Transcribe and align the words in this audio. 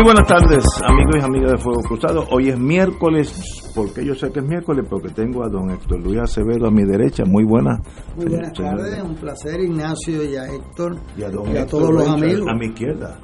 Muy 0.00 0.14
buenas 0.14 0.26
tardes, 0.28 0.64
amigos 0.82 1.16
y 1.18 1.20
amigas 1.22 1.52
de 1.52 1.58
Fuego 1.58 1.82
Cruzado. 1.82 2.24
Hoy 2.30 2.48
es 2.48 2.58
miércoles, 2.58 3.70
porque 3.74 4.02
yo 4.02 4.14
sé 4.14 4.32
que 4.32 4.40
es 4.40 4.46
miércoles, 4.46 4.86
porque 4.88 5.10
tengo 5.10 5.44
a 5.44 5.48
don 5.50 5.68
Héctor 5.70 6.00
Luis 6.00 6.20
Acevedo 6.20 6.68
a 6.68 6.70
mi 6.70 6.84
derecha. 6.84 7.24
Muy 7.26 7.44
buenas. 7.44 7.80
Muy 8.16 8.24
buenas 8.28 8.54
tardes, 8.54 9.02
un 9.02 9.14
placer 9.16 9.60
Ignacio 9.60 10.24
y 10.24 10.36
a 10.36 10.46
Héctor 10.46 10.96
y 11.18 11.22
a, 11.22 11.28
don 11.28 11.48
y 11.52 11.58
a 11.58 11.62
Héctor 11.64 11.80
todos 11.82 11.92
los 11.94 12.08
amigos. 12.08 12.48
A 12.48 12.54
mi 12.54 12.66
izquierda, 12.68 13.20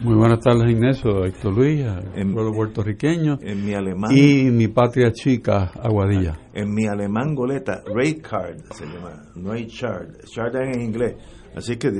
Muy 0.00 0.14
buenas 0.14 0.38
tardes, 0.38 0.70
Ignacio, 0.70 1.24
Héctor 1.24 1.54
Luis, 1.56 1.84
En- 2.14 2.32
pueblo 2.32 2.52
puertorriqueño 2.52 3.38
en 3.40 3.66
mi 3.66 3.74
alemán, 3.74 4.12
y 4.16 4.44
mi 4.44 4.68
patria 4.68 5.10
chica, 5.10 5.72
Aguadilla. 5.82 6.38
en 6.54 6.72
mi 6.72 6.86
alemán 6.86 7.34
goleta, 7.34 7.82
Ray 7.92 8.20
Card 8.20 8.58
se 8.70 8.86
llama, 8.86 9.24
no 9.34 9.50
hay 9.50 9.66
Chard, 9.66 10.18
Chard 10.32 10.54
es 10.54 10.76
en 10.76 10.82
inglés. 10.82 11.16
Así 11.56 11.76
que 11.76 11.90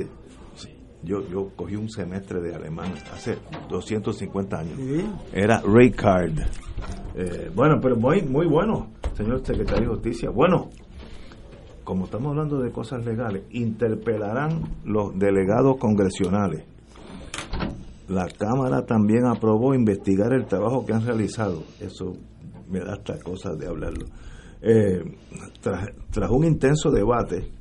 yo, 1.03 1.27
yo 1.27 1.49
cogí 1.55 1.75
un 1.75 1.89
semestre 1.89 2.41
de 2.41 2.55
alemán 2.55 2.93
hace 3.13 3.37
250 3.69 4.57
años. 4.57 4.75
Sí. 4.77 5.05
Era 5.33 5.61
Ray 5.61 5.91
Card. 5.91 6.39
Eh, 7.15 7.51
bueno, 7.53 7.79
pero 7.81 7.95
muy, 7.95 8.21
muy 8.21 8.47
bueno, 8.47 8.91
señor 9.15 9.45
secretario 9.45 9.89
de 9.89 9.95
Justicia. 9.95 10.29
Bueno, 10.29 10.69
como 11.83 12.05
estamos 12.05 12.31
hablando 12.31 12.59
de 12.59 12.71
cosas 12.71 13.05
legales, 13.05 13.43
interpelarán 13.51 14.61
los 14.85 15.17
delegados 15.17 15.77
congresionales. 15.77 16.65
La 18.07 18.27
Cámara 18.27 18.85
también 18.85 19.25
aprobó 19.25 19.73
investigar 19.73 20.33
el 20.33 20.45
trabajo 20.45 20.85
que 20.85 20.93
han 20.93 21.05
realizado. 21.05 21.63
Eso 21.79 22.13
me 22.69 22.79
da 22.79 22.93
hasta 22.93 23.19
cosas 23.19 23.57
de 23.57 23.67
hablarlo. 23.67 24.05
Eh, 24.61 25.03
tras, 25.61 25.89
tras 26.09 26.31
un 26.31 26.45
intenso 26.45 26.89
debate, 26.89 27.51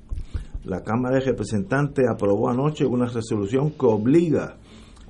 la 0.65 0.83
Cámara 0.83 1.17
de 1.17 1.23
Representantes 1.23 2.05
aprobó 2.09 2.49
anoche 2.49 2.85
una 2.87 3.07
resolución 3.07 3.71
que 3.71 3.87
obliga 3.87 4.57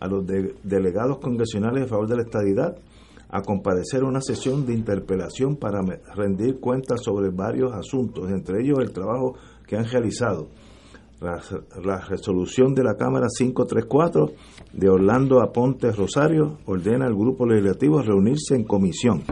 a 0.00 0.06
los 0.08 0.26
de- 0.26 0.54
delegados 0.62 1.18
congresionales 1.18 1.84
a 1.84 1.88
favor 1.88 2.08
de 2.08 2.16
la 2.16 2.22
estadidad 2.22 2.76
a 3.28 3.42
comparecer 3.42 4.02
a 4.02 4.06
una 4.06 4.20
sesión 4.20 4.66
de 4.66 4.74
interpelación 4.74 5.56
para 5.56 5.80
rendir 6.14 6.58
cuentas 6.60 7.00
sobre 7.02 7.30
varios 7.30 7.72
asuntos, 7.72 8.30
entre 8.30 8.62
ellos 8.62 8.78
el 8.80 8.92
trabajo 8.92 9.36
que 9.66 9.76
han 9.76 9.84
realizado. 9.86 10.48
La, 11.20 12.00
resolución 12.08 12.74
de 12.74 12.82
la 12.82 12.96
Cámara 12.96 13.28
534 13.38 14.32
de 14.72 14.88
Orlando 14.88 15.40
Aponte 15.40 15.92
Rosario 15.92 16.58
ordena 16.66 17.06
al 17.06 17.14
grupo 17.14 17.46
legislativo 17.46 18.02
reunirse 18.02 18.56
en 18.56 18.64
comisión. 18.64 19.22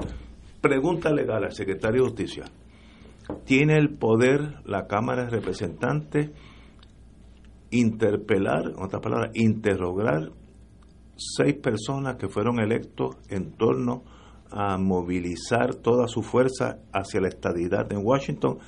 Pregunta 0.60 1.10
legal 1.12 1.42
al 1.44 1.52
secretario 1.52 2.02
de 2.04 2.08
Justicia. 2.08 2.44
¿Tiene 3.44 3.76
el 3.76 3.90
poder 3.90 4.60
la 4.64 4.86
Cámara 4.86 5.24
de 5.24 5.30
Representantes 5.30 6.30
interpelar, 7.70 8.72
en 8.76 8.82
otras 8.82 9.00
palabras, 9.02 9.30
interrogar 9.34 10.32
seis 11.16 11.54
personas 11.54 12.16
que 12.16 12.28
fueron 12.28 12.60
electos 12.60 13.16
en 13.28 13.52
torno 13.52 14.02
a 14.50 14.78
movilizar 14.78 15.74
toda 15.76 16.08
su 16.08 16.22
fuerza 16.22 16.78
hacia 16.92 17.20
la 17.20 17.28
estadidad 17.28 17.92
en 17.92 18.00
Washington 18.02 18.58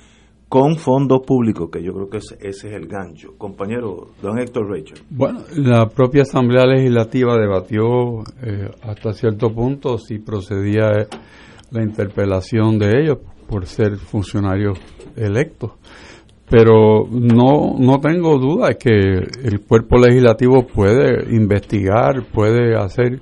con 0.47 0.77
fondos 0.77 1.21
públicos, 1.25 1.69
que 1.71 1.81
yo 1.81 1.93
creo 1.93 2.09
que 2.09 2.17
ese, 2.17 2.35
ese 2.35 2.67
es 2.67 2.73
el 2.75 2.87
gancho. 2.87 3.35
Compañero, 3.39 4.11
don 4.21 4.37
Héctor 4.37 4.69
Rachel. 4.69 4.99
Bueno, 5.09 5.39
la 5.55 5.87
propia 5.89 6.21
Asamblea 6.21 6.67
Legislativa 6.67 7.35
debatió 7.37 8.19
eh, 8.43 8.69
hasta 8.83 9.13
cierto 9.13 9.51
punto 9.51 9.97
si 9.97 10.19
procedía 10.19 11.07
la 11.71 11.81
interpelación 11.81 12.77
de 12.77 13.01
ellos 13.01 13.17
por 13.43 13.65
ser 13.65 13.97
funcionarios 13.97 14.79
electos. 15.15 15.71
Pero 16.49 17.07
no, 17.09 17.75
no 17.79 17.99
tengo 17.99 18.37
duda 18.37 18.69
de 18.69 18.77
que 18.77 18.89
el 18.89 19.61
cuerpo 19.61 19.97
legislativo 19.97 20.67
puede 20.67 21.33
investigar, 21.35 22.25
puede 22.31 22.75
hacer 22.75 23.21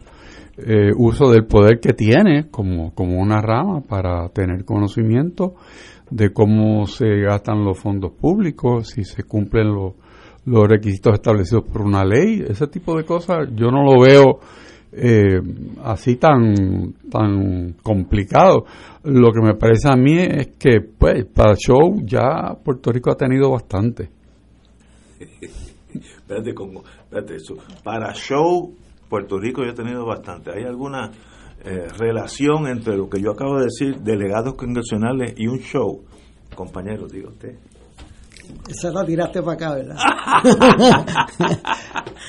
eh, 0.57 0.91
uso 0.97 1.31
del 1.31 1.45
poder 1.45 1.79
que 1.79 1.93
tiene 1.93 2.49
como, 2.49 2.93
como 2.93 3.19
una 3.19 3.41
rama 3.41 3.81
para 3.81 4.27
tener 4.29 4.65
conocimiento 4.65 5.55
de 6.09 6.33
cómo 6.33 6.85
se 6.87 7.07
gastan 7.21 7.63
los 7.63 7.79
fondos 7.79 8.11
públicos, 8.11 8.89
si 8.89 9.03
se 9.03 9.23
cumplen 9.23 9.73
los, 9.73 9.93
los 10.45 10.67
requisitos 10.67 11.13
establecidos 11.13 11.63
por 11.63 11.81
una 11.81 12.03
ley, 12.03 12.43
ese 12.47 12.67
tipo 12.67 12.97
de 12.97 13.05
cosas, 13.05 13.47
yo 13.55 13.71
no 13.71 13.83
lo 13.83 14.01
veo 14.01 14.39
eh, 14.91 15.39
así 15.83 16.17
tan, 16.17 16.93
tan 17.09 17.73
complicado. 17.81 18.65
Lo 19.03 19.31
que 19.31 19.41
me 19.41 19.55
parece 19.55 19.89
a 19.89 19.95
mí 19.95 20.19
es 20.19 20.55
que, 20.57 20.81
pues, 20.81 21.25
para 21.25 21.55
show 21.55 22.01
ya 22.03 22.55
Puerto 22.63 22.91
Rico 22.91 23.11
ha 23.11 23.15
tenido 23.15 23.51
bastante. 23.51 24.09
Espérate, 25.93 26.53
como, 26.53 26.83
espérate, 26.83 27.35
eso. 27.35 27.55
Para 27.83 28.13
show, 28.13 28.73
Puerto 29.09 29.37
Rico 29.37 29.63
yo 29.63 29.71
he 29.71 29.75
tenido 29.75 30.05
bastante. 30.05 30.51
¿Hay 30.51 30.63
alguna 30.63 31.11
eh, 31.65 31.87
relación 31.97 32.67
entre 32.67 32.95
lo 32.95 33.09
que 33.09 33.21
yo 33.21 33.31
acabo 33.31 33.57
de 33.57 33.65
decir, 33.65 33.97
delegados 34.01 34.55
congresionales 34.55 35.33
y 35.37 35.47
un 35.47 35.59
show? 35.59 36.05
Compañero, 36.55 37.07
diga 37.07 37.29
usted. 37.29 37.57
Esa 38.69 38.91
la 38.91 39.05
tiraste 39.05 39.41
para 39.41 39.53
acá, 39.53 39.75
¿verdad? 39.75 39.95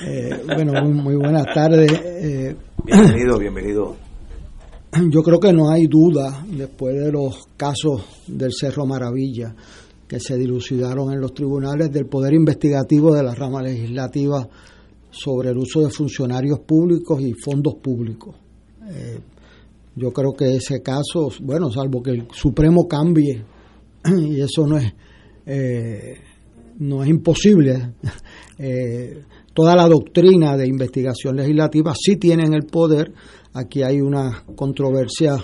Eh, 0.05 0.43
bueno, 0.47 0.73
muy, 0.83 0.95
muy 0.95 1.17
buenas 1.17 1.45
tardes. 1.55 1.93
Eh, 1.93 2.57
Bienvenido, 2.85 3.39
bienvenido. 3.39 3.95
yo 5.11 5.23
creo 5.23 5.39
que 5.39 5.53
no 5.53 5.71
hay 5.71 5.87
duda, 5.87 6.45
después 6.49 6.97
de 6.97 7.13
los 7.13 7.47
casos 7.57 8.03
del 8.27 8.51
Cerro 8.53 8.85
Maravilla 8.85 9.55
que 10.09 10.19
se 10.19 10.37
dilucidaron 10.37 11.13
en 11.13 11.21
los 11.21 11.33
tribunales 11.33 11.93
del 11.93 12.07
poder 12.07 12.35
investigativo 12.35 13.15
de 13.15 13.23
la 13.23 13.35
rama 13.35 13.63
legislativa 13.63 14.49
sobre 15.11 15.51
el 15.51 15.59
uso 15.59 15.81
de 15.81 15.91
funcionarios 15.91 16.59
públicos 16.61 17.21
y 17.21 17.33
fondos 17.35 17.77
públicos. 17.77 18.35
Eh, 18.91 19.21
yo 19.95 20.13
creo 20.13 20.33
que 20.33 20.57
ese 20.57 20.83
caso, 20.83 21.31
bueno, 21.43 21.71
salvo 21.71 22.03
que 22.03 22.11
el 22.11 22.29
Supremo 22.33 22.89
cambie, 22.89 23.45
y 24.05 24.41
eso 24.41 24.67
no 24.67 24.79
es, 24.79 24.93
eh, 25.47 26.19
no 26.79 27.03
es 27.03 27.09
imposible, 27.09 27.95
eh, 28.59 29.23
toda 29.53 29.77
la 29.77 29.87
doctrina 29.87 30.57
de 30.57 30.67
investigación 30.67 31.37
legislativa 31.37 31.93
sí 31.99 32.17
tienen 32.17 32.55
el 32.55 32.65
poder. 32.65 33.13
Aquí 33.55 33.83
hay 33.83 34.01
una 34.01 34.45
controversia. 34.57 35.37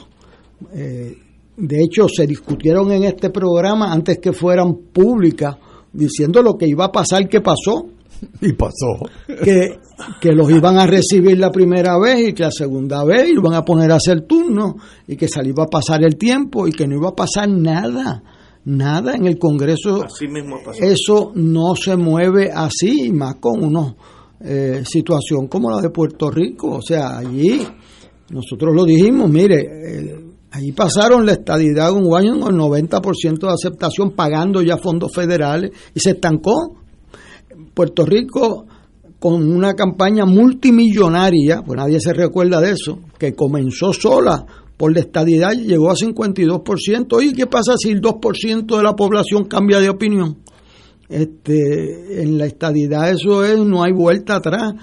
eh, 0.72 1.16
de 1.56 1.82
hecho, 1.82 2.08
se 2.08 2.24
discutieron 2.24 2.92
en 2.92 3.02
este 3.02 3.30
programa 3.30 3.92
antes 3.92 4.18
que 4.18 4.32
fueran 4.32 4.76
públicas, 4.92 5.56
diciendo 5.92 6.40
lo 6.40 6.56
que 6.56 6.68
iba 6.68 6.84
a 6.84 6.92
pasar, 6.92 7.28
que 7.28 7.40
pasó. 7.40 7.86
Y 8.40 8.52
pasó. 8.52 8.98
Que, 9.26 9.78
que 10.20 10.32
los 10.32 10.50
iban 10.50 10.76
a 10.76 10.88
recibir 10.88 11.38
la 11.38 11.52
primera 11.52 11.96
vez 12.00 12.28
y 12.28 12.32
que 12.32 12.42
la 12.42 12.50
segunda 12.50 13.04
vez 13.04 13.28
iban 13.28 13.54
a 13.54 13.64
poner 13.64 13.92
a 13.92 13.96
hacer 13.96 14.22
turno 14.22 14.76
y 15.06 15.14
que 15.14 15.28
se 15.28 15.40
le 15.40 15.50
iba 15.50 15.62
a 15.64 15.68
pasar 15.68 16.02
el 16.02 16.16
tiempo 16.16 16.66
y 16.66 16.72
que 16.72 16.88
no 16.88 16.96
iba 16.96 17.10
a 17.10 17.14
pasar 17.14 17.48
nada. 17.48 18.24
Nada 18.68 19.14
en 19.14 19.26
el 19.26 19.38
Congreso. 19.38 20.04
Así 20.04 20.28
mismo 20.28 20.58
pasó. 20.62 20.84
Eso 20.84 21.32
no 21.34 21.74
se 21.74 21.96
mueve 21.96 22.50
así, 22.54 23.10
más 23.12 23.36
con 23.36 23.64
una 23.64 23.96
eh, 24.40 24.82
situación 24.84 25.46
como 25.46 25.70
la 25.70 25.80
de 25.80 25.88
Puerto 25.88 26.30
Rico. 26.30 26.76
O 26.76 26.82
sea, 26.82 27.16
allí 27.16 27.66
nosotros 28.28 28.74
lo 28.74 28.84
dijimos, 28.84 29.30
mire, 29.30 29.62
eh, 29.62 30.20
allí 30.50 30.72
pasaron 30.72 31.24
la 31.24 31.32
estadidad 31.32 31.92
un 31.92 32.14
año 32.14 32.38
con 32.38 32.54
el 32.54 32.60
90% 32.60 33.38
de 33.38 33.52
aceptación, 33.52 34.10
pagando 34.10 34.60
ya 34.60 34.76
fondos 34.76 35.12
federales 35.14 35.70
y 35.94 36.00
se 36.00 36.10
estancó. 36.10 36.76
Puerto 37.72 38.04
Rico 38.04 38.66
con 39.18 39.50
una 39.50 39.72
campaña 39.72 40.26
multimillonaria, 40.26 41.62
pues 41.62 41.78
nadie 41.78 42.00
se 42.00 42.12
recuerda 42.12 42.60
de 42.60 42.72
eso, 42.72 43.00
que 43.18 43.32
comenzó 43.32 43.94
sola 43.94 44.44
por 44.78 44.94
la 44.94 45.00
estadidad 45.00 45.52
llegó 45.52 45.90
a 45.90 45.94
52%. 45.94 47.22
¿Y 47.22 47.34
qué 47.34 47.46
pasa 47.46 47.74
si 47.76 47.90
el 47.90 48.00
2% 48.00 48.76
de 48.76 48.82
la 48.82 48.94
población 48.94 49.44
cambia 49.44 49.80
de 49.80 49.90
opinión? 49.90 50.38
Este, 51.08 52.22
en 52.22 52.38
la 52.38 52.46
estadidad 52.46 53.10
eso 53.10 53.44
es, 53.44 53.58
no 53.58 53.82
hay 53.82 53.92
vuelta 53.92 54.36
atrás. 54.36 54.74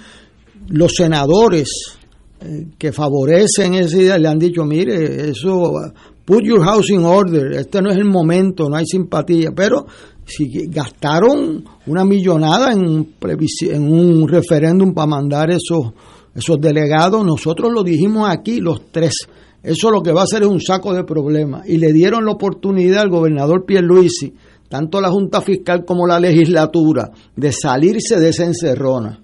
Los 0.68 0.94
senadores 0.96 1.98
eh, 2.42 2.68
que 2.78 2.92
favorecen 2.92 3.76
esa 3.76 3.98
idea 3.98 4.18
le 4.18 4.28
han 4.28 4.38
dicho, 4.38 4.66
mire, 4.66 5.30
eso, 5.30 5.72
put 6.26 6.44
your 6.44 6.64
house 6.64 6.90
in 6.90 7.06
order, 7.06 7.54
este 7.54 7.82
no 7.82 7.90
es 7.90 7.98
el 7.98 8.06
momento, 8.06 8.68
no 8.70 8.76
hay 8.76 8.86
simpatía, 8.86 9.52
pero 9.56 9.86
si 10.26 10.48
gastaron 10.68 11.64
una 11.86 12.04
millonada 12.04 12.74
en 12.74 12.80
un, 12.80 13.14
en 13.22 13.94
un 13.94 14.28
referéndum 14.28 14.94
para 14.94 15.08
mandar 15.08 15.52
esos, 15.52 15.94
esos 16.34 16.60
delegados, 16.60 17.24
nosotros 17.24 17.72
lo 17.72 17.84
dijimos 17.84 18.28
aquí, 18.28 18.60
los 18.60 18.92
tres, 18.92 19.14
eso 19.66 19.90
lo 19.90 20.02
que 20.02 20.12
va 20.12 20.22
a 20.22 20.26
hacer 20.26 20.44
es 20.44 20.48
un 20.48 20.62
saco 20.62 20.94
de 20.94 21.04
problemas. 21.04 21.68
Y 21.68 21.78
le 21.78 21.92
dieron 21.92 22.26
la 22.26 22.32
oportunidad 22.32 23.02
al 23.02 23.10
gobernador 23.10 23.66
Pierluisi, 23.66 24.34
tanto 24.70 25.02
la 25.02 25.10
Junta 25.10 25.42
Fiscal 25.42 25.86
como 25.86 26.06
la 26.06 26.20
legislatura, 26.20 27.12
de 27.36 27.52
salirse 27.52 28.20
de 28.20 28.30
esa 28.30 28.46
encerrona. 28.46 29.20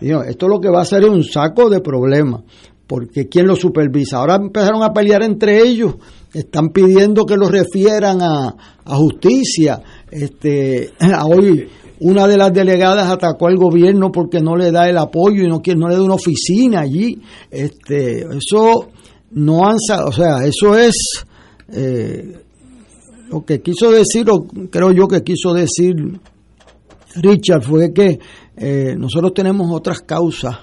esto 0.00 0.48
lo 0.48 0.60
que 0.60 0.68
va 0.68 0.80
a 0.80 0.82
hacer 0.82 1.04
es 1.04 1.10
un 1.10 1.24
saco 1.24 1.70
de 1.70 1.80
problemas, 1.80 2.42
porque 2.86 3.28
¿quién 3.28 3.46
lo 3.46 3.56
supervisa? 3.56 4.18
Ahora 4.18 4.36
empezaron 4.36 4.82
a 4.82 4.92
pelear 4.92 5.22
entre 5.22 5.62
ellos, 5.62 5.96
están 6.34 6.68
pidiendo 6.68 7.24
que 7.24 7.36
lo 7.36 7.48
refieran 7.48 8.20
a, 8.20 8.54
a 8.84 8.94
justicia 8.96 9.82
este, 10.10 10.92
hoy 11.24 11.68
una 12.00 12.26
de 12.26 12.36
las 12.36 12.52
delegadas 12.52 13.10
atacó 13.10 13.48
al 13.48 13.56
gobierno 13.56 14.12
porque 14.12 14.40
no 14.40 14.56
le 14.56 14.70
da 14.70 14.88
el 14.88 14.98
apoyo 14.98 15.42
y 15.42 15.48
no, 15.48 15.60
no 15.76 15.88
le 15.88 15.96
da 15.96 16.02
una 16.02 16.14
oficina 16.14 16.80
allí. 16.80 17.20
Este, 17.50 18.20
eso 18.20 18.88
no 19.30 19.66
han, 19.66 19.76
o 20.04 20.12
sea, 20.12 20.44
eso 20.44 20.76
es 20.76 21.24
eh, 21.72 22.42
lo 23.30 23.44
que 23.44 23.60
quiso 23.60 23.90
decir, 23.90 24.28
o 24.30 24.46
creo 24.70 24.92
yo 24.92 25.06
que 25.06 25.22
quiso 25.22 25.52
decir 25.52 25.94
Richard, 27.16 27.62
fue 27.62 27.92
que 27.92 28.18
eh, 28.56 28.94
nosotros 28.96 29.34
tenemos 29.34 29.68
otras 29.70 30.00
causas 30.00 30.56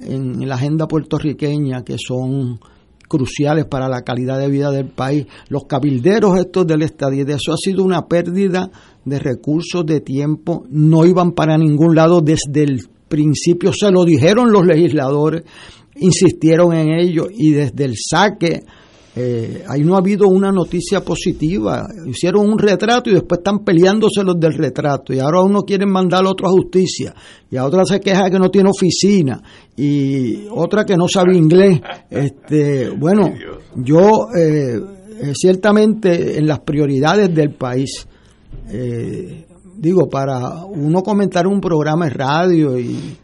en 0.00 0.48
la 0.48 0.54
agenda 0.54 0.86
puertorriqueña 0.86 1.82
que 1.84 1.96
son 1.98 2.58
cruciales 3.08 3.66
para 3.66 3.88
la 3.88 4.02
calidad 4.02 4.38
de 4.38 4.48
vida 4.48 4.70
del 4.70 4.86
país. 4.86 5.26
Los 5.48 5.64
cabilderos 5.64 6.38
estos 6.38 6.66
del 6.66 6.82
estadio, 6.82 7.26
eso 7.26 7.52
ha 7.52 7.56
sido 7.56 7.82
una 7.82 8.06
pérdida 8.06 8.70
de 9.04 9.18
recursos, 9.18 9.84
de 9.84 10.00
tiempo, 10.00 10.64
no 10.70 11.04
iban 11.04 11.32
para 11.32 11.58
ningún 11.58 11.96
lado 11.96 12.20
desde 12.20 12.62
el 12.62 12.86
principio, 13.08 13.72
se 13.72 13.90
lo 13.90 14.04
dijeron 14.04 14.52
los 14.52 14.64
legisladores, 14.64 15.42
insistieron 15.96 16.74
en 16.74 16.90
ello 16.90 17.26
y 17.30 17.52
desde 17.52 17.84
el 17.84 17.94
saque 17.96 18.62
eh, 19.16 19.64
ahí 19.68 19.82
no 19.82 19.96
ha 19.96 19.98
habido 19.98 20.28
una 20.28 20.52
noticia 20.52 21.00
positiva. 21.04 21.88
Hicieron 22.06 22.48
un 22.48 22.58
retrato 22.58 23.10
y 23.10 23.14
después 23.14 23.38
están 23.38 23.64
peleándose 23.64 24.22
los 24.22 24.38
del 24.38 24.54
retrato. 24.54 25.12
Y 25.12 25.18
ahora 25.18 25.42
uno 25.42 25.62
quiere 25.62 25.84
mandar 25.84 26.24
a 26.24 26.30
otro 26.30 26.46
a 26.46 26.50
justicia. 26.50 27.14
Y 27.50 27.56
a 27.56 27.64
otra 27.64 27.84
se 27.84 28.00
queja 28.00 28.30
que 28.30 28.38
no 28.38 28.50
tiene 28.50 28.70
oficina. 28.70 29.42
Y 29.76 30.46
otra 30.50 30.84
que 30.84 30.96
no 30.96 31.08
sabe 31.08 31.36
inglés. 31.36 31.80
Este, 32.08 32.90
bueno, 32.90 33.32
yo 33.76 34.28
eh, 34.34 34.78
eh, 34.78 35.32
ciertamente 35.34 36.38
en 36.38 36.46
las 36.46 36.60
prioridades 36.60 37.34
del 37.34 37.54
país, 37.54 38.06
digo, 39.76 40.08
para 40.08 40.64
uno 40.64 41.02
comentar 41.02 41.48
un 41.48 41.60
programa 41.60 42.04
de 42.04 42.10
radio 42.12 42.78
y 42.78 43.16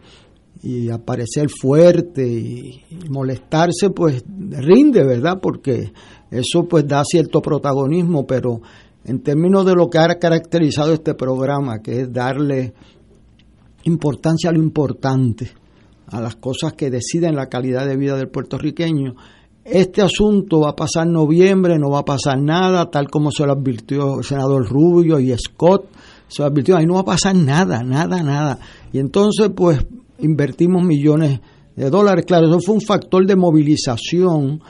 y 0.66 0.90
aparecer 0.90 1.48
fuerte 1.48 2.26
y, 2.26 2.82
molestarse, 3.08 3.90
pues 3.90 4.24
rinde, 4.26 5.04
¿verdad? 5.04 5.38
Porque 5.40 5.92
eso 6.28 6.66
pues 6.68 6.88
da 6.88 7.04
cierto 7.04 7.40
protagonismo, 7.40 8.26
pero 8.26 8.60
en 9.04 9.22
términos 9.22 9.64
de 9.64 9.76
lo 9.76 9.88
que 9.88 9.98
ha 9.98 10.18
caracterizado 10.18 10.92
este 10.92 11.14
programa, 11.14 11.78
que 11.78 12.00
es 12.00 12.12
darle 12.12 12.74
importancia 13.84 14.50
a 14.50 14.52
lo 14.52 14.58
importante, 14.58 15.52
a 16.08 16.20
las 16.20 16.34
cosas 16.34 16.72
que 16.72 16.90
deciden 16.90 17.36
la 17.36 17.46
calidad 17.46 17.86
de 17.86 17.96
vida 17.96 18.16
del 18.16 18.28
puertorriqueño, 18.28 19.14
este 19.64 20.02
asunto 20.02 20.62
va 20.62 20.70
a 20.70 20.76
pasar 20.76 21.06
noviembre, 21.06 21.78
no 21.78 21.90
va 21.90 22.00
a 22.00 22.04
pasar 22.04 22.40
nada, 22.40 22.90
tal 22.90 23.08
como 23.08 23.30
se 23.30 23.46
lo 23.46 23.52
advirtió 23.52 24.18
el 24.18 24.24
senador 24.24 24.68
Rubio 24.68 25.20
y 25.20 25.32
Scott, 25.38 25.86
se 26.26 26.42
lo 26.42 26.48
advirtió, 26.48 26.76
ahí 26.76 26.86
no 26.86 26.94
va 26.94 27.00
a 27.00 27.04
pasar 27.04 27.36
nada, 27.36 27.84
nada, 27.84 28.20
nada. 28.24 28.58
Y 28.92 28.98
entonces, 28.98 29.50
pues, 29.54 29.86
invertimos 30.20 30.84
millones 30.84 31.40
de 31.74 31.90
dólares. 31.90 32.24
Claro, 32.26 32.48
eso 32.48 32.60
fue 32.60 32.74
un 32.74 32.80
factor 32.80 33.26
de 33.26 33.36
movilización, 33.36 34.60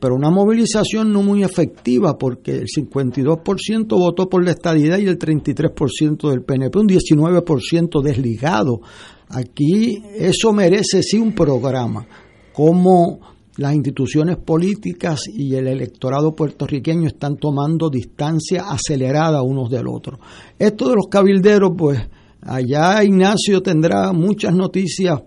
pero 0.00 0.14
una 0.14 0.30
movilización 0.30 1.12
no 1.12 1.22
muy 1.22 1.42
efectiva 1.42 2.16
porque 2.18 2.52
el 2.52 2.66
52% 2.66 3.88
votó 3.88 4.28
por 4.28 4.44
la 4.44 4.52
estadidad 4.52 4.98
y 4.98 5.06
el 5.06 5.18
33% 5.18 6.30
del 6.30 6.42
PNP, 6.42 6.78
un 6.78 6.88
19% 6.88 8.02
desligado. 8.02 8.80
Aquí 9.28 10.02
eso 10.16 10.52
merece 10.52 11.02
sí 11.02 11.18
un 11.18 11.34
programa, 11.34 12.06
como 12.52 13.20
las 13.56 13.74
instituciones 13.74 14.36
políticas 14.38 15.28
y 15.32 15.54
el 15.54 15.68
electorado 15.68 16.34
puertorriqueño 16.34 17.06
están 17.06 17.36
tomando 17.36 17.88
distancia 17.88 18.64
acelerada 18.68 19.42
unos 19.42 19.70
del 19.70 19.86
otro. 19.86 20.18
Esto 20.58 20.88
de 20.88 20.96
los 20.96 21.06
cabilderos, 21.08 21.70
pues 21.76 22.00
Allá 22.46 23.02
Ignacio 23.02 23.62
tendrá 23.62 24.12
muchas 24.12 24.54
noticias, 24.54 25.20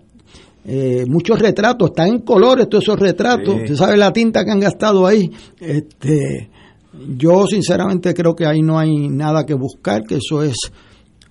eh, 0.64 1.04
muchos 1.06 1.38
retratos, 1.38 1.90
están 1.90 2.08
en 2.08 2.18
colores 2.20 2.68
todos 2.68 2.84
esos 2.84 2.98
retratos, 2.98 3.54
usted 3.54 3.74
sabe 3.74 3.96
la 3.96 4.12
tinta 4.12 4.44
que 4.44 4.50
han 4.50 4.60
gastado 4.60 5.06
ahí. 5.06 5.30
Este, 5.60 6.50
yo 7.16 7.46
sinceramente 7.46 8.14
creo 8.14 8.34
que 8.34 8.46
ahí 8.46 8.62
no 8.62 8.78
hay 8.78 9.08
nada 9.08 9.44
que 9.44 9.54
buscar, 9.54 10.02
que 10.04 10.16
eso 10.16 10.42
es 10.42 10.56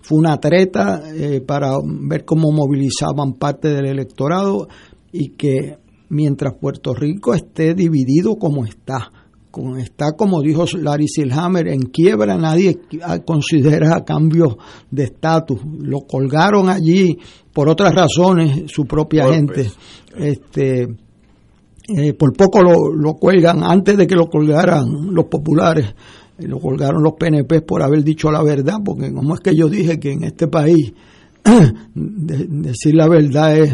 fue 0.07 0.19
una 0.19 0.37
treta 0.39 1.03
eh, 1.13 1.41
para 1.41 1.73
ver 1.83 2.23
cómo 2.23 2.49
movilizaban 2.53 3.33
parte 3.33 3.67
del 3.67 3.87
electorado 3.87 4.69
y 5.11 5.31
que 5.31 5.79
mientras 6.07 6.53
Puerto 6.53 6.93
Rico 6.93 7.33
esté 7.33 7.73
dividido 7.73 8.37
como 8.37 8.63
está, 8.63 9.11
está, 9.77 10.13
como 10.17 10.41
dijo 10.41 10.65
Larry 10.77 11.07
Silhammer, 11.07 11.67
en 11.67 11.81
quiebra, 11.81 12.37
nadie 12.37 12.79
considera 13.25 14.03
cambios 14.05 14.57
de 14.91 15.05
estatus. 15.05 15.59
Lo 15.79 16.01
colgaron 16.01 16.69
allí 16.69 17.17
por 17.53 17.69
otras 17.69 17.93
razones, 17.93 18.63
su 18.71 18.85
propia 18.85 19.31
gente. 19.33 19.69
Este, 20.15 20.87
eh, 21.89 22.13
por 22.13 22.33
poco 22.33 22.61
lo, 22.61 22.93
lo, 22.93 23.13
cuelgan, 23.13 23.63
antes 23.63 23.97
de 23.97 24.05
que 24.07 24.15
lo 24.15 24.27
colgaran 24.27 24.85
los 25.11 25.25
populares, 25.25 25.95
eh, 26.37 26.47
lo 26.47 26.59
colgaron 26.59 27.01
los 27.01 27.13
PNP 27.13 27.61
por 27.61 27.81
haber 27.81 28.03
dicho 28.03 28.29
la 28.29 28.43
verdad, 28.43 28.75
porque 28.83 29.13
como 29.13 29.35
es 29.35 29.39
que 29.39 29.55
yo 29.55 29.69
dije 29.69 29.99
que 29.99 30.11
en 30.11 30.23
este 30.23 30.47
país 30.47 30.93
decir 31.95 32.93
la 32.93 33.07
verdad 33.07 33.57
es, 33.57 33.73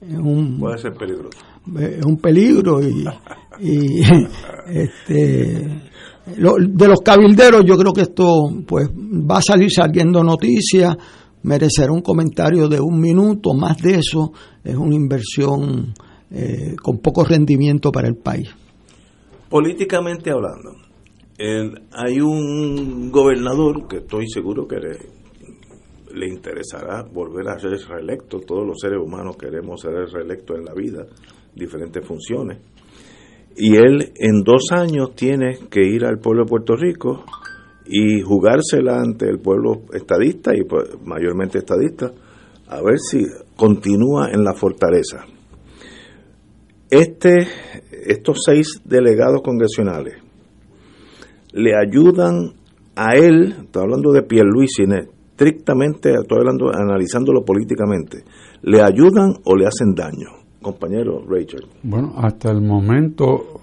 un... 0.00 0.58
Puede 0.58 0.78
ser 0.78 0.94
peligroso. 0.94 1.38
Es 1.78 2.04
un 2.04 2.16
peligro 2.16 2.80
y 3.60 4.00
este 4.66 5.82
de 6.36 6.88
los 6.88 7.00
cabilderos 7.00 7.64
yo 7.64 7.76
creo 7.76 7.92
que 7.92 8.02
esto 8.02 8.50
pues 8.66 8.88
va 8.90 9.38
a 9.38 9.42
salir 9.42 9.70
saliendo 9.70 10.22
noticias 10.22 10.94
merecerá 11.42 11.90
un 11.90 12.02
comentario 12.02 12.68
de 12.68 12.80
un 12.80 13.00
minuto 13.00 13.54
más 13.54 13.78
de 13.78 13.94
eso 13.96 14.32
es 14.62 14.76
una 14.76 14.94
inversión 14.94 15.94
eh, 16.30 16.76
con 16.82 16.98
poco 16.98 17.24
rendimiento 17.24 17.90
para 17.90 18.08
el 18.08 18.16
país. 18.16 18.50
Políticamente 19.48 20.30
hablando 20.30 20.88
hay 21.92 22.20
un 22.20 23.10
gobernador 23.12 23.86
que 23.86 23.98
estoy 23.98 24.28
seguro 24.28 24.66
que 24.66 24.76
le 26.14 26.28
interesará 26.28 27.04
volver 27.04 27.48
a 27.48 27.58
ser 27.58 27.78
reelecto. 27.88 28.40
Todos 28.40 28.66
los 28.66 28.76
seres 28.80 28.98
humanos 29.00 29.36
queremos 29.36 29.80
ser 29.80 29.92
reelectos 30.12 30.58
en 30.58 30.64
la 30.64 30.74
vida 30.74 31.06
diferentes 31.58 32.06
funciones 32.06 32.58
y 33.58 33.74
él 33.74 34.12
en 34.14 34.42
dos 34.44 34.70
años 34.70 35.14
tiene 35.16 35.58
que 35.68 35.82
ir 35.82 36.04
al 36.04 36.20
pueblo 36.20 36.44
de 36.44 36.48
Puerto 36.48 36.76
Rico 36.76 37.24
y 37.86 38.20
jugársela 38.20 39.00
ante 39.00 39.28
el 39.28 39.40
pueblo 39.40 39.82
estadista 39.92 40.54
y 40.54 40.62
pues, 40.62 40.90
mayormente 41.04 41.58
estadista 41.58 42.12
a 42.68 42.82
ver 42.82 42.98
si 42.98 43.24
continúa 43.56 44.30
en 44.30 44.44
la 44.44 44.54
fortaleza. 44.54 45.24
Este, 46.88 47.48
estos 48.06 48.38
seis 48.46 48.80
delegados 48.84 49.42
congresionales 49.42 50.14
le 51.52 51.72
ayudan 51.74 52.52
a 52.94 53.16
él, 53.16 53.54
estoy 53.64 53.82
hablando 53.82 54.12
de 54.12 54.22
Pierluisi, 54.22 54.84
estrictamente, 55.30 56.12
estoy 56.14 56.38
hablando, 56.38 56.70
analizándolo 56.72 57.44
políticamente, 57.44 58.24
¿le 58.62 58.82
ayudan 58.82 59.34
o 59.44 59.56
le 59.56 59.66
hacen 59.66 59.94
daño? 59.94 60.47
Compañero 60.72 61.24
Rachel. 61.26 61.66
Bueno, 61.82 62.12
hasta 62.18 62.50
el 62.50 62.60
momento 62.60 63.60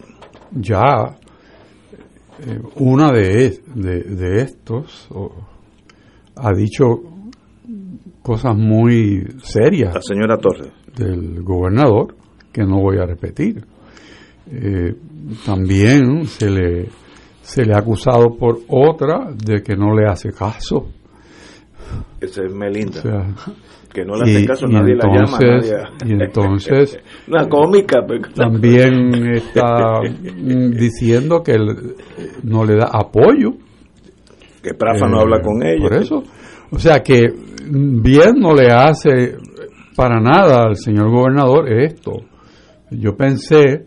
ya 0.52 1.16
eh, 2.40 2.60
una 2.78 3.12
de, 3.12 3.62
de, 3.76 4.42
estos 4.42 5.08
ha 6.36 6.52
dicho 6.54 6.86
cosas 8.24 8.58
muy 8.58 9.24
serias. 9.44 9.94
La 9.94 10.02
señora 10.02 10.38
Torres. 10.38 10.72
Del 10.98 11.44
gobernador, 11.44 12.16
que 12.52 12.64
no 12.64 12.82
voy 12.82 12.98
a 12.98 13.06
repetir. 13.06 13.64
Eh, 14.52 14.96
también 15.46 16.26
se 16.26 16.50
le, 16.50 16.90
se 17.44 17.66
le 17.66 17.76
ha 17.76 17.80
acusado 17.80 18.36
por 18.36 18.62
otra 18.68 19.32
de 19.32 19.62
que 19.62 19.76
no 19.76 19.94
le 19.94 20.10
hace 20.10 20.32
caso. 20.32 20.88
Esa 22.20 22.46
es 22.46 22.52
Melinda. 22.52 23.02
Que 23.96 24.04
no 24.04 24.16
le 24.18 24.24
hace 24.24 24.46
caso, 24.46 24.68
nadie 24.68 24.94
entonces, 24.94 25.72
la 25.72 25.78
llama. 25.78 25.90
Y 26.06 26.12
entonces. 26.12 27.00
Una 27.30 27.48
cómica. 27.48 28.06
También 28.36 29.32
está 29.34 30.02
diciendo 30.38 31.42
que 31.42 31.58
no 32.44 32.66
le 32.66 32.76
da 32.76 32.90
apoyo. 32.92 33.54
Que 34.62 34.74
Prafa 34.74 35.08
no 35.08 35.22
habla 35.22 35.42
con 35.42 35.66
ella. 35.66 35.88
Por 35.88 35.94
eso. 35.94 36.24
O 36.72 36.78
sea 36.78 37.02
que 37.02 37.22
bien 37.70 38.34
no 38.38 38.54
le 38.54 38.68
hace 38.68 39.38
para 39.96 40.20
nada 40.20 40.66
al 40.66 40.76
señor 40.76 41.10
gobernador 41.10 41.72
esto. 41.72 42.12
Yo 42.92 43.16
pensé 43.16 43.86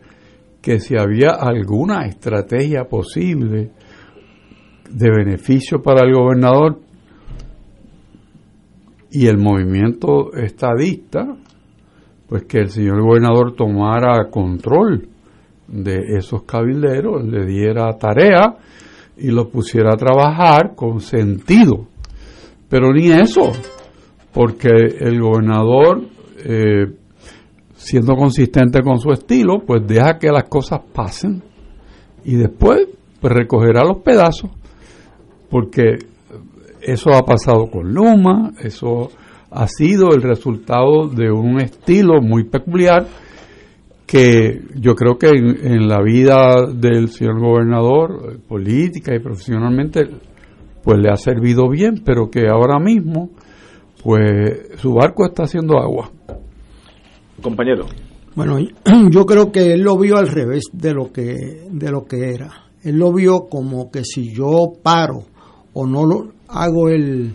que 0.62 0.81
si 0.81 0.97
había 0.99 1.33
alguna 1.38 2.07
estrategia 2.07 2.85
posible 2.85 3.73
de 4.91 5.11
beneficio 5.11 5.83
para 5.83 6.07
el 6.07 6.15
gobernador 6.15 6.81
y 9.11 9.27
el 9.27 9.38
movimiento 9.38 10.33
estadista, 10.35 11.37
pues 12.29 12.45
que 12.45 12.59
el 12.59 12.69
señor 12.69 13.03
gobernador 13.03 13.55
tomara 13.55 14.29
control 14.31 15.09
de 15.67 16.17
esos 16.17 16.43
cabilderos, 16.43 17.25
le 17.25 17.47
diera 17.47 17.97
tarea 17.99 18.57
y 19.17 19.31
los 19.31 19.49
pusiera 19.49 19.93
a 19.93 19.97
trabajar 19.97 20.75
con 20.75 21.00
sentido. 21.00 21.87
Pero 22.69 22.93
ni 22.93 23.11
eso, 23.11 23.53
porque 24.33 24.69
el 24.69 25.21
gobernador 25.21 26.03
eh, 26.45 26.87
siendo 27.79 28.15
consistente 28.17 28.83
con 28.83 28.99
su 28.99 29.11
estilo, 29.11 29.62
pues 29.67 29.87
deja 29.87 30.19
que 30.19 30.29
las 30.29 30.45
cosas 30.45 30.81
pasen 30.93 31.43
y 32.25 32.35
después 32.35 32.88
pues 33.21 33.33
recogerá 33.33 33.85
los 33.85 33.99
pedazos, 33.99 34.50
porque 35.49 35.97
eso 36.92 37.11
ha 37.14 37.23
pasado 37.23 37.71
con 37.71 37.92
Luma, 37.92 38.52
eso 38.62 39.11
ha 39.50 39.66
sido 39.66 40.09
el 40.14 40.23
resultado 40.23 41.09
de 41.09 41.30
un 41.30 41.61
estilo 41.61 42.21
muy 42.21 42.45
peculiar 42.45 43.07
que 44.07 44.62
yo 44.75 44.95
creo 44.95 45.18
que 45.18 45.28
en, 45.28 45.87
la 45.87 46.02
vida 46.02 46.66
del 46.73 47.09
señor 47.09 47.40
gobernador, 47.40 48.40
política 48.49 49.14
y 49.14 49.18
profesionalmente, 49.18 50.09
pues 50.83 50.99
le 50.99 51.11
ha 51.11 51.16
servido 51.16 51.68
bien, 51.68 52.02
pero 52.04 52.30
que 52.30 52.49
ahora 52.49 52.78
mismo, 52.78 53.28
pues 54.02 54.78
su 54.78 54.95
barco 54.95 55.26
está 55.26 55.42
haciendo 55.42 55.78
agua. 55.78 56.11
Compañero. 57.42 57.85
Bueno, 58.35 58.59
yo 59.11 59.26
creo 59.26 59.52
que 59.52 59.75
él 59.75 59.83
lo 59.83 59.99
vio 59.99 60.16
al 60.16 60.28
revés 60.28 60.64
de 60.73 60.95
lo 60.95 61.12
que 61.12 61.66
de 61.71 61.90
lo 61.90 62.07
que 62.07 62.33
era. 62.33 62.50
Él 62.83 62.97
lo 62.97 63.12
vio 63.12 63.49
como 63.50 63.90
que 63.90 64.04
si 64.04 64.33
yo 64.33 64.73
paro 64.83 65.25
o 65.75 65.87
no 65.87 66.07
lo 66.07 66.38
hago 66.49 66.88
el, 66.88 67.35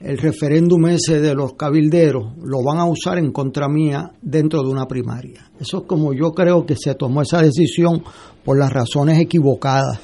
el 0.00 0.18
referéndum 0.18 0.86
ese 0.86 1.20
de 1.20 1.34
los 1.34 1.54
cabilderos, 1.54 2.34
lo 2.42 2.62
van 2.62 2.78
a 2.78 2.86
usar 2.86 3.18
en 3.18 3.32
contra 3.32 3.68
mía 3.68 4.12
dentro 4.20 4.62
de 4.62 4.70
una 4.70 4.86
primaria. 4.86 5.50
Eso 5.58 5.78
es 5.78 5.84
como 5.84 6.12
yo 6.12 6.32
creo 6.32 6.66
que 6.66 6.76
se 6.76 6.94
tomó 6.94 7.22
esa 7.22 7.40
decisión 7.40 8.02
por 8.44 8.58
las 8.58 8.72
razones 8.72 9.18
equivocadas 9.18 10.00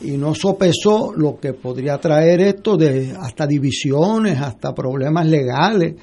y 0.00 0.16
no 0.16 0.34
sopesó 0.34 1.12
lo 1.16 1.38
que 1.38 1.52
podría 1.52 1.98
traer 1.98 2.40
esto 2.40 2.76
de 2.76 3.14
hasta 3.18 3.46
divisiones, 3.46 4.40
hasta 4.40 4.74
problemas 4.74 5.26
legales 5.26 5.94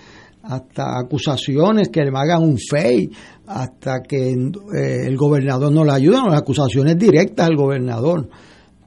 hasta 0.41 0.97
acusaciones 0.99 1.89
que 1.89 2.01
le 2.01 2.11
hagan 2.15 2.43
un 2.43 2.57
FEI, 2.57 3.09
hasta 3.47 4.01
que 4.01 4.31
eh, 4.31 5.05
el 5.05 5.17
gobernador 5.17 5.71
no 5.71 5.83
le 5.83 5.91
ayuda, 5.91 6.23
las 6.27 6.41
acusaciones 6.41 6.97
directas 6.97 7.47
al 7.47 7.55
gobernador. 7.55 8.29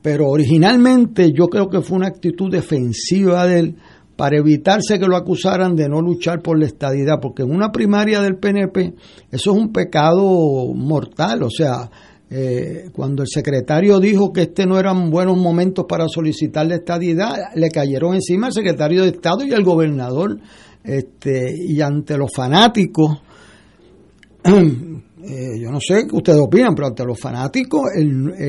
Pero 0.02 0.28
originalmente 0.28 1.32
yo 1.32 1.47
creo 1.47 1.68
que 1.68 1.80
fue 1.80 1.97
una 1.97 2.09
actitud 2.09 2.50
defensiva 2.50 3.47
de 3.47 3.59
él 3.59 3.76
para 4.16 4.37
evitarse 4.37 4.99
que 4.99 5.06
lo 5.06 5.16
acusaran 5.16 5.75
de 5.75 5.88
no 5.88 6.00
luchar 6.00 6.42
por 6.42 6.59
la 6.59 6.66
estadidad, 6.66 7.18
porque 7.21 7.42
en 7.42 7.50
una 7.50 7.73
primaria 7.73 8.21
del 8.21 8.37
PNP 8.37 8.94
eso 9.30 9.52
es 9.52 9.56
un 9.56 9.73
pecado 9.73 10.73
mortal, 10.75 11.42
o 11.44 11.50
sea, 11.50 11.90
eh, 12.30 12.88
cuando 12.94 13.23
el 13.23 13.28
secretario 13.28 14.00
dijo 14.00 14.32
que 14.32 14.42
este 14.42 14.64
no 14.64 14.78
eran 14.78 15.11
buenos 15.11 15.37
momentos 15.37 15.87
para 15.88 16.09
solicitar 16.09 16.66
la 16.66 16.76
estadidad, 16.76 17.35
le 17.54 17.68
cayeron 17.71 18.14
encima 18.14 18.47
al 18.47 18.52
secretario 18.52 19.02
de 19.02 19.11
Estado 19.11 19.44
y 19.44 19.52
al 19.52 19.62
gobernador 19.62 20.38
este, 20.82 21.54
y 21.68 21.80
ante 21.80 22.16
los 22.16 22.30
fanáticos, 22.35 23.23
eh, 25.25 25.59
yo 25.61 25.71
no 25.71 25.79
sé 25.81 26.07
qué 26.09 26.17
ustedes 26.17 26.41
opinan, 26.41 26.75
pero 26.75 26.88
ante 26.88 27.05
los 27.05 27.19
fanáticos, 27.19 27.83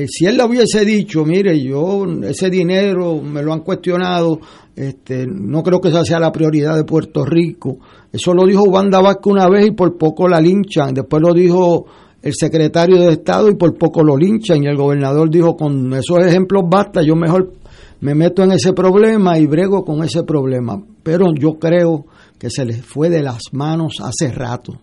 si 0.08 0.26
él 0.26 0.36
le 0.36 0.44
hubiese 0.44 0.84
dicho, 0.84 1.24
mire, 1.24 1.58
yo 1.62 2.04
ese 2.22 2.50
dinero 2.50 3.20
me 3.20 3.42
lo 3.42 3.52
han 3.52 3.60
cuestionado, 3.60 4.40
este, 4.74 5.26
no 5.26 5.62
creo 5.62 5.80
que 5.80 5.88
esa 5.88 6.04
sea 6.04 6.18
la 6.18 6.32
prioridad 6.32 6.76
de 6.76 6.84
Puerto 6.84 7.24
Rico. 7.24 7.78
Eso 8.12 8.34
lo 8.34 8.44
dijo 8.44 8.62
Wanda 8.64 9.00
Vázquez 9.00 9.32
una 9.32 9.48
vez 9.48 9.68
y 9.68 9.70
por 9.70 9.96
poco 9.96 10.28
la 10.28 10.40
linchan. 10.40 10.94
Después 10.94 11.22
lo 11.22 11.32
dijo 11.32 11.86
el 12.20 12.32
secretario 12.34 13.00
de 13.00 13.12
Estado 13.12 13.48
y 13.48 13.54
por 13.54 13.76
poco 13.76 14.02
lo 14.02 14.16
linchan. 14.16 14.64
Y 14.64 14.66
el 14.66 14.76
gobernador 14.76 15.30
dijo, 15.30 15.56
con 15.56 15.92
esos 15.92 16.18
ejemplos 16.26 16.64
basta, 16.68 17.02
yo 17.02 17.14
mejor 17.14 17.52
me 18.00 18.14
meto 18.14 18.42
en 18.42 18.52
ese 18.52 18.72
problema 18.72 19.38
y 19.38 19.46
brego 19.46 19.84
con 19.84 20.02
ese 20.02 20.24
problema. 20.24 20.82
Pero 21.02 21.26
yo 21.38 21.58
creo 21.58 22.06
que 22.38 22.50
se 22.50 22.64
les 22.64 22.84
fue 22.84 23.10
de 23.10 23.22
las 23.22 23.42
manos 23.52 23.98
hace 24.02 24.32
rato. 24.32 24.80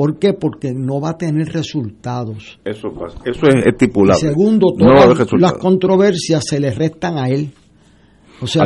¿Por 0.00 0.18
qué? 0.18 0.32
Porque 0.32 0.72
no 0.72 0.98
va 0.98 1.10
a 1.10 1.18
tener 1.18 1.52
resultados. 1.52 2.58
Eso, 2.64 2.88
eso 3.22 3.46
es 3.48 3.66
estipulado. 3.66 4.18
segundo, 4.18 4.68
todas 4.78 5.30
las 5.32 5.52
controversias 5.58 6.42
se 6.42 6.58
le 6.58 6.70
restan 6.70 7.18
a 7.18 7.28
él. 7.28 7.52
O 8.40 8.46
sea, 8.46 8.64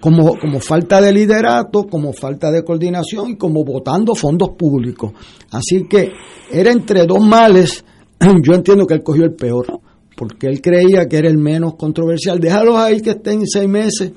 como, 0.00 0.36
como 0.38 0.60
falta 0.60 1.00
de 1.00 1.12
liderato, 1.12 1.88
como 1.88 2.12
falta 2.12 2.52
de 2.52 2.62
coordinación 2.62 3.30
y 3.30 3.36
como 3.36 3.64
votando 3.64 4.14
fondos 4.14 4.50
públicos. 4.50 5.10
Así 5.50 5.88
que 5.90 6.12
era 6.48 6.70
entre 6.70 7.06
dos 7.06 7.26
males. 7.26 7.84
Yo 8.20 8.54
entiendo 8.54 8.86
que 8.86 8.94
él 8.94 9.02
cogió 9.02 9.24
el 9.24 9.34
peor, 9.34 9.80
porque 10.16 10.46
él 10.46 10.60
creía 10.60 11.08
que 11.08 11.16
era 11.16 11.28
el 11.28 11.38
menos 11.38 11.74
controversial. 11.74 12.38
Déjalos 12.38 12.76
ahí 12.76 13.00
que 13.00 13.10
estén 13.10 13.44
seis 13.48 13.68
meses 13.68 14.12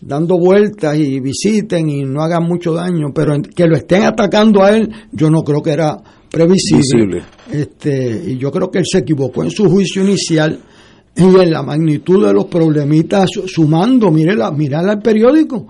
dando 0.00 0.38
vueltas 0.38 0.96
y 0.96 1.20
visiten 1.20 1.88
y 1.88 2.04
no 2.04 2.22
hagan 2.22 2.44
mucho 2.44 2.72
daño, 2.72 3.12
pero 3.14 3.34
que 3.54 3.66
lo 3.66 3.76
estén 3.76 4.04
atacando 4.04 4.62
a 4.62 4.76
él, 4.76 4.88
yo 5.12 5.30
no 5.30 5.42
creo 5.42 5.62
que 5.62 5.72
era 5.72 5.96
previsible. 6.30 7.22
Este, 7.50 8.24
y 8.28 8.38
yo 8.38 8.50
creo 8.50 8.70
que 8.70 8.78
él 8.78 8.84
se 8.90 8.98
equivocó 8.98 9.42
en 9.42 9.50
su 9.50 9.68
juicio 9.68 10.04
inicial 10.04 10.58
y 11.16 11.22
en 11.22 11.50
la 11.50 11.62
magnitud 11.62 12.26
de 12.26 12.32
los 12.32 12.46
problemitas 12.46 13.28
sumando, 13.46 14.10
mire 14.10 14.36
la, 14.36 14.48
al 14.48 15.02
periódico, 15.02 15.66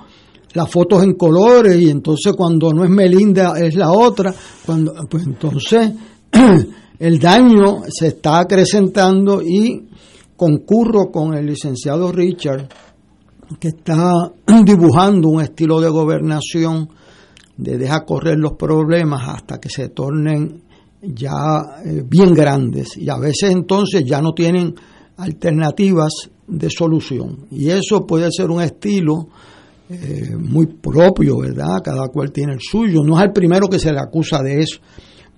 las 0.52 0.70
fotos 0.70 1.02
en 1.02 1.14
colores 1.14 1.80
y 1.80 1.88
entonces 1.88 2.34
cuando 2.34 2.72
no 2.72 2.84
es 2.84 2.90
Melinda 2.90 3.58
es 3.58 3.74
la 3.74 3.90
otra, 3.90 4.34
cuando 4.66 4.92
pues 5.08 5.24
entonces 5.24 5.90
el 6.98 7.18
daño 7.18 7.82
se 7.88 8.08
está 8.08 8.40
acrecentando 8.40 9.40
y 9.40 9.88
concurro 10.36 11.10
con 11.10 11.34
el 11.34 11.46
licenciado 11.46 12.12
Richard 12.12 12.68
que 13.58 13.68
está 13.68 14.32
dibujando 14.64 15.28
un 15.28 15.42
estilo 15.42 15.80
de 15.80 15.88
gobernación 15.88 16.88
de 17.56 17.76
dejar 17.76 18.04
correr 18.04 18.38
los 18.38 18.52
problemas 18.52 19.28
hasta 19.28 19.58
que 19.58 19.68
se 19.68 19.88
tornen 19.88 20.62
ya 21.02 21.80
eh, 21.84 22.02
bien 22.06 22.32
grandes 22.32 22.96
y 22.96 23.08
a 23.08 23.18
veces 23.18 23.50
entonces 23.50 24.04
ya 24.04 24.20
no 24.20 24.32
tienen 24.32 24.74
alternativas 25.16 26.30
de 26.46 26.70
solución 26.70 27.46
y 27.50 27.70
eso 27.70 28.06
puede 28.06 28.30
ser 28.30 28.50
un 28.50 28.62
estilo 28.62 29.28
eh, 29.90 30.36
muy 30.36 30.66
propio, 30.66 31.38
¿verdad? 31.38 31.78
Cada 31.82 32.08
cual 32.08 32.30
tiene 32.30 32.52
el 32.52 32.60
suyo, 32.60 33.00
no 33.04 33.16
es 33.18 33.24
el 33.24 33.32
primero 33.32 33.68
que 33.68 33.78
se 33.78 33.90
le 33.92 34.00
acusa 34.00 34.42
de 34.42 34.60
eso, 34.60 34.80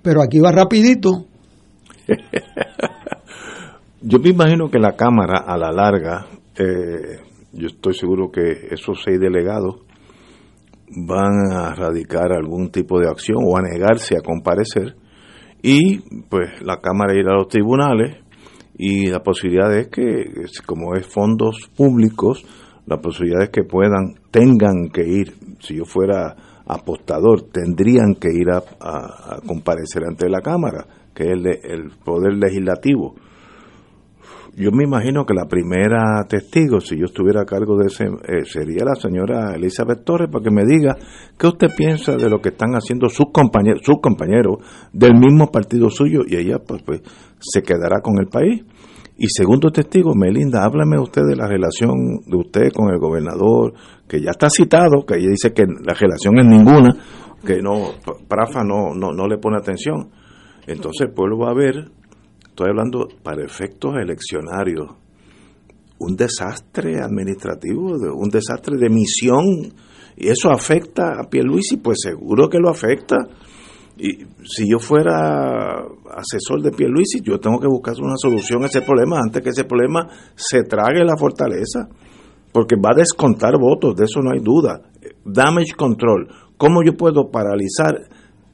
pero 0.02 0.23
aquí 0.23 0.40
va 0.40 0.50
rapidito. 0.50 1.26
Yo 4.02 4.19
me 4.19 4.31
imagino 4.31 4.69
que 4.71 4.79
la 4.79 4.97
Cámara 4.97 5.45
a 5.47 5.57
la 5.57 5.71
larga 5.71 6.26
eh, 6.57 7.30
yo 7.52 7.66
estoy 7.66 7.95
seguro 7.95 8.30
que 8.30 8.69
esos 8.71 9.02
seis 9.04 9.19
delegados 9.19 9.76
van 10.97 11.52
a 11.52 11.75
radicar 11.75 12.33
algún 12.33 12.71
tipo 12.71 12.99
de 13.00 13.09
acción 13.09 13.38
o 13.45 13.57
a 13.57 13.62
negarse 13.62 14.16
a 14.16 14.23
comparecer. 14.23 14.97
Y 15.62 15.99
pues 16.28 16.62
la 16.62 16.80
Cámara 16.80 17.14
irá 17.14 17.33
a 17.33 17.38
los 17.38 17.49
tribunales 17.49 18.16
y 18.76 19.07
la 19.07 19.23
posibilidad 19.23 19.73
es 19.76 19.88
que 19.88 20.47
como 20.66 20.95
es 20.95 21.07
fondos 21.07 21.71
públicos 21.76 22.45
la 22.87 22.97
posibilidad 22.97 23.45
es 23.45 23.50
que 23.50 23.62
puedan, 23.62 24.14
tengan 24.30 24.88
que 24.92 25.07
ir, 25.07 25.35
si 25.61 25.76
yo 25.76 25.85
fuera 25.85 26.35
apostador, 26.66 27.42
tendrían 27.52 28.14
que 28.14 28.28
ir 28.33 28.50
a, 28.50 29.38
comparecer 29.47 30.02
ante 30.09 30.28
la 30.28 30.40
Cámara, 30.40 30.87
que 31.14 31.25
es 31.25 31.30
el, 31.30 31.47
el 31.47 31.90
poder 32.04 32.35
legislativo 32.35 33.14
yo 34.57 34.71
me 34.73 34.85
imagino 34.85 35.25
que 35.25 35.35
la 35.35 35.47
primera 35.47 36.25
testigo, 36.28 36.80
si 36.80 36.97
yo 36.97 37.04
estuviera 37.04 37.42
a 37.42 37.45
cargo 37.45 37.76
de 37.76 37.87
ese, 37.87 38.04
eh, 38.04 38.45
sería 38.45 38.85
la 38.85 38.95
señora 38.95 39.54
Elizabeth 39.54 40.04
Torres, 40.04 40.28
para 40.30 40.45
que 40.45 40.50
me 40.50 40.64
diga 40.64 40.97
qué 41.38 41.47
usted 41.47 41.69
piensa 41.76 42.16
de 42.16 42.28
lo 42.28 42.40
que 42.40 42.50
están 42.50 42.75
haciendo 42.75 43.09
sus 43.09 43.26
compañeros, 43.33 43.83
sus 43.85 44.00
compañeros 44.00 44.59
del 44.92 45.14
mismo 45.14 45.50
partido 45.50 45.88
suyo, 45.90 46.21
y 46.26 46.37
ella 46.37 46.59
pues, 46.59 46.83
pues 46.83 47.02
se 47.38 47.62
quedará 47.62 48.00
con 48.00 48.19
el 48.19 48.26
país. 48.26 48.64
Y 49.16 49.28
segundo 49.28 49.71
testigo, 49.71 50.14
Melinda, 50.14 50.64
háblame 50.64 50.99
usted 50.99 51.23
de 51.28 51.37
la 51.37 51.47
relación 51.47 52.21
de 52.26 52.37
usted 52.37 52.73
con 52.73 52.90
el 52.90 52.99
gobernador, 52.99 53.75
que 54.09 54.21
ya 54.21 54.30
está 54.30 54.49
citado, 54.49 55.04
que 55.07 55.16
ella 55.16 55.28
dice 55.28 55.52
que 55.52 55.64
la 55.66 55.95
relación 55.95 56.38
es 56.38 56.47
ninguna, 56.47 56.97
que 57.45 57.61
no, 57.61 57.92
Prafa 58.26 58.64
no, 58.64 58.95
no, 58.95 59.12
no 59.12 59.28
le 59.28 59.38
pone 59.38 59.59
atención. 59.59 60.09
Entonces 60.66 61.09
el 61.09 61.12
pueblo 61.12 61.38
va 61.38 61.50
a 61.50 61.54
ver 61.54 61.90
estoy 62.61 62.71
hablando 62.71 63.09
para 63.23 63.43
efectos 63.43 63.95
eleccionarios, 63.97 64.95
un 65.99 66.14
desastre 66.14 67.00
administrativo, 67.00 67.93
un 68.14 68.29
desastre 68.29 68.76
de 68.76 68.90
misión, 68.90 69.73
y 70.17 70.29
eso 70.29 70.50
afecta 70.50 71.19
a 71.19 71.31
Pierluisi, 71.31 71.79
pues 71.79 72.00
seguro 72.02 72.50
que 72.50 72.59
lo 72.59 72.69
afecta. 72.69 73.17
Y 73.97 74.26
si 74.45 74.71
yo 74.71 74.79
fuera 74.79 75.79
asesor 76.14 76.62
de 76.62 76.71
Pierluisi, 76.71 77.21
yo 77.23 77.38
tengo 77.38 77.59
que 77.59 77.67
buscar 77.67 77.95
una 78.02 78.17
solución 78.17 78.62
a 78.62 78.67
ese 78.67 78.83
problema 78.83 79.19
antes 79.19 79.43
que 79.43 79.50
ese 79.50 79.64
problema 79.64 80.07
se 80.35 80.62
trague 80.62 81.02
la 81.02 81.17
fortaleza, 81.17 81.88
porque 82.52 82.76
va 82.76 82.90
a 82.93 82.99
descontar 82.99 83.55
votos, 83.59 83.97
de 83.97 84.05
eso 84.05 84.21
no 84.21 84.33
hay 84.33 84.40
duda. 84.40 84.83
Damage 85.25 85.73
control, 85.79 86.29
¿cómo 86.59 86.83
yo 86.85 86.95
puedo 86.95 87.31
paralizar 87.31 87.95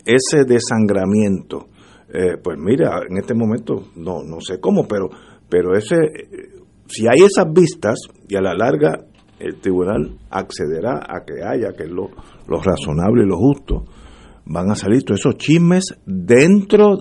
ese 0.05 0.45
desangramiento? 0.47 1.71
Eh, 2.19 2.39
pues 2.43 2.57
mira, 2.59 3.01
en 3.07 3.19
este 3.19 3.35
momento 3.35 3.89
no, 3.97 4.23
no 4.23 4.41
sé 4.41 4.59
cómo, 4.59 4.89
pero, 4.89 5.11
pero 5.51 5.77
ese, 5.77 5.97
si 6.87 7.07
hay 7.07 7.27
esas 7.27 7.45
vistas 7.53 7.99
y 8.27 8.37
a 8.37 8.41
la 8.41 8.55
larga 8.55 9.05
el 9.39 9.61
tribunal 9.61 10.17
accederá 10.31 11.01
a 11.07 11.27
que 11.27 11.45
haya, 11.45 11.77
que 11.77 11.85
es 11.85 11.91
lo, 11.91 12.09
lo 12.49 12.63
razonable 12.63 13.25
y 13.25 13.29
lo 13.29 13.37
justo, 13.37 13.85
van 14.47 14.71
a 14.71 14.75
salir 14.75 15.03
todos 15.03 15.21
esos 15.21 15.37
chismes 15.37 15.85
dentro 16.07 16.97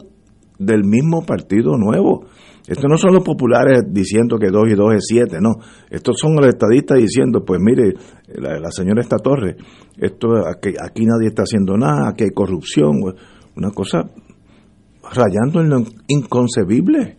del 0.59 0.83
mismo 0.83 1.25
partido 1.25 1.77
nuevo. 1.77 2.25
Estos 2.67 2.89
no 2.89 2.97
son 2.97 3.13
los 3.13 3.23
populares 3.23 3.83
diciendo 3.89 4.37
que 4.37 4.49
2 4.49 4.63
y 4.69 4.75
2 4.75 4.95
es 4.95 5.05
7, 5.07 5.37
no. 5.39 5.51
Estos 5.89 6.17
son 6.19 6.35
los 6.35 6.45
estadistas 6.47 6.97
diciendo, 6.97 7.45
pues 7.45 7.61
mire, 7.61 7.93
la, 8.27 8.69
señora 8.69 8.99
esta 8.99 9.17
torre, 9.17 9.55
esto 9.97 10.45
aquí, 10.45 10.73
aquí 10.77 11.05
nadie 11.05 11.27
está 11.27 11.43
haciendo 11.43 11.77
nada, 11.77 12.09
aquí 12.09 12.25
hay 12.25 12.31
corrupción, 12.31 12.95
una 13.55 13.69
cosa 13.69 14.09
rayando 15.13 15.61
en 15.61 15.69
lo 15.69 15.83
inconcebible. 16.07 17.17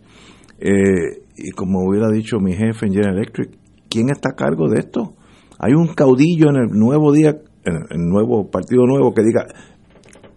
Eh, 0.59 1.23
y 1.37 1.51
como 1.51 1.87
hubiera 1.87 2.09
dicho 2.09 2.39
mi 2.39 2.53
jefe 2.53 2.87
en 2.87 2.93
General 2.93 3.17
Electric, 3.17 3.51
¿quién 3.89 4.09
está 4.09 4.29
a 4.31 4.35
cargo 4.35 4.67
de 4.69 4.79
esto? 4.79 5.15
Hay 5.59 5.73
un 5.73 5.87
caudillo 5.93 6.49
en 6.49 6.55
el 6.55 6.67
nuevo 6.71 7.11
día, 7.11 7.29
en 7.63 7.75
el 7.89 8.07
nuevo 8.07 8.49
partido 8.49 8.85
nuevo 8.85 9.13
que 9.13 9.23
diga, 9.23 9.45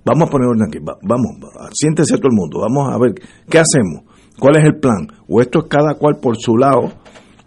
vamos 0.04 0.28
a 0.28 0.30
poner 0.30 0.49
orden 0.49 0.66
aquí, 0.66 0.78
vamos, 0.80 1.37
siéntese 1.73 2.16
todo 2.16 2.28
el 2.30 2.37
mundo, 2.37 2.61
vamos 2.61 2.95
a 2.95 2.99
ver, 2.99 3.14
¿qué 3.49 3.59
hacemos? 3.59 4.04
¿Cuál 4.38 4.57
es 4.57 4.64
el 4.64 4.78
plan? 4.78 5.09
¿O 5.28 5.40
esto 5.40 5.61
es 5.61 5.64
cada 5.69 5.95
cual 5.95 6.19
por 6.21 6.37
su 6.37 6.57
lado, 6.57 6.92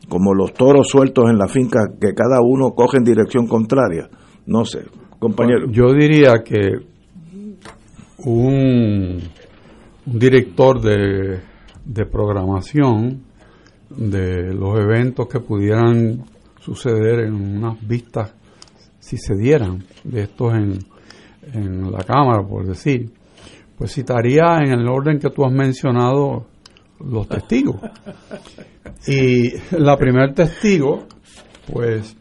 como 0.09 0.33
los 0.33 0.53
toros 0.53 0.87
sueltos 0.87 1.29
en 1.29 1.37
la 1.37 1.47
finca, 1.47 1.79
que 1.99 2.13
cada 2.13 2.41
uno 2.41 2.71
coge 2.75 2.97
en 2.97 3.03
dirección 3.03 3.47
contraria? 3.47 4.09
No 4.45 4.65
sé, 4.65 4.81
compañero. 5.19 5.71
Yo 5.71 5.93
diría 5.93 6.43
que 6.45 6.93
un 8.19 9.19
un 10.05 10.19
director 10.19 10.81
de, 10.81 11.39
de 11.85 12.05
programación 12.05 13.23
de 13.89 14.53
los 14.53 14.79
eventos 14.79 15.27
que 15.27 15.39
pudieran 15.39 16.23
suceder 16.59 17.25
en 17.25 17.33
unas 17.33 17.85
vistas, 17.85 18.33
si 18.99 19.17
se 19.17 19.35
dieran 19.35 19.83
de 20.03 20.23
estos 20.23 20.53
en, 20.53 20.79
en 21.53 21.91
la 21.91 22.03
Cámara, 22.03 22.41
por 22.41 22.65
decir, 22.65 23.11
pues 23.77 23.93
citaría 23.93 24.59
en 24.59 24.71
el 24.71 24.87
orden 24.87 25.19
que 25.19 25.29
tú 25.29 25.45
has 25.45 25.51
mencionado 25.51 26.45
los 26.99 27.27
testigos. 27.27 27.81
Y 29.07 29.51
la 29.71 29.97
primer 29.97 30.33
testigo, 30.33 31.05
pues 31.71 32.15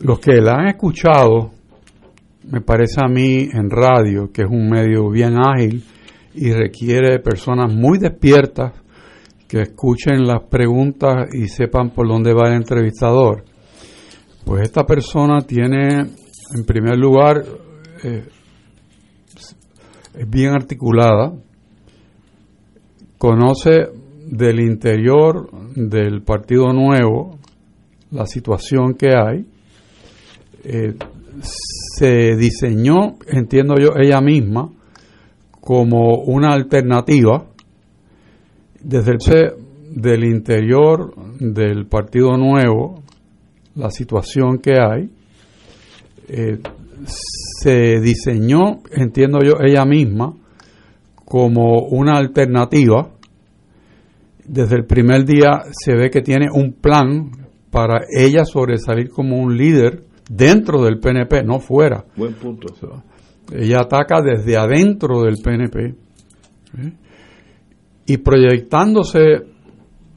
los 0.00 0.18
que 0.18 0.40
la 0.40 0.54
han 0.54 0.68
escuchado, 0.68 1.52
me 2.50 2.60
parece 2.60 3.00
a 3.00 3.08
mí 3.08 3.48
en 3.52 3.70
radio, 3.70 4.30
que 4.32 4.42
es 4.42 4.48
un 4.50 4.68
medio 4.68 5.08
bien 5.08 5.36
ágil, 5.36 5.84
y 6.34 6.52
requiere 6.52 7.20
personas 7.20 7.72
muy 7.72 7.98
despiertas 7.98 8.72
que 9.48 9.62
escuchen 9.62 10.26
las 10.26 10.42
preguntas 10.44 11.28
y 11.32 11.48
sepan 11.48 11.90
por 11.90 12.08
dónde 12.08 12.32
va 12.34 12.48
el 12.48 12.54
entrevistador. 12.54 13.44
Pues 14.44 14.62
esta 14.62 14.84
persona 14.84 15.40
tiene, 15.42 16.00
en 16.54 16.64
primer 16.66 16.98
lugar, 16.98 17.44
eh, 18.02 18.24
es 20.16 20.30
bien 20.30 20.50
articulada, 20.50 21.32
conoce 23.18 23.88
del 24.26 24.60
interior 24.60 25.50
del 25.74 26.22
Partido 26.22 26.72
Nuevo 26.72 27.38
la 28.10 28.26
situación 28.26 28.94
que 28.94 29.08
hay, 29.16 29.46
eh, 30.64 30.94
se 31.40 32.36
diseñó, 32.36 33.16
entiendo 33.26 33.74
yo, 33.78 33.90
ella 33.96 34.20
misma, 34.20 34.70
como 35.64 36.16
una 36.26 36.52
alternativa 36.52 37.46
desde 38.82 39.12
el 39.12 39.18
del 39.92 40.24
interior 40.24 41.14
del 41.40 41.86
Partido 41.86 42.36
Nuevo, 42.36 43.02
la 43.74 43.90
situación 43.90 44.58
que 44.58 44.74
hay, 44.78 45.08
eh, 46.28 46.58
se 47.06 47.98
diseñó, 48.00 48.82
entiendo 48.90 49.38
yo, 49.42 49.54
ella 49.64 49.86
misma, 49.86 50.34
como 51.24 51.86
una 51.88 52.18
alternativa. 52.18 53.08
Desde 54.46 54.76
el 54.76 54.84
primer 54.84 55.24
día 55.24 55.62
se 55.70 55.94
ve 55.94 56.10
que 56.10 56.20
tiene 56.20 56.48
un 56.52 56.74
plan 56.74 57.30
para 57.70 58.04
ella 58.14 58.44
sobresalir 58.44 59.08
como 59.08 59.38
un 59.38 59.56
líder 59.56 60.04
dentro 60.28 60.82
del 60.84 60.98
PNP, 60.98 61.42
no 61.42 61.58
fuera. 61.58 62.04
Buen 62.16 62.34
punto. 62.34 62.66
Ella 63.52 63.80
ataca 63.80 64.22
desde 64.22 64.56
adentro 64.56 65.22
del 65.22 65.38
PNP 65.42 65.84
¿eh? 65.84 66.92
y 68.06 68.16
proyectándose 68.18 69.20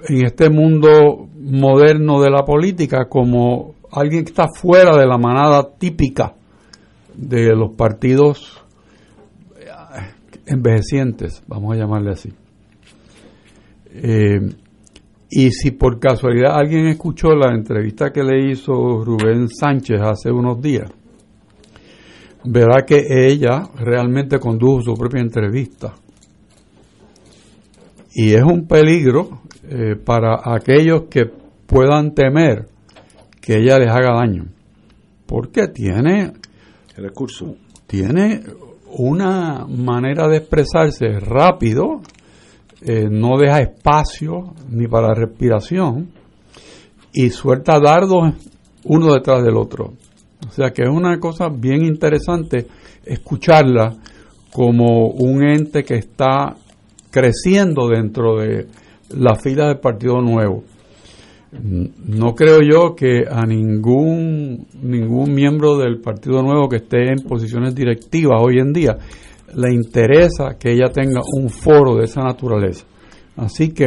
en 0.07 0.25
este 0.25 0.49
mundo 0.49 1.27
moderno 1.35 2.21
de 2.21 2.29
la 2.29 2.43
política 2.45 3.07
como 3.09 3.75
alguien 3.91 4.23
que 4.23 4.31
está 4.31 4.47
fuera 4.47 4.95
de 4.97 5.05
la 5.05 5.17
manada 5.17 5.69
típica 5.77 6.35
de 7.13 7.55
los 7.55 7.73
partidos 7.73 8.63
eh, 9.59 9.65
envejecientes, 10.45 11.43
vamos 11.47 11.75
a 11.75 11.79
llamarle 11.79 12.11
así. 12.11 12.31
Eh, 13.91 14.39
y 15.29 15.51
si 15.51 15.71
por 15.71 15.99
casualidad 15.99 16.55
alguien 16.55 16.87
escuchó 16.87 17.29
la 17.29 17.53
entrevista 17.53 18.11
que 18.11 18.23
le 18.23 18.49
hizo 18.49 19.03
Rubén 19.03 19.49
Sánchez 19.49 19.99
hace 20.01 20.31
unos 20.31 20.61
días, 20.61 20.89
verá 22.47 22.85
que 22.85 23.05
ella 23.09 23.63
realmente 23.75 24.39
condujo 24.39 24.81
su 24.81 24.93
propia 24.93 25.21
entrevista. 25.21 25.93
Y 28.13 28.33
es 28.33 28.43
un 28.43 28.67
peligro 28.67 29.41
eh, 29.63 29.95
para 29.95 30.41
aquellos 30.43 31.03
que 31.09 31.25
puedan 31.65 32.13
temer 32.13 32.67
que 33.41 33.57
ella 33.57 33.77
les 33.77 33.89
haga 33.89 34.15
daño. 34.15 34.45
Porque 35.25 35.67
tiene 35.67 36.33
el 36.95 37.03
recurso. 37.03 37.55
Tiene 37.85 38.41
una 38.97 39.65
manera 39.67 40.27
de 40.27 40.37
expresarse 40.37 41.19
rápido, 41.19 42.01
eh, 42.81 43.07
no 43.09 43.37
deja 43.37 43.59
espacio 43.59 44.53
ni 44.69 44.87
para 44.87 45.13
respiración 45.13 46.09
y 47.13 47.29
suelta 47.29 47.79
dardos 47.79 48.33
uno 48.83 49.13
detrás 49.13 49.43
del 49.43 49.57
otro. 49.57 49.93
O 50.45 50.51
sea 50.51 50.71
que 50.71 50.83
es 50.83 50.89
una 50.89 51.19
cosa 51.19 51.49
bien 51.49 51.83
interesante 51.85 52.67
escucharla 53.05 53.95
como 54.51 55.09
un 55.09 55.43
ente 55.43 55.83
que 55.83 55.95
está 55.95 56.55
creciendo 57.09 57.87
dentro 57.87 58.37
de 58.39 58.67
la 59.09 59.35
fila 59.35 59.67
del 59.67 59.79
Partido 59.79 60.21
Nuevo. 60.21 60.63
No 61.51 62.35
creo 62.35 62.59
yo 62.61 62.95
que 62.95 63.23
a 63.29 63.45
ningún, 63.45 64.67
ningún 64.81 65.33
miembro 65.33 65.77
del 65.77 65.99
Partido 66.01 66.43
Nuevo 66.43 66.67
que 66.67 66.77
esté 66.77 67.09
en 67.09 67.27
posiciones 67.27 67.73
directivas 67.73 68.41
hoy 68.41 68.59
en 68.59 68.73
día 68.73 68.97
le 69.55 69.73
interesa 69.73 70.57
que 70.59 70.73
ella 70.73 70.89
tenga 70.91 71.21
un 71.33 71.49
foro 71.49 71.95
de 71.95 72.05
esa 72.05 72.21
naturaleza. 72.21 72.85
Así 73.37 73.69
que 73.69 73.85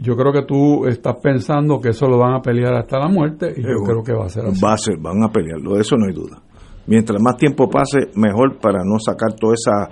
yo 0.00 0.16
creo 0.16 0.32
que 0.32 0.42
tú 0.42 0.86
estás 0.86 1.16
pensando 1.22 1.80
que 1.80 1.90
eso 1.90 2.06
lo 2.06 2.18
van 2.18 2.34
a 2.34 2.40
pelear 2.40 2.74
hasta 2.74 2.98
la 2.98 3.08
muerte 3.08 3.52
y 3.56 3.62
yo 3.62 3.82
creo 3.84 4.02
que 4.02 4.12
va 4.12 4.26
a 4.26 4.28
ser 4.28 4.46
así. 4.46 4.60
Va 4.64 4.72
a 4.72 4.78
ser, 4.78 4.96
van 4.98 5.22
a 5.22 5.28
pelearlo, 5.28 5.74
de 5.74 5.82
eso 5.82 5.96
no 5.96 6.06
hay 6.06 6.14
duda. 6.14 6.42
Mientras 6.86 7.20
más 7.20 7.36
tiempo 7.36 7.68
pase, 7.68 8.10
mejor 8.14 8.58
para 8.58 8.82
no 8.84 8.98
sacar 8.98 9.34
todo 9.34 9.52
esa, 9.52 9.88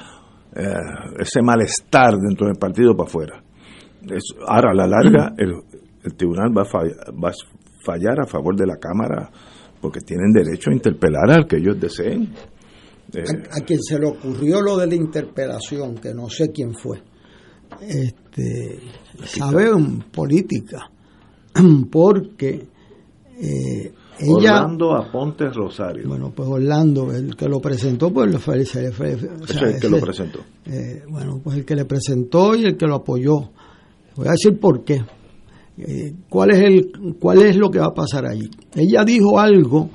eh, 0.57 1.21
ese 1.21 1.43
malestar 1.43 2.15
dentro 2.17 2.47
del 2.47 2.57
partido 2.57 2.97
para 2.97 3.09
afuera. 3.09 3.43
ahora, 4.47 4.71
a 4.71 4.75
la 4.75 4.87
larga, 4.87 5.35
el, 5.39 5.53
el 6.03 6.15
tribunal 6.17 6.57
va 6.57 6.63
a, 6.63 6.65
fallar, 6.65 6.97
va 7.13 7.29
a 7.29 7.33
fallar 7.85 8.21
a 8.21 8.27
favor 8.27 8.57
de 8.57 8.67
la 8.67 8.77
Cámara 8.77 9.31
porque 9.81 10.01
tienen 10.01 10.33
derecho 10.33 10.71
a 10.71 10.75
interpelar 10.75 11.31
al 11.31 11.47
que 11.47 11.57
ellos 11.57 11.79
deseen. 11.79 12.33
Eh, 13.15 13.23
a, 13.51 13.65
quien 13.65 13.83
se 13.83 13.99
le 13.99 14.07
ocurrió 14.07 14.61
lo 14.61 14.77
de 14.77 14.87
la 14.87 14.95
interpelación, 14.95 15.97
que 15.97 16.13
no 16.13 16.29
sé 16.29 16.51
quién 16.53 16.75
fue, 16.75 17.01
este, 17.81 18.81
sabe 19.25 19.71
en 19.71 20.01
política, 20.03 20.91
porque 21.91 22.67
eh, 23.41 23.93
ella, 24.21 24.63
Orlando 24.63 24.97
Aponte 24.97 25.49
Rosario. 25.51 26.09
Bueno, 26.09 26.33
pues 26.35 26.49
Orlando, 26.49 27.13
el 27.13 27.37
que 27.37 27.49
lo 27.49 27.61
presentó, 27.61 28.13
pues 28.13 28.33
lo 28.33 28.39
fue, 28.41 28.57
el 28.57 29.81
que 29.81 29.89
lo 29.89 30.01
presentó. 30.01 30.41
Eh, 30.67 31.05
bueno, 31.09 31.41
pues 31.43 31.59
el 31.59 31.65
que 31.65 31.77
le 31.77 31.85
presentó 31.85 32.57
y 32.57 32.65
el 32.65 32.77
que 32.77 32.87
lo 32.87 32.97
apoyó. 32.97 33.51
Voy 34.17 34.27
a 34.27 34.33
decir 34.33 34.59
por 34.59 34.83
qué. 34.83 35.05
Eh, 35.79 36.15
¿cuál, 36.29 36.51
es 36.51 36.59
el, 36.59 37.17
¿Cuál 37.21 37.43
es 37.43 37.57
lo 37.57 37.71
que 37.71 37.79
va 37.79 37.87
a 37.87 37.95
pasar 37.95 38.27
allí? 38.27 38.51
Ella 38.75 39.05
dijo 39.05 39.39
algo 39.39 39.91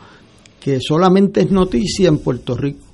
que 0.61 0.79
solamente 0.79 1.41
es 1.41 1.51
noticia 1.51 2.07
en 2.07 2.19
Puerto 2.19 2.55
Rico. 2.55 2.92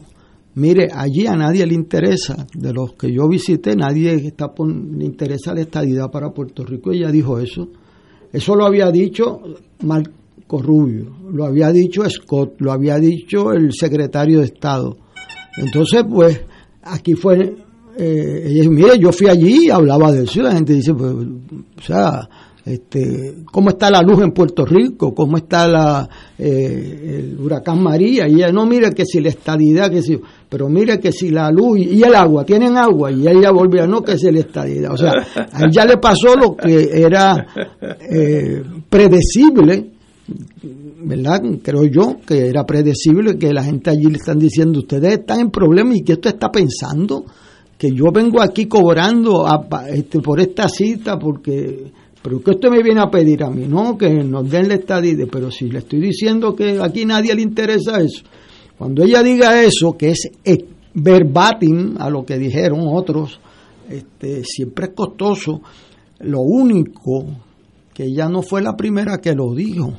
Mire, 0.55 0.89
allí 0.91 1.27
a 1.27 1.35
nadie 1.35 1.65
le 1.65 1.73
interesa, 1.73 2.47
de 2.53 2.73
los 2.73 2.93
que 2.93 3.13
yo 3.13 3.27
visité, 3.27 3.75
nadie 3.75 4.15
está 4.15 4.51
le 4.57 5.05
interesa 5.05 5.53
la 5.53 5.61
estadidad 5.61 6.09
para 6.11 6.31
Puerto 6.31 6.65
Rico. 6.65 6.91
Ella 6.91 7.11
dijo 7.11 7.39
eso. 7.39 7.69
Eso 8.31 8.55
lo 8.55 8.65
había 8.65 8.91
dicho 8.91 9.41
Marco 9.83 10.61
Rubio, 10.61 11.15
lo 11.31 11.45
había 11.45 11.71
dicho 11.71 12.07
Scott, 12.09 12.55
lo 12.59 12.71
había 12.71 12.97
dicho 12.97 13.51
el 13.51 13.73
secretario 13.73 14.39
de 14.39 14.45
Estado. 14.45 14.97
Entonces, 15.57 16.03
pues, 16.09 16.41
aquí 16.83 17.13
fue, 17.13 17.55
eh, 17.97 18.43
ella 18.45 18.69
mire, 18.69 18.99
yo 18.99 19.11
fui 19.11 19.27
allí 19.27 19.65
y 19.65 19.69
hablaba 19.69 20.11
de 20.11 20.23
eso 20.23 20.41
la 20.41 20.53
gente 20.53 20.73
dice, 20.73 20.93
pues, 20.93 21.11
o 21.11 21.81
sea, 21.81 22.29
este, 22.65 23.35
cómo 23.51 23.69
está 23.69 23.89
la 23.89 24.01
luz 24.01 24.21
en 24.21 24.31
Puerto 24.31 24.65
Rico, 24.65 25.13
cómo 25.13 25.37
está 25.37 25.67
la, 25.67 26.09
eh, 26.37 27.19
el 27.19 27.39
huracán 27.39 27.81
María, 27.81 28.27
y 28.27 28.35
ella 28.35 28.51
no 28.51 28.65
mire 28.65 28.91
que 28.91 29.05
si 29.05 29.21
la 29.21 29.29
estadidad, 29.29 29.89
que 29.89 30.01
si, 30.01 30.19
pero 30.47 30.69
mire 30.69 30.99
que 30.99 31.11
si 31.11 31.29
la 31.29 31.49
luz 31.51 31.79
y, 31.79 32.03
el 32.03 32.15
agua, 32.15 32.45
tienen 32.45 32.77
agua, 32.77 33.11
y 33.11 33.27
ella 33.27 33.51
volvió, 33.51 33.87
no 33.87 34.01
que 34.01 34.17
si 34.17 34.31
la 34.31 34.39
estadidad, 34.39 34.91
o 34.93 34.97
sea, 34.97 35.11
a 35.35 35.65
ella 35.65 35.85
le 35.85 35.97
pasó 35.97 36.35
lo 36.35 36.55
que 36.55 36.89
era 36.93 37.47
eh, 38.09 38.61
predecible, 38.89 39.91
¿verdad? 41.01 41.41
Creo 41.63 41.85
yo 41.85 42.17
que 42.25 42.49
era 42.49 42.65
predecible 42.65 43.37
que 43.37 43.53
la 43.53 43.63
gente 43.63 43.89
allí 43.89 44.05
le 44.05 44.17
están 44.17 44.37
diciendo, 44.37 44.79
ustedes 44.79 45.19
están 45.19 45.39
en 45.39 45.49
problemas 45.49 45.97
y 45.97 46.03
que 46.03 46.13
esto 46.13 46.29
está 46.29 46.51
pensando, 46.51 47.25
que 47.77 47.91
yo 47.91 48.11
vengo 48.11 48.41
aquí 48.41 48.65
cobrando 48.65 49.45
este, 49.87 50.19
por 50.19 50.41
esta 50.41 50.67
cita 50.67 51.17
porque 51.17 51.91
pero 52.21 52.41
que 52.41 52.51
usted 52.51 52.69
me 52.69 52.83
viene 52.83 53.01
a 53.01 53.09
pedir 53.09 53.43
a 53.43 53.49
mí, 53.49 53.65
no, 53.67 53.97
que 53.97 54.09
nos 54.23 54.49
den 54.49 54.67
la 54.67 54.75
estadía, 54.75 55.25
pero 55.31 55.49
si 55.51 55.69
le 55.69 55.79
estoy 55.79 55.99
diciendo 55.99 56.55
que 56.55 56.79
aquí 56.81 57.05
nadie 57.05 57.33
le 57.33 57.41
interesa 57.41 58.01
eso, 58.01 58.23
cuando 58.77 59.03
ella 59.03 59.21
diga 59.23 59.61
eso, 59.61 59.97
que 59.97 60.11
es 60.11 60.29
verbatim 60.93 61.95
a 61.99 62.09
lo 62.09 62.25
que 62.25 62.37
dijeron 62.37 62.81
otros, 62.87 63.39
este, 63.89 64.43
siempre 64.43 64.87
es 64.87 64.91
costoso. 64.93 65.61
Lo 66.19 66.41
único 66.41 67.25
que 67.93 68.05
ella 68.05 68.29
no 68.29 68.41
fue 68.41 68.61
la 68.61 68.75
primera 68.75 69.17
que 69.17 69.33
lo 69.33 69.53
dijo. 69.53 69.93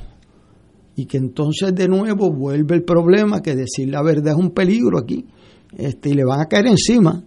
Y 0.96 1.06
que 1.06 1.18
entonces 1.18 1.74
de 1.74 1.88
nuevo 1.88 2.30
vuelve 2.30 2.76
el 2.76 2.82
problema 2.82 3.40
que 3.40 3.54
decir 3.54 3.88
la 3.88 4.02
verdad 4.02 4.34
es 4.34 4.38
un 4.38 4.50
peligro 4.50 4.98
aquí 4.98 5.24
este, 5.76 6.10
y 6.10 6.14
le 6.14 6.24
van 6.24 6.40
a 6.40 6.46
caer 6.46 6.66
encima 6.66 7.22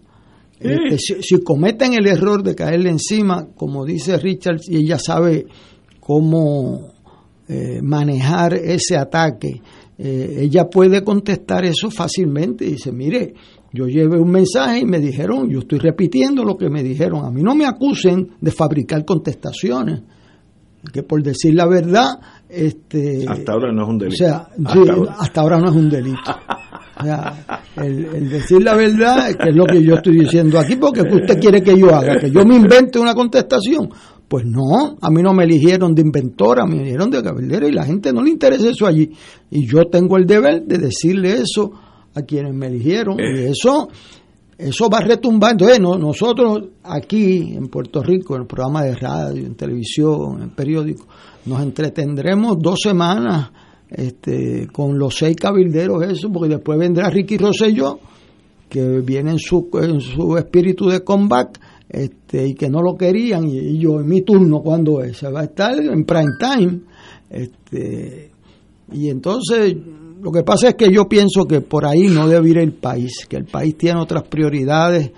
este, 0.63 0.97
si, 1.21 1.43
cometen 1.43 1.93
el 1.93 2.08
error 2.08 2.41
de 2.41 2.56
caerle 2.56 2.89
encima, 2.89 3.47
como 3.56 3.86
dice 3.86 4.17
Richard, 4.17 4.62
y 4.67 4.78
ella 4.78 4.97
sabe 4.97 5.45
cómo 5.99 6.93
eh, 7.47 7.82
manejar 7.82 8.54
ese 8.54 8.97
ataque, 8.97 9.62
eh, 9.97 10.38
ella 10.39 10.65
puede 10.69 11.04
contestar 11.04 11.65
eso 11.65 11.91
fácilmente. 11.91 12.65
Dice, 12.65 12.91
mire, 12.91 13.34
yo 13.71 13.88
llevé 13.88 14.19
un 14.19 14.32
mensaje 14.32 14.80
y 14.80 14.86
me 14.86 14.99
dijeron, 14.99 15.49
yo 15.49 15.60
estoy 15.60 15.80
repitiendo 15.80 16.43
lo 16.43 16.58
que 16.58 16.69
me 16.69 16.84
dijeron. 16.84 17.26
A 17.26 17.32
mí 17.32 17.41
no 17.41 17.56
me 17.56 17.65
acusen 17.65 18.32
de 18.39 18.52
fabricar 18.52 19.04
contestaciones, 19.06 20.02
que 20.91 21.04
por 21.04 21.23
decir 21.23 21.54
la 21.56 21.67
verdad, 21.67 22.19
este, 22.49 23.26
hasta 23.28 23.54
ahora 23.54 23.71
no 23.71 23.84
es 23.84 23.89
un 23.89 23.97
delito. 23.97 24.23
O 24.23 24.28
sea, 24.28 24.47
hasta 25.19 25.41
ahora 25.41 25.60
no 25.60 25.69
es 25.69 25.76
un 25.76 25.89
delito. 25.89 26.32
el, 27.78 28.30
decir 28.30 28.63
la 28.63 28.76
verdad, 28.76 29.34
que 29.36 29.50
es 29.50 29.56
lo 29.56 29.66
que 29.66 29.84
yo 29.84 29.96
estoy 29.96 30.20
diciendo 30.20 30.60
aquí, 30.60 30.76
porque 30.76 31.02
usted 31.02 31.39
quiere 31.39 31.62
que 31.62 31.78
yo 31.78 31.94
haga, 31.94 32.18
que 32.20 32.32
yo 32.32 32.46
me 32.46 32.56
invente 32.56 33.00
una 33.00 33.13
contestación. 33.13 33.89
Pues 34.28 34.46
no, 34.46 34.98
a 35.00 35.12
mí 35.12 35.22
no 35.22 35.34
me 35.34 35.44
eligieron 35.44 35.94
de 35.94 36.02
inventora, 36.02 36.66
me 36.66 36.78
eligieron 36.78 37.12
de 37.12 37.22
cabildera 37.22 37.68
y 37.68 37.72
la 37.72 37.86
gente 37.86 38.12
no 38.12 38.24
le 38.24 38.32
interesa 38.32 38.70
eso 38.70 38.88
allí. 38.88 39.12
Y 39.52 39.68
yo 39.68 39.86
tengo 39.92 40.18
el 40.18 40.26
deber 40.26 40.63
de 40.63 40.78
decirle 40.78 41.34
eso 41.34 41.72
a 42.16 42.22
quienes 42.22 42.54
me 42.54 42.68
eligieron. 42.68 43.20
Y 43.20 43.24
eh. 43.24 43.50
eso, 43.52 43.89
eso 44.58 44.89
va 44.89 45.02
retumbando. 45.02 45.70
Entonces, 45.70 46.00
nosotros 46.00 46.63
aquí 46.84 47.54
en 47.54 47.68
Puerto 47.68 48.02
Rico, 48.02 48.36
en 48.36 48.42
el 48.42 48.48
programa 48.48 48.84
de 48.84 48.96
radio, 48.96 49.46
en 49.46 49.56
televisión, 49.56 50.42
en 50.42 50.50
periódico, 50.52 51.06
nos 51.46 51.62
entretendremos 51.62 52.58
dos 52.60 52.80
semanas 52.82 53.52
este, 53.93 54.67
con 54.71 54.97
los 54.97 55.15
seis 55.15 55.36
cabilderos 55.36 56.03
eso, 56.03 56.32
porque 56.32 56.56
después 56.56 56.77
vendrá 56.79 57.10
Ricky 57.10 57.38
Rosselló, 57.38 57.99
que 58.69 59.01
viene 59.01 59.32
en 59.32 59.39
su, 59.39 59.69
en 59.82 60.01
su 60.01 60.38
espíritu 60.38 60.88
de 60.88 61.03
comeback, 61.03 61.60
este, 61.89 62.47
y 62.47 62.53
que 62.56 62.69
no 62.69 62.82
lo 62.82 62.97
querían, 62.97 63.47
y, 63.47 63.77
yo 63.77 63.99
en 63.99 64.08
mi 64.08 64.21
turno 64.21 64.62
cuando 64.62 65.01
es, 65.03 65.23
va 65.23 65.41
a 65.41 65.45
estar 65.45 65.79
en 65.79 66.06
prime 66.06 66.34
time, 66.39 66.79
este, 67.29 68.32
y 68.91 69.10
entonces 69.10 69.75
lo 70.21 70.32
que 70.32 70.43
pasa 70.43 70.69
es 70.69 70.75
que 70.75 70.91
yo 70.91 71.08
pienso 71.10 71.45
que 71.45 71.62
por 71.62 71.86
ahí 71.86 72.08
no 72.08 72.27
debe 72.27 72.49
ir 72.49 72.58
el 72.58 72.73
país, 72.73 73.25
que 73.27 73.36
el 73.36 73.45
país 73.45 73.77
tiene 73.77 73.99
otras 73.99 74.23
prioridades. 74.23 75.12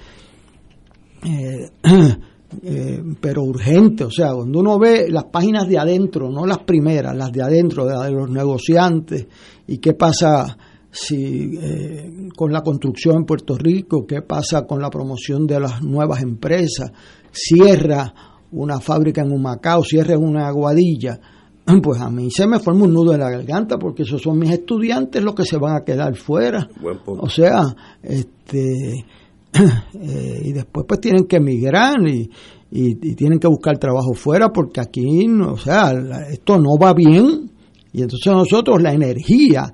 Eh, 1.23 1.69
Eh, 2.63 3.03
pero 3.19 3.43
urgente. 3.43 4.03
O 4.03 4.11
sea, 4.11 4.33
cuando 4.33 4.59
uno 4.59 4.79
ve 4.79 5.07
las 5.09 5.25
páginas 5.25 5.67
de 5.67 5.77
adentro, 5.77 6.29
no 6.29 6.45
las 6.45 6.59
primeras, 6.59 7.15
las 7.15 7.31
de 7.31 7.41
adentro, 7.41 7.85
de, 7.85 8.11
los 8.11 8.29
negociantes, 8.29 9.27
y 9.67 9.77
qué 9.77 9.93
pasa 9.93 10.57
si 10.91 11.57
eh, 11.61 12.29
con 12.35 12.51
la 12.51 12.61
construcción 12.61 13.17
en 13.17 13.25
Puerto 13.25 13.57
Rico, 13.57 14.05
qué 14.07 14.21
pasa 14.21 14.65
con 14.65 14.81
la 14.81 14.89
promoción 14.89 15.45
de 15.45 15.59
las 15.59 15.81
nuevas 15.81 16.21
empresas, 16.21 16.91
cierra 17.31 18.13
una 18.51 18.79
fábrica 18.79 19.21
en 19.21 19.31
Humacao, 19.31 19.83
cierra 19.83 20.17
una 20.17 20.47
aguadilla, 20.47 21.19
pues 21.83 21.99
a 21.99 22.09
mí 22.09 22.29
se 22.31 22.47
me 22.47 22.59
forma 22.59 22.85
un 22.85 22.93
nudo 22.93 23.13
en 23.13 23.19
la 23.19 23.29
garganta 23.29 23.77
porque 23.77 24.03
esos 24.03 24.21
son 24.21 24.39
mis 24.39 24.51
estudiantes 24.51 25.21
los 25.23 25.35
que 25.35 25.45
se 25.45 25.57
van 25.57 25.75
a 25.75 25.83
quedar 25.83 26.15
fuera. 26.15 26.69
O 27.05 27.29
sea, 27.29 27.63
este 28.01 29.05
Eh, 29.95 30.41
y 30.45 30.53
después 30.53 30.85
pues 30.87 30.99
tienen 30.99 31.25
que 31.25 31.37
emigrar 31.37 31.95
y, 32.07 32.29
tienen 33.15 33.39
que 33.39 33.47
buscar 33.47 33.77
trabajo 33.77 34.13
fuera 34.13 34.49
porque 34.49 34.81
aquí, 34.81 35.27
o 35.29 35.57
sea, 35.57 35.93
esto 36.29 36.59
no 36.59 36.77
va 36.79 36.93
bien 36.93 37.49
y 37.93 38.01
entonces 38.01 38.33
nosotros 38.33 38.81
la 38.81 38.91
energía, 38.91 39.71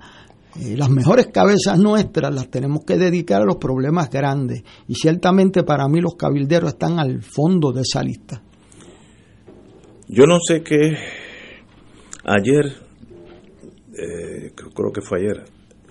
eh, 0.60 0.78
las 0.78 0.90
mejores 0.90 1.28
cabezas 1.34 1.80
nuestras 1.80 2.34
las 2.34 2.50
tenemos 2.50 2.86
que 2.86 2.98
dedicar 2.98 3.42
a 3.42 3.46
los 3.46 3.56
problemas 3.56 4.10
grandes 4.12 4.64
y 4.88 4.94
ciertamente 4.94 5.64
para 5.64 5.88
mí 5.88 6.00
los 6.00 6.16
cabilderos 6.16 6.74
están 6.74 7.00
al 7.00 7.24
fondo 7.24 7.72
de 7.72 7.82
esa 7.82 8.04
lista. 8.04 8.42
Yo 10.08 10.26
no 10.26 10.40
sé 10.40 10.62
qué, 10.62 10.96
ayer, 12.26 12.66
eh, 13.98 14.52
creo 14.56 14.92
que 14.94 15.02
fue 15.02 15.22
ayer, 15.22 15.44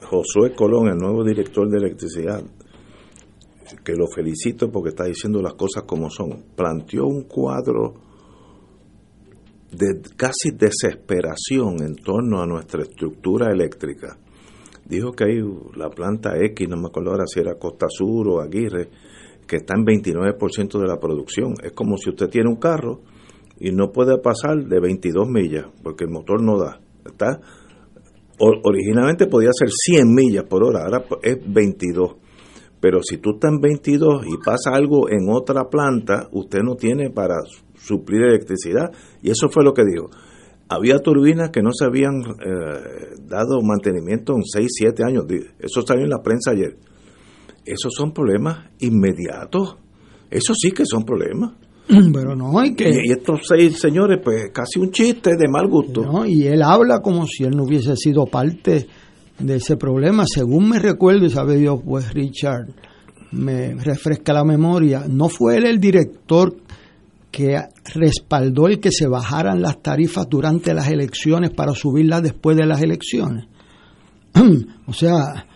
Josué 0.02 0.54
Colón, 0.54 0.88
el 0.88 0.96
nuevo 0.96 1.24
director 1.24 1.68
de 1.68 1.78
electricidad, 1.78 2.42
que 3.84 3.94
lo 3.94 4.06
felicito 4.06 4.70
porque 4.70 4.90
está 4.90 5.04
diciendo 5.04 5.40
las 5.42 5.54
cosas 5.54 5.84
como 5.84 6.10
son, 6.10 6.44
planteó 6.56 7.06
un 7.06 7.24
cuadro 7.24 7.94
de 9.72 10.00
casi 10.16 10.50
desesperación 10.52 11.82
en 11.82 11.96
torno 11.96 12.42
a 12.42 12.46
nuestra 12.46 12.82
estructura 12.82 13.52
eléctrica. 13.52 14.18
Dijo 14.84 15.12
que 15.12 15.24
hay 15.24 15.40
la 15.76 15.88
planta 15.88 16.36
X, 16.36 16.68
no 16.68 16.76
me 16.76 16.88
acuerdo 16.88 17.12
ahora 17.12 17.24
si 17.26 17.40
era 17.40 17.54
Costa 17.54 17.86
Sur 17.88 18.28
o 18.28 18.40
Aguirre, 18.40 18.88
que 19.46 19.56
está 19.56 19.74
en 19.76 19.84
29% 19.84 20.80
de 20.80 20.86
la 20.86 20.98
producción. 20.98 21.54
Es 21.62 21.72
como 21.72 21.96
si 21.96 22.10
usted 22.10 22.28
tiene 22.28 22.48
un 22.48 22.56
carro 22.56 23.00
y 23.58 23.70
no 23.70 23.92
puede 23.92 24.18
pasar 24.18 24.64
de 24.64 24.80
22 24.80 25.28
millas 25.28 25.66
porque 25.82 26.04
el 26.04 26.10
motor 26.10 26.42
no 26.42 26.58
da. 26.58 26.80
Está 27.04 27.40
originalmente 28.40 29.26
podía 29.26 29.50
ser 29.52 29.68
100 29.70 30.14
millas 30.14 30.44
por 30.44 30.64
hora, 30.64 30.84
ahora 30.84 31.04
es 31.22 31.38
22. 31.46 32.16
Pero 32.80 33.00
si 33.02 33.18
tú 33.18 33.32
estás 33.34 33.52
en 33.52 33.60
22 33.60 34.24
y 34.26 34.42
pasa 34.44 34.70
algo 34.72 35.10
en 35.10 35.28
otra 35.30 35.68
planta, 35.68 36.28
usted 36.32 36.60
no 36.64 36.76
tiene 36.76 37.10
para 37.10 37.36
suplir 37.76 38.22
electricidad. 38.22 38.90
Y 39.22 39.30
eso 39.30 39.48
fue 39.50 39.64
lo 39.64 39.74
que 39.74 39.84
dijo. 39.84 40.10
Había 40.68 40.98
turbinas 40.98 41.50
que 41.50 41.62
no 41.62 41.70
se 41.72 41.84
habían 41.84 42.22
eh, 42.22 43.16
dado 43.26 43.60
mantenimiento 43.60 44.34
en 44.34 44.44
6, 44.44 44.68
7 44.70 45.04
años. 45.04 45.24
Eso 45.58 45.82
salió 45.82 46.04
en 46.04 46.10
la 46.10 46.22
prensa 46.22 46.52
ayer. 46.52 46.76
Esos 47.66 47.92
son 47.94 48.12
problemas 48.12 48.70
inmediatos. 48.78 49.76
Eso 50.30 50.54
sí 50.54 50.70
que 50.70 50.86
son 50.86 51.04
problemas. 51.04 51.52
Pero 52.12 52.36
no 52.36 52.58
hay 52.58 52.74
que... 52.74 52.88
Y 52.88 53.10
estos 53.10 53.40
seis 53.48 53.78
señores, 53.78 54.20
pues 54.22 54.50
casi 54.52 54.78
un 54.78 54.90
chiste 54.90 55.30
de 55.36 55.48
mal 55.48 55.68
gusto. 55.68 56.02
No, 56.02 56.24
y 56.24 56.46
él 56.46 56.62
habla 56.62 57.00
como 57.00 57.26
si 57.26 57.44
él 57.44 57.50
no 57.56 57.64
hubiese 57.64 57.96
sido 57.96 58.26
parte 58.26 58.86
de 59.40 59.56
ese 59.56 59.76
problema. 59.76 60.24
Según 60.26 60.68
me 60.68 60.78
recuerdo, 60.78 61.26
y 61.26 61.30
sabe 61.30 61.56
Dios, 61.56 61.80
pues 61.84 62.12
Richard 62.12 62.68
me 63.32 63.74
refresca 63.74 64.32
la 64.32 64.44
memoria, 64.44 65.04
no 65.08 65.28
fue 65.28 65.56
él 65.56 65.66
el 65.66 65.78
director 65.78 66.54
que 67.30 67.56
respaldó 67.94 68.66
el 68.66 68.80
que 68.80 68.90
se 68.90 69.06
bajaran 69.06 69.62
las 69.62 69.80
tarifas 69.80 70.28
durante 70.28 70.74
las 70.74 70.88
elecciones 70.88 71.50
para 71.50 71.72
subirlas 71.72 72.22
después 72.22 72.56
de 72.56 72.66
las 72.66 72.82
elecciones. 72.82 73.46
o 74.86 74.92
sea, 74.92 75.46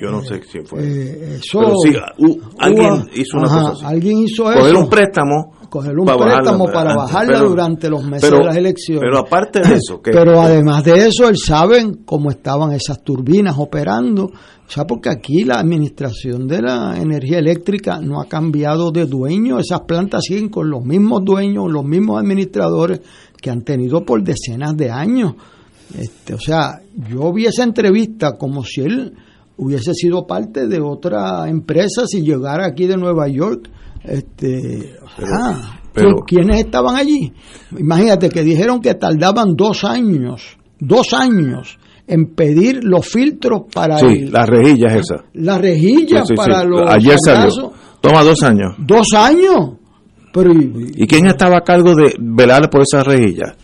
yo 0.00 0.10
no 0.10 0.22
sé 0.22 0.40
si 0.42 0.60
fue. 0.60 0.82
Eh, 0.82 1.34
eso, 1.36 1.58
Pero 1.58 1.74
sí, 1.82 1.92
uh, 2.18 2.40
alguien 2.58 3.10
hizo 3.14 3.38
una 3.38 3.48
cosa 3.48 3.72
así. 3.72 3.84
Alguien 3.84 4.18
hizo 4.18 4.44
Coger 4.44 4.58
eso. 4.58 4.78
un 4.78 4.88
préstamo. 4.88 5.52
Coger 5.70 5.96
un 5.98 6.04
para 6.04 6.18
préstamo 6.18 6.64
bajarla, 6.66 6.72
para 6.82 6.96
bajarla 6.96 7.34
pero- 7.38 7.48
durante 7.48 7.88
los 7.88 8.04
meses 8.04 8.28
pero- 8.28 8.38
de 8.40 8.44
las 8.46 8.56
elecciones. 8.56 9.02
Pero 9.04 9.18
aparte 9.20 9.60
de 9.60 9.74
eso, 9.76 10.00
que 10.02 10.10
Pero 10.10 10.40
además 10.42 10.84
de 10.84 11.06
eso, 11.06 11.28
él 11.28 11.36
sabe 11.38 11.84
cómo 12.04 12.30
estaban 12.30 12.72
esas 12.72 13.02
turbinas 13.02 13.54
operando. 13.56 14.24
O 14.24 14.72
sea, 14.72 14.84
porque 14.84 15.08
aquí 15.08 15.44
la 15.44 15.58
administración 15.60 16.46
de 16.46 16.62
la 16.62 16.96
energía 17.00 17.38
eléctrica 17.38 17.98
no 18.00 18.20
ha 18.20 18.26
cambiado 18.26 18.90
de 18.92 19.06
dueño. 19.06 19.58
Esas 19.58 19.80
plantas 19.80 20.22
siguen 20.24 20.48
con 20.48 20.68
los 20.70 20.84
mismos 20.84 21.24
dueños, 21.24 21.70
los 21.72 21.84
mismos 21.84 22.20
administradores 22.20 23.00
que 23.40 23.50
han 23.50 23.62
tenido 23.62 24.04
por 24.04 24.22
decenas 24.22 24.76
de 24.76 24.90
años. 24.90 25.34
Este, 25.98 26.34
o 26.34 26.38
sea, 26.38 26.80
yo 27.08 27.32
vi 27.32 27.46
esa 27.46 27.64
entrevista 27.64 28.36
como 28.36 28.62
si 28.64 28.82
él 28.82 29.12
hubiese 29.56 29.92
sido 29.94 30.24
parte 30.26 30.68
de 30.68 30.80
otra 30.80 31.48
empresa 31.48 32.06
si 32.06 32.22
llegara 32.22 32.66
aquí 32.66 32.86
de 32.86 32.96
Nueva 32.96 33.26
York. 33.28 33.68
Este, 34.02 34.96
ah, 35.40 35.78
pero- 35.92 36.16
¿quiénes 36.26 36.60
estaban 36.60 36.96
allí? 36.96 37.32
Imagínate 37.78 38.28
que 38.28 38.42
dijeron 38.42 38.80
que 38.80 38.94
tardaban 38.94 39.54
dos 39.56 39.84
años, 39.84 40.56
dos 40.78 41.12
años 41.12 41.78
en 42.06 42.34
pedir 42.34 42.80
los 42.82 43.06
filtros 43.06 43.62
para 43.72 43.98
sí, 43.98 44.06
el- 44.06 44.32
las 44.32 44.48
rejillas 44.48 44.94
esas. 44.94 45.20
la 45.34 45.58
rejilla 45.58 46.20
Sí, 46.24 46.28
sí, 46.28 46.34
para 46.34 46.64
los 46.64 46.82
Ayer 46.90 47.16
salió. 47.24 47.72
Toma 48.00 48.22
dos 48.24 48.42
años. 48.42 48.74
Dos 48.78 49.06
años. 49.14 49.74
Pero 50.32 50.52
¿Y 50.52 51.06
quién 51.06 51.26
estaba 51.26 51.58
a 51.58 51.60
cargo 51.62 51.94
de 51.94 52.14
velar 52.18 52.70
por 52.70 52.82
esas 52.82 53.04
rejillas? 53.06 53.54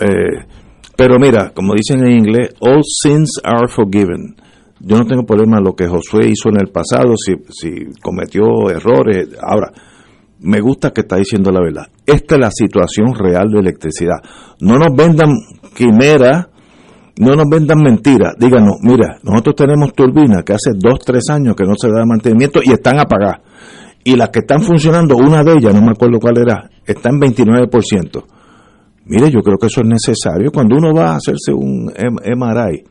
Eh, 0.00 0.44
pero 0.96 1.16
mira, 1.18 1.52
como 1.54 1.74
dicen 1.74 2.04
en 2.04 2.18
inglés, 2.18 2.50
all 2.60 2.82
sins 2.84 3.40
are 3.42 3.66
forgiven. 3.68 4.36
Yo 4.80 4.96
no 4.96 5.04
tengo 5.04 5.24
problema 5.24 5.58
en 5.58 5.64
lo 5.64 5.74
que 5.74 5.86
Josué 5.86 6.28
hizo 6.28 6.48
en 6.48 6.60
el 6.60 6.68
pasado, 6.68 7.14
si, 7.16 7.34
si 7.50 7.92
cometió 8.00 8.70
errores. 8.70 9.28
Ahora, 9.42 9.70
me 10.40 10.60
gusta 10.60 10.90
que 10.90 11.02
está 11.02 11.16
diciendo 11.16 11.50
la 11.50 11.60
verdad. 11.60 11.86
Esta 12.06 12.36
es 12.36 12.40
la 12.40 12.50
situación 12.50 13.14
real 13.14 13.50
de 13.50 13.60
electricidad. 13.60 14.16
No 14.60 14.78
nos 14.78 14.94
vendan 14.96 15.30
quimeras, 15.74 16.48
no 17.18 17.34
nos 17.34 17.44
vendan 17.50 17.82
mentiras. 17.82 18.34
Díganos, 18.38 18.76
mira, 18.82 19.18
nosotros 19.22 19.54
tenemos 19.56 19.92
turbinas 19.92 20.42
que 20.44 20.54
hace 20.54 20.70
dos, 20.74 20.98
tres 21.04 21.28
años 21.28 21.54
que 21.54 21.64
no 21.64 21.74
se 21.76 21.88
da 21.88 22.04
mantenimiento 22.06 22.60
y 22.64 22.72
están 22.72 22.98
apagadas. 22.98 23.40
Y 24.02 24.16
las 24.16 24.30
que 24.30 24.40
están 24.40 24.62
funcionando, 24.62 25.16
una 25.16 25.44
de 25.44 25.58
ellas, 25.58 25.74
no 25.74 25.82
me 25.82 25.90
acuerdo 25.90 26.18
cuál 26.18 26.38
era, 26.38 26.70
está 26.86 27.10
en 27.10 27.20
29%. 27.20 28.24
Mire, 29.04 29.30
yo 29.30 29.40
creo 29.40 29.58
que 29.58 29.66
eso 29.66 29.82
es 29.82 29.86
necesario. 29.86 30.50
Cuando 30.50 30.76
uno 30.76 30.94
va 30.94 31.12
a 31.12 31.16
hacerse 31.16 31.52
un 31.52 31.92
MRI, 31.92 32.84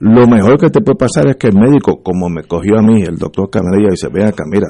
lo 0.00 0.26
mejor 0.26 0.58
que 0.58 0.70
te 0.70 0.80
puede 0.80 0.98
pasar 0.98 1.28
es 1.28 1.36
que 1.36 1.48
el 1.48 1.54
médico, 1.54 2.02
como 2.02 2.28
me 2.28 2.44
cogió 2.44 2.78
a 2.78 2.82
mí, 2.82 3.02
el 3.02 3.16
doctor 3.16 3.50
Canadilla, 3.50 3.90
dice, 3.90 4.08
ven 4.08 4.26
acá, 4.26 4.44
mira, 4.46 4.66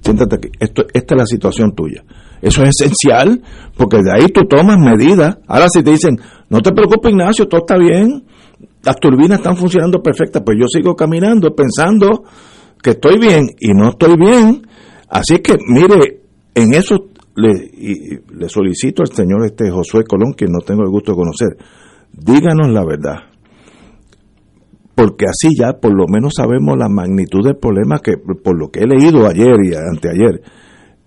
siéntate 0.00 0.36
aquí, 0.36 0.48
Esto, 0.58 0.84
esta 0.92 1.14
es 1.14 1.18
la 1.18 1.26
situación 1.26 1.72
tuya. 1.74 2.02
Eso 2.42 2.64
es 2.64 2.80
esencial, 2.80 3.42
porque 3.76 3.98
de 4.02 4.12
ahí 4.12 4.26
tú 4.28 4.42
tomas 4.42 4.78
medidas. 4.78 5.38
Ahora 5.46 5.66
si 5.68 5.82
te 5.82 5.90
dicen, 5.92 6.18
no 6.48 6.60
te 6.60 6.72
preocupes 6.72 7.12
Ignacio, 7.12 7.46
todo 7.46 7.60
está 7.60 7.76
bien, 7.76 8.24
las 8.84 8.96
turbinas 8.96 9.38
están 9.38 9.56
funcionando 9.56 10.02
perfectas, 10.02 10.42
pues 10.44 10.58
yo 10.60 10.66
sigo 10.68 10.94
caminando 10.94 11.54
pensando 11.54 12.24
que 12.82 12.90
estoy 12.90 13.18
bien 13.18 13.48
y 13.58 13.72
no 13.72 13.90
estoy 13.90 14.16
bien. 14.16 14.66
Así 15.08 15.38
que, 15.38 15.56
mire, 15.68 16.20
en 16.54 16.74
eso 16.74 17.08
le, 17.34 17.50
y 17.50 18.18
le 18.34 18.48
solicito 18.48 19.02
al 19.02 19.12
señor 19.12 19.44
este 19.44 19.70
Josué 19.70 20.04
Colón, 20.04 20.34
que 20.34 20.46
no 20.46 20.60
tengo 20.64 20.82
el 20.82 20.90
gusto 20.90 21.12
de 21.12 21.16
conocer, 21.16 21.56
díganos 22.12 22.68
la 22.70 22.84
verdad. 22.84 23.16
Porque 24.96 25.26
así 25.26 25.50
ya 25.56 25.74
por 25.74 25.94
lo 25.94 26.06
menos 26.08 26.32
sabemos 26.36 26.76
la 26.76 26.88
magnitud 26.88 27.44
del 27.44 27.56
problema 27.56 28.00
que, 28.00 28.14
por 28.16 28.58
lo 28.58 28.68
que 28.70 28.80
he 28.80 28.86
leído 28.86 29.26
ayer 29.28 29.54
y 29.62 29.74
anteayer, 29.76 30.40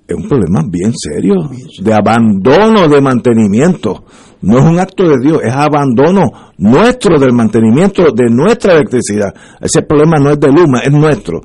es 0.08 0.16
un 0.16 0.30
problema 0.30 0.62
bien 0.72 0.94
serio, 0.96 1.36
de 1.82 1.94
abandono 1.94 2.88
de 2.88 3.02
mantenimiento. 3.02 4.06
No 4.42 4.60
es 4.60 4.64
un 4.66 4.80
acto 4.80 5.04
de 5.10 5.18
Dios, 5.22 5.42
es 5.44 5.54
abandono 5.54 6.22
nuestro 6.60 7.20
del 7.20 7.34
mantenimiento 7.34 8.04
de 8.16 8.30
nuestra 8.30 8.76
electricidad. 8.76 9.34
Ese 9.60 9.82
problema 9.82 10.18
no 10.18 10.30
es 10.30 10.40
de 10.40 10.48
Luma, 10.48 10.80
es 10.80 10.92
nuestro. 10.92 11.42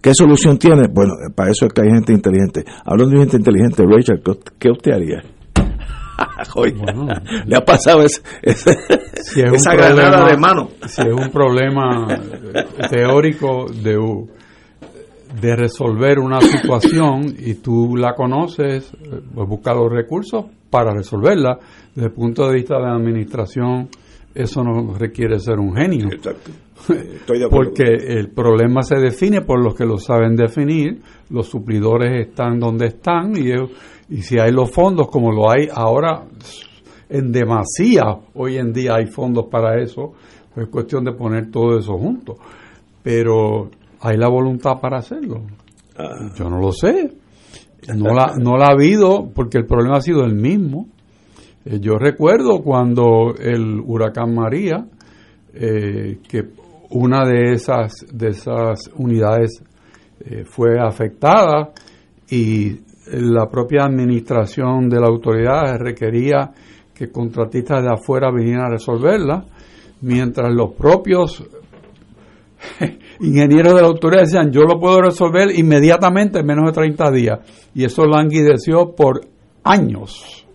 ¿Qué 0.00 0.12
solución 0.14 0.58
tiene? 0.58 0.86
Bueno, 0.92 1.12
para 1.34 1.50
eso 1.50 1.66
es 1.66 1.72
que 1.72 1.82
hay 1.82 1.88
gente 1.90 2.12
inteligente. 2.12 2.64
Hablando 2.84 3.14
de 3.14 3.20
gente 3.20 3.36
inteligente, 3.38 3.82
Rachel, 3.84 4.20
¿qué 4.24 4.30
usted- 4.30 4.52
¿qué 4.58 4.70
usted 4.70 4.92
haría? 4.92 5.22
Bueno. 6.54 7.06
le 7.46 7.56
ha 7.56 7.64
pasado 7.64 8.02
ese- 8.02 8.22
ese- 8.42 8.76
Si 9.22 9.40
es 9.40 9.48
un 9.48 9.54
esa 9.56 9.70
problema- 9.72 9.94
granada 10.02 10.30
de 10.30 10.36
mano. 10.36 10.68
Si 10.86 11.02
es 11.02 11.12
un 11.12 11.30
problema 11.30 12.06
teórico 12.90 13.66
de, 13.70 13.96
de 15.40 15.56
resolver 15.56 16.18
una 16.18 16.40
situación 16.40 17.34
y 17.38 17.54
tú 17.54 17.96
la 17.96 18.14
conoces, 18.14 18.92
pues 19.34 19.48
busca 19.48 19.74
los 19.74 19.90
recursos 19.92 20.44
para 20.70 20.92
resolverla. 20.92 21.58
Desde 21.94 22.08
el 22.08 22.14
punto 22.14 22.46
de 22.48 22.54
vista 22.54 22.76
de 22.76 22.82
la 22.82 22.94
administración, 22.94 23.88
eso 24.34 24.62
no 24.64 24.94
requiere 24.98 25.38
ser 25.38 25.58
un 25.58 25.74
genio. 25.76 26.08
Exacto. 26.12 26.50
Estoy 26.92 27.38
de 27.38 27.46
acuerdo. 27.46 27.70
Porque 27.70 27.84
el 27.84 28.28
problema 28.30 28.82
se 28.82 28.96
define 28.96 29.40
por 29.42 29.62
los 29.62 29.74
que 29.74 29.84
lo 29.86 29.96
saben 29.98 30.34
definir, 30.36 31.00
los 31.30 31.46
suplidores 31.48 32.28
están 32.28 32.58
donde 32.58 32.86
están 32.88 33.36
y, 33.36 33.52
ellos- 33.52 33.70
y 34.08 34.22
si 34.22 34.38
hay 34.38 34.52
los 34.52 34.70
fondos 34.70 35.08
como 35.08 35.32
lo 35.32 35.50
hay 35.50 35.68
ahora 35.72 36.24
en 37.08 37.32
demasía, 37.32 38.02
hoy 38.34 38.56
en 38.58 38.72
día 38.72 38.96
hay 38.96 39.06
fondos 39.06 39.46
para 39.50 39.80
eso, 39.80 40.12
pues 40.54 40.66
es 40.66 40.72
cuestión 40.72 41.04
de 41.04 41.12
poner 41.12 41.50
todo 41.50 41.78
eso 41.78 41.96
junto. 41.98 42.36
Pero 43.02 43.70
hay 44.00 44.16
la 44.16 44.28
voluntad 44.28 44.80
para 44.80 44.98
hacerlo. 44.98 45.42
Ah. 45.96 46.30
Yo 46.36 46.48
no 46.48 46.58
lo 46.58 46.72
sé. 46.72 47.12
No 47.94 48.14
la, 48.14 48.34
no 48.38 48.56
la 48.56 48.66
ha 48.66 48.72
habido 48.72 49.30
porque 49.34 49.58
el 49.58 49.66
problema 49.66 49.98
ha 49.98 50.00
sido 50.00 50.24
el 50.24 50.34
mismo. 50.34 50.86
Eh, 51.64 51.80
yo 51.80 51.98
recuerdo 51.98 52.62
cuando 52.62 53.34
el 53.38 53.80
huracán 53.80 54.34
María, 54.34 54.86
eh, 55.52 56.18
que 56.28 56.44
una 56.90 57.26
de 57.26 57.52
esas, 57.52 57.92
de 58.12 58.28
esas 58.28 58.90
unidades 58.96 59.62
eh, 60.20 60.44
fue 60.44 60.78
afectada 60.80 61.72
y 62.30 62.80
la 63.12 63.48
propia 63.48 63.84
administración 63.84 64.88
de 64.88 65.00
la 65.00 65.06
autoridad 65.06 65.78
requería 65.78 66.52
que 66.94 67.10
contratistas 67.10 67.82
de 67.82 67.90
afuera 67.92 68.30
vinieran 68.30 68.66
a 68.66 68.70
resolverla, 68.70 69.44
mientras 70.02 70.52
los 70.54 70.72
propios 70.74 71.44
ingenieros 73.20 73.74
de 73.74 73.80
la 73.82 73.88
autoridad 73.88 74.22
decían 74.22 74.50
yo 74.50 74.62
lo 74.62 74.78
puedo 74.78 75.00
resolver 75.02 75.50
inmediatamente 75.54 76.40
en 76.40 76.46
menos 76.46 76.66
de 76.66 76.72
30 76.72 77.10
días 77.10 77.38
y 77.74 77.84
eso 77.84 78.06
languideció 78.06 78.94
por 78.94 79.20
años 79.64 80.46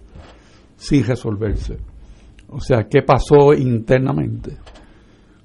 sin 0.76 1.06
resolverse. 1.06 1.78
O 2.52 2.60
sea, 2.60 2.88
¿qué 2.90 3.02
pasó 3.04 3.54
internamente? 3.54 4.58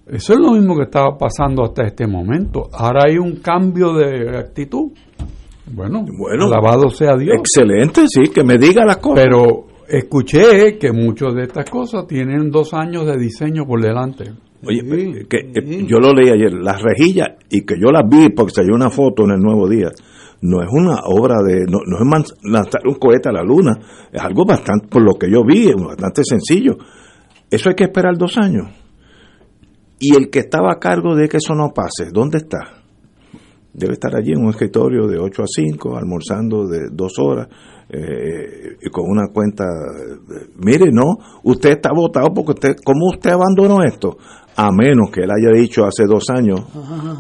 Eso 0.07 0.35
es 0.35 0.39
lo 0.39 0.53
mismo 0.53 0.77
que 0.77 0.85
estaba 0.85 1.17
pasando 1.17 1.65
hasta 1.65 1.85
este 1.85 2.07
momento. 2.07 2.69
Ahora 2.73 3.05
hay 3.09 3.17
un 3.17 3.37
cambio 3.37 3.95
de 3.95 4.39
actitud. 4.39 4.93
Bueno, 5.67 6.05
Bueno, 6.19 6.45
alabado 6.45 6.91
sea 6.91 7.17
Dios. 7.17 7.37
Excelente, 7.39 8.03
sí, 8.07 8.31
que 8.33 8.45
me 8.45 8.59
diga 8.59 8.85
las 8.85 8.99
cosas. 8.99 9.25
Pero 9.25 9.67
escuché 9.89 10.79
que 10.79 10.93
muchas 10.93 11.35
de 11.35 11.43
estas 11.45 11.69
cosas 11.71 12.07
tienen 12.07 12.51
dos 12.51 12.75
años 12.75 13.07
de 13.07 13.17
diseño 13.17 13.65
por 13.67 13.83
delante. 13.83 14.25
Oye, 14.67 14.81
Sí, 14.81 15.27
que, 15.29 15.37
eh, 15.39 15.63
sí. 15.67 15.87
yo 15.87 15.99
lo 15.99 16.13
leí 16.13 16.31
ayer, 16.31 16.53
las 16.53 16.81
rejillas, 16.83 17.29
y 17.51 17.63
que 17.63 17.75
yo 17.79 17.91
las 17.91 18.09
vi 18.09 18.31
porque 18.31 18.53
salió 18.55 18.75
una 18.75 18.91
foto 18.91 19.25
en 19.25 19.33
el 19.33 19.41
Nuevo 19.41 19.69
Día, 19.69 19.89
no 20.41 20.63
es 20.63 20.69
una 20.71 21.01
obra 21.05 21.37
de, 21.43 21.65
no, 21.69 21.79
no 21.87 21.99
es 22.19 22.35
lanzar 22.43 22.81
un 22.87 22.95
cohete 22.95 23.29
a 23.29 23.33
la 23.33 23.43
luna, 23.43 23.73
es 24.13 24.21
algo 24.23 24.45
bastante, 24.47 24.89
por 24.89 25.03
lo 25.03 25.15
que 25.15 25.31
yo 25.31 25.43
vi, 25.45 25.69
es 25.69 25.77
bastante 25.77 26.23
sencillo. 26.25 26.77
Eso 27.51 27.69
hay 27.69 27.75
que 27.75 27.85
esperar 27.85 28.17
dos 28.17 28.37
años. 28.39 28.69
Y 29.99 30.17
el 30.17 30.29
que 30.31 30.41
estaba 30.41 30.73
a 30.73 30.79
cargo 30.79 31.15
de 31.15 31.29
que 31.29 31.39
eso 31.39 31.55
no 31.55 31.73
pase, 31.75 32.11
¿dónde 32.13 32.39
está? 32.39 32.84
Debe 33.75 33.95
estar 33.95 34.15
allí 34.15 34.33
en 34.33 34.41
un 34.41 34.51
escritorio 34.51 35.07
de 35.09 35.19
8 35.19 35.43
a 35.43 35.47
5, 35.47 35.97
almorzando 35.97 36.67
de 36.67 36.89
dos 36.93 37.13
horas, 37.19 37.49
eh, 37.89 38.77
y 38.81 38.89
con 38.89 39.11
una 39.11 39.27
cuenta. 39.33 39.65
mire, 40.57 40.91
no, 40.93 41.17
usted 41.43 41.71
está 41.71 41.91
votado 41.93 42.29
porque 42.33 42.53
usted, 42.53 42.77
¿cómo 42.85 43.09
usted 43.13 43.33
abandonó 43.33 43.83
esto? 43.83 44.17
A 44.57 44.71
menos 44.71 45.11
que 45.11 45.23
él 45.23 45.31
haya 45.31 45.61
dicho 45.61 45.85
hace 45.85 46.05
dos 46.07 46.31
años, 46.31 46.61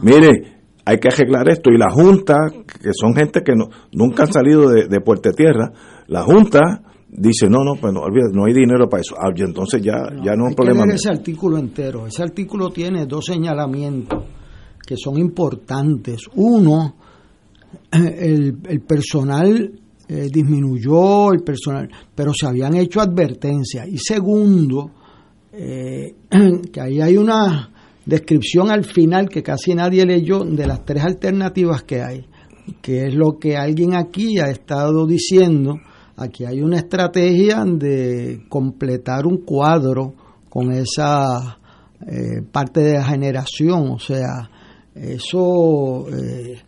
mire, 0.02 0.54
hay 0.84 0.98
que 0.98 1.08
arreglar 1.08 1.48
esto. 1.48 1.70
Y 1.70 1.76
la 1.76 1.90
Junta, 1.90 2.36
que 2.50 2.90
son 2.92 3.14
gente 3.14 3.42
que 3.42 3.54
no, 3.56 3.68
nunca 3.92 4.22
han 4.22 4.32
salido 4.32 4.68
de, 4.70 4.86
de 4.86 5.00
Puerto 5.00 5.32
Tierra, 5.32 5.72
la 6.06 6.22
Junta 6.22 6.82
dice, 7.08 7.48
no, 7.48 7.64
no, 7.64 7.74
pues 7.80 7.92
no, 7.92 8.02
no 8.32 8.44
hay 8.44 8.52
dinero 8.52 8.88
para 8.88 9.00
eso. 9.00 9.16
Ah, 9.18 9.32
entonces 9.36 9.82
ya 9.82 9.96
no, 9.96 10.24
ya 10.24 10.36
no 10.36 10.44
es 10.44 10.50
un 10.50 10.54
problema. 10.54 10.84
ese 10.92 11.10
artículo 11.10 11.58
entero. 11.58 12.06
Ese 12.06 12.22
artículo 12.22 12.70
tiene 12.70 13.06
dos 13.06 13.24
señalamientos 13.26 14.22
que 14.86 14.96
son 14.96 15.18
importantes. 15.18 16.22
Uno, 16.34 16.96
el, 17.90 18.58
el 18.68 18.80
personal 18.80 19.80
eh, 20.06 20.28
disminuyó, 20.30 21.32
el 21.32 21.42
personal, 21.42 21.88
pero 22.14 22.34
se 22.34 22.46
habían 22.46 22.74
hecho 22.74 23.00
advertencias. 23.00 23.88
Y 23.88 23.96
segundo, 23.96 24.90
eh, 25.50 26.14
que 26.72 26.80
ahí 26.80 27.00
hay 27.00 27.16
una 27.16 27.70
descripción 28.04 28.70
al 28.70 28.84
final 28.84 29.30
que 29.30 29.42
casi 29.42 29.74
nadie 29.74 30.04
leyó 30.04 30.44
de 30.44 30.66
las 30.66 30.84
tres 30.84 31.04
alternativas 31.04 31.84
que 31.84 32.02
hay, 32.02 32.26
que 32.82 33.06
es 33.06 33.14
lo 33.14 33.38
que 33.38 33.56
alguien 33.56 33.94
aquí 33.94 34.38
ha 34.38 34.50
estado 34.50 35.06
diciendo. 35.06 35.78
Aquí 36.16 36.44
hay 36.44 36.60
una 36.60 36.76
estrategia 36.76 37.64
de 37.64 38.44
completar 38.50 39.26
un 39.26 39.38
cuadro 39.38 40.12
con 40.50 40.70
esa 40.70 41.58
eh, 42.06 42.42
parte 42.52 42.80
de 42.80 42.92
la 42.92 43.04
generación, 43.04 43.90
o 43.90 43.98
sea, 43.98 44.50
eso, 44.94 46.06
eh, 46.10 46.58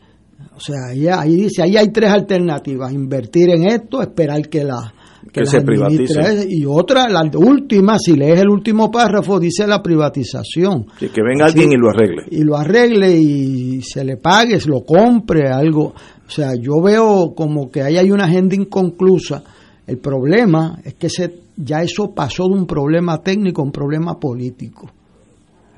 o 0.55 0.61
sea, 0.61 0.89
ahí, 0.91 1.07
ahí, 1.09 1.37
dice, 1.37 1.62
ahí 1.62 1.77
hay 1.77 1.89
tres 1.89 2.11
alternativas, 2.11 2.93
invertir 2.93 3.51
en 3.51 3.67
esto, 3.67 4.03
esperar 4.03 4.49
que 4.49 4.65
la 4.65 4.93
que, 5.33 5.47
se 5.47 5.61
privatice. 5.61 6.47
Y 6.49 6.65
otra, 6.67 7.09
la 7.09 7.29
última, 7.35 7.99
si 7.99 8.15
lees 8.17 8.41
el 8.41 8.49
último 8.49 8.91
párrafo, 8.91 9.39
dice 9.39 9.67
la 9.67 9.83
privatización. 9.83 10.87
que 10.99 11.23
venga 11.23 11.47
alguien 11.47 11.73
y 11.73 11.77
lo 11.77 11.91
arregle. 11.91 12.25
Y 12.31 12.43
lo 12.43 12.57
arregle 12.57 13.17
y 13.17 13.83
se 13.83 14.05
le 14.05 14.17
pague, 14.17 14.61
se 14.61 14.69
lo 14.69 14.81
compre, 14.81 15.49
algo. 15.49 15.95
O 16.27 16.31
sea, 16.31 16.55
yo 16.55 16.81
veo 16.83 17.35
como 17.35 17.71
que 17.71 17.83
ahí 17.83 17.97
hay 17.97 18.11
una 18.11 18.25
agenda 18.25 18.55
inconclusa. 18.55 19.43
El 19.87 19.99
problema 19.99 20.81
es 20.85 20.95
que 20.95 21.09
se, 21.09 21.33
ya 21.57 21.83
eso 21.83 22.12
pasó 22.15 22.45
de 22.49 22.55
un 22.55 22.67
problema 22.67 23.23
técnico 23.23 23.62
a 23.62 23.65
un 23.65 23.73
problema 23.73 24.19
político. 24.19 24.91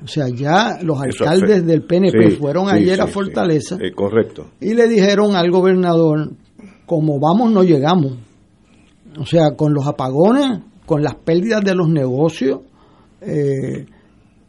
O 0.03 0.07
sea, 0.07 0.29
ya 0.29 0.79
los 0.83 1.01
alcaldes 1.01 1.67
del 1.67 1.83
PNP 1.83 2.31
fueron 2.39 2.69
ayer 2.69 3.01
a 3.01 3.07
Fortaleza. 3.07 3.77
correcto. 3.95 4.47
Y 4.61 4.75
le 4.75 4.87
dijeron 4.89 5.35
al 5.35 5.51
gobernador, 5.51 6.31
como 6.87 7.19
vamos, 7.19 7.51
no 7.51 7.63
llegamos. 7.63 8.13
O 9.19 9.27
sea, 9.27 9.57
con 9.57 9.75
los 9.75 9.87
apagones, 9.87 10.61
con 10.87 11.03
las 11.03 11.17
pérdidas 11.17 11.65
de 11.65 11.75
los 11.75 11.89
negocios, 11.89 12.61
eh, 13.21 13.87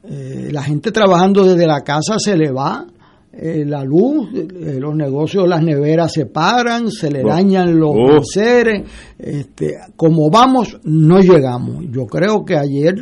eh, 0.04 0.50
la 0.52 0.62
gente 0.62 0.92
trabajando 0.92 1.44
desde 1.44 1.66
la 1.66 1.82
casa 1.82 2.16
se 2.20 2.38
le 2.38 2.52
va, 2.52 2.86
eh, 3.32 3.64
la 3.66 3.84
luz, 3.84 4.30
los 4.32 4.96
negocios, 4.96 5.48
las 5.48 5.64
neveras 5.64 6.14
se 6.14 6.26
paran, 6.28 6.92
se 6.92 7.10
le 7.10 7.24
dañan 7.24 7.80
los 7.80 7.92
oh. 7.96 8.24
seres. 8.24 8.90
Este, 9.18 9.78
como 9.96 10.30
vamos, 10.30 10.80
no 10.84 11.20
llegamos. 11.20 11.86
Yo 11.90 12.06
creo 12.06 12.46
que 12.46 12.58
ayer 12.58 12.96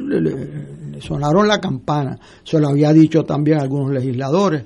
sonaron 0.99 1.47
la 1.47 1.59
campana, 1.59 2.19
se 2.43 2.59
lo 2.59 2.69
había 2.69 2.93
dicho 2.93 3.23
también 3.23 3.59
algunos 3.59 3.91
legisladores, 3.91 4.63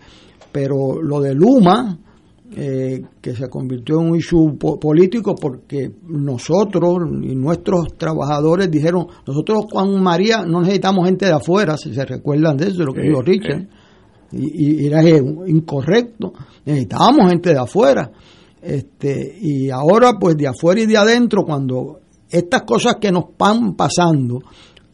pero 0.51 1.01
lo 1.01 1.19
de 1.21 1.33
Luma, 1.33 1.97
eh, 2.53 3.01
que 3.21 3.33
se 3.33 3.47
convirtió 3.47 4.01
en 4.01 4.09
un 4.09 4.17
issue 4.17 4.57
político 4.57 5.35
porque 5.35 5.89
nosotros 6.07 6.97
y 7.21 7.33
nuestros 7.33 7.97
trabajadores 7.97 8.69
dijeron, 8.69 9.07
nosotros 9.25 9.65
Juan 9.71 10.03
María 10.03 10.43
no 10.45 10.59
necesitamos 10.59 11.05
gente 11.05 11.27
de 11.27 11.33
afuera, 11.33 11.77
si 11.77 11.93
se 11.93 12.03
recuerdan 12.03 12.57
de 12.57 12.67
eso, 12.67 12.83
lo 12.83 12.93
que 12.93 13.03
dijo 13.03 13.21
Richard, 13.21 13.67
y, 14.33 14.85
era 14.85 15.01
incorrecto, 15.47 16.33
necesitábamos 16.65 17.29
gente 17.29 17.51
de 17.51 17.59
afuera. 17.59 18.11
Este, 18.61 19.37
y 19.41 19.69
ahora 19.69 20.19
pues 20.19 20.37
de 20.37 20.47
afuera 20.47 20.81
y 20.81 20.85
de 20.85 20.97
adentro, 20.97 21.43
cuando 21.43 22.01
estas 22.29 22.63
cosas 22.63 22.95
que 22.99 23.11
nos 23.11 23.25
van 23.37 23.75
pasando, 23.75 24.39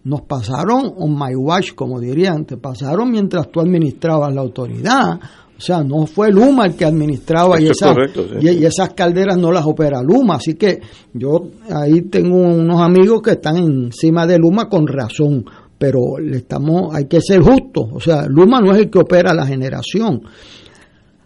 nos 0.08 0.22
pasaron 0.22 0.94
on 0.98 1.14
my 1.20 1.36
watch, 1.36 1.74
como 1.76 2.00
dirían, 2.00 2.46
te 2.46 2.56
pasaron 2.56 3.12
mientras 3.12 3.52
tú 3.52 3.60
administrabas 3.60 4.34
la 4.34 4.40
autoridad. 4.40 5.20
O 5.58 5.60
sea, 5.60 5.84
no 5.84 6.06
fue 6.06 6.32
Luma 6.32 6.66
el 6.68 6.76
que 6.76 6.86
administraba 6.86 7.60
y, 7.60 7.66
y, 7.66 8.66
esas 8.66 8.94
calderas 8.96 9.38
no 9.38 9.52
las 9.52 9.66
opera 9.66 10.02
Luma. 10.02 10.36
Así 10.36 10.54
que 10.54 10.80
yo 11.14 11.50
ahí 11.70 12.04
tengo 12.04 12.38
unos 12.38 12.80
amigos 12.80 13.22
que 13.22 13.32
están 13.32 13.58
encima 13.58 14.26
de 14.26 14.38
Luma 14.38 14.70
con 14.70 14.88
razón, 14.88 15.44
pero 15.78 16.18
le 16.20 16.38
estamos, 16.38 16.96
hay 16.96 17.06
que 17.06 17.20
ser 17.20 17.42
justos. 17.42 17.90
O 17.92 18.00
sea, 18.00 18.28
Luma 18.28 18.62
no 18.62 18.72
es 18.72 18.78
el 18.78 18.90
que 18.90 19.00
opera 19.00 19.34
la 19.34 19.46
generación. 19.46 20.22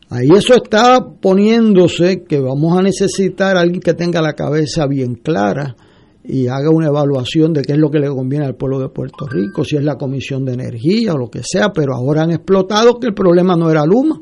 Ahí 0.10 0.30
eso 0.36 0.56
está 0.56 1.06
poniéndose 1.22 2.24
que 2.24 2.40
vamos 2.40 2.76
a 2.80 2.82
necesitar 2.82 3.58
a 3.58 3.62
alguien 3.62 3.82
que 3.82 3.94
tenga 3.94 4.24
la 4.24 4.34
cabeza 4.34 4.88
bien 4.88 5.16
clara 5.16 5.76
y 6.24 6.48
haga 6.48 6.70
una 6.70 6.88
evaluación 6.88 7.54
de 7.54 7.64
qué 7.64 7.74
es 7.74 7.80
lo 7.80 7.90
que 7.90 8.00
le 8.00 8.08
conviene 8.08 8.46
al 8.46 8.56
pueblo 8.56 8.80
de 8.80 8.90
Puerto 8.90 9.28
Rico, 9.28 9.64
si 9.64 9.76
es 9.76 9.84
la 9.84 9.98
Comisión 9.98 10.46
de 10.46 10.54
Energía 10.54 11.14
o 11.14 11.18
lo 11.18 11.30
que 11.30 11.42
sea, 11.44 11.72
pero 11.74 11.96
ahora 11.96 12.24
han 12.24 12.32
explotado 12.32 13.00
que 13.00 13.08
el 13.08 13.14
problema 13.14 13.56
no 13.56 13.70
era 13.70 13.86
Luma. 13.86 14.20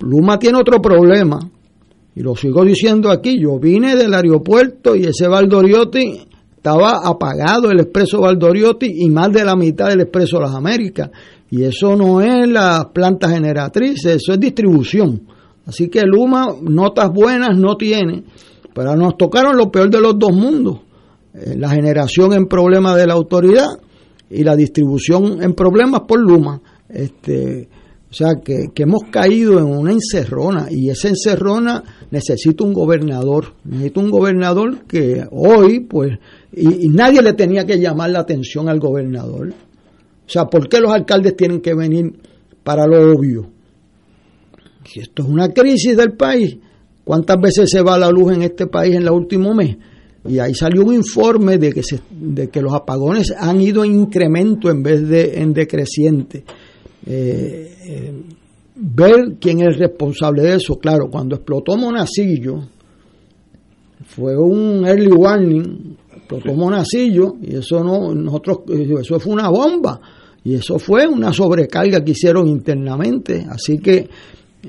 Luma 0.00 0.38
tiene 0.38 0.58
otro 0.58 0.80
problema, 0.82 1.38
y 2.14 2.20
lo 2.22 2.34
sigo 2.34 2.64
diciendo 2.64 3.10
aquí, 3.10 3.38
yo 3.40 3.58
vine 3.58 3.94
del 3.94 4.12
aeropuerto 4.14 4.96
y 4.96 5.04
ese 5.04 5.28
Valdoriotti 5.28 6.26
estaba 6.56 7.00
apagado, 7.04 7.70
el 7.70 7.80
expreso 7.80 8.20
Valdoriotti, 8.20 9.04
y 9.04 9.08
más 9.08 9.32
de 9.32 9.44
la 9.44 9.54
mitad 9.54 9.88
del 9.88 10.00
expreso 10.00 10.40
Las 10.40 10.54
Américas, 10.54 11.10
y 11.50 11.62
eso 11.62 11.94
no 11.94 12.20
es 12.20 12.48
la 12.48 12.90
planta 12.92 13.28
generatriz, 13.28 14.04
eso 14.06 14.32
es 14.32 14.40
distribución. 14.40 15.22
Así 15.66 15.88
que 15.88 16.02
Luma 16.02 16.48
notas 16.62 17.12
buenas 17.12 17.56
no 17.56 17.76
tiene, 17.76 18.24
pero 18.74 18.96
nos 18.96 19.16
tocaron 19.16 19.56
lo 19.56 19.70
peor 19.70 19.88
de 19.88 20.00
los 20.00 20.18
dos 20.18 20.32
mundos 20.32 20.78
eh, 21.34 21.54
la 21.56 21.70
generación 21.70 22.32
en 22.32 22.46
problemas 22.46 22.96
de 22.96 23.06
la 23.06 23.14
autoridad 23.14 23.68
y 24.28 24.44
la 24.44 24.56
distribución 24.56 25.42
en 25.42 25.54
problemas 25.54 26.02
por 26.02 26.20
Luma. 26.20 26.60
Este, 26.88 27.68
o 28.12 28.14
sea, 28.14 28.34
que, 28.44 28.70
hemos 28.76 29.04
caído 29.10 29.58
en 29.58 29.64
una 29.64 29.92
encerrona 29.92 30.66
y 30.70 30.90
esa 30.90 31.08
encerrona 31.08 31.82
necesita 32.10 32.62
un 32.62 32.74
gobernador, 32.74 33.54
necesita 33.64 34.00
un 34.00 34.10
gobernador 34.10 34.84
que 34.86 35.24
hoy, 35.30 35.80
pues, 35.80 36.18
y, 36.52 36.88
nadie 36.88 37.22
le 37.22 37.32
tenía 37.32 37.64
que 37.64 37.78
llamar 37.78 38.10
la 38.10 38.20
atención 38.20 38.68
al 38.68 38.78
gobernador. 38.80 39.48
O 39.48 40.28
sea, 40.28 40.44
¿por 40.44 40.68
qué 40.68 40.80
los 40.80 40.92
alcaldes 40.92 41.34
tienen 41.36 41.62
que 41.62 41.72
venir 41.72 42.12
para 42.62 42.86
lo 42.86 43.12
obvio? 43.12 43.48
Si 44.84 45.00
esto 45.00 45.22
es 45.22 45.28
una 45.30 45.48
crisis 45.48 45.96
del 45.96 46.12
país, 46.12 46.58
¿cuántas 47.04 47.40
veces 47.40 47.70
se 47.70 47.80
va 47.80 47.96
la 47.98 48.10
luz 48.10 48.34
en 48.34 48.42
este 48.42 48.66
país 48.66 48.94
en 48.94 49.04
el 49.04 49.10
último 49.10 49.54
mes? 49.54 49.78
Y 50.28 50.38
ahí 50.38 50.54
salió 50.54 50.84
un 50.84 50.94
informe 50.94 51.58
de 51.58 51.72
que, 51.72 51.82
se, 51.82 52.00
de 52.10 52.48
que 52.48 52.62
los 52.62 52.72
apagones 52.72 53.32
han 53.36 53.60
ido 53.60 53.84
en 53.84 53.92
incremento 53.92 54.70
en 54.70 54.82
vez 54.82 55.08
de 55.08 55.40
en 55.40 55.52
decreciente. 55.52 56.44
Eh, 57.04 57.76
eh, 57.84 58.22
ver 58.76 59.36
quién 59.40 59.60
es 59.60 59.68
el 59.68 59.74
responsable 59.74 60.42
de 60.42 60.54
eso. 60.56 60.78
Claro, 60.78 61.08
cuando 61.10 61.36
explotó 61.36 61.76
Monacillo, 61.76 62.60
fue 64.04 64.36
un 64.36 64.86
early 64.86 65.12
warning, 65.12 65.96
explotó 66.16 66.54
Monacillo, 66.54 67.34
y 67.42 67.56
eso 67.56 67.82
no, 67.82 68.14
nosotros, 68.14 68.60
eso 69.00 69.18
fue 69.18 69.32
una 69.32 69.48
bomba, 69.48 70.00
y 70.44 70.54
eso 70.54 70.78
fue 70.78 71.06
una 71.06 71.32
sobrecarga 71.32 72.04
que 72.04 72.12
hicieron 72.12 72.46
internamente. 72.46 73.44
Así 73.48 73.78
que 73.78 74.08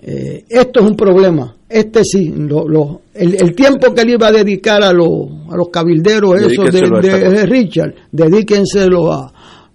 eh, 0.02 0.46
esto 0.50 0.80
es 0.80 0.90
un 0.90 0.96
problema. 0.96 1.56
Este 1.70 2.04
sí, 2.04 2.32
lo, 2.36 3.02
el, 3.14 3.56
tiempo 3.56 3.94
que 3.94 4.02
él 4.02 4.12
iba 4.12 4.28
a 4.28 4.32
dedicar 4.32 4.84
a, 4.84 4.92
los 4.92 5.10
a 5.50 5.56
los 5.56 5.70
cabilderos, 5.70 6.42
eso 6.42 6.64
de, 6.64 7.46
Richard, 7.46 7.96
dedíquenselo 8.12 9.12
a, 9.12 9.32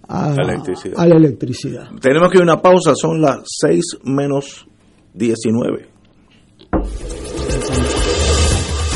a, 0.07 0.35
la 0.35 1.15
electricidad. 1.15 1.89
Tenemos 2.01 2.29
que 2.31 2.37
ir 2.37 2.41
a 2.41 2.43
una 2.43 2.61
pausa, 2.61 2.93
son 2.95 3.21
las 3.21 3.39
6 3.43 3.99
menos 4.05 4.65
19. 5.13 5.89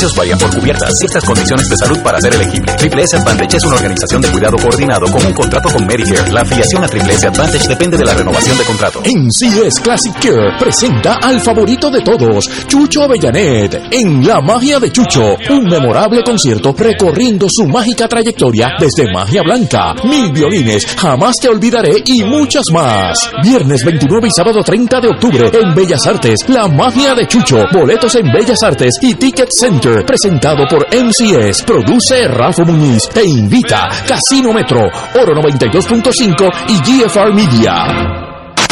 Beneficios 0.00 0.16
varían 0.16 0.38
por 0.38 0.58
cubiertas. 0.58 0.98
Ciertas 0.98 1.24
condiciones 1.24 1.68
de 1.68 1.76
salud 1.76 1.98
para 2.02 2.18
ser 2.22 2.34
elegible. 2.34 2.72
Triple 2.72 3.02
S 3.02 3.16
Advantage 3.16 3.58
es 3.58 3.64
una 3.64 3.76
organización 3.76 4.22
de 4.22 4.28
cuidado 4.28 4.56
coordinado 4.56 5.06
con 5.12 5.26
un 5.26 5.34
contrato 5.34 5.68
con 5.68 5.86
Medicare. 5.86 6.32
La 6.32 6.40
afiliación 6.40 6.82
a 6.84 6.88
Triple 6.88 7.12
S 7.12 7.26
Advantage 7.26 7.68
depende 7.68 7.98
de 7.98 8.04
la 8.06 8.14
renovación 8.14 8.56
de 8.56 8.64
contrato. 8.64 9.02
NCS 9.04 9.80
Classic 9.80 10.14
Care 10.14 10.56
presenta 10.58 11.18
al 11.22 11.40
favorito 11.42 11.90
de 11.90 12.00
todos, 12.00 12.48
Chucho 12.66 13.02
Avellanet, 13.02 13.88
en 13.90 14.26
La 14.26 14.40
Magia 14.40 14.80
de 14.80 14.90
Chucho, 14.90 15.36
un 15.50 15.64
memorable 15.64 16.22
concierto 16.22 16.74
recorriendo 16.76 17.46
su 17.50 17.66
mágica 17.66 18.08
trayectoria 18.08 18.70
desde 18.78 19.12
Magia 19.12 19.42
Blanca, 19.42 19.94
Mil 20.04 20.32
Violines, 20.32 20.86
Jamás 20.96 21.36
Te 21.36 21.48
Olvidaré 21.48 22.02
y 22.06 22.24
muchas 22.24 22.64
más. 22.72 23.30
Viernes 23.42 23.84
29 23.84 24.28
y 24.28 24.30
sábado 24.30 24.62
30 24.62 25.00
de 25.00 25.08
octubre 25.08 25.50
en 25.52 25.74
Bellas 25.74 26.06
Artes, 26.06 26.48
La 26.48 26.68
Magia 26.68 27.14
de 27.14 27.26
Chucho, 27.26 27.66
boletos 27.70 28.14
en 28.14 28.32
Bellas 28.32 28.62
Artes 28.62 28.94
y 29.02 29.14
Ticket 29.14 29.50
Center, 29.50 29.89
presentado 30.04 30.66
por 30.68 30.86
MCS, 30.94 31.62
produce 31.62 32.26
Rafa 32.28 32.64
Muñiz, 32.64 33.08
te 33.12 33.24
invita 33.24 33.88
Casino 34.06 34.52
Metro, 34.52 34.80
Oro 35.14 35.34
92.5 35.34 36.50
y 36.68 37.02
GFR 37.02 37.34
Media. 37.34 38.29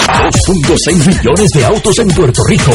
2.6 0.09 1.07
millones 1.07 1.51
de 1.51 1.65
autos 1.65 1.99
en 1.99 2.09
Puerto 2.09 2.43
Rico. 2.49 2.73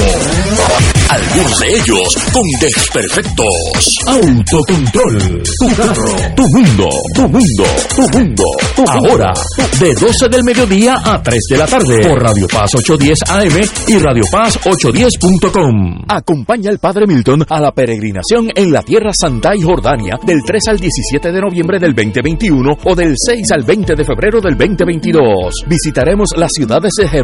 Algunos 1.10 1.60
de 1.60 1.76
ellos 1.76 2.16
con 2.32 2.44
desperfectos. 2.62 3.94
Autocontrol. 4.08 5.44
Tu 5.44 5.76
carro. 5.76 6.16
Tu 6.36 6.44
mundo. 6.50 6.90
Tu 7.16 7.22
mundo. 7.28 7.64
Tu 7.96 8.18
mundo. 8.18 8.44
Ahora, 8.88 9.34
de 9.80 9.94
12 9.96 10.30
del 10.30 10.44
mediodía 10.44 10.98
a 11.04 11.22
3 11.22 11.40
de 11.50 11.58
la 11.58 11.66
tarde. 11.66 12.08
Por 12.08 12.22
Radio 12.22 12.48
Paz 12.48 12.76
810 12.76 13.20
AM 13.30 13.62
y 13.88 13.98
Radio 13.98 14.24
Paz 14.32 14.60
810.com. 14.64 16.06
Acompaña 16.08 16.70
al 16.70 16.80
Padre 16.80 17.08
Milton 17.08 17.46
a 17.50 17.60
la 17.60 17.72
peregrinación 17.72 18.50
en 18.56 18.72
la 18.72 18.84
Tierra 18.84 19.12
Santa 19.12 19.56
y 19.56 19.62
Jordania 19.62 20.20
del 20.26 20.44
3 20.44 20.68
al 20.68 20.80
17 20.80 21.32
de 21.32 21.42
noviembre 21.42 21.80
del 21.80 21.96
2021 21.96 22.78
o 22.84 22.96
del 22.96 23.16
6 23.18 23.52
al 23.52 23.64
20 23.64 23.96
de 23.96 24.06
febrero 24.06 24.40
del 24.40 24.58
2022. 24.58 25.66
Visitaremos 25.68 26.30
las 26.36 26.52
ciudades 26.54 26.92
de 26.98 27.08
Jerusalén, 27.08 27.23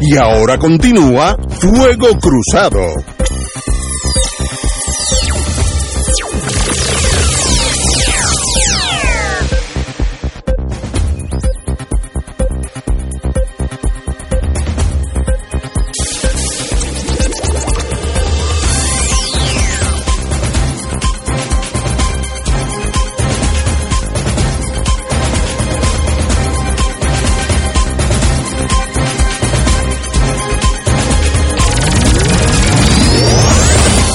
Y 0.00 0.16
ahora 0.16 0.58
continúa 0.58 1.36
Fuego 1.48 2.08
Cruzado. 2.18 3.13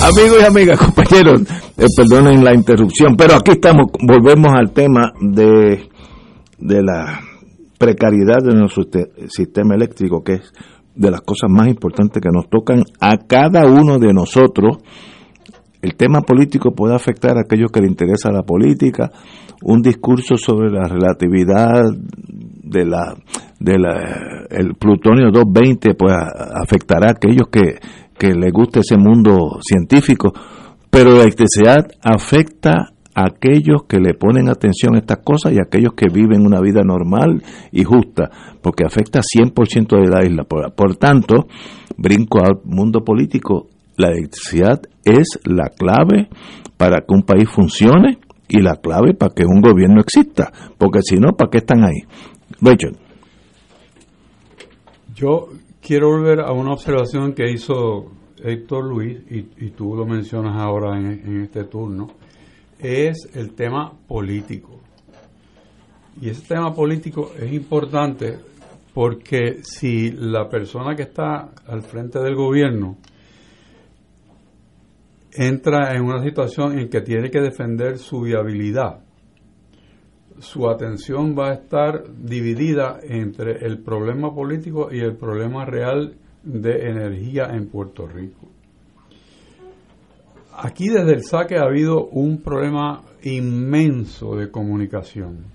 Amigos 0.10 0.38
y 0.42 0.46
amigas, 0.46 0.80
compañeros, 0.80 1.42
eh, 1.78 1.86
perdonen 1.96 2.44
la 2.44 2.54
interrupción, 2.56 3.16
pero 3.16 3.36
aquí 3.36 3.52
estamos, 3.52 3.88
volvemos 4.02 4.52
al 4.58 4.72
tema 4.72 5.12
de, 5.22 5.88
de 6.58 6.84
la 6.84 7.20
precariedad 7.78 8.40
de 8.44 8.56
nuestro 8.56 8.86
te- 8.86 9.12
sistema 9.28 9.76
eléctrico, 9.76 10.24
que 10.24 10.34
es 10.34 10.52
de 10.96 11.12
las 11.12 11.22
cosas 11.22 11.50
más 11.52 11.68
importantes 11.68 12.22
que 12.22 12.30
nos 12.34 12.50
tocan 12.50 12.82
a 13.00 13.18
cada 13.18 13.66
uno 13.68 14.00
de 14.00 14.12
nosotros. 14.14 14.78
El 15.82 15.96
tema 15.96 16.22
político 16.22 16.72
puede 16.72 16.96
afectar 16.96 17.38
a 17.38 17.42
aquellos 17.42 17.72
que 17.72 17.82
le 17.82 17.88
interesa 17.88 18.32
la 18.32 18.42
política, 18.44 19.12
un 19.64 19.82
discurso 19.82 20.38
sobre 20.38 20.72
la 20.72 20.88
relatividad 20.88 21.84
de 22.64 22.86
la 22.86 23.16
de 23.60 23.78
la 23.78 24.46
el 24.50 24.74
plutonio 24.76 25.32
220 25.32 25.94
pues 25.96 26.14
afectará 26.14 27.08
a 27.08 27.12
aquellos 27.12 27.50
que, 27.52 27.78
que 28.20 28.34
les 28.34 28.52
guste 28.52 28.82
ese 28.82 28.98
mundo 28.98 29.60
científico, 29.62 30.34
pero 30.90 31.12
la 31.12 31.24
electricidad 31.24 31.88
afecta 32.04 32.92
a 33.16 33.26
aquellos 33.28 33.84
que 33.88 34.00
le 34.00 34.14
ponen 34.14 34.50
atención 34.50 34.96
a 34.96 35.00
estas 35.00 35.20
cosas 35.24 35.54
y 35.54 35.58
a 35.58 35.64
aquellos 35.64 35.94
que 35.94 36.08
viven 36.14 36.46
una 36.46 36.62
vida 36.62 36.82
normal 36.84 37.42
y 37.72 37.84
justa, 37.84 38.30
porque 38.62 38.84
afecta 38.86 39.22
100% 39.22 40.00
de 40.00 40.10
la 40.10 40.26
isla. 40.26 40.44
Por, 40.44 40.74
por 40.74 40.96
tanto, 40.98 41.48
brinco 41.98 42.40
al 42.40 42.60
mundo 42.66 43.04
político, 43.04 43.68
la 43.98 44.10
electricidad 44.10 44.82
es 45.04 45.40
la 45.46 45.70
clave 45.70 46.30
para 46.78 47.00
que 47.00 47.14
un 47.14 47.24
país 47.24 47.50
funcione 47.50 48.20
y 48.48 48.62
la 48.62 48.76
clave 48.78 49.14
para 49.14 49.34
que 49.34 49.46
un 49.46 49.62
gobierno 49.62 50.02
exista, 50.02 50.52
porque 50.78 51.02
si 51.02 51.18
no, 51.18 51.34
¿para 51.34 51.50
qué 51.52 51.60
están 51.60 51.84
ahí? 51.84 52.04
Rachel. 52.62 52.98
Yo 55.16 55.50
quiero 55.90 56.10
volver 56.10 56.42
a 56.42 56.52
una 56.52 56.74
observación 56.74 57.34
que 57.34 57.50
hizo 57.50 58.12
Héctor 58.44 58.86
Luis, 58.86 59.22
y, 59.32 59.72
tú 59.72 59.96
lo 59.96 60.06
mencionas 60.06 60.56
ahora 60.56 60.96
en 61.00 61.42
este 61.42 61.64
turno, 61.64 62.10
es 62.78 63.28
el 63.34 63.56
tema 63.56 63.92
político. 64.08 64.80
Y 66.22 66.30
ese 66.30 66.48
tema 66.48 66.76
político 66.76 67.32
es 67.40 67.52
importante 67.52 68.38
porque 68.94 69.64
si 69.64 70.12
la 70.12 70.48
persona 70.48 70.96
que 70.96 71.02
está 71.02 71.50
al 71.66 71.82
frente 71.82 72.20
del 72.20 72.36
gobierno 72.36 72.98
entra 75.34 75.96
en 75.96 76.04
una 76.04 76.22
situación 76.22 76.78
en 76.78 76.88
que 76.88 77.02
tiene 77.02 77.32
que 77.32 77.42
defender 77.42 77.98
su 77.98 78.22
viabilidad, 78.22 79.09
su 80.40 80.70
atención 80.70 81.36
va 81.38 81.50
a 81.50 81.54
estar 81.54 82.04
dividida 82.18 83.00
entre 83.04 83.66
el 83.66 83.80
problema 83.80 84.34
político 84.34 84.90
y 84.92 85.00
el 85.00 85.16
problema 85.16 85.66
real 85.66 86.16
de 86.44 86.90
energía 86.90 87.48
en 87.52 87.68
Puerto 87.68 88.08
Rico. 88.08 88.48
Aquí 90.56 90.90
desde 90.90 91.14
el 91.14 91.24
saque 91.24 91.58
ha 91.58 91.64
habido 91.64 92.08
un 92.08 92.42
problema 92.42 93.04
inmenso 93.24 94.36
de 94.36 94.50
comunicación 94.50 95.46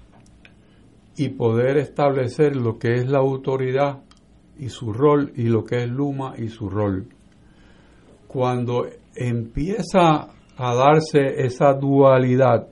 y 1.17 1.31
poder 1.31 1.77
establecer 1.79 2.57
lo 2.57 2.79
que 2.79 2.95
es 2.95 3.09
la 3.09 3.19
autoridad 3.19 4.03
y 4.59 4.69
su 4.69 4.93
rol 4.93 5.33
y 5.37 5.45
lo 5.45 5.65
que 5.65 5.85
es 5.85 5.89
Luma 5.89 6.35
y 6.39 6.49
su 6.49 6.69
rol. 6.69 7.07
Cuando 8.27 8.87
empieza 9.15 10.29
a 10.57 10.75
darse 10.75 11.45
esa 11.45 11.75
dualidad 11.75 12.69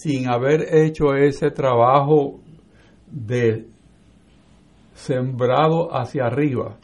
sin 0.00 0.28
haber 0.28 0.74
hecho 0.74 1.14
ese 1.14 1.50
trabajo 1.50 2.40
de 3.10 3.66
sembrado 4.94 5.94
hacia 5.94 6.26
arriba, 6.26 6.76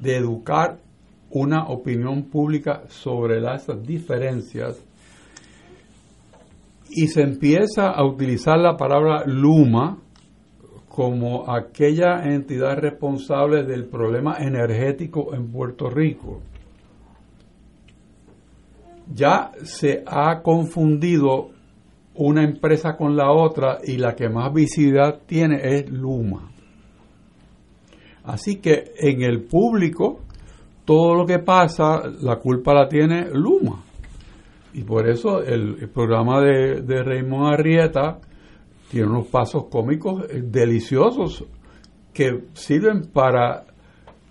de 0.00 0.16
educar 0.16 0.78
una 1.30 1.68
opinión 1.68 2.24
pública 2.24 2.84
sobre 2.88 3.40
las 3.40 3.66
diferencias 3.84 4.82
y 6.90 7.08
se 7.08 7.22
empieza 7.22 7.90
a 7.90 8.04
utilizar 8.04 8.58
la 8.58 8.76
palabra 8.76 9.24
Luma 9.26 9.98
como 10.88 11.50
aquella 11.50 12.24
entidad 12.24 12.78
responsable 12.78 13.64
del 13.64 13.86
problema 13.86 14.38
energético 14.38 15.34
en 15.34 15.52
Puerto 15.52 15.90
Rico. 15.90 16.40
Ya 19.14 19.52
se 19.62 20.02
ha 20.06 20.42
confundido 20.42 21.50
una 22.14 22.42
empresa 22.42 22.96
con 22.96 23.16
la 23.16 23.30
otra 23.30 23.78
y 23.84 23.96
la 23.96 24.14
que 24.14 24.28
más 24.28 24.52
visibilidad 24.52 25.20
tiene 25.26 25.60
es 25.62 25.90
Luma. 25.90 26.50
Así 28.24 28.56
que 28.56 28.92
en 28.98 29.22
el 29.22 29.44
público 29.44 30.20
todo 30.84 31.14
lo 31.14 31.26
que 31.26 31.38
pasa, 31.38 32.02
la 32.22 32.36
culpa 32.36 32.72
la 32.72 32.88
tiene 32.88 33.28
Luma. 33.30 33.82
Y 34.72 34.84
por 34.84 35.08
eso 35.08 35.42
el, 35.42 35.88
programa 35.90 36.40
de, 36.40 36.80
de, 36.80 37.02
Raymond 37.02 37.52
Arrieta 37.52 38.18
tiene 38.90 39.06
unos 39.06 39.26
pasos 39.26 39.66
cómicos 39.70 40.24
eh, 40.30 40.40
deliciosos 40.42 41.44
que 42.14 42.44
sirven 42.54 43.10
para 43.12 43.64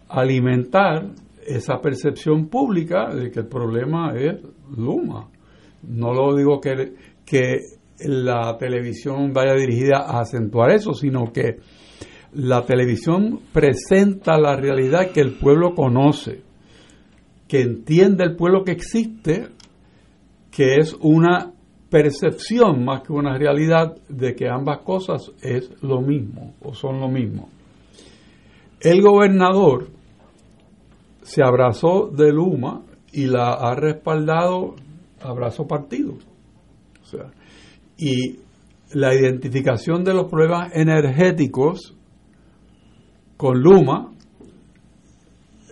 alimentar 0.10 1.10
esa 1.46 1.80
percepción 1.80 2.48
pública 2.48 3.14
de 3.14 3.30
que 3.30 3.40
el 3.42 3.48
problema 3.48 4.14
es 4.16 4.36
Luma. 4.76 5.30
No 5.84 6.14
lo 6.14 6.36
digo 6.36 6.60
que, 6.60 6.94
que 7.26 7.60
la 8.00 8.58
televisión 8.58 9.34
vaya 9.34 9.54
dirigida 9.54 10.00
a 10.00 10.22
acentuar 10.22 10.72
eso, 10.72 10.94
sino 10.94 11.32
que 11.32 11.60
la 12.34 12.66
televisión 12.66 13.40
presenta 13.54 14.38
la 14.38 14.56
realidad 14.56 15.12
que 15.12 15.22
el 15.22 15.38
pueblo 15.38 15.74
conoce, 15.74 16.42
que 17.48 17.62
entiende 17.62 18.24
el 18.24 18.36
pueblo 18.36 18.64
que 18.64 18.72
existe, 18.74 19.48
que 20.52 20.76
es 20.76 20.96
una 21.00 21.54
percepción 21.90 22.84
más 22.84 23.02
que 23.02 23.14
una 23.14 23.38
realidad 23.38 23.96
de 24.10 24.36
que 24.36 24.50
ambas 24.50 24.80
cosas 24.80 25.32
es 25.42 25.72
lo 25.82 26.02
mismo 26.02 26.54
o 26.62 26.74
son 26.74 27.00
lo 27.00 27.08
mismo. 27.08 27.50
El 28.82 29.02
gobernador 29.02 29.88
se 31.24 31.42
abrazó 31.44 32.08
de 32.08 32.32
Luma 32.32 32.84
y 33.18 33.26
la 33.26 33.54
ha 33.54 33.74
respaldado 33.74 34.76
abrazo 35.22 35.66
partido. 35.66 36.14
O 37.02 37.06
sea, 37.06 37.32
y 37.98 38.38
la 38.94 39.16
identificación 39.16 40.04
de 40.04 40.14
los 40.14 40.30
problemas 40.30 40.72
energéticos 40.76 41.96
con 43.36 43.60
Luma 43.60 44.14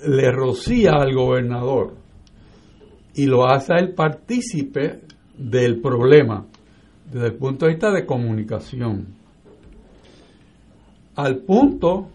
le 0.08 0.32
rocía 0.32 0.94
al 0.94 1.14
gobernador 1.14 1.94
y 3.14 3.28
lo 3.28 3.46
hace 3.48 3.74
él 3.76 3.94
partícipe 3.94 5.02
del 5.38 5.82
problema 5.82 6.48
desde 7.14 7.28
el 7.28 7.36
punto 7.36 7.68
de 7.68 7.74
vista 7.74 7.92
de 7.92 8.08
comunicación. 8.08 9.14
Al 11.16 11.38
punto 11.44 12.10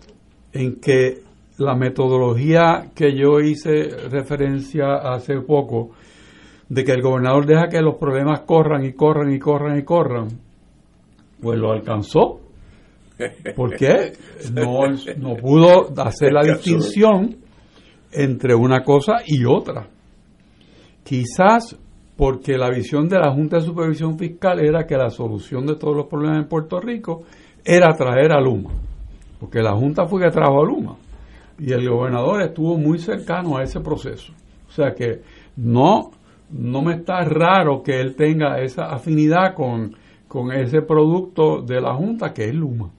en 0.53 0.81
que 0.81 1.22
la 1.61 1.74
metodología 1.74 2.90
que 2.94 3.14
yo 3.14 3.40
hice 3.40 3.88
referencia 4.11 4.94
hace 4.96 5.40
poco, 5.40 5.90
de 6.68 6.84
que 6.84 6.92
el 6.92 7.02
gobernador 7.02 7.46
deja 7.46 7.68
que 7.68 7.80
los 7.80 7.96
problemas 7.96 8.40
corran 8.40 8.84
y 8.84 8.92
corran 8.92 9.32
y 9.32 9.38
corran 9.38 9.78
y 9.78 9.82
corran, 9.84 10.28
pues 11.40 11.58
lo 11.58 11.72
alcanzó. 11.72 12.40
Porque 13.54 14.12
no, 14.52 14.78
no 15.18 15.36
pudo 15.36 15.92
hacer 15.98 16.32
la 16.32 16.42
distinción 16.42 17.36
entre 18.12 18.54
una 18.54 18.82
cosa 18.82 19.16
y 19.26 19.44
otra. 19.44 19.88
Quizás 21.04 21.76
porque 22.16 22.56
la 22.56 22.70
visión 22.70 23.08
de 23.08 23.18
la 23.18 23.32
Junta 23.32 23.56
de 23.56 23.62
Supervisión 23.62 24.18
Fiscal 24.18 24.61
era 24.61 24.86
que 24.86 24.96
la 24.96 25.11
solución 25.11 25.66
de 25.66 25.76
todos 25.76 25.96
los 25.96 26.06
problemas 26.06 26.38
en 26.38 26.48
Puerto 26.48 26.80
Rico 26.80 27.24
era 27.64 27.94
traer 27.94 28.32
a 28.32 28.40
Luma. 28.40 28.70
Porque 29.38 29.61
la 29.61 29.72
Junta 29.72 30.06
fue 30.06 30.22
que 30.22 30.30
trajo 30.30 30.62
a 30.62 30.64
Luma. 30.64 30.96
Y 31.61 31.72
el 31.72 31.88
gobernador 31.88 32.42
estuvo 32.42 32.78
muy 32.78 32.98
cercano 32.98 33.58
a 33.58 33.62
ese 33.62 33.80
proceso. 33.80 34.32
O 34.68 34.72
sea 34.72 34.94
que 34.94 35.20
no 35.56 36.11
no 36.52 36.82
me 36.82 36.94
está 36.94 37.22
raro 37.24 37.82
que 37.82 38.00
él 38.00 38.16
tenga 38.16 38.61
esa 38.61 38.86
afinidad 38.86 39.54
con, 39.54 39.94
ese 40.52 40.82
producto 40.82 41.62
de 41.62 41.80
la 41.80 41.94
Junta 41.94 42.32
que 42.32 42.44
es 42.44 42.54
Luma. 42.54 42.90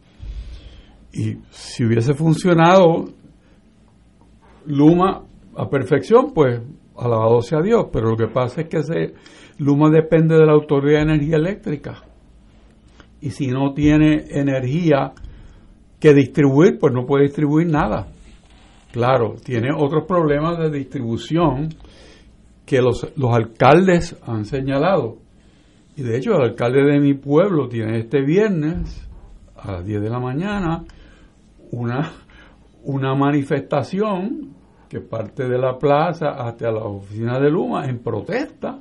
Y 1.13 1.37
si 1.49 1.85
hubiese 1.85 2.13
funcionado 2.13 3.05
Luma 4.65 5.23
a 5.55 5.69
perfección, 5.69 6.33
pues 6.33 6.61
alabado 6.97 7.41
sea 7.41 7.61
Dios, 7.61 7.87
pero 7.91 8.11
lo 8.11 8.17
que 8.17 8.27
pasa 8.27 8.61
es 8.61 8.67
que 8.67 9.13
Luma 9.57 9.89
depende 9.89 10.35
de 10.35 10.45
la 10.45 10.53
Autoridad 10.53 10.99
de 10.99 11.13
Energía 11.13 11.35
Eléctrica. 11.37 12.03
Y 13.19 13.31
si 13.31 13.47
no 13.47 13.73
tiene 13.73 14.25
energía 14.29 15.13
que 15.99 16.13
distribuir, 16.13 16.79
pues 16.79 16.93
no 16.93 17.05
puede 17.05 17.25
distribuir 17.25 17.67
nada. 17.67 18.07
Claro, 18.91 19.35
tiene 19.43 19.69
otros 19.73 20.05
problemas 20.05 20.59
de 20.59 20.69
distribución 20.69 21.69
que 22.65 22.81
los, 22.81 23.07
los 23.15 23.33
alcaldes 23.33 24.17
han 24.25 24.45
señalado. 24.45 25.17
Y 25.95 26.03
de 26.03 26.17
hecho 26.17 26.31
el 26.33 26.41
alcalde 26.41 26.83
de 26.83 26.99
mi 26.99 27.13
pueblo 27.13 27.67
tiene 27.67 27.99
este 27.99 28.21
viernes 28.21 29.09
a 29.55 29.73
las 29.73 29.85
10 29.85 30.01
de 30.01 30.09
la 30.09 30.19
mañana 30.19 30.83
una, 31.71 32.11
una 32.83 33.15
manifestación 33.15 34.53
que 34.89 34.99
parte 34.99 35.47
de 35.47 35.57
la 35.57 35.77
plaza 35.77 36.31
hasta 36.31 36.71
la 36.71 36.83
oficina 36.83 37.39
de 37.39 37.49
Luma 37.49 37.85
en 37.85 37.99
protesta 37.99 38.79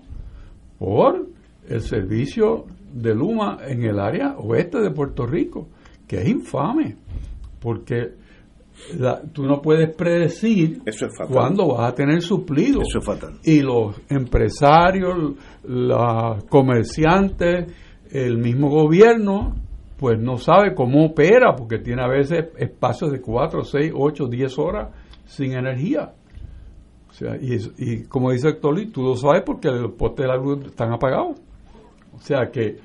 por 0.78 1.28
el 1.68 1.80
servicio 1.82 2.64
de 2.92 3.14
Luma 3.14 3.58
en 3.64 3.84
el 3.84 4.00
área 4.00 4.34
oeste 4.38 4.80
de 4.80 4.90
Puerto 4.90 5.24
Rico, 5.24 5.68
que 6.08 6.22
es 6.22 6.28
infame, 6.28 6.96
porque 7.60 8.19
tú 9.32 9.44
no 9.44 9.60
puedes 9.60 9.94
predecir 9.94 10.82
cuándo 11.28 11.68
vas 11.68 11.92
a 11.92 11.94
tener 11.94 12.22
suplido. 12.22 12.80
Eso 12.82 12.98
es 12.98 13.04
fatal. 13.04 13.34
Y 13.44 13.60
los 13.60 14.00
empresarios, 14.08 15.34
los 15.64 16.44
comerciantes, 16.44 17.72
el 18.10 18.38
mismo 18.38 18.68
gobierno, 18.68 19.54
pues 19.96 20.18
no 20.18 20.38
sabe 20.38 20.74
cómo 20.74 21.04
opera, 21.06 21.54
porque 21.56 21.78
tiene 21.78 22.02
a 22.02 22.08
veces 22.08 22.46
espacios 22.56 23.12
de 23.12 23.20
4, 23.20 23.64
6, 23.64 23.92
8, 23.94 24.26
10 24.26 24.58
horas 24.58 24.88
sin 25.26 25.52
energía. 25.52 26.12
O 27.08 27.12
sea, 27.12 27.36
y, 27.36 27.56
y 27.78 28.04
como 28.04 28.30
dice 28.30 28.48
Héctor 28.48 28.76
tú 28.92 29.02
lo 29.02 29.16
sabes 29.16 29.42
porque 29.44 29.68
los 29.68 29.92
postes 29.92 30.24
de 30.24 30.28
la 30.28 30.36
luz 30.36 30.66
están 30.66 30.92
apagados. 30.92 31.38
O 32.14 32.20
sea 32.20 32.50
que, 32.50 32.78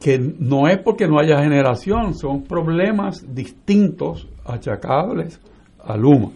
que 0.00 0.18
no 0.18 0.68
es 0.68 0.78
porque 0.78 1.06
no 1.06 1.18
haya 1.18 1.42
generación, 1.42 2.14
son 2.14 2.44
problemas 2.44 3.34
distintos 3.34 4.28
achacables 4.44 5.40
a 5.82 5.96
Luma. 5.96 6.30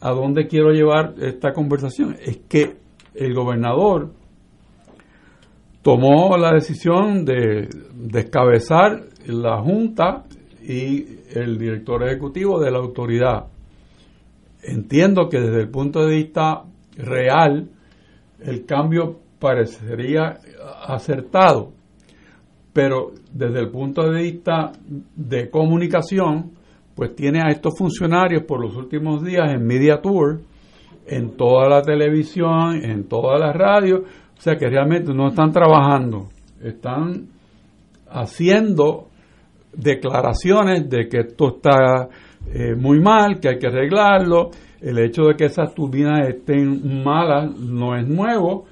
¿A 0.00 0.10
dónde 0.10 0.46
quiero 0.48 0.72
llevar 0.72 1.14
esta 1.20 1.52
conversación? 1.52 2.16
Es 2.20 2.38
que 2.48 2.76
el 3.14 3.34
gobernador 3.34 4.10
tomó 5.82 6.36
la 6.36 6.52
decisión 6.52 7.24
de 7.24 7.68
descabezar 7.94 9.04
la 9.26 9.60
Junta 9.60 10.24
y 10.62 11.18
el 11.34 11.58
director 11.58 12.02
ejecutivo 12.04 12.60
de 12.60 12.70
la 12.70 12.78
autoridad. 12.78 13.46
Entiendo 14.62 15.28
que 15.28 15.40
desde 15.40 15.60
el 15.60 15.68
punto 15.68 16.04
de 16.04 16.16
vista 16.16 16.62
real 16.96 17.68
el 18.40 18.64
cambio 18.64 19.18
parecería 19.38 20.38
acertado, 20.86 21.72
pero 22.72 23.12
desde 23.32 23.60
el 23.60 23.70
punto 23.70 24.08
de 24.08 24.22
vista 24.22 24.72
de 25.16 25.50
comunicación, 25.50 26.52
pues 26.94 27.14
tiene 27.14 27.40
a 27.40 27.50
estos 27.50 27.76
funcionarios 27.76 28.44
por 28.44 28.60
los 28.60 28.76
últimos 28.76 29.24
días 29.24 29.52
en 29.52 29.66
Media 29.66 30.00
Tour, 30.00 30.40
en 31.06 31.36
toda 31.36 31.68
la 31.68 31.82
televisión, 31.82 32.76
en 32.82 33.08
toda 33.08 33.38
la 33.38 33.52
radio, 33.52 33.98
o 33.98 34.40
sea 34.40 34.56
que 34.56 34.68
realmente 34.68 35.12
no 35.12 35.28
están 35.28 35.52
trabajando, 35.52 36.28
están 36.62 37.28
haciendo 38.10 39.08
declaraciones 39.72 40.88
de 40.88 41.08
que 41.08 41.20
esto 41.20 41.56
está 41.56 42.08
eh, 42.52 42.74
muy 42.74 43.00
mal, 43.00 43.40
que 43.40 43.48
hay 43.48 43.58
que 43.58 43.68
arreglarlo, 43.68 44.50
el 44.80 44.98
hecho 44.98 45.22
de 45.24 45.34
que 45.34 45.46
esas 45.46 45.74
turbinas 45.74 46.28
estén 46.28 47.02
malas 47.02 47.56
no 47.56 47.96
es 47.96 48.06
nuevo, 48.06 48.66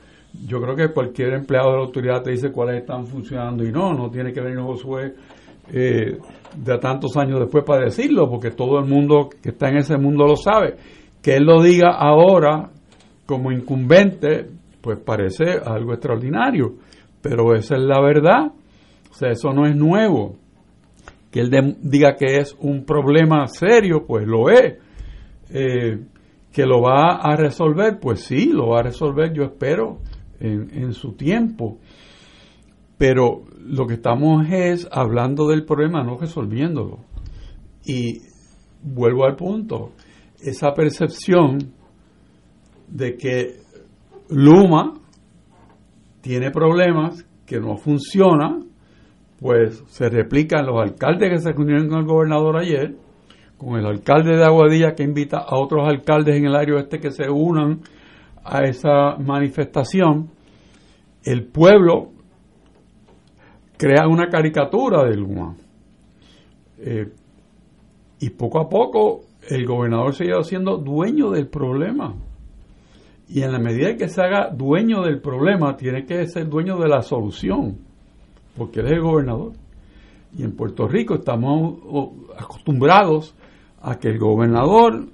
yo 0.47 0.61
creo 0.61 0.77
que 0.77 0.93
cualquier 0.93 1.35
empleado 1.35 1.71
de 1.71 1.77
la 1.77 1.85
autoridad 1.85 2.23
te 2.23 2.31
dice 2.31 2.53
cuáles 2.53 2.81
están 2.81 3.07
funcionando 3.07 3.64
y 3.64 3.73
no, 3.73 3.93
no 3.95 4.11
tiene 4.11 4.33
que 4.33 4.41
venir 4.41 4.61
Josué 4.61 5.14
eh, 5.73 6.18
de 6.57 6.79
tantos 6.79 7.17
años 7.17 7.41
después 7.41 7.65
para 7.65 7.85
decirlo, 7.85 8.29
porque 8.29 8.51
todo 8.51 8.79
el 8.79 8.87
mundo 8.87 9.29
que 9.43 9.51
está 9.51 9.69
en 9.69 9.79
ese 9.79 9.97
mundo 9.97 10.27
lo 10.27 10.37
sabe. 10.37 10.77
Que 11.23 11.37
él 11.37 11.45
lo 11.45 11.63
diga 11.63 11.91
ahora 11.91 12.71
como 13.27 13.53
incumbente, 13.53 14.49
pues 14.81 14.99
parece 14.99 15.45
algo 15.65 15.93
extraordinario, 15.93 16.75
pero 17.21 17.55
esa 17.55 17.77
es 17.77 17.83
la 17.83 18.01
verdad. 18.01 18.53
O 19.11 19.15
sea, 19.15 19.31
eso 19.31 19.53
no 19.53 19.67
es 19.67 19.77
nuevo. 19.77 20.37
Que 21.31 21.41
él 21.41 21.77
diga 21.81 22.17
que 22.17 22.39
es 22.39 22.57
un 22.59 22.85
problema 22.85 23.47
serio, 23.47 24.05
pues 24.07 24.27
lo 24.27 24.51
es. 24.51 24.79
Eh, 25.53 25.99
que 26.53 26.67
lo 26.67 26.83
va 26.83 27.17
a 27.23 27.37
resolver, 27.37 27.99
pues 28.01 28.23
sí, 28.23 28.51
lo 28.53 28.71
va 28.71 28.81
a 28.81 28.83
resolver, 28.83 29.33
yo 29.33 29.45
espero, 29.45 29.99
en, 30.41 30.69
en 30.73 30.93
su 30.93 31.13
tiempo. 31.13 31.79
Pero 32.99 33.45
lo 33.67 33.87
que 33.87 33.95
estamos 33.95 34.47
es 34.51 34.89
hablando 34.91 35.49
del 35.49 35.65
problema, 35.65 36.03
no 36.03 36.17
resolviéndolo. 36.19 36.99
Y 37.85 38.21
vuelvo 38.83 39.25
al 39.25 39.37
punto, 39.37 39.93
esa 40.41 40.73
percepción 40.73 41.59
de 42.89 43.17
que 43.17 43.57
Luma 44.31 44.95
tiene 46.21 46.51
problemas, 46.51 47.27
que 47.47 47.61
no 47.61 47.77
funciona, 47.77 48.61
pues 49.39 49.83
se 49.89 50.09
replica 50.09 50.61
en 50.61 50.67
los 50.67 50.81
alcaldes 50.81 51.31
que 51.31 51.39
se 51.39 51.53
reunieron 51.53 51.89
con 51.89 51.99
el 52.01 52.07
gobernador 52.07 52.59
ayer, 52.59 52.95
con 53.57 53.79
el 53.79 53.87
alcalde 53.87 54.37
de 54.37 54.45
Aguadilla 54.45 54.95
que 54.95 55.03
invita 55.03 55.39
a 55.39 55.59
otros 55.59 55.87
alcaldes 55.87 56.37
en 56.37 56.47
el 56.47 56.55
área 56.55 56.77
oeste 56.77 56.99
que 56.99 57.11
se 57.11 57.29
unan 57.29 57.81
a 58.45 58.65
esa 58.65 59.17
manifestación. 59.19 60.31
El 61.23 61.47
pueblo 61.47 62.13
crea 63.81 64.07
una 64.07 64.28
caricatura 64.28 65.05
de 65.05 65.16
Luma. 65.16 65.57
Eh, 66.81 67.09
y 68.20 68.28
poco 68.28 68.61
a 68.61 68.68
poco 68.68 69.22
el 69.49 69.64
gobernador 69.64 70.14
se 70.14 70.26
ido 70.26 70.43
siendo 70.43 70.76
dueño 70.76 71.31
del 71.31 71.49
problema. 71.49 72.14
Y 73.26 73.41
en 73.41 73.53
la 73.53 73.59
medida 73.59 73.97
que 73.97 74.09
se 74.09 74.20
haga 74.20 74.51
dueño 74.51 75.01
del 75.03 75.22
problema, 75.22 75.78
tiene 75.78 76.05
que 76.05 76.26
ser 76.26 76.47
dueño 76.51 76.76
de 76.76 76.89
la 76.89 77.01
solución, 77.01 77.78
porque 78.55 78.81
él 78.81 78.87
es 78.87 78.93
el 78.93 79.01
gobernador. 79.01 79.53
Y 80.37 80.43
en 80.43 80.55
Puerto 80.55 80.87
Rico 80.87 81.14
estamos 81.14 81.78
acostumbrados 82.37 83.35
a 83.81 83.99
que 83.99 84.09
el 84.09 84.18
gobernador 84.18 85.07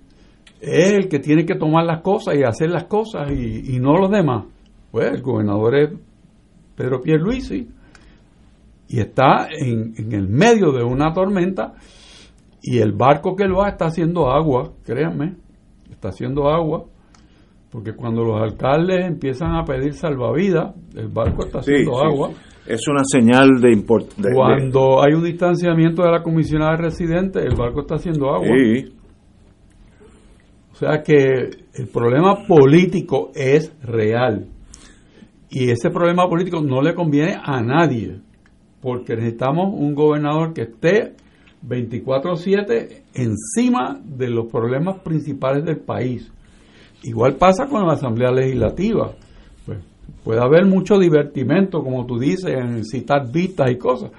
es 0.61 0.93
el 0.93 1.09
que 1.09 1.21
tiene 1.21 1.47
que 1.47 1.55
tomar 1.55 1.85
las 1.85 2.01
cosas 2.01 2.35
y 2.35 2.43
hacer 2.43 2.71
las 2.71 2.85
cosas 2.85 3.31
y, 3.31 3.77
y 3.77 3.79
no 3.79 3.97
los 3.97 4.11
demás. 4.11 4.45
Pues 4.91 5.13
el 5.13 5.23
gobernador 5.23 5.77
es 5.77 5.91
Pedro 6.75 7.01
Pierluisi 7.01 7.76
y 8.89 9.01
está 9.01 9.49
en, 9.51 9.95
en 9.97 10.13
el 10.13 10.29
medio 10.29 10.73
de 10.73 10.85
una 10.85 11.13
tormenta 11.13 11.75
y 12.63 12.79
el 12.79 12.93
barco 12.93 13.37
que 13.37 13.45
él 13.45 13.57
va 13.57 13.69
está 13.69 13.87
haciendo 13.87 14.31
agua, 14.31 14.73
créanme, 14.85 15.37
está 15.91 16.09
haciendo 16.09 16.49
agua, 16.49 16.85
porque 17.71 17.95
cuando 17.95 18.25
los 18.25 18.41
alcaldes 18.41 19.05
empiezan 19.05 19.55
a 19.55 19.65
pedir 19.65 19.95
salvavidas, 19.95 20.75
el 20.95 21.09
barco 21.09 21.45
está 21.45 21.61
haciendo 21.61 21.93
sí. 21.93 22.07
agua. 22.07 22.31
Es 22.67 22.89
una 22.89 23.05
señal 23.05 23.61
de 23.61 23.73
importancia. 23.73 24.33
Cuando 24.35 25.01
hay 25.01 25.15
un 25.15 25.23
distanciamiento 25.23 26.03
de 26.03 26.11
la 26.11 26.23
comisionada 26.23 26.77
residente, 26.77 27.41
el 27.41 27.55
barco 27.55 27.83
está 27.83 27.95
haciendo 27.95 28.31
agua. 28.31 28.49
O 30.73 30.75
sea 30.75 31.03
que 31.03 31.51
el 31.75 31.87
problema 31.93 32.47
político 32.47 33.31
es 33.35 33.73
real. 33.83 34.47
Y 35.49 35.71
ese 35.71 35.91
problema 35.91 36.29
político 36.29 36.61
no 36.61 36.83
le 36.83 36.95
conviene 36.95 37.37
a 37.41 37.63
nadie, 37.63 38.21
porque 38.87 39.17
necesitamos 39.17 39.75
un 39.75 39.97
gobernador 39.97 40.55
que 40.55 40.63
esté 40.63 41.15
24/7 41.67 43.03
encima 43.15 44.01
de 44.01 44.31
los 44.31 44.47
problemas 44.47 45.01
principales 45.01 45.65
del 45.65 45.79
país. 45.79 46.31
Igual 47.03 47.35
pasa 47.35 47.67
con 47.67 47.85
la 47.85 47.95
Asamblea 47.95 48.31
Legislativa. 48.31 49.11
Pues, 49.65 49.79
puede 50.23 50.41
haber 50.41 50.67
mucho 50.67 51.01
divertimento, 51.01 51.83
como 51.83 52.07
tú 52.07 52.17
dices, 52.21 52.53
en 52.53 52.85
citar 52.85 53.29
vistas 53.29 53.73
y 53.73 53.77
cosas, 53.77 54.13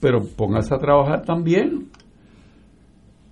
pero 0.00 0.22
póngase 0.36 0.74
a 0.74 0.78
trabajar 0.78 1.22
también. 1.24 1.88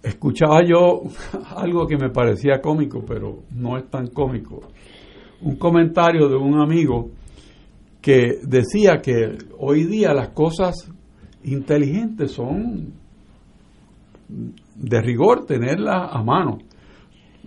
Escuchaba 0.03 0.65
yo 0.65 1.03
algo 1.55 1.87
que 1.87 1.99
me 1.99 2.09
parecía 2.09 2.63
cómico, 2.63 3.05
pero 3.07 3.41
no 3.55 3.77
es 3.77 3.91
tan 3.91 4.07
cómico. 4.07 4.63
Un 5.43 5.57
comentario 5.57 6.31
de 6.31 6.37
un 6.37 6.59
amigo 6.59 7.11
que 8.09 8.39
decía 8.43 9.03
que 9.03 9.37
hoy 9.59 9.85
día 9.85 10.15
las 10.15 10.31
cosas 10.31 10.91
inteligentes 11.45 12.31
son 12.33 12.95
de 14.77 15.03
rigor 15.03 15.45
tenerlas 15.45 16.09
a 16.11 16.23
mano. 16.23 16.57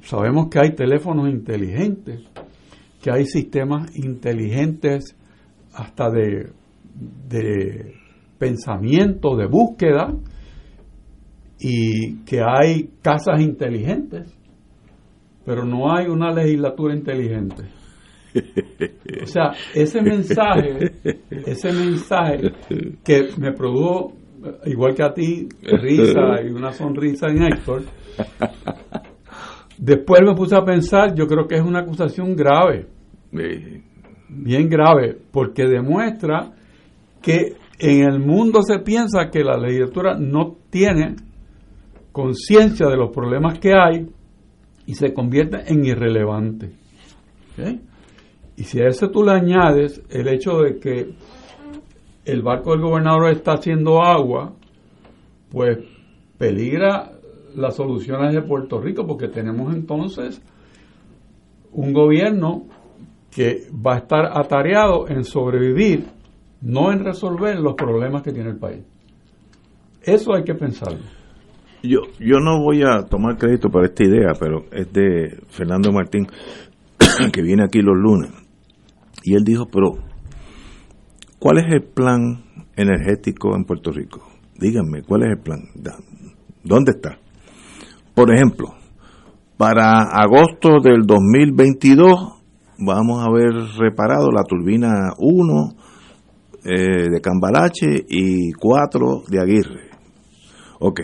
Sabemos 0.03 0.49
que 0.51 0.59
hay 0.59 0.75
teléfonos 0.75 1.31
inteligentes, 1.31 2.21
que 3.01 3.11
hay 3.11 3.25
sistemas 3.25 3.97
inteligentes 3.97 5.17
hasta 5.73 6.11
de, 6.11 6.51
de 7.27 7.95
pensamiento, 8.37 9.35
de 9.35 9.47
búsqueda, 9.47 10.13
y 11.59 12.17
que 12.17 12.39
hay 12.39 12.91
casas 13.01 13.41
inteligentes, 13.41 14.31
pero 15.43 15.65
no 15.65 15.91
hay 15.91 16.05
una 16.05 16.31
legislatura 16.31 16.93
inteligente. 16.93 17.80
O 19.23 19.25
sea, 19.25 19.51
ese 19.73 20.01
mensaje, 20.01 20.91
ese 21.29 21.71
mensaje 21.71 22.51
que 23.03 23.29
me 23.37 23.51
produjo, 23.51 24.13
igual 24.65 24.95
que 24.95 25.03
a 25.03 25.13
ti, 25.13 25.47
risa 25.61 26.41
y 26.43 26.49
una 26.51 26.71
sonrisa 26.71 27.27
en 27.27 27.43
Héctor, 27.43 27.83
después 29.77 30.21
me 30.23 30.33
puse 30.33 30.55
a 30.55 30.63
pensar, 30.63 31.13
yo 31.15 31.27
creo 31.27 31.47
que 31.47 31.55
es 31.55 31.61
una 31.61 31.79
acusación 31.79 32.35
grave, 32.35 32.87
bien 34.29 34.69
grave, 34.69 35.17
porque 35.31 35.65
demuestra 35.65 36.53
que 37.21 37.55
en 37.79 38.03
el 38.03 38.19
mundo 38.19 38.61
se 38.61 38.79
piensa 38.79 39.29
que 39.31 39.43
la 39.43 39.57
legislatura 39.57 40.15
no 40.17 40.55
tiene 40.69 41.15
conciencia 42.11 42.87
de 42.87 42.97
los 42.97 43.11
problemas 43.11 43.59
que 43.59 43.71
hay 43.73 44.07
y 44.85 44.95
se 44.95 45.13
convierte 45.13 45.71
en 45.71 45.85
irrelevante. 45.85 46.71
¿Ok? 47.57 47.90
Y 48.57 48.63
si 48.63 48.81
a 48.81 48.87
eso 48.87 49.09
tú 49.09 49.23
le 49.23 49.31
añades 49.31 50.01
el 50.09 50.27
hecho 50.27 50.61
de 50.61 50.79
que 50.79 51.13
el 52.25 52.41
barco 52.41 52.71
del 52.71 52.81
gobernador 52.81 53.31
está 53.31 53.53
haciendo 53.53 54.01
agua, 54.01 54.53
pues 55.51 55.79
peligra 56.37 57.11
las 57.55 57.75
soluciones 57.75 58.33
de 58.33 58.41
Puerto 58.41 58.79
Rico, 58.79 59.05
porque 59.05 59.27
tenemos 59.27 59.73
entonces 59.73 60.41
un 61.73 61.93
gobierno 61.93 62.65
que 63.33 63.67
va 63.73 63.95
a 63.95 63.97
estar 63.99 64.37
atareado 64.37 65.07
en 65.07 65.23
sobrevivir, 65.23 66.05
no 66.61 66.91
en 66.91 67.03
resolver 67.03 67.59
los 67.59 67.75
problemas 67.75 68.21
que 68.21 68.31
tiene 68.31 68.49
el 68.49 68.57
país. 68.57 68.83
Eso 70.03 70.33
hay 70.33 70.43
que 70.43 70.55
pensarlo. 70.55 70.99
Yo, 71.83 72.01
yo 72.19 72.39
no 72.39 72.61
voy 72.61 72.83
a 72.83 73.03
tomar 73.03 73.37
crédito 73.37 73.69
por 73.69 73.85
esta 73.85 74.03
idea, 74.03 74.33
pero 74.39 74.65
es 74.71 74.91
de 74.93 75.39
Fernando 75.49 75.91
Martín, 75.91 76.27
que 77.33 77.41
viene 77.41 77.63
aquí 77.63 77.81
los 77.81 77.97
lunes. 77.97 78.40
Y 79.23 79.35
él 79.35 79.43
dijo, 79.43 79.67
pero, 79.71 79.97
¿cuál 81.39 81.59
es 81.59 81.65
el 81.71 81.83
plan 81.83 82.43
energético 82.75 83.55
en 83.55 83.65
Puerto 83.65 83.91
Rico? 83.91 84.21
Díganme, 84.59 85.03
¿cuál 85.03 85.23
es 85.23 85.29
el 85.31 85.39
plan? 85.39 85.61
¿Dónde 86.63 86.91
está? 86.91 87.17
Por 88.13 88.33
ejemplo, 88.33 88.75
para 89.57 90.03
agosto 90.03 90.79
del 90.83 91.05
2022 91.05 92.41
vamos 92.79 93.21
a 93.21 93.25
haber 93.25 93.53
reparado 93.77 94.31
la 94.31 94.43
turbina 94.43 95.13
1 95.17 95.73
eh, 96.63 97.09
de 97.11 97.21
Cambalache 97.21 98.05
y 98.07 98.51
4 98.53 99.23
de 99.27 99.39
Aguirre. 99.39 99.89
Ok. 100.79 101.01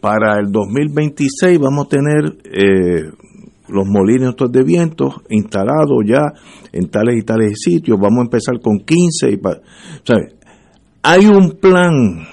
Para 0.00 0.38
el 0.38 0.52
2026 0.52 1.58
vamos 1.58 1.86
a 1.86 1.88
tener 1.88 2.36
eh, 2.44 3.10
los 3.68 3.86
molinos 3.86 4.30
estos 4.30 4.52
de 4.52 4.62
viento 4.62 5.22
instalados 5.30 6.04
ya 6.06 6.22
en 6.72 6.88
tales 6.88 7.16
y 7.18 7.22
tales 7.22 7.54
sitios. 7.60 7.98
Vamos 8.00 8.18
a 8.20 8.22
empezar 8.22 8.60
con 8.60 8.78
15. 8.78 9.30
Y 9.30 9.36
pa- 9.38 9.60
¿sabe? 10.04 10.34
Hay 11.02 11.26
un 11.26 11.52
plan 11.60 12.26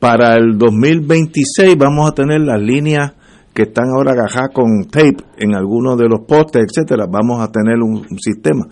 para 0.00 0.34
el 0.36 0.58
2026. 0.58 1.76
Vamos 1.78 2.10
a 2.10 2.14
tener 2.14 2.40
las 2.40 2.60
líneas 2.60 3.12
que 3.54 3.62
están 3.62 3.86
ahora 3.94 4.12
agajadas 4.12 4.50
con 4.54 4.84
tape 4.90 5.16
en 5.38 5.54
algunos 5.54 5.96
de 5.98 6.08
los 6.08 6.20
postes, 6.26 6.64
etcétera. 6.68 7.06
Vamos 7.10 7.40
a 7.40 7.50
tener 7.52 7.76
un, 7.80 7.96
un 8.10 8.18
sistema. 8.18 8.66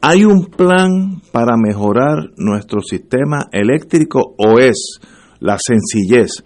¿Hay 0.00 0.24
un 0.24 0.46
plan 0.46 1.20
para 1.32 1.56
mejorar 1.56 2.30
nuestro 2.36 2.80
sistema 2.80 3.46
eléctrico 3.52 4.34
o 4.38 4.58
es 4.58 4.98
la 5.40 5.56
sencillez? 5.58 6.42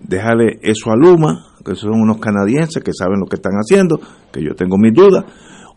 Déjale 0.00 0.58
eso 0.62 0.90
a 0.90 0.96
Luma, 0.96 1.44
que 1.64 1.74
son 1.74 2.00
unos 2.00 2.18
canadienses 2.18 2.82
que 2.82 2.92
saben 2.92 3.20
lo 3.20 3.26
que 3.26 3.36
están 3.36 3.54
haciendo, 3.54 3.98
que 4.32 4.42
yo 4.42 4.54
tengo 4.54 4.76
mis 4.78 4.92
dudas. 4.92 5.24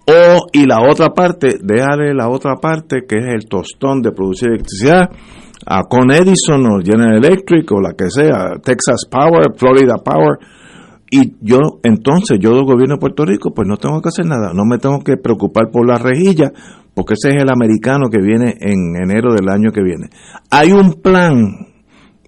O, 0.10 0.48
y 0.54 0.66
la 0.66 0.82
otra 0.90 1.10
parte, 1.10 1.58
déjale 1.62 2.14
la 2.14 2.30
otra 2.30 2.56
parte, 2.56 3.02
que 3.08 3.18
es 3.18 3.26
el 3.28 3.50
tostón 3.50 4.02
de 4.02 4.12
producir 4.12 4.50
electricidad, 4.50 5.10
a 5.66 5.84
Con 5.84 6.12
Edison 6.12 6.66
o 6.66 6.80
General 6.82 7.18
Electric 7.18 7.70
o 7.74 7.82
la 7.82 7.94
que 7.94 8.10
sea, 8.10 8.54
Texas 8.64 9.06
Power, 9.10 9.54
Florida 9.58 9.96
Power, 9.98 10.38
Y 11.10 11.36
yo, 11.42 11.60
entonces, 11.84 12.38
yo 12.40 12.52
del 12.52 12.66
gobierno 12.66 12.96
de 12.96 13.00
Puerto 13.00 13.26
Rico, 13.26 13.52
pues 13.54 13.68
no 13.68 13.78
tengo 13.78 14.02
que 14.02 14.10
hacer 14.10 14.26
nada, 14.26 14.52
no 14.54 14.66
me 14.66 14.78
tengo 14.78 15.00
que 15.00 15.18
preocupar 15.18 15.72
por 15.72 15.88
la 15.88 15.98
rejilla, 15.98 16.52
porque 16.94 17.14
ese 17.14 17.30
es 17.30 17.44
el 17.44 17.50
americano 17.50 18.10
que 18.10 18.20
viene 18.22 18.56
en 18.60 18.96
enero 18.96 19.34
del 19.34 19.50
año 19.50 19.72
que 19.72 19.84
viene. 19.84 20.10
Hay 20.52 20.72
un 20.72 21.02
plan, 21.02 21.67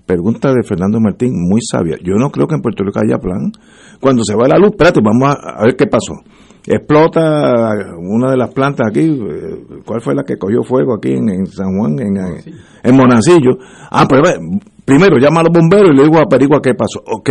pregunta 0.10 0.50
de 0.50 0.64
Fernando 0.64 1.00
Martín, 1.00 1.34
muy 1.38 1.62
sabia. 1.62 1.96
Yo 2.04 2.16
no 2.16 2.32
creo 2.32 2.48
que 2.48 2.56
en 2.56 2.62
Puerto 2.62 2.84
Rico 2.84 3.00
haya 3.00 3.20
plan. 3.20 3.52
Cuando 4.02 4.24
se 4.24 4.34
va 4.36 4.48
la 4.48 4.58
luz, 4.58 4.72
espérate, 4.72 5.02
vamos 5.04 5.30
a, 5.30 5.60
a 5.60 5.64
ver 5.66 5.76
qué 5.76 5.86
pasó. 5.86 6.16
Explota 6.66 7.76
una 8.00 8.32
de 8.32 8.38
las 8.38 8.52
plantas 8.52 8.88
aquí, 8.90 9.02
eh, 9.02 9.82
¿cuál 9.86 10.02
fue 10.02 10.16
la 10.16 10.24
que 10.24 10.38
cogió 10.38 10.64
fuego 10.64 10.96
aquí 10.96 11.14
en, 11.14 11.30
en 11.30 11.46
San 11.46 11.78
Juan, 11.78 12.00
en, 12.00 12.18
en 12.18 12.96
Monancillo? 12.98 13.60
Ah, 13.92 14.08
pues 14.10 14.22
ve, 14.24 14.60
primero 14.84 15.18
llama 15.20 15.42
a 15.42 15.44
los 15.44 15.54
bomberos 15.54 15.92
y 15.94 15.98
le 15.98 16.04
digo 16.06 16.18
averigua 16.18 16.60
qué 16.60 16.74
pasó. 16.74 17.02
Ok, 17.06 17.30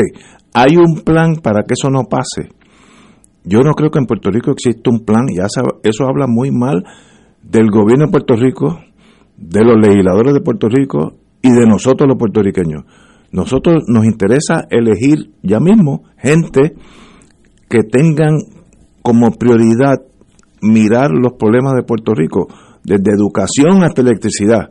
hay 0.55 0.77
un 0.77 1.03
plan 1.05 1.35
para 1.43 1.65
que 1.65 1.75
eso 1.75 1.91
no 1.91 2.05
pase. 2.05 2.49
Yo 3.43 3.63
no 3.63 3.73
creo 3.73 3.91
que 3.91 3.99
en 3.99 4.07
Puerto 4.07 4.31
Rico 4.31 4.53
exista 4.53 4.89
un 4.89 5.05
plan 5.05 5.27
y 5.29 5.39
eso 5.41 6.05
habla 6.07 6.27
muy 6.29 6.53
mal 6.53 6.85
del 7.43 7.71
gobierno 7.71 8.07
de 8.07 8.13
Puerto 8.13 8.37
Rico, 8.37 8.79
de 9.37 9.65
los 9.65 9.77
legisladores 9.81 10.33
de 10.33 10.41
Puerto 10.41 10.69
Rico 10.69 11.15
y 11.43 11.51
de 11.51 11.67
nosotros 11.67 12.09
los 12.09 12.19
puertorriqueños. 12.19 12.85
Nosotros 13.31 13.85
nos 13.89 14.05
interesa 14.05 14.67
elegir 14.71 15.33
ya 15.43 15.61
mismo 15.61 16.05
gente 16.17 16.75
que 17.69 17.83
tengan 17.83 18.39
como 19.03 19.31
prioridad 19.33 20.03
mirar 20.63 21.11
los 21.11 21.35
problemas 21.35 21.75
de 21.75 21.83
Puerto 21.83 22.15
Rico, 22.15 22.49
desde 22.83 23.13
educación 23.13 23.85
hasta 23.85 24.01
electricidad. 24.01 24.71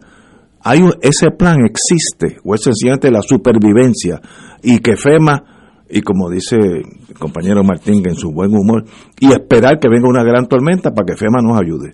Hay 0.62 0.82
un- 0.82 0.96
ese 1.02 1.30
plan 1.32 1.58
existe, 1.66 2.38
o 2.44 2.56
es 2.56 2.64
sencillamente 2.64 3.12
la 3.12 3.22
supervivencia, 3.22 4.20
y 4.64 4.80
que 4.80 4.98
FEMA, 4.98 5.44
y 5.90 6.02
como 6.02 6.30
dice 6.30 6.58
el 6.58 7.16
compañero 7.18 7.64
Martín 7.64 8.02
en 8.06 8.16
su 8.16 8.32
buen 8.32 8.52
humor, 8.52 8.84
y 9.20 9.28
esperar 9.28 9.80
que 9.80 9.88
venga 9.88 10.10
una 10.10 10.24
gran 10.24 10.48
tormenta 10.48 10.92
para 10.92 11.06
que 11.06 11.16
FEMA 11.16 11.40
nos 11.42 11.62
ayude. 11.62 11.94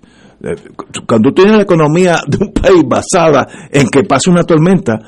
Cuando 1.08 1.30
tú 1.30 1.36
tienes 1.36 1.56
la 1.56 1.64
economía 1.64 2.18
de 2.28 2.38
un 2.46 2.52
país 2.52 2.84
basada 2.86 3.48
en 3.72 3.88
que 3.90 4.04
pase 4.04 4.30
una 4.30 4.44
tormenta, 4.44 5.00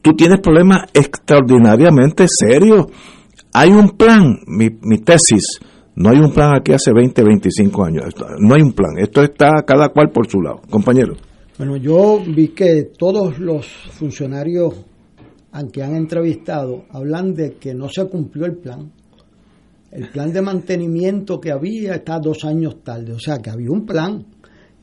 tú 0.00 0.12
tienes 0.12 0.40
problemas 0.40 0.82
extraordinariamente 0.94 2.26
serios. 2.28 2.86
Hay 3.52 3.70
un 3.70 3.90
plan, 3.90 4.38
mi, 4.46 4.68
mi 4.82 4.98
tesis, 4.98 5.58
no 5.96 6.10
hay 6.10 6.18
un 6.18 6.32
plan 6.32 6.54
aquí 6.54 6.72
hace 6.72 6.92
20, 6.92 7.22
25 7.22 7.84
años. 7.84 8.04
No 8.38 8.54
hay 8.54 8.62
un 8.62 8.72
plan. 8.72 8.98
Esto 8.98 9.22
está 9.22 9.62
cada 9.66 9.88
cual 9.90 10.10
por 10.10 10.28
su 10.28 10.40
lado. 10.40 10.60
Compañero. 10.70 11.14
Bueno, 11.56 11.76
yo 11.76 12.20
vi 12.26 12.48
que 12.48 12.90
todos 12.98 13.38
los 13.38 13.66
funcionarios 13.92 14.74
que 15.72 15.82
han 15.82 15.94
entrevistado 15.94 16.84
hablan 16.90 17.32
de 17.32 17.54
que 17.54 17.74
no 17.74 17.88
se 17.88 18.06
cumplió 18.08 18.46
el 18.46 18.56
plan. 18.56 18.90
El 19.92 20.08
plan 20.08 20.32
de 20.32 20.42
mantenimiento 20.42 21.38
que 21.38 21.52
había 21.52 21.94
está 21.94 22.18
dos 22.18 22.44
años 22.44 22.82
tarde, 22.82 23.12
o 23.12 23.18
sea 23.20 23.38
que 23.38 23.50
había 23.50 23.70
un 23.70 23.86
plan 23.86 24.26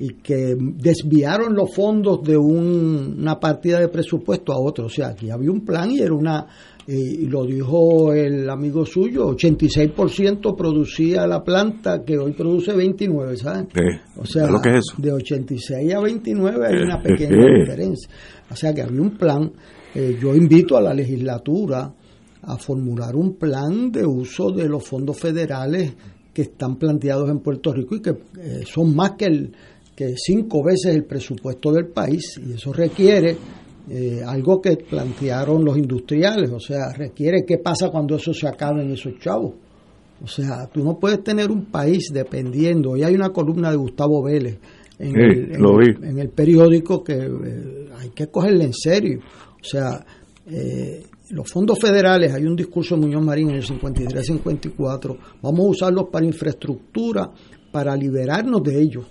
y 0.04 0.14
que 0.16 0.56
desviaron 0.58 1.54
los 1.56 1.74
fondos 1.76 2.24
de 2.24 2.36
un- 2.36 3.18
una 3.20 3.40
partida 3.40 3.80
de 3.80 3.88
presupuesto 3.88 4.52
a 4.52 4.60
otro, 4.60 4.86
o 4.86 4.90
sea, 4.90 5.10
aquí 5.10 5.30
había 5.30 5.52
un 5.52 5.62
plan 5.64 5.92
y 5.92 6.00
era 6.00 6.14
una, 6.16 6.48
y 6.88 7.28
lo 7.28 7.46
dijo 7.46 8.12
el 8.12 8.50
amigo 8.50 8.84
suyo, 8.86 9.28
86% 9.28 10.56
producía 10.56 11.28
la 11.28 11.44
planta 11.44 12.04
que 12.04 12.18
hoy 12.18 12.34
produce 12.34 12.74
29, 12.74 13.38
¿saben? 13.38 13.68
Eh, 13.76 14.00
O 14.18 14.26
sea, 14.26 14.48
¿lo 14.48 14.60
que 14.60 14.70
es 14.72 14.78
eso? 14.78 14.96
de 15.02 15.12
86 15.12 15.94
a 15.94 16.00
29 16.00 16.66
hay 16.68 16.82
una 16.84 17.02
pequeña 17.02 17.36
Eh, 17.46 17.60
diferencia. 17.60 18.10
O 18.50 18.56
sea 18.56 18.74
que 18.74 18.82
había 18.82 19.02
un 19.02 19.12
plan. 19.18 19.52
Eh, 19.94 20.18
yo 20.22 20.34
invito 20.36 20.78
a 20.78 20.82
la 20.82 20.94
legislatura 20.94 21.94
a 22.44 22.58
formular 22.58 23.16
un 23.16 23.36
plan 23.36 23.92
de 23.92 24.04
uso 24.06 24.50
de 24.52 24.68
los 24.68 24.84
fondos 24.84 25.20
federales 25.20 25.94
que 26.34 26.44
están 26.44 26.78
planteados 26.78 27.30
en 27.30 27.40
Puerto 27.40 27.74
Rico 27.74 27.96
y 27.96 28.02
que 28.02 28.10
eh, 28.12 28.62
son 28.66 28.96
más 28.96 29.12
que, 29.18 29.26
el, 29.26 29.52
que 30.02 30.16
cinco 30.18 30.64
veces 30.64 30.96
el 30.96 31.04
presupuesto 31.04 31.72
del 31.72 31.88
país. 31.88 32.40
Y 32.44 32.54
eso 32.54 32.74
requiere 32.74 33.38
eh, 33.88 34.22
algo 34.26 34.60
que 34.60 34.78
plantearon 34.78 35.64
los 35.64 35.78
industriales. 35.78 36.50
O 36.52 36.60
sea, 36.60 36.92
requiere 36.92 37.46
qué 37.46 37.60
pasa 37.60 37.90
cuando 37.92 38.16
eso 38.16 38.34
se 38.34 38.48
acabe 38.48 38.82
en 38.82 38.92
esos 38.92 39.20
chavos. 39.20 39.54
O 40.24 40.28
sea, 40.28 40.68
tú 40.74 40.84
no 40.84 40.98
puedes 40.98 41.24
tener 41.24 41.52
un 41.52 41.66
país 41.66 42.10
dependiendo. 42.12 42.92
Hoy 42.92 43.04
hay 43.04 43.14
una 43.14 43.30
columna 43.30 43.70
de 43.70 43.78
Gustavo 43.78 44.24
Vélez 44.24 44.58
en, 44.98 45.12
Sí, 45.12 45.20
el, 45.20 46.04
en 46.04 46.20
el 46.20 46.30
periódico 46.30 47.04
que 47.04 47.14
eh, 47.14 47.90
hay 48.00 48.10
que 48.10 48.28
cogerle 48.28 48.66
en 48.66 48.74
serio. 48.74 49.20
O 49.62 49.64
sea, 49.64 50.04
eh, 50.48 51.04
los 51.30 51.48
fondos 51.48 51.80
federales, 51.80 52.34
hay 52.34 52.46
un 52.46 52.56
discurso 52.56 52.96
de 52.96 53.02
Muñoz 53.02 53.24
Marín 53.24 53.52
en 53.52 53.58
el 53.58 53.64
53-54, 53.64 55.18
vamos 55.42 55.60
a 55.60 55.70
usarlos 55.70 56.10
para 56.12 56.26
infraestructura, 56.26 57.32
para 57.72 57.96
liberarnos 57.96 58.64
de 58.64 58.82
ellos. 58.82 59.06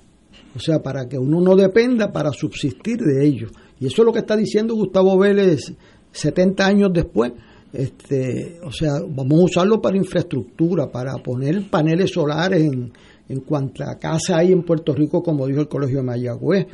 O 0.55 0.59
sea, 0.59 0.83
para 0.83 1.09
que 1.09 1.19
uno 1.19 1.41
no 1.41 1.55
dependa 1.57 2.13
para 2.13 2.33
subsistir 2.33 2.99
de 2.99 3.25
ellos. 3.25 3.53
Y 3.79 3.87
eso 3.87 4.03
es 4.03 4.07
lo 4.07 4.13
que 4.13 4.19
está 4.21 4.37
diciendo 4.37 4.75
Gustavo 4.75 5.19
Vélez 5.19 5.73
70 6.13 6.67
años 6.67 6.91
después. 6.93 7.33
Este, 7.73 8.59
o 8.65 8.73
sea, 8.73 8.95
vamos 9.09 9.41
a 9.41 9.45
usarlo 9.45 9.81
para 9.81 9.97
infraestructura, 9.97 10.91
para 10.91 11.15
poner 11.19 11.71
paneles 11.71 12.11
solares 12.11 12.63
en, 12.63 12.93
en 13.29 13.41
cuanta 13.41 13.97
casa 13.97 14.39
hay 14.39 14.51
en 14.51 14.65
Puerto 14.65 14.93
Rico, 14.93 15.23
como 15.23 15.47
dijo 15.47 15.61
el 15.61 15.69
Colegio 15.69 15.99
de 15.99 16.03
Mayagüez, 16.03 16.67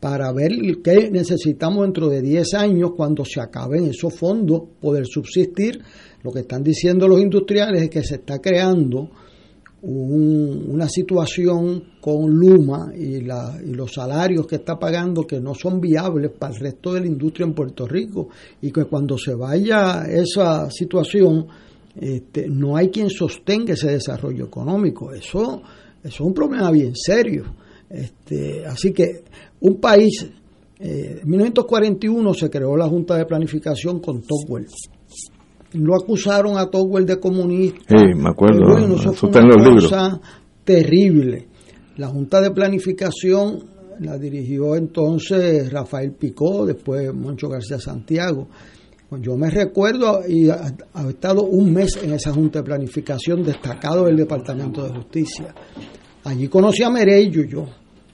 para 0.00 0.32
ver 0.32 0.50
qué 0.82 1.08
necesitamos 1.10 1.84
dentro 1.84 2.08
de 2.08 2.20
10 2.20 2.54
años 2.54 2.92
cuando 2.96 3.24
se 3.24 3.40
acaben 3.40 3.84
esos 3.84 4.14
fondos, 4.14 4.62
poder 4.80 5.06
subsistir. 5.06 5.80
Lo 6.24 6.32
que 6.32 6.40
están 6.40 6.64
diciendo 6.64 7.06
los 7.06 7.20
industriales 7.20 7.82
es 7.82 7.90
que 7.90 8.02
se 8.02 8.16
está 8.16 8.40
creando 8.40 9.10
un- 9.82 10.66
una 10.68 10.88
situación 10.88 11.84
con 12.00 12.30
Luma 12.30 12.92
y, 12.96 13.20
los 13.20 13.92
salarios 13.92 14.46
que 14.46 14.56
está 14.56 14.78
pagando 14.78 15.26
que 15.26 15.40
no 15.40 15.54
son 15.54 15.80
viables 15.80 16.30
para 16.38 16.54
el 16.54 16.60
resto 16.60 16.92
de 16.94 17.00
la 17.00 17.06
industria 17.06 17.46
en 17.46 17.54
Puerto 17.54 17.86
Rico 17.86 18.28
y 18.60 18.70
que 18.70 18.84
cuando 18.84 19.16
se 19.16 19.34
vaya 19.34 20.04
esa 20.08 20.70
situación 20.70 21.46
este, 21.96 22.48
no 22.48 22.76
hay 22.76 22.88
quien 22.88 23.10
sostenga 23.10 23.72
ese 23.74 23.90
desarrollo 23.90 24.44
económico. 24.46 25.12
Eso, 25.12 25.62
eso 26.02 26.08
es 26.08 26.20
un 26.20 26.32
problema 26.32 26.70
bien 26.70 26.94
serio. 26.94 27.44
Este, 27.88 28.64
así 28.64 28.92
que 28.92 29.24
un 29.60 29.80
país, 29.80 30.24
eh, 30.78 31.20
en 31.22 31.28
1941 31.28 32.32
se 32.32 32.48
creó 32.48 32.76
la 32.76 32.88
Junta 32.88 33.16
de 33.16 33.26
Planificación 33.26 33.98
con 34.00 34.22
Tocqueville. 34.22 34.68
Lo 35.72 35.94
acusaron 35.94 36.58
a 36.58 36.66
Tocqueville 36.66 37.06
de 37.06 37.20
comunista. 37.20 37.80
Sí, 37.88 38.14
me 38.16 38.30
acuerdo. 38.30 38.72
Bueno, 38.72 38.96
eso 38.96 39.12
fue 39.12 39.28
una 39.28 39.42
los 39.42 39.56
libros. 39.56 39.84
cosa 39.84 40.20
terrible. 40.64 41.46
La 41.96 42.08
Junta 42.08 42.40
de 42.40 42.50
Planificación 42.50 43.64
la 44.00 44.16
dirigió 44.18 44.74
entonces 44.76 45.70
Rafael 45.70 46.12
Picó, 46.12 46.64
después 46.66 47.12
Moncho 47.14 47.48
García 47.48 47.78
Santiago. 47.78 48.48
Pues 49.08 49.22
yo 49.22 49.36
me 49.36 49.50
recuerdo 49.50 50.20
y 50.26 50.48
ha, 50.48 50.72
ha 50.94 51.08
estado 51.08 51.42
un 51.42 51.72
mes 51.72 51.98
en 52.02 52.14
esa 52.14 52.32
Junta 52.32 52.60
de 52.60 52.64
Planificación 52.64 53.42
destacado 53.42 54.04
del 54.04 54.16
Departamento 54.16 54.84
de 54.84 54.94
Justicia. 54.94 55.54
Allí 56.24 56.48
conocí 56.48 56.82
a 56.82 56.90
Merello 56.90 57.42
yo. 57.44 57.66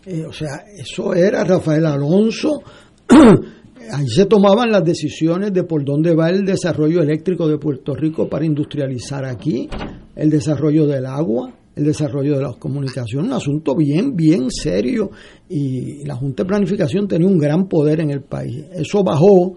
Eh, 0.04 0.24
o 0.24 0.32
sea, 0.32 0.64
eso 0.76 1.14
era 1.14 1.44
Rafael 1.44 1.84
Alonso. 1.86 2.62
Ahí 3.92 4.06
se 4.08 4.26
tomaban 4.26 4.70
las 4.70 4.84
decisiones 4.84 5.52
de 5.52 5.64
por 5.64 5.84
dónde 5.84 6.14
va 6.14 6.30
el 6.30 6.44
desarrollo 6.44 7.02
eléctrico 7.02 7.48
de 7.48 7.58
Puerto 7.58 7.94
Rico 7.94 8.28
para 8.28 8.44
industrializar 8.44 9.24
aquí, 9.24 9.68
el 10.14 10.30
desarrollo 10.30 10.86
del 10.86 11.06
agua, 11.06 11.52
el 11.74 11.84
desarrollo 11.84 12.36
de 12.36 12.42
las 12.42 12.56
comunicaciones, 12.56 13.28
un 13.28 13.36
asunto 13.36 13.76
bien, 13.76 14.16
bien 14.16 14.50
serio. 14.50 15.10
Y 15.48 16.04
la 16.04 16.16
Junta 16.16 16.42
de 16.42 16.48
Planificación 16.48 17.06
tenía 17.06 17.28
un 17.28 17.38
gran 17.38 17.68
poder 17.68 18.00
en 18.00 18.10
el 18.10 18.22
país. 18.22 18.64
Eso 18.72 19.04
bajó 19.04 19.54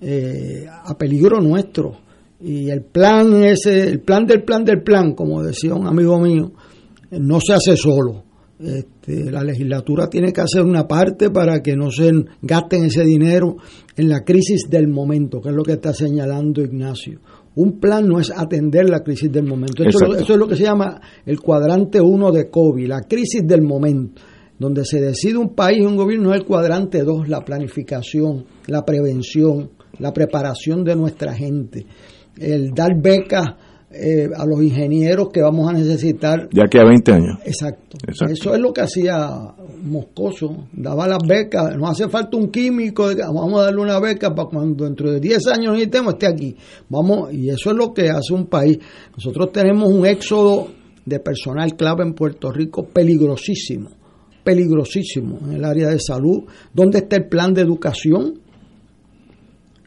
eh, 0.00 0.66
a 0.68 0.98
peligro 0.98 1.40
nuestro. 1.40 1.92
Y 2.40 2.68
el 2.68 2.82
plan 2.82 3.42
ese, 3.44 3.88
el 3.88 4.00
plan 4.00 4.26
del 4.26 4.42
plan 4.42 4.64
del 4.64 4.82
plan, 4.82 5.14
como 5.14 5.42
decía 5.42 5.74
un 5.74 5.86
amigo 5.86 6.18
mío, 6.20 6.52
no 7.12 7.40
se 7.40 7.54
hace 7.54 7.76
solo. 7.76 8.24
Este, 8.58 9.32
la 9.32 9.42
legislatura 9.42 10.08
tiene 10.08 10.32
que 10.32 10.40
hacer 10.40 10.62
una 10.62 10.86
parte 10.86 11.30
para 11.30 11.60
que 11.60 11.74
no 11.74 11.90
se 11.90 12.12
gasten 12.40 12.84
ese 12.84 13.02
dinero 13.04 13.56
en 13.96 14.08
la 14.08 14.22
crisis 14.22 14.68
del 14.70 14.86
momento, 14.86 15.40
que 15.40 15.48
es 15.48 15.54
lo 15.54 15.64
que 15.64 15.72
está 15.72 15.92
señalando 15.92 16.62
Ignacio. 16.62 17.18
Un 17.56 17.80
plan 17.80 18.06
no 18.06 18.20
es 18.20 18.32
atender 18.34 18.88
la 18.88 19.00
crisis 19.00 19.30
del 19.30 19.44
momento. 19.44 19.82
Eso, 19.82 19.88
es 19.88 19.94
lo, 19.94 20.06
Exacto. 20.06 20.22
eso 20.24 20.32
es 20.34 20.38
lo 20.38 20.48
que 20.48 20.56
se 20.56 20.64
llama 20.64 21.00
el 21.26 21.40
cuadrante 21.40 22.00
1 22.00 22.32
de 22.32 22.48
COVID, 22.48 22.86
la 22.86 23.02
crisis 23.02 23.42
del 23.44 23.62
momento, 23.62 24.22
donde 24.58 24.84
se 24.84 25.00
decide 25.00 25.36
un 25.36 25.54
país 25.54 25.78
y 25.80 25.86
un 25.86 25.96
gobierno, 25.96 26.32
es 26.32 26.40
el 26.40 26.46
cuadrante 26.46 27.02
2, 27.02 27.28
la 27.28 27.40
planificación, 27.40 28.44
la 28.68 28.84
prevención, 28.84 29.70
la 29.98 30.12
preparación 30.12 30.84
de 30.84 30.96
nuestra 30.96 31.34
gente, 31.34 31.86
el 32.38 32.70
dar 32.70 33.00
becas 33.00 33.54
eh, 33.96 34.28
a 34.36 34.44
los 34.46 34.62
ingenieros 34.62 35.28
que 35.30 35.40
vamos 35.40 35.68
a 35.68 35.72
necesitar. 35.72 36.48
Ya 36.52 36.64
que 36.70 36.78
a 36.78 36.84
20 36.84 37.12
años. 37.12 37.38
Exacto. 37.44 37.96
Exacto. 38.06 38.32
Eso 38.32 38.54
es 38.54 38.60
lo 38.60 38.72
que 38.72 38.80
hacía 38.82 39.30
Moscoso. 39.84 40.66
Daba 40.72 41.06
las 41.06 41.18
becas. 41.26 41.76
No 41.76 41.86
hace 41.88 42.08
falta 42.08 42.36
un 42.36 42.48
químico. 42.50 43.06
Vamos 43.16 43.60
a 43.60 43.64
darle 43.64 43.80
una 43.82 44.00
beca 44.00 44.34
para 44.34 44.48
cuando 44.48 44.84
dentro 44.84 45.10
de 45.12 45.20
10 45.20 45.46
años 45.48 45.72
necesitemos 45.72 46.14
esté 46.14 46.26
aquí. 46.26 46.56
Vamos 46.88 47.32
Y 47.32 47.48
eso 47.50 47.70
es 47.70 47.76
lo 47.76 47.92
que 47.94 48.08
hace 48.10 48.32
un 48.34 48.46
país. 48.46 48.78
Nosotros 49.16 49.52
tenemos 49.52 49.88
un 49.92 50.04
éxodo 50.06 50.68
de 51.06 51.20
personal 51.20 51.76
clave 51.76 52.02
en 52.04 52.14
Puerto 52.14 52.50
Rico 52.50 52.86
peligrosísimo. 52.86 53.90
Peligrosísimo 54.42 55.38
en 55.46 55.52
el 55.54 55.64
área 55.64 55.88
de 55.88 55.98
salud. 56.00 56.44
¿Dónde 56.72 56.98
está 56.98 57.16
el 57.16 57.28
plan 57.28 57.54
de 57.54 57.62
educación? 57.62 58.40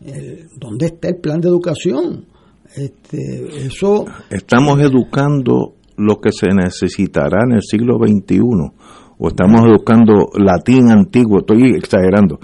El- 0.05 0.47
¿Dónde 0.59 0.87
está 0.87 1.09
el 1.09 1.17
plan 1.17 1.39
de 1.41 1.47
educación? 1.49 2.25
Este, 2.77 3.65
eso 3.65 4.05
¿Estamos 4.29 4.79
educando 4.79 5.75
lo 5.97 6.19
que 6.21 6.31
se 6.31 6.47
necesitará 6.47 7.39
en 7.43 7.55
el 7.55 7.61
siglo 7.61 7.97
XXI? 7.97 8.39
¿O 9.17 9.27
estamos 9.29 9.61
educando 9.65 10.29
latín 10.35 10.89
antiguo? 10.91 11.39
Estoy 11.39 11.71
exagerando. 11.75 12.39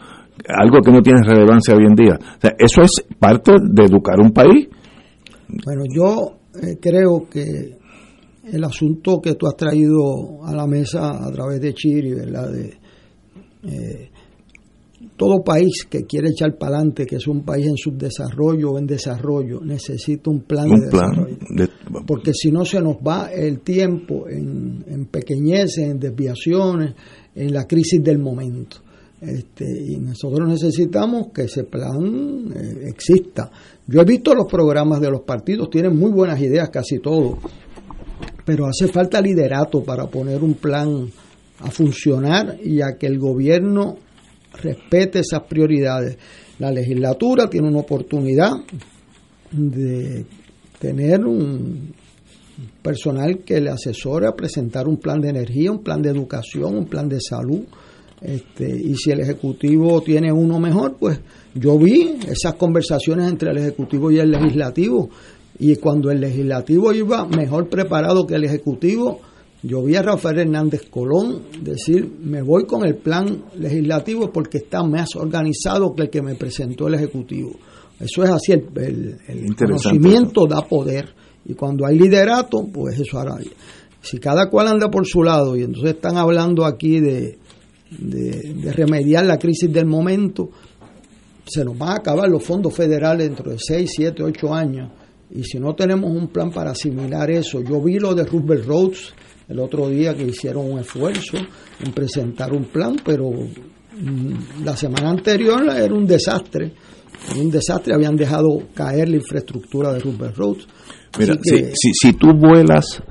Algo 0.48 0.82
que 0.84 0.92
no 0.92 1.02
tiene 1.02 1.22
relevancia 1.24 1.76
hoy 1.76 1.86
en 1.86 1.94
día. 1.94 2.18
O 2.20 2.42
sea, 2.42 2.56
eso 2.58 2.82
es 2.82 3.06
parte 3.20 3.54
de 3.62 3.84
educar 3.84 4.20
un 4.20 4.32
país. 4.32 4.68
Bueno, 5.48 5.84
yo 5.96 6.38
eh, 6.56 6.78
creo 6.82 7.28
que 7.30 7.78
el 8.52 8.64
asunto 8.64 9.22
que 9.22 9.36
tú 9.36 9.46
has 9.46 9.56
traído 9.56 10.44
a 10.44 10.54
la 10.54 10.66
mesa 10.66 11.12
a 11.12 11.32
través 11.32 11.62
de 11.62 11.74
Chiri, 11.74 12.14
¿verdad? 12.14 12.52
De, 12.52 12.74
eh, 13.66 14.10
todo 15.24 15.42
país 15.44 15.86
que 15.90 16.04
quiere 16.06 16.30
echar 16.30 16.58
para 16.58 16.76
adelante, 16.78 17.06
que 17.06 17.16
es 17.16 17.28
un 17.28 17.44
país 17.44 17.66
en 17.68 17.78
subdesarrollo 17.78 18.72
o 18.72 18.78
en 18.80 18.86
desarrollo, 18.86 19.62
necesita 19.62 20.30
un 20.30 20.42
plan 20.42 20.68
de 20.68 20.74
Un 20.86 20.90
plan. 20.90 21.10
desarrollo. 21.12 21.38
de- 21.50 21.70
Porque 22.06 22.34
si 22.34 22.52
no 22.52 22.66
se 22.66 22.82
nos 22.82 22.98
va 22.98 23.30
el 23.32 23.62
tiempo 23.62 24.28
en, 24.28 24.84
en 24.88 25.06
pequeñeces, 25.06 25.78
en 25.78 26.00
desviaciones, 26.00 26.94
en 27.36 27.54
la 27.54 27.66
crisis 27.66 28.04
del 28.04 28.20
momento. 28.20 28.78
Este, 29.22 29.66
y 29.66 29.96
nosotros 29.98 30.50
necesitamos 30.50 31.28
que 31.34 31.44
ese 31.44 31.64
plan 31.64 32.52
eh, 32.54 32.90
exista. 32.90 33.50
Yo 33.88 34.02
he 34.02 34.06
visto 34.06 34.36
los 34.36 34.48
programas 34.52 35.00
de 35.00 35.10
los 35.10 35.22
partidos, 35.22 35.70
tienen 35.70 35.96
muy 35.98 36.12
buenas 36.12 36.42
ideas 36.42 36.70
casi 36.70 37.00
todos, 37.00 37.38
pero 38.46 38.66
hace 38.66 38.88
falta 38.90 39.22
liderato 39.22 39.82
para 39.84 40.08
poner 40.08 40.44
un 40.44 40.56
plan 40.56 41.08
a 41.60 41.72
funcionar 41.72 42.58
y 42.62 42.82
a 42.82 42.98
que 43.00 43.08
el 43.08 43.18
gobierno 43.18 43.96
respete 44.62 45.20
esas 45.20 45.44
prioridades. 45.44 46.18
La 46.60 46.72
legislatura 46.72 47.50
tiene 47.50 47.68
una 47.68 47.80
oportunidad 47.80 48.52
de 49.52 50.26
tener 50.80 51.26
un 51.26 51.94
personal 52.82 53.40
que 53.40 53.60
le 53.60 53.72
asesore 53.72 54.28
a 54.28 54.36
presentar 54.36 54.88
un 54.88 54.98
plan 54.98 55.20
de 55.20 55.30
energía, 55.30 55.72
un 55.72 55.84
plan 55.84 56.02
de 56.02 56.10
educación, 56.10 56.76
un 56.76 56.86
plan 56.86 57.08
de 57.10 57.20
salud. 57.20 57.62
Este, 58.22 58.70
y 58.70 58.96
si 58.96 59.12
el 59.12 59.20
Ejecutivo 59.20 60.02
tiene 60.02 60.32
uno 60.32 60.60
mejor, 60.60 60.96
pues 60.98 61.20
yo 61.54 61.78
vi 61.78 62.20
esas 62.28 62.54
conversaciones 62.56 63.30
entre 63.30 63.52
el 63.52 63.58
Ejecutivo 63.58 64.12
y 64.12 64.20
el 64.20 64.32
Legislativo. 64.32 65.10
Y 65.60 65.76
cuando 65.76 66.10
el 66.10 66.22
Legislativo 66.22 66.94
iba 66.94 67.28
mejor 67.28 67.70
preparado 67.70 68.26
que 68.26 68.36
el 68.36 68.46
Ejecutivo, 68.46 69.20
yo 69.64 69.82
vi 69.84 69.96
a 69.96 70.02
Rafael 70.02 70.40
Hernández 70.40 70.84
Colón 70.90 71.44
decir, 71.62 72.10
me 72.22 72.42
voy 72.42 72.66
con 72.66 72.86
el 72.86 72.96
plan 72.98 73.46
legislativo 73.58 74.30
porque 74.32 74.58
está 74.60 74.84
más 74.84 75.16
organizado 75.16 75.94
que 75.96 76.04
el 76.04 76.10
que 76.10 76.22
me 76.22 76.36
presentó 76.36 76.88
el 76.88 76.96
Ejecutivo. 76.96 77.52
Eso 78.00 78.24
es 78.24 78.30
así, 78.30 78.52
el, 78.52 78.66
el- 78.76 79.18
el 79.28 79.46
Interesante 79.46 79.66
conocimiento 80.00 80.46
da 80.48 80.62
poder. 80.68 81.14
Y 81.46 81.54
cuando 81.54 81.86
hay 81.86 81.98
liderato, 81.98 82.68
pues 82.74 83.00
eso 83.00 83.18
hará. 83.20 83.38
Si 84.02 84.18
cada 84.18 84.50
cual 84.50 84.68
anda 84.68 84.90
por 84.92 85.06
su 85.08 85.24
lado 85.24 85.56
y 85.56 85.64
entonces 85.64 85.96
están 85.96 86.18
hablando 86.18 86.66
aquí 86.66 87.00
de, 87.00 87.38
de, 88.00 88.54
de 88.62 88.74
remediar 88.74 89.26
la 89.26 89.38
crisis 89.40 89.72
del 89.72 89.86
momento, 89.86 90.50
se 91.46 91.64
nos 91.64 91.78
van 91.78 91.90
a 91.90 91.96
acabar 91.96 92.30
los 92.30 92.44
fondos 92.44 92.74
federales 92.74 93.28
dentro 93.28 93.52
de 93.52 93.58
6, 93.60 93.90
7, 93.96 94.24
8 94.24 94.54
años. 94.54 94.92
Y 95.32 95.44
si 95.44 95.60
no 95.60 95.74
tenemos 95.74 96.12
un 96.12 96.28
plan 96.28 96.52
para 96.52 96.72
asimilar 96.72 97.32
eso, 97.32 97.62
yo 97.62 97.82
vi 97.82 97.98
lo 98.00 98.14
de 98.14 98.26
Roosevelt 98.26 98.66
Roads 98.66 99.14
el 99.48 99.60
otro 99.60 99.90
día 99.90 100.16
que 100.16 100.24
hicieron 100.24 100.72
un 100.72 100.80
esfuerzo 100.80 101.38
en 101.84 101.92
presentar 101.94 102.54
un 102.54 102.66
plan, 102.66 102.96
pero 103.04 103.30
mm, 103.30 104.64
la 104.64 104.76
semana 104.76 105.10
anterior 105.12 105.64
era 105.70 105.94
un 105.94 106.06
desastre. 106.06 106.74
Era 107.32 107.40
un 107.42 107.52
desastre, 107.52 107.94
habían 107.94 108.16
dejado 108.16 108.60
caer 108.74 109.08
la 109.10 109.16
infraestructura 109.18 109.94
de 109.94 110.00
Roosevelt 110.00 110.36
Roads. 110.36 110.68
Mira, 111.20 111.36
que- 111.36 111.66
si, 111.66 111.72
si, 111.74 111.92
si 111.94 112.14
tú 112.14 112.34
vuelas, 112.34 113.02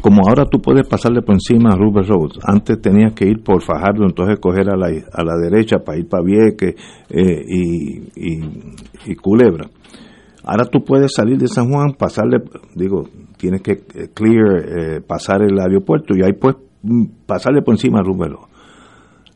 como 0.00 0.22
ahora 0.28 0.44
tú 0.50 0.60
puedes 0.60 0.86
pasarle 0.86 1.20
por 1.22 1.34
encima 1.34 1.70
a 1.72 1.76
Rupert 1.76 2.08
Road, 2.08 2.30
antes 2.44 2.80
tenías 2.80 3.12
que 3.14 3.26
ir 3.26 3.42
por 3.42 3.62
Fajardo, 3.62 4.04
entonces 4.04 4.38
coger 4.40 4.68
a 4.70 4.76
la, 4.76 4.86
a 4.88 5.24
la 5.24 5.36
derecha 5.36 5.78
para 5.84 5.98
ir 5.98 6.06
para 6.08 6.22
Vieques 6.22 6.74
eh, 7.10 7.44
y, 7.48 7.98
y, 8.14 8.40
y 9.06 9.14
Culebra. 9.16 9.68
Ahora 10.44 10.64
tú 10.64 10.84
puedes 10.84 11.12
salir 11.14 11.38
de 11.38 11.48
San 11.48 11.70
Juan, 11.70 11.92
pasarle, 11.92 12.38
digo, 12.74 13.08
tienes 13.36 13.62
que 13.62 13.72
eh, 13.72 14.08
clear, 14.14 14.96
eh, 14.96 15.00
pasar 15.00 15.42
el 15.42 15.58
aeropuerto 15.58 16.14
y 16.16 16.24
ahí 16.24 16.32
puedes 16.32 16.58
mm, 16.82 17.04
pasarle 17.26 17.62
por 17.62 17.74
encima 17.74 18.00
a 18.00 18.02
Road. 18.02 18.36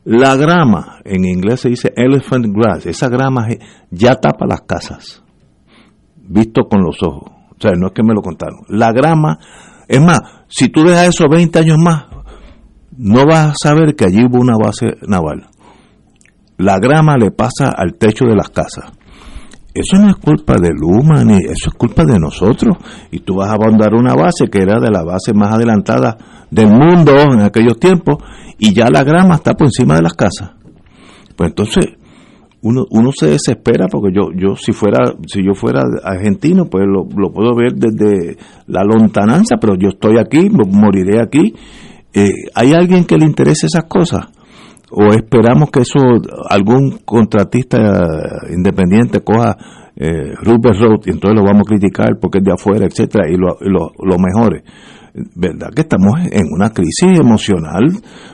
La 0.05 0.35
grama, 0.35 0.99
en 1.03 1.25
inglés 1.25 1.61
se 1.61 1.69
dice 1.69 1.91
elephant 1.95 2.45
grass, 2.47 2.85
esa 2.85 3.09
grama 3.09 3.47
ya 3.89 4.15
tapa 4.15 4.45
las 4.45 4.61
casas 4.61 5.25
visto 6.27 6.63
con 6.67 6.83
los 6.83 7.01
ojos. 7.03 7.31
O 7.51 7.61
sea, 7.61 7.71
no 7.77 7.87
es 7.87 7.93
que 7.93 8.03
me 8.03 8.13
lo 8.13 8.21
contaron. 8.21 8.61
La 8.67 8.91
grama, 8.91 9.39
es 9.87 10.01
más, 10.01 10.21
si 10.47 10.69
tú 10.69 10.83
dejas 10.83 11.09
eso 11.09 11.27
20 11.29 11.59
años 11.59 11.77
más, 11.77 12.05
no 12.97 13.25
vas 13.25 13.51
a 13.51 13.53
saber 13.55 13.95
que 13.95 14.05
allí 14.05 14.23
hubo 14.25 14.39
una 14.39 14.57
base 14.57 14.97
naval. 15.07 15.47
La 16.57 16.79
grama 16.79 17.17
le 17.17 17.31
pasa 17.31 17.69
al 17.75 17.95
techo 17.95 18.25
de 18.25 18.35
las 18.35 18.49
casas. 18.49 18.91
Eso 19.75 20.01
no 20.01 20.09
es 20.09 20.15
culpa 20.15 20.55
de 20.57 20.69
Luma, 20.73 21.23
ni 21.25 21.35
eso 21.35 21.69
es 21.69 21.73
culpa 21.77 22.05
de 22.05 22.17
nosotros. 22.17 22.77
Y 23.11 23.19
tú 23.19 23.35
vas 23.35 23.49
a 23.49 23.55
abandar 23.55 23.93
una 23.93 24.13
base 24.15 24.47
que 24.49 24.59
era 24.59 24.79
de 24.79 24.89
la 24.89 25.03
base 25.03 25.33
más 25.33 25.53
adelantada 25.53 26.17
del 26.49 26.67
mundo 26.69 27.11
en 27.33 27.41
aquellos 27.41 27.77
tiempos, 27.77 28.17
y 28.57 28.73
ya 28.73 28.87
la 28.89 29.03
grama 29.03 29.35
está 29.35 29.53
por 29.53 29.67
encima 29.67 29.95
de 29.95 30.01
las 30.03 30.13
casas. 30.13 30.51
Pues 31.35 31.49
entonces, 31.49 31.85
uno, 32.61 32.85
uno 32.89 33.11
se 33.13 33.27
desespera 33.27 33.87
porque 33.91 34.15
yo 34.15 34.29
yo 34.35 34.55
si 34.55 34.71
fuera 34.71 35.13
si 35.27 35.43
yo 35.45 35.53
fuera 35.53 35.83
argentino 36.03 36.65
pues 36.65 36.85
lo, 36.87 37.05
lo 37.15 37.31
puedo 37.31 37.53
ver 37.55 37.73
desde 37.73 38.37
la 38.65 38.83
lontananza 38.83 39.57
pero 39.61 39.75
yo 39.75 39.89
estoy 39.89 40.17
aquí 40.17 40.49
mo- 40.49 40.63
moriré 40.65 41.21
aquí 41.21 41.53
Eh, 42.11 42.31
hay 42.55 42.71
alguien 42.73 43.03
que 43.05 43.17
le 43.17 43.25
interese 43.25 43.67
esas 43.67 43.83
cosas 43.83 44.27
o 44.91 45.13
esperamos 45.13 45.69
que 45.71 45.81
eso 45.81 45.99
algún 46.49 46.99
contratista 47.05 47.77
eh, 47.77 48.53
independiente 48.55 49.21
coja 49.21 49.55
eh, 49.95 50.33
Rupert 50.43 50.79
Road 50.79 50.99
y 51.05 51.11
entonces 51.11 51.35
lo 51.39 51.43
vamos 51.45 51.63
a 51.65 51.69
criticar 51.69 52.17
porque 52.21 52.39
es 52.39 52.43
de 52.43 52.53
afuera 52.53 52.85
etcétera 52.85 53.29
y 53.29 53.35
lo, 53.37 53.57
lo, 53.61 53.91
lo 54.03 54.17
mejore 54.19 54.63
verdad 55.35 55.69
que 55.73 55.81
estamos 55.81 56.13
en 56.31 56.43
una 56.51 56.69
crisis 56.71 57.17
emocional 57.19 57.83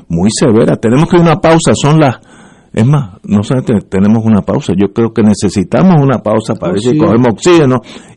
muy 0.10 0.30
severa 0.32 0.76
tenemos 0.78 1.08
que 1.10 1.18
una 1.18 1.36
pausa 1.36 1.74
son 1.76 2.00
las 2.00 2.16
es 2.74 2.86
más, 2.88 3.18
no 3.26 3.44
sé, 3.44 3.56
te- 3.64 3.82
tenemos 3.90 4.24
una 4.24 4.44
pausa. 4.44 4.72
Yo 4.78 4.94
creo 4.94 5.12
que 5.12 5.22
necesitamos 5.24 6.02
una 6.02 6.20
pausa 6.20 6.56
para 6.56 6.72
ver 6.72 6.82
si 6.82 6.98
cogemos 6.98 7.28
oxígeno 7.34 7.76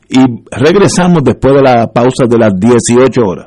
y 0.08 0.20
regresamos 0.48 1.24
después 1.24 1.54
de 1.54 1.62
la 1.62 1.88
pausa 1.92 2.26
de 2.28 2.38
las 2.38 2.52
18 2.56 3.20
horas. 3.20 3.46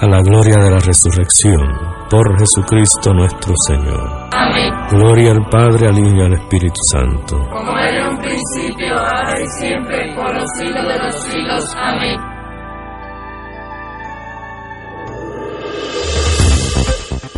a 0.00 0.06
la 0.06 0.20
gloria 0.22 0.56
de 0.58 0.70
la 0.70 0.78
resurrección, 0.78 1.58
por 2.08 2.38
Jesucristo 2.38 3.12
nuestro 3.12 3.52
Señor. 3.66 4.28
Amén. 4.32 4.72
Gloria 4.90 5.32
al 5.32 5.44
Padre, 5.50 5.88
al 5.88 5.98
Hijo 5.98 6.16
y 6.16 6.20
al 6.22 6.34
Espíritu 6.34 6.80
Santo. 6.90 7.36
Como 7.50 7.76
era 7.76 8.06
en 8.06 8.08
un 8.14 8.18
principio, 8.18 8.94
ahora 8.96 9.34
y 9.40 9.46
siempre, 9.58 10.14
por 10.14 10.32
los 10.34 10.48
siglos 10.56 10.86
de 10.86 10.98
los 10.98 11.14
siglos. 11.24 11.76
Amén. 11.76 12.37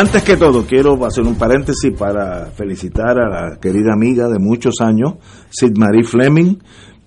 Antes 0.00 0.22
que 0.22 0.36
todo, 0.36 0.64
quiero 0.64 1.04
hacer 1.04 1.24
un 1.26 1.34
paréntesis 1.34 1.92
para 1.98 2.46
felicitar 2.52 3.18
a 3.18 3.28
la 3.28 3.56
querida 3.60 3.92
amiga 3.92 4.28
de 4.28 4.38
muchos 4.38 4.76
años, 4.80 5.14
Sid 5.50 5.76
Marie 5.76 6.04
Fleming, 6.04 6.54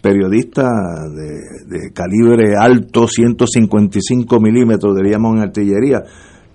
periodista 0.02 0.64
de, 1.10 1.70
de 1.74 1.94
calibre 1.94 2.58
alto, 2.60 3.08
155 3.08 4.42
milímetros, 4.42 4.94
diríamos 4.98 5.38
en 5.38 5.42
artillería, 5.44 6.04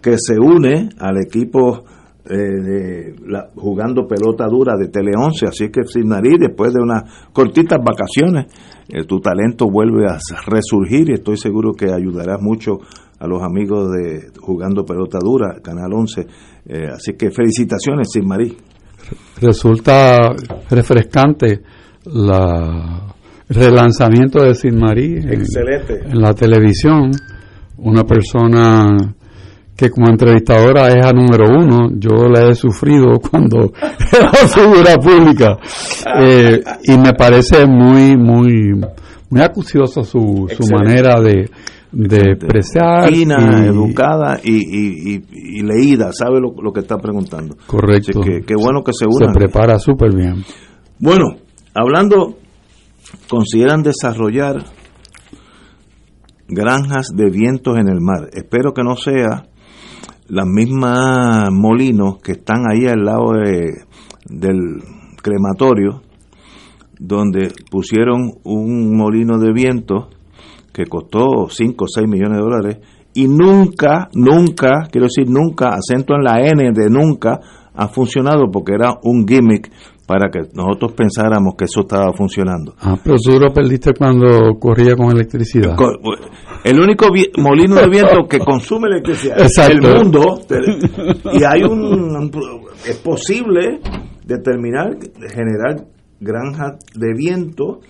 que 0.03 0.17
se 0.19 0.39
une 0.39 0.91
al 0.99 1.17
equipo 1.23 1.85
eh, 2.29 2.35
de 2.37 3.15
la- 3.27 3.49
jugando 3.57 4.07
pelota 4.07 4.47
dura 4.47 4.77
de 4.77 4.89
Tele 4.89 5.13
11. 5.17 5.47
Así 5.47 5.71
que, 5.71 5.85
Sid 5.85 6.05
Marie, 6.05 6.37
después 6.39 6.75
de 6.75 6.83
unas 6.83 7.05
cortitas 7.33 7.79
vacaciones, 7.83 8.53
eh, 8.91 9.05
tu 9.07 9.21
talento 9.21 9.71
vuelve 9.71 10.05
a 10.07 10.19
resurgir 10.47 11.09
y 11.09 11.15
estoy 11.15 11.39
seguro 11.39 11.73
que 11.73 11.91
ayudarás 11.91 12.43
mucho 12.43 12.79
a 13.19 13.27
los 13.27 13.43
amigos 13.43 13.91
de 13.93 14.31
Jugando 14.41 14.85
Pelota 14.85 15.19
Dura, 15.19 15.61
Canal 15.63 15.93
11. 15.93 16.27
Eh, 16.67 16.89
así 16.93 17.15
que 17.15 17.31
felicitaciones, 17.31 18.09
Sid 18.13 18.23
Marie. 18.23 18.57
Resulta 19.41 20.35
refrescante 20.71 21.63
la 22.05 23.15
el 23.49 23.57
relanzamiento 23.57 24.43
de 24.43 24.55
Sin 24.55 24.79
Marí 24.79 25.17
en, 25.17 25.45
en 26.05 26.21
la 26.21 26.35
televisión. 26.35 27.11
Una 27.79 28.03
persona 28.05 28.97
que 29.77 29.91
como 29.91 30.09
entrevistadora 30.09 30.89
es 30.89 31.05
a 31.05 31.13
número 31.13 31.45
uno, 31.49 31.91
yo 31.93 32.29
la 32.29 32.49
he 32.49 32.55
sufrido 32.55 33.21
cuando 33.31 33.73
era 34.13 34.33
figura 34.49 34.97
pública. 34.97 35.59
Eh, 36.19 36.61
y 36.85 36.97
me 36.97 37.13
parece 37.13 37.67
muy, 37.67 38.17
muy, 38.17 38.73
muy 39.31 39.41
acuciosa 39.41 40.03
su, 40.03 40.49
su 40.49 40.65
manera 40.75 41.21
de, 41.21 41.49
de 41.99 42.33
expresar. 42.33 43.09
Fina, 43.11 43.65
y- 43.65 43.69
educada 43.69 44.39
y, 44.45 45.15
y- 45.17 45.63
leída, 45.63 46.13
sabe 46.13 46.41
lo, 46.41 46.53
lo 46.63 46.73
que 46.73 46.81
está 46.81 46.99
preguntando. 46.99 47.57
Correcto. 47.67 48.21
Así 48.21 48.31
que 48.31 48.41
qué 48.43 48.55
bueno 48.55 48.83
que 48.85 48.93
se 48.93 49.07
se 49.11 49.33
prepara 49.33 49.79
súper 49.79 50.15
bien. 50.15 50.45
Bueno, 50.99 51.37
hablando, 51.75 52.37
consideran 53.29 53.83
desarrollar 53.83 54.65
granjas 56.49 57.09
de 57.15 57.31
vientos 57.31 57.77
en 57.79 57.89
el 57.89 58.01
mar. 58.01 58.29
Espero 58.33 58.73
que 58.73 58.83
no 58.83 58.97
sea 58.97 59.47
las 60.29 60.47
mismas 60.47 61.49
molinos 61.53 62.19
que 62.23 62.33
están 62.33 62.65
ahí 62.71 62.87
al 62.87 63.05
lado 63.05 63.33
de- 63.33 63.85
del 64.29 64.83
crematorio, 65.23 66.03
donde 66.99 67.53
pusieron 67.71 68.33
un 68.45 68.97
molino 68.97 69.39
de 69.39 69.53
viento 69.53 70.09
que 70.77 70.85
costó 70.85 71.49
5 71.49 71.85
o 71.85 71.89
6 71.89 72.07
millones 72.07 72.37
de 72.37 72.43
dólares 72.43 72.79
y 73.15 73.29
nunca, 73.29 74.11
nunca, 74.13 74.89
quiero 74.93 75.07
decir 75.07 75.27
nunca, 75.27 75.71
acento 75.71 76.15
en 76.15 76.23
la 76.23 76.39
N 76.47 76.71
de 76.75 76.91
nunca, 76.91 77.41
ha 77.75 77.89
funcionado 77.89 78.51
porque 78.53 78.75
era 78.75 78.93
un 79.03 79.27
gimmick 79.27 79.73
para 80.07 80.31
que 80.31 80.41
nosotros 80.53 80.93
pensáramos 80.93 81.55
que 81.57 81.65
eso 81.65 81.81
estaba 81.81 82.13
funcionando. 82.13 82.75
Ah, 82.79 82.97
pero 83.03 83.17
tú 83.17 83.41
lo 83.41 83.53
perdiste 83.55 83.93
cuando 83.97 84.59
corría 84.61 84.95
con 84.95 85.11
electricidad. 85.11 85.75
El 86.63 86.79
único 86.79 87.07
molino 87.39 87.77
de 87.77 87.89
viento 87.89 88.29
que 88.29 88.39
consume 88.39 88.89
electricidad 88.89 89.41
Exacto. 89.41 89.73
el 89.73 89.97
mundo, 89.97 90.41
y 91.33 91.43
hay 91.43 91.63
un, 91.63 92.31
es 92.87 92.99
posible 92.99 93.81
determinar, 94.27 94.99
generar 95.35 95.87
granjas 96.21 96.79
de 96.95 97.15
viento 97.17 97.81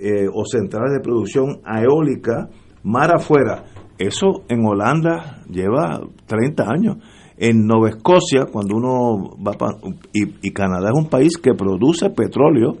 eh, 0.00 0.26
o 0.32 0.44
centrales 0.44 0.92
de 0.92 1.00
producción 1.00 1.60
eólica 1.66 2.48
mar 2.82 3.14
afuera. 3.14 3.64
Eso 3.98 4.42
en 4.48 4.64
Holanda 4.66 5.42
lleva 5.48 6.00
30 6.26 6.64
años. 6.68 6.96
En 7.36 7.66
Nueva 7.66 7.88
Escocia, 7.90 8.46
cuando 8.50 8.76
uno 8.76 9.36
va 9.44 9.52
pa- 9.52 9.76
y, 10.12 10.22
y 10.42 10.52
Canadá 10.52 10.90
es 10.94 10.98
un 10.98 11.08
país 11.08 11.36
que 11.36 11.54
produce 11.54 12.10
petróleo, 12.10 12.76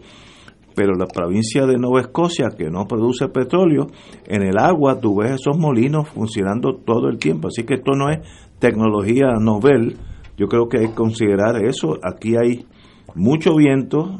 pero 0.76 0.92
la 0.94 1.06
provincia 1.06 1.66
de 1.66 1.76
Nueva 1.78 2.00
Escocia, 2.00 2.48
que 2.56 2.68
no 2.70 2.86
produce 2.86 3.28
petróleo, 3.28 3.86
en 4.26 4.42
el 4.42 4.58
agua 4.58 5.00
tú 5.00 5.16
ves 5.16 5.32
esos 5.40 5.56
molinos 5.58 6.08
funcionando 6.08 6.74
todo 6.84 7.08
el 7.08 7.18
tiempo. 7.18 7.48
Así 7.48 7.64
que 7.64 7.74
esto 7.74 7.92
no 7.92 8.10
es 8.10 8.18
tecnología 8.58 9.26
novel. 9.40 9.96
Yo 10.36 10.46
creo 10.48 10.68
que 10.68 10.78
hay 10.78 10.88
que 10.88 10.94
considerar 10.94 11.64
eso. 11.64 11.96
Aquí 12.02 12.34
hay 12.36 12.66
mucho 13.14 13.54
viento 13.56 14.18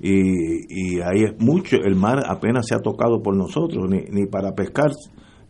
y, 0.00 0.96
y 0.96 1.00
hay 1.00 1.34
mucho. 1.38 1.76
El 1.76 1.96
mar 1.96 2.22
apenas 2.26 2.66
se 2.66 2.74
ha 2.74 2.78
tocado 2.78 3.22
por 3.22 3.36
nosotros, 3.36 3.88
ni, 3.88 4.02
ni 4.10 4.26
para 4.26 4.54
pescar 4.54 4.90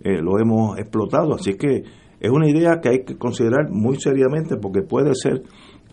eh, 0.01 0.21
lo 0.21 0.39
hemos 0.39 0.79
explotado. 0.79 1.35
Así 1.35 1.55
que 1.55 1.83
es 2.21 2.31
una 2.31 2.49
idea 2.49 2.81
que 2.81 2.89
hay 2.89 3.05
que 3.05 3.17
considerar 3.17 3.71
muy 3.71 3.97
seriamente 4.01 4.57
porque 4.57 4.83
puede 4.83 5.15
ser, 5.15 5.43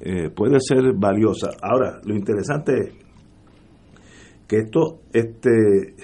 eh, 0.01 0.29
puede 0.29 0.59
ser 0.59 0.93
valiosa. 0.95 1.49
Ahora, 1.61 1.99
lo 2.03 2.15
interesante 2.15 2.73
es 2.79 3.07
que 4.47 4.57
esto, 4.57 5.01
este, 5.13 5.95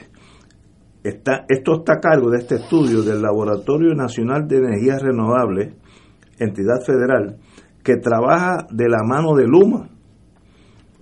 está, 1.04 1.46
esto 1.48 1.80
está 1.80 1.94
a 1.94 2.00
cargo 2.00 2.30
de 2.30 2.40
este 2.40 2.56
estudio 2.56 3.02
del 3.04 3.22
Laboratorio 3.22 3.94
Nacional 3.96 4.48
de 4.48 4.58
Energías 4.58 5.02
Renovables, 5.02 5.76
entidad 6.40 6.82
federal, 6.86 7.38
que 7.84 7.98
trabaja 7.98 8.66
de 8.70 8.90
la 8.90 9.04
mano 9.06 9.36
de 9.36 9.46
Luma. 9.46 9.90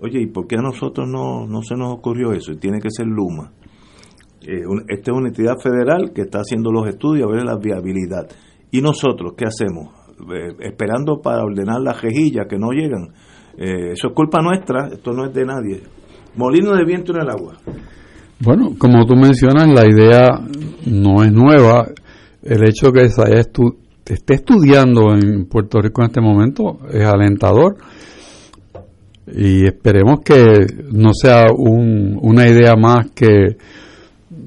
Oye, 0.02 0.20
¿y 0.20 0.26
por 0.26 0.46
qué 0.46 0.56
a 0.56 0.62
nosotros 0.62 1.06
no, 1.08 1.46
no 1.46 1.62
se 1.62 1.76
nos 1.76 1.92
ocurrió 1.94 2.32
eso? 2.32 2.52
Tiene 2.56 2.80
que 2.80 2.88
ser 2.90 3.06
Luma. 3.06 3.52
Eh, 4.42 4.62
esta 4.88 5.12
es 5.12 5.16
una 5.16 5.28
entidad 5.28 5.56
federal 5.62 6.12
que 6.12 6.22
está 6.22 6.40
haciendo 6.40 6.72
los 6.72 6.88
estudios 6.88 7.28
a 7.28 7.32
ver 7.32 7.44
la 7.44 7.56
viabilidad. 7.56 8.28
¿Y 8.72 8.80
nosotros 8.80 9.34
qué 9.36 9.44
hacemos? 9.46 9.94
Eh, 10.34 10.54
esperando 10.60 11.20
para 11.22 11.44
ordenar 11.44 11.80
las 11.80 12.00
rejillas 12.02 12.46
que 12.48 12.58
no 12.58 12.70
llegan. 12.72 13.08
Eh, 13.56 13.92
eso 13.92 14.08
es 14.08 14.14
culpa 14.14 14.40
nuestra, 14.42 14.88
esto 14.88 15.12
no 15.12 15.26
es 15.26 15.32
de 15.32 15.44
nadie. 15.44 15.82
Molino 16.36 16.74
de 16.74 16.84
viento 16.84 17.12
en 17.14 17.22
el 17.22 17.30
agua. 17.30 17.54
Bueno, 18.40 18.70
como 18.78 19.04
tú 19.06 19.14
mencionas, 19.14 19.68
la 19.68 19.86
idea 19.86 20.28
no 20.86 21.22
es 21.22 21.32
nueva. 21.32 21.86
El 22.42 22.64
hecho 22.66 22.90
que 22.90 23.08
se 23.08 23.22
haya 23.22 23.40
estu- 23.40 23.76
esté 24.04 24.34
estudiando 24.34 25.14
en 25.14 25.46
Puerto 25.46 25.80
Rico 25.80 26.02
en 26.02 26.08
este 26.08 26.20
momento 26.20 26.78
es 26.90 27.04
alentador 27.06 27.76
y 29.26 29.64
esperemos 29.66 30.20
que 30.24 30.66
no 30.92 31.12
sea 31.14 31.44
un- 31.56 32.18
una 32.22 32.48
idea 32.48 32.74
más 32.76 33.10
que 33.14 33.56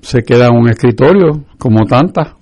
se 0.01 0.21
queda 0.23 0.47
en 0.47 0.55
un 0.57 0.69
escritorio 0.69 1.45
como 1.57 1.86
tantas, 1.86 2.34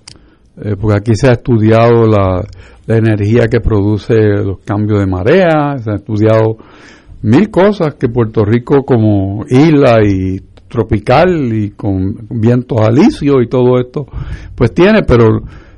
eh, 0.62 0.76
porque 0.80 0.98
aquí 0.98 1.16
se 1.16 1.30
ha 1.30 1.34
estudiado 1.34 2.06
la, 2.08 2.44
la 2.88 2.98
energía 2.98 3.48
que 3.48 3.60
produce 3.60 4.16
los 4.44 4.60
cambios 4.66 5.00
de 5.00 5.06
marea, 5.08 5.78
se 5.78 5.92
ha 5.92 5.96
estudiado 5.96 6.58
mil 7.22 7.50
cosas 7.50 7.96
que 7.96 8.10
Puerto 8.10 8.44
Rico 8.44 8.84
como 8.84 9.46
isla 9.48 10.00
y 10.04 10.40
tropical 10.68 11.54
y 11.54 11.70
con 11.72 12.16
vientos 12.32 12.80
alisios 12.82 13.38
y 13.44 13.48
todo 13.48 13.80
esto, 13.80 14.08
pues 14.56 14.74
tiene, 14.74 15.04
pero 15.04 15.28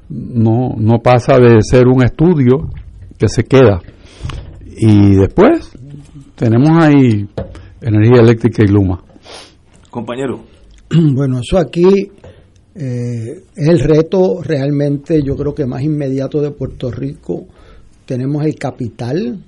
no, 0.10 0.70
no 0.78 0.99
pasa 1.03 1.38
de 1.38 1.58
ser 1.62 1.88
un 1.88 2.03
estudio 2.03 2.70
que 3.18 3.28
se 3.28 3.43
queda. 3.43 3.82
Y 4.78 5.16
después 5.16 5.72
tenemos 6.36 6.83
ahí 6.83 7.27
energía 7.81 8.21
eléctrica 8.21 8.63
y 8.63 8.67
Luma. 8.67 9.03
Compañero. 9.89 10.43
Bueno, 11.13 11.39
eso 11.39 11.57
aquí 11.57 12.11
eh, 12.75 13.43
es 13.55 13.67
el 13.67 13.79
reto 13.79 14.41
realmente, 14.43 15.21
yo 15.23 15.36
creo 15.36 15.55
que 15.55 15.65
más 15.65 15.81
inmediato 15.81 16.41
de 16.41 16.51
Puerto 16.51 16.91
Rico. 16.91 17.45
Tenemos 18.05 18.45
el 18.45 18.55
capital 18.55 19.43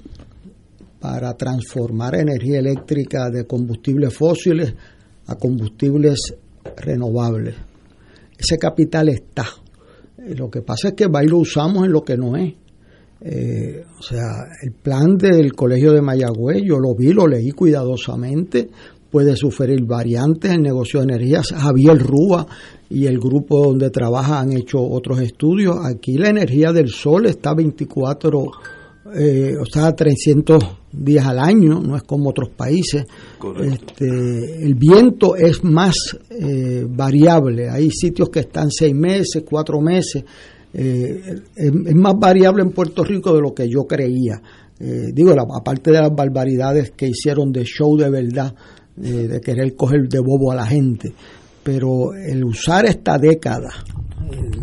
para 0.99 1.33
transformar 1.35 2.15
energía 2.15 2.59
eléctrica 2.59 3.29
de 3.29 3.45
combustibles 3.45 4.13
fósiles 4.13 4.73
a 5.27 5.35
combustibles 5.35 6.33
renovables. 6.77 7.55
Ese 8.38 8.57
capital 8.57 9.09
está. 9.09 9.45
Lo 10.17 10.49
que 10.49 10.61
pasa 10.61 10.89
es 10.89 10.93
que 10.95 11.07
va 11.07 11.23
y 11.23 11.27
lo 11.27 11.38
usamos 11.38 11.85
en 11.85 11.91
lo 11.91 12.03
que 12.03 12.17
no 12.17 12.35
es. 12.35 12.53
Eh, 13.22 13.84
o 13.97 14.01
sea, 14.01 14.47
el 14.61 14.72
plan 14.72 15.18
del 15.18 15.53
Colegio 15.53 15.91
de 15.91 16.01
Mayagüez, 16.01 16.61
yo 16.63 16.78
lo 16.80 16.93
vi, 16.95 17.13
lo 17.13 17.28
leí 17.28 17.51
cuidadosamente, 17.51 18.70
puede 19.09 19.36
sufrir 19.36 19.84
variantes 19.86 20.51
en 20.51 20.61
negocio 20.61 20.99
de 20.99 21.05
energías. 21.05 21.51
Javier 21.51 21.97
Rúa 21.97 22.45
y 22.89 23.05
el 23.05 23.20
grupo 23.20 23.65
donde 23.65 23.89
trabaja 23.89 24.39
han 24.39 24.53
hecho 24.53 24.80
otros 24.82 25.20
estudios. 25.20 25.78
Aquí 25.84 26.18
la 26.18 26.30
energía 26.30 26.72
del 26.72 26.89
sol 26.89 27.26
está 27.26 27.53
24, 27.53 28.51
eh, 29.15 29.55
o 29.59 29.65
sea, 29.65 29.95
300 29.95 30.63
días 30.91 31.26
al 31.26 31.39
año, 31.39 31.82
no 31.82 31.95
es 31.95 32.03
como 32.03 32.30
otros 32.30 32.49
países. 32.49 33.05
Este, 33.61 34.63
el 34.63 34.76
viento 34.76 35.36
es 35.36 35.63
más 35.63 35.95
eh, 36.30 36.86
variable, 36.88 37.70
hay 37.70 37.89
sitios 37.91 38.30
que 38.30 38.41
están 38.41 38.72
seis 38.72 38.93
meses, 38.93 39.43
cuatro 39.47 39.82
meses. 39.82 40.24
Eh, 40.74 41.22
es, 41.55 41.72
es 41.86 41.95
más 41.95 42.13
variable 42.20 42.61
en 42.63 42.72
Puerto 42.72 43.03
Rico 43.03 43.34
de 43.34 43.41
lo 43.41 43.53
que 43.53 43.68
yo 43.70 43.86
creía. 43.88 44.41
Eh, 44.80 45.11
digo, 45.13 45.34
la- 45.34 45.45
aparte 45.57 45.91
de 45.91 45.99
las 46.01 46.13
barbaridades 46.13 46.91
que 46.91 47.07
hicieron 47.07 47.51
de 47.51 47.63
show 47.63 47.97
de 47.97 48.09
verdad, 48.09 48.53
eh, 49.01 49.28
de 49.28 49.41
querer 49.41 49.76
coger 49.76 50.07
de 50.07 50.20
bobo 50.20 50.51
a 50.51 50.55
la 50.55 50.65
gente, 50.68 51.13
pero 51.63 52.13
el 52.13 52.43
usar 52.43 52.86
esta 52.86 53.18
década, 53.18 53.70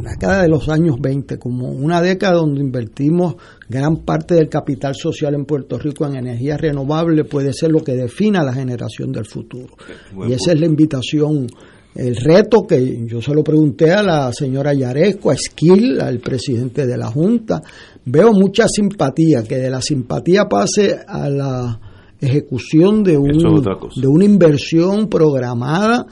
la 0.03 0.11
década 0.11 0.43
de 0.43 0.49
los 0.49 0.69
años 0.69 0.97
20, 1.01 1.39
como 1.39 1.69
una 1.71 2.01
década 2.03 2.35
donde 2.35 2.61
invertimos 2.61 3.37
gran 3.69 3.97
parte 4.05 4.35
del 4.35 4.49
capital 4.49 4.95
social 4.95 5.35
en 5.35 5.47
Puerto 5.47 5.79
Rico 5.79 6.07
en 6.07 6.17
energías 6.17 6.61
renovables, 6.61 7.27
puede 7.27 7.53
ser 7.53 7.71
lo 7.73 7.83
que 7.83 7.95
defina 7.95 8.45
la 8.45 8.53
generación 8.53 9.11
del 9.11 9.25
futuro. 9.25 9.75
Buen 10.15 10.31
Y 10.31 10.35
esa 10.35 10.53
es 10.53 10.61
la 10.61 10.67
invitación, 10.67 11.47
el 11.95 12.17
reto 12.17 12.67
que 12.67 13.07
yo 13.07 13.23
se 13.23 13.33
lo 13.33 13.45
pregunté 13.45 13.93
a 13.93 14.03
la 14.03 14.33
señora 14.33 14.75
Yaresco, 14.75 15.31
a 15.31 15.35
Esquil, 15.35 16.01
al 16.01 16.19
presidente 16.19 16.87
de 16.87 16.97
la 16.97 17.07
Junta. 17.07 17.63
Veo 18.05 18.33
mucha 18.33 18.67
simpatía, 18.69 19.45
que 19.45 19.57
de 19.57 19.71
la 19.71 19.81
simpatía 19.81 20.47
pase 20.49 20.97
a 21.07 21.31
la 21.31 21.81
ejecución 22.21 23.05
de, 23.05 23.13
es 23.13 23.45
un, 23.45 23.63
de 23.97 24.07
una 24.09 24.25
inversión 24.25 25.09
programada 25.09 26.07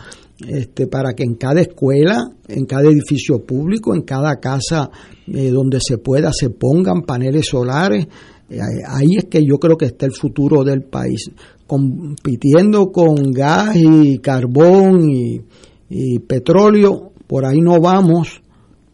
este, 0.49 0.87
para 0.87 1.14
que 1.14 1.24
en 1.24 1.35
cada 1.35 1.61
escuela, 1.61 2.30
en 2.49 2.64
cada 2.66 2.89
edificio 2.89 3.45
público, 3.45 3.95
en 3.95 4.03
cada 4.03 4.39
casa 4.39 4.91
eh, 5.26 5.51
donde 5.51 5.78
se 5.80 5.99
pueda, 5.99 6.30
se 6.33 6.51
pongan 6.51 7.03
paneles 7.03 7.47
solares. 7.47 8.07
Eh, 8.49 8.59
ahí 8.87 9.16
es 9.16 9.24
que 9.24 9.45
yo 9.45 9.59
creo 9.59 9.76
que 9.76 9.87
está 9.87 10.07
el 10.07 10.12
futuro 10.12 10.62
del 10.62 10.83
país, 10.83 11.30
compitiendo 11.66 12.93
con 12.93 13.33
gas 13.33 13.76
y 13.76 14.18
carbón 14.18 15.11
y, 15.11 15.41
y 15.95 16.18
petróleo, 16.20 17.12
por 17.26 17.45
ahí 17.45 17.61
no 17.61 17.78
vamos, 17.78 18.40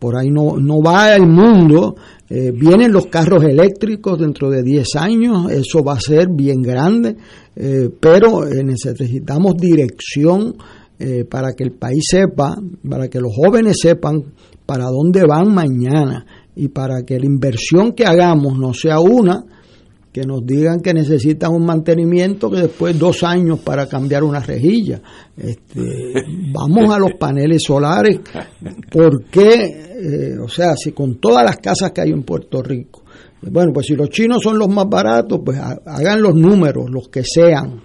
por 0.01 0.17
ahí 0.17 0.31
no, 0.31 0.57
no 0.57 0.83
va 0.85 1.15
el 1.15 1.29
mundo. 1.29 1.95
Eh, 2.29 2.51
vienen 2.53 2.93
los 2.93 3.07
carros 3.07 3.45
eléctricos 3.45 4.19
dentro 4.19 4.51
de 4.51 4.65
10 4.65 4.97
años, 4.97 5.51
eso 5.51 5.85
va 5.85 5.95
a 5.95 6.01
ser 6.01 6.29
bien 6.29 6.61
grande, 6.61 7.17
eh, 7.55 7.89
pero 8.01 8.47
eh, 8.47 8.65
necesitamos 8.65 9.57
dirección 9.57 10.57
para 11.31 11.53
que 11.53 11.63
el 11.63 11.71
país 11.71 12.03
sepa, 12.11 12.61
para 12.91 13.07
que 13.07 13.21
los 13.21 13.31
jóvenes 13.33 13.77
sepan 13.81 14.21
para 14.67 14.87
dónde 14.87 15.25
van 15.29 15.55
mañana 15.55 16.27
y 16.57 16.67
para 16.71 17.05
que 17.05 17.21
la 17.21 17.27
inversión 17.27 17.93
que 17.93 18.05
hagamos 18.05 18.59
no 18.59 18.75
sea 18.75 18.99
una 18.99 19.45
que 20.13 20.23
nos 20.23 20.45
digan 20.45 20.81
que 20.81 20.95
necesitan 20.95 21.53
un 21.53 21.65
mantenimiento 21.67 22.51
que 22.51 22.63
después 22.63 22.99
dos 22.99 23.23
años 23.23 23.61
para 23.61 23.87
cambiar 23.87 24.25
una 24.25 24.41
rejilla. 24.41 25.01
Este, 25.37 26.13
vamos 26.53 26.93
a 26.95 26.99
los 26.99 27.13
paneles 27.19 27.63
solares, 27.65 28.21
porque, 28.91 29.55
eh, 29.55 30.39
o 30.43 30.49
sea, 30.49 30.75
si 30.77 30.93
con 30.93 31.17
todas 31.21 31.45
las 31.45 31.57
casas 31.59 31.93
que 31.93 32.01
hay 32.01 32.11
en 32.11 32.23
Puerto 32.23 32.63
Rico, 32.63 33.03
bueno, 33.43 33.73
pues 33.73 33.87
si 33.87 33.95
los 33.95 34.09
chinos 34.11 34.43
son 34.43 34.59
los 34.59 34.69
más 34.69 34.87
baratos, 34.89 35.41
pues 35.45 35.59
ha- 35.59 35.79
hagan 35.87 36.23
los 36.23 36.35
números, 36.35 36.91
los 36.91 37.09
que 37.09 37.23
sean, 37.23 37.81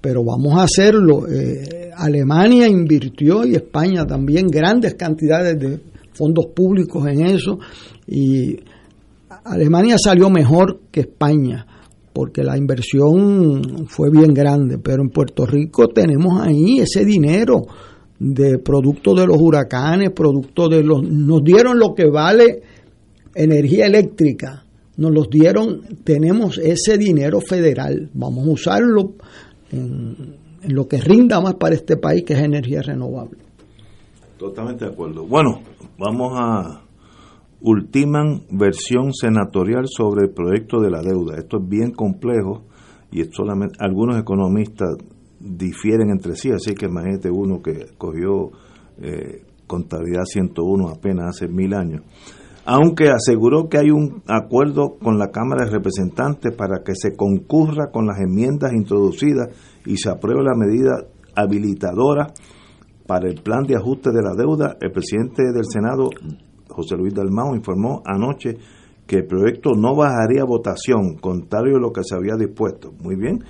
pero 0.00 0.24
vamos 0.24 0.58
a 0.58 0.64
hacerlo. 0.64 1.28
Eh, 1.28 1.90
Alemania 1.96 2.66
invirtió 2.66 3.44
y 3.44 3.54
España 3.54 4.06
también 4.06 4.46
grandes 4.48 4.94
cantidades 4.94 5.58
de 5.60 5.78
fondos 6.14 6.46
públicos 6.54 7.06
en 7.06 7.26
eso. 7.26 7.58
Y 8.06 8.56
Alemania 9.50 9.96
salió 9.98 10.30
mejor 10.30 10.80
que 10.90 11.00
España 11.00 11.66
porque 12.12 12.42
la 12.42 12.58
inversión 12.58 13.86
fue 13.86 14.10
bien 14.10 14.34
grande, 14.34 14.78
pero 14.78 15.02
en 15.02 15.10
Puerto 15.10 15.46
Rico 15.46 15.88
tenemos 15.88 16.40
ahí 16.40 16.80
ese 16.80 17.04
dinero 17.04 17.62
de 18.18 18.58
producto 18.58 19.14
de 19.14 19.26
los 19.26 19.36
huracanes, 19.38 20.10
producto 20.10 20.68
de 20.68 20.82
los 20.82 21.02
nos 21.02 21.42
dieron 21.42 21.78
lo 21.78 21.94
que 21.94 22.10
vale 22.10 22.62
energía 23.34 23.86
eléctrica, 23.86 24.64
nos 24.96 25.12
los 25.12 25.30
dieron, 25.30 25.82
tenemos 26.04 26.58
ese 26.58 26.98
dinero 26.98 27.40
federal, 27.40 28.10
vamos 28.12 28.46
a 28.46 28.50
usarlo 28.50 29.14
en 29.70 30.40
en 30.62 30.74
lo 30.74 30.86
que 30.86 30.98
rinda 30.98 31.40
más 31.40 31.54
para 31.54 31.74
este 31.74 31.96
país, 31.96 32.24
que 32.24 32.34
es 32.34 32.40
energía 32.40 32.82
renovable. 32.82 33.38
Totalmente 34.38 34.84
de 34.84 34.92
acuerdo. 34.92 35.26
Bueno, 35.26 35.60
vamos 35.98 36.32
a 36.34 36.82
ultiman 37.60 38.42
versión 38.50 39.12
senatorial 39.12 39.84
sobre 39.86 40.26
el 40.26 40.32
proyecto 40.32 40.80
de 40.80 40.90
la 40.90 41.02
deuda. 41.02 41.36
Esto 41.36 41.58
es 41.58 41.68
bien 41.68 41.92
complejo 41.92 42.64
y 43.12 43.22
solamente 43.24 43.76
algunos 43.80 44.18
economistas 44.18 44.96
difieren 45.38 46.10
entre 46.10 46.36
sí, 46.36 46.50
así 46.50 46.74
que 46.74 46.86
imagínate 46.86 47.30
uno 47.30 47.60
que 47.62 47.86
cogió 47.96 48.50
eh, 48.98 49.42
contabilidad 49.66 50.24
101 50.24 50.88
apenas 50.88 51.36
hace 51.36 51.48
mil 51.48 51.74
años. 51.74 52.02
Aunque 52.66 53.08
aseguró 53.08 53.68
que 53.68 53.78
hay 53.78 53.90
un 53.90 54.22
acuerdo 54.26 54.96
con 55.02 55.18
la 55.18 55.30
Cámara 55.30 55.64
de 55.64 55.70
Representantes 55.70 56.54
para 56.54 56.82
que 56.84 56.94
se 56.94 57.16
concurra 57.16 57.90
con 57.90 58.06
las 58.06 58.20
enmiendas 58.20 58.72
introducidas 58.72 59.48
y 59.86 59.96
se 59.96 60.10
apruebe 60.10 60.42
la 60.42 60.54
medida 60.54 61.06
habilitadora 61.34 62.28
para 63.06 63.28
el 63.28 63.42
plan 63.42 63.64
de 63.66 63.76
ajuste 63.76 64.10
de 64.10 64.22
la 64.22 64.34
deuda, 64.36 64.76
el 64.80 64.92
presidente 64.92 65.42
del 65.52 65.64
Senado, 65.64 66.10
José 66.70 66.96
Luis 66.96 67.14
Dalmao, 67.14 67.54
informó 67.54 68.02
anoche 68.04 68.56
que 69.06 69.16
el 69.16 69.26
proyecto 69.26 69.72
no 69.74 69.96
bajaría 69.96 70.44
votación, 70.44 71.16
contrario 71.16 71.76
a 71.76 71.80
lo 71.80 71.92
que 71.92 72.02
se 72.04 72.14
había 72.14 72.36
dispuesto. 72.36 72.92
Muy 73.02 73.16
bien. 73.16 73.42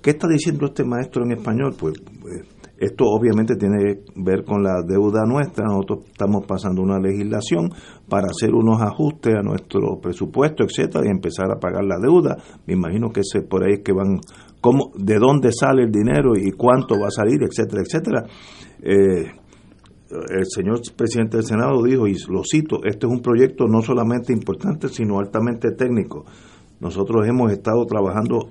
¿Qué 0.00 0.10
está 0.10 0.28
diciendo 0.28 0.66
este 0.66 0.84
maestro 0.84 1.24
en 1.24 1.32
español? 1.32 1.74
Pues, 1.78 1.94
pues 2.20 2.42
esto 2.82 3.04
obviamente 3.04 3.54
tiene 3.54 3.78
que 3.78 4.04
ver 4.16 4.44
con 4.44 4.62
la 4.62 4.82
deuda 4.84 5.24
nuestra. 5.24 5.66
Nosotros 5.66 6.00
estamos 6.10 6.44
pasando 6.46 6.82
una 6.82 6.98
legislación 6.98 7.70
para 8.08 8.26
hacer 8.26 8.52
unos 8.52 8.82
ajustes 8.82 9.34
a 9.36 9.42
nuestro 9.42 10.00
presupuesto, 10.00 10.64
etcétera, 10.64 11.04
y 11.06 11.10
empezar 11.10 11.46
a 11.52 11.60
pagar 11.60 11.84
la 11.84 11.98
deuda. 12.00 12.36
Me 12.66 12.74
imagino 12.74 13.10
que 13.10 13.20
es 13.20 13.32
por 13.48 13.62
ahí 13.62 13.82
que 13.84 13.92
van, 13.92 14.18
cómo, 14.60 14.90
de 14.96 15.18
dónde 15.18 15.52
sale 15.52 15.84
el 15.84 15.92
dinero 15.92 16.32
y 16.36 16.50
cuánto 16.50 16.98
va 16.98 17.06
a 17.06 17.10
salir, 17.10 17.40
etcétera, 17.42 17.82
etcétera. 17.82 18.26
Eh, 18.82 19.41
el 20.30 20.46
señor 20.46 20.80
presidente 20.96 21.38
del 21.38 21.46
Senado 21.46 21.82
dijo, 21.82 22.06
y 22.06 22.14
lo 22.28 22.42
cito, 22.44 22.84
este 22.84 23.06
es 23.06 23.12
un 23.12 23.20
proyecto 23.20 23.66
no 23.66 23.82
solamente 23.82 24.32
importante, 24.32 24.88
sino 24.88 25.18
altamente 25.18 25.72
técnico. 25.72 26.24
Nosotros 26.80 27.26
hemos 27.26 27.52
estado 27.52 27.84
trabajando 27.86 28.48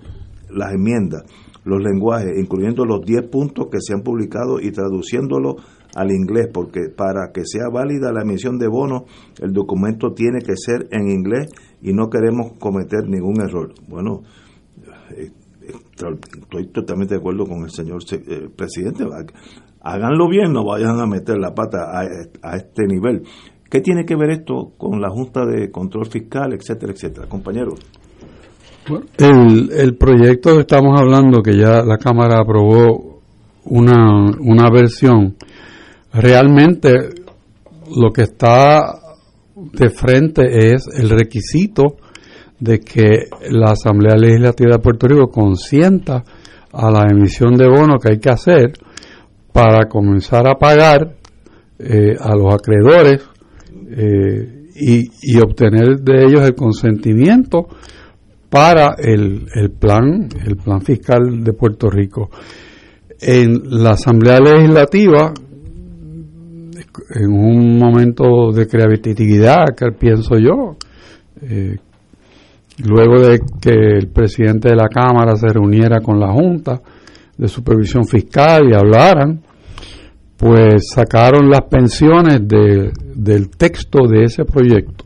las 0.49 0.73
enmiendas, 0.73 1.23
los 1.63 1.81
lenguajes, 1.81 2.37
incluyendo 2.37 2.85
los 2.85 3.01
10 3.05 3.27
puntos 3.27 3.67
que 3.71 3.77
se 3.79 3.93
han 3.93 4.01
publicado 4.01 4.59
y 4.59 4.71
traduciéndolo 4.71 5.57
al 5.95 6.11
inglés, 6.11 6.47
porque 6.51 6.89
para 6.95 7.31
que 7.33 7.41
sea 7.45 7.69
válida 7.71 8.11
la 8.11 8.21
emisión 8.21 8.57
de 8.57 8.67
bonos, 8.67 9.03
el 9.41 9.51
documento 9.51 10.13
tiene 10.13 10.39
que 10.39 10.55
ser 10.55 10.87
en 10.91 11.09
inglés 11.09 11.47
y 11.81 11.93
no 11.93 12.09
queremos 12.09 12.53
cometer 12.57 13.07
ningún 13.07 13.41
error. 13.41 13.73
Bueno, 13.87 14.21
eh, 15.17 15.31
estoy 15.61 16.67
totalmente 16.71 17.15
de 17.15 17.19
acuerdo 17.19 17.45
con 17.45 17.63
el 17.63 17.69
señor 17.69 17.99
eh, 18.11 18.49
presidente 18.55 19.05
háganlo 19.81 20.29
bien, 20.29 20.53
no 20.53 20.65
vayan 20.65 20.99
a 20.99 21.05
meter 21.05 21.37
la 21.37 21.53
pata 21.53 21.89
a, 21.91 22.55
este 22.55 22.85
nivel. 22.87 23.23
¿Qué 23.69 23.81
tiene 23.81 24.05
que 24.05 24.15
ver 24.15 24.31
esto 24.31 24.73
con 24.77 25.01
la 25.01 25.09
Junta 25.09 25.45
de 25.45 25.71
Control 25.71 26.05
Fiscal, 26.05 26.53
etcétera, 26.53 26.93
etcétera? 26.93 27.27
Compañeros. 27.27 27.79
El, 29.17 29.71
el 29.71 29.95
proyecto 29.95 30.55
que 30.55 30.61
estamos 30.61 30.99
hablando, 30.99 31.41
que 31.41 31.55
ya 31.55 31.83
la 31.83 31.97
Cámara 31.97 32.39
aprobó 32.41 33.21
una, 33.65 34.25
una 34.39 34.69
versión, 34.71 35.35
realmente 36.13 36.91
lo 37.95 38.11
que 38.11 38.23
está 38.23 38.81
de 39.55 39.89
frente 39.89 40.73
es 40.73 40.87
el 40.97 41.09
requisito 41.09 41.97
de 42.59 42.79
que 42.79 43.27
la 43.49 43.71
Asamblea 43.71 44.15
Legislativa 44.15 44.75
de 44.75 44.79
Puerto 44.79 45.07
Rico 45.07 45.29
consienta 45.29 46.23
a 46.73 46.91
la 46.91 47.05
emisión 47.09 47.55
de 47.55 47.67
bonos 47.67 47.97
que 48.01 48.13
hay 48.13 48.19
que 48.19 48.29
hacer 48.29 48.73
para 49.51 49.87
comenzar 49.87 50.47
a 50.47 50.55
pagar 50.55 51.15
eh, 51.79 52.15
a 52.19 52.35
los 52.35 52.53
acreedores 52.53 53.23
eh, 53.89 54.67
y, 54.75 55.37
obtener 55.39 55.99
de 55.99 56.25
ellos 56.25 56.41
el 56.41 56.55
consentimiento 56.55 57.67
para 58.49 58.95
el, 58.97 59.47
el, 59.53 59.71
plan 59.71 60.27
el 60.45 60.57
plan 60.57 60.81
fiscal 60.81 61.43
de 61.43 61.53
Puerto 61.53 61.89
Rico. 61.89 62.29
En 63.19 63.61
la 63.83 63.91
Asamblea 63.91 64.39
Legislativa 64.39 65.33
en 67.15 67.31
un 67.31 67.77
momento 67.77 68.51
de 68.51 68.67
creatividad 68.67 69.65
que 69.75 69.91
pienso 69.91 70.37
yo 70.37 70.75
eh, 71.41 71.77
luego 72.85 73.21
de 73.21 73.39
que 73.61 73.97
el 73.97 74.07
presidente 74.09 74.69
de 74.69 74.75
la 74.75 74.87
Cámara 74.87 75.35
se 75.35 75.47
reuniera 75.47 75.99
con 76.01 76.19
la 76.19 76.31
Junta 76.31 76.81
de 77.41 77.47
supervisión 77.47 78.05
fiscal 78.05 78.69
y 78.69 78.75
hablaran, 78.75 79.41
pues 80.37 80.91
sacaron 80.93 81.49
las 81.49 81.61
pensiones 81.61 82.47
de, 82.47 82.91
del 83.15 83.49
texto 83.49 84.07
de 84.07 84.25
ese 84.25 84.45
proyecto. 84.45 85.05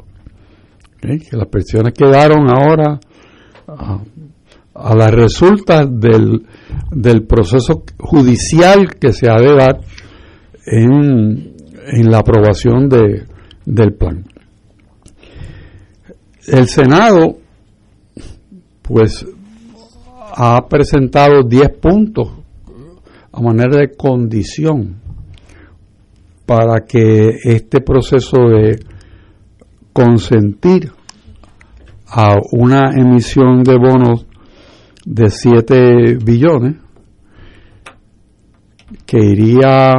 Que 0.99 1.37
las 1.37 1.47
pensiones 1.47 1.93
quedaron 1.93 2.49
ahora 2.49 2.99
a, 3.67 3.99
a 4.73 4.95
las 4.95 5.11
resultas 5.11 5.87
del, 5.89 6.45
del 6.91 7.23
proceso 7.23 7.83
judicial 7.99 8.95
que 8.99 9.13
se 9.13 9.29
ha 9.29 9.37
de 9.37 9.55
dar 9.55 9.79
en, 10.65 11.53
en 11.87 12.11
la 12.11 12.17
aprobación 12.17 12.89
de, 12.89 13.23
del 13.65 13.93
plan. 13.93 14.25
El 16.47 16.67
Senado, 16.67 17.37
pues 18.81 19.25
ha 20.37 20.67
presentado 20.67 21.43
10 21.43 21.77
puntos 21.79 22.29
a 23.31 23.41
manera 23.41 23.79
de 23.79 23.95
condición 23.95 24.97
para 26.45 26.81
que 26.85 27.37
este 27.43 27.79
proceso 27.79 28.37
de 28.49 28.79
consentir 29.93 30.91
a 32.07 32.35
una 32.51 32.91
emisión 32.95 33.63
de 33.63 33.77
bonos 33.77 34.25
de 35.05 35.29
7 35.29 36.17
billones 36.23 36.75
que 39.05 39.17
iría 39.17 39.93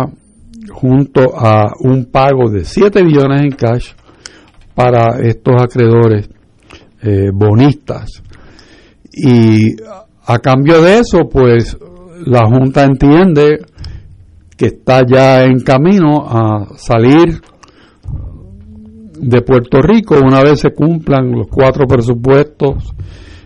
junto 0.71 1.35
a 1.35 1.73
un 1.81 2.07
pago 2.07 2.51
de 2.51 2.65
7 2.65 3.03
billones 3.03 3.43
en 3.43 3.51
cash 3.53 3.93
para 4.75 5.19
estos 5.23 5.55
acreedores 5.61 6.29
eh, 7.03 7.31
bonistas. 7.33 8.23
Y 9.13 9.77
a 10.27 10.39
cambio 10.41 10.83
de 10.83 10.99
eso, 10.99 11.29
pues 11.31 11.77
la 12.27 12.47
Junta 12.47 12.85
entiende 12.85 13.65
que 14.57 14.67
está 14.67 15.03
ya 15.07 15.45
en 15.45 15.61
camino 15.61 16.27
a 16.29 16.77
salir 16.77 17.41
de 19.19 19.43
Puerto 19.43 19.81
Rico 19.81 20.17
una 20.19 20.43
vez 20.43 20.61
se 20.61 20.71
cumplan 20.71 21.31
los 21.31 21.47
cuatro 21.49 21.87
presupuestos 21.87 22.93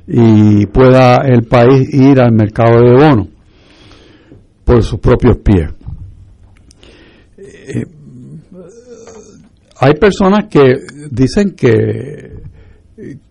y 0.07 0.67
pueda 0.67 1.17
el 1.27 1.43
país 1.43 1.93
ir 1.93 2.19
al 2.21 2.33
mercado 2.33 2.81
de 2.81 2.93
bonos 2.93 3.29
por 4.65 4.83
sus 4.83 4.99
propios 4.99 5.37
pies. 5.39 5.71
Eh, 7.39 7.85
hay 9.81 9.95
personas 9.95 10.47
que 10.49 10.77
dicen 11.11 11.51
que, 11.51 12.43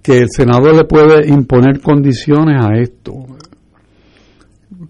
que 0.01 0.19
el 0.19 0.27
Senado 0.29 0.71
le 0.71 0.83
puede 0.83 1.27
imponer 1.27 1.81
condiciones 1.81 2.63
a 2.63 2.77
esto 2.77 3.28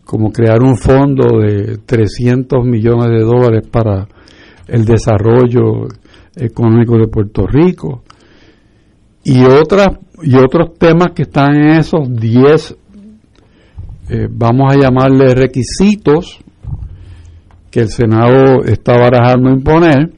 como 0.09 0.31
crear 0.31 0.63
un 0.63 0.75
fondo 0.75 1.37
de 1.37 1.77
300 1.85 2.65
millones 2.65 3.09
de 3.11 3.23
dólares 3.23 3.67
para 3.71 4.07
el 4.67 4.83
desarrollo 4.83 5.87
económico 6.35 6.97
de 6.97 7.07
Puerto 7.07 7.45
Rico. 7.45 8.01
Y 9.23 9.43
otras 9.43 9.99
y 10.23 10.35
otros 10.35 10.73
temas 10.79 11.11
que 11.13 11.21
están 11.21 11.53
en 11.53 11.69
esos 11.77 12.11
10 12.11 12.75
eh, 14.09 14.27
vamos 14.31 14.73
a 14.73 14.79
llamarle 14.79 15.35
requisitos 15.35 16.39
que 17.69 17.81
el 17.81 17.89
Senado 17.89 18.63
está 18.65 18.97
barajando 18.97 19.51
imponer 19.51 20.11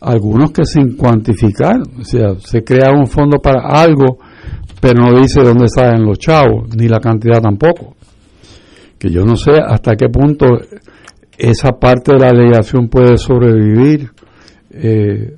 algunos 0.00 0.50
que 0.50 0.64
sin 0.64 0.96
cuantificar 0.96 1.76
o 2.00 2.04
sea 2.04 2.34
se 2.40 2.64
crea 2.64 2.90
un 2.90 3.06
fondo 3.06 3.38
para 3.38 3.60
algo 3.80 4.18
pero 4.80 5.06
no 5.06 5.20
dice 5.20 5.42
dónde 5.42 5.68
salen 5.68 6.04
los 6.04 6.18
chavos 6.18 6.74
ni 6.76 6.88
la 6.88 6.98
cantidad 6.98 7.40
tampoco 7.40 7.94
que 8.98 9.10
yo 9.10 9.24
no 9.24 9.36
sé 9.36 9.52
hasta 9.64 9.96
qué 9.96 10.08
punto 10.08 10.46
esa 11.36 11.72
parte 11.72 12.12
de 12.12 12.18
la 12.18 12.28
alegación 12.28 12.88
puede 12.88 13.16
sobrevivir, 13.16 14.10
eh, 14.72 15.36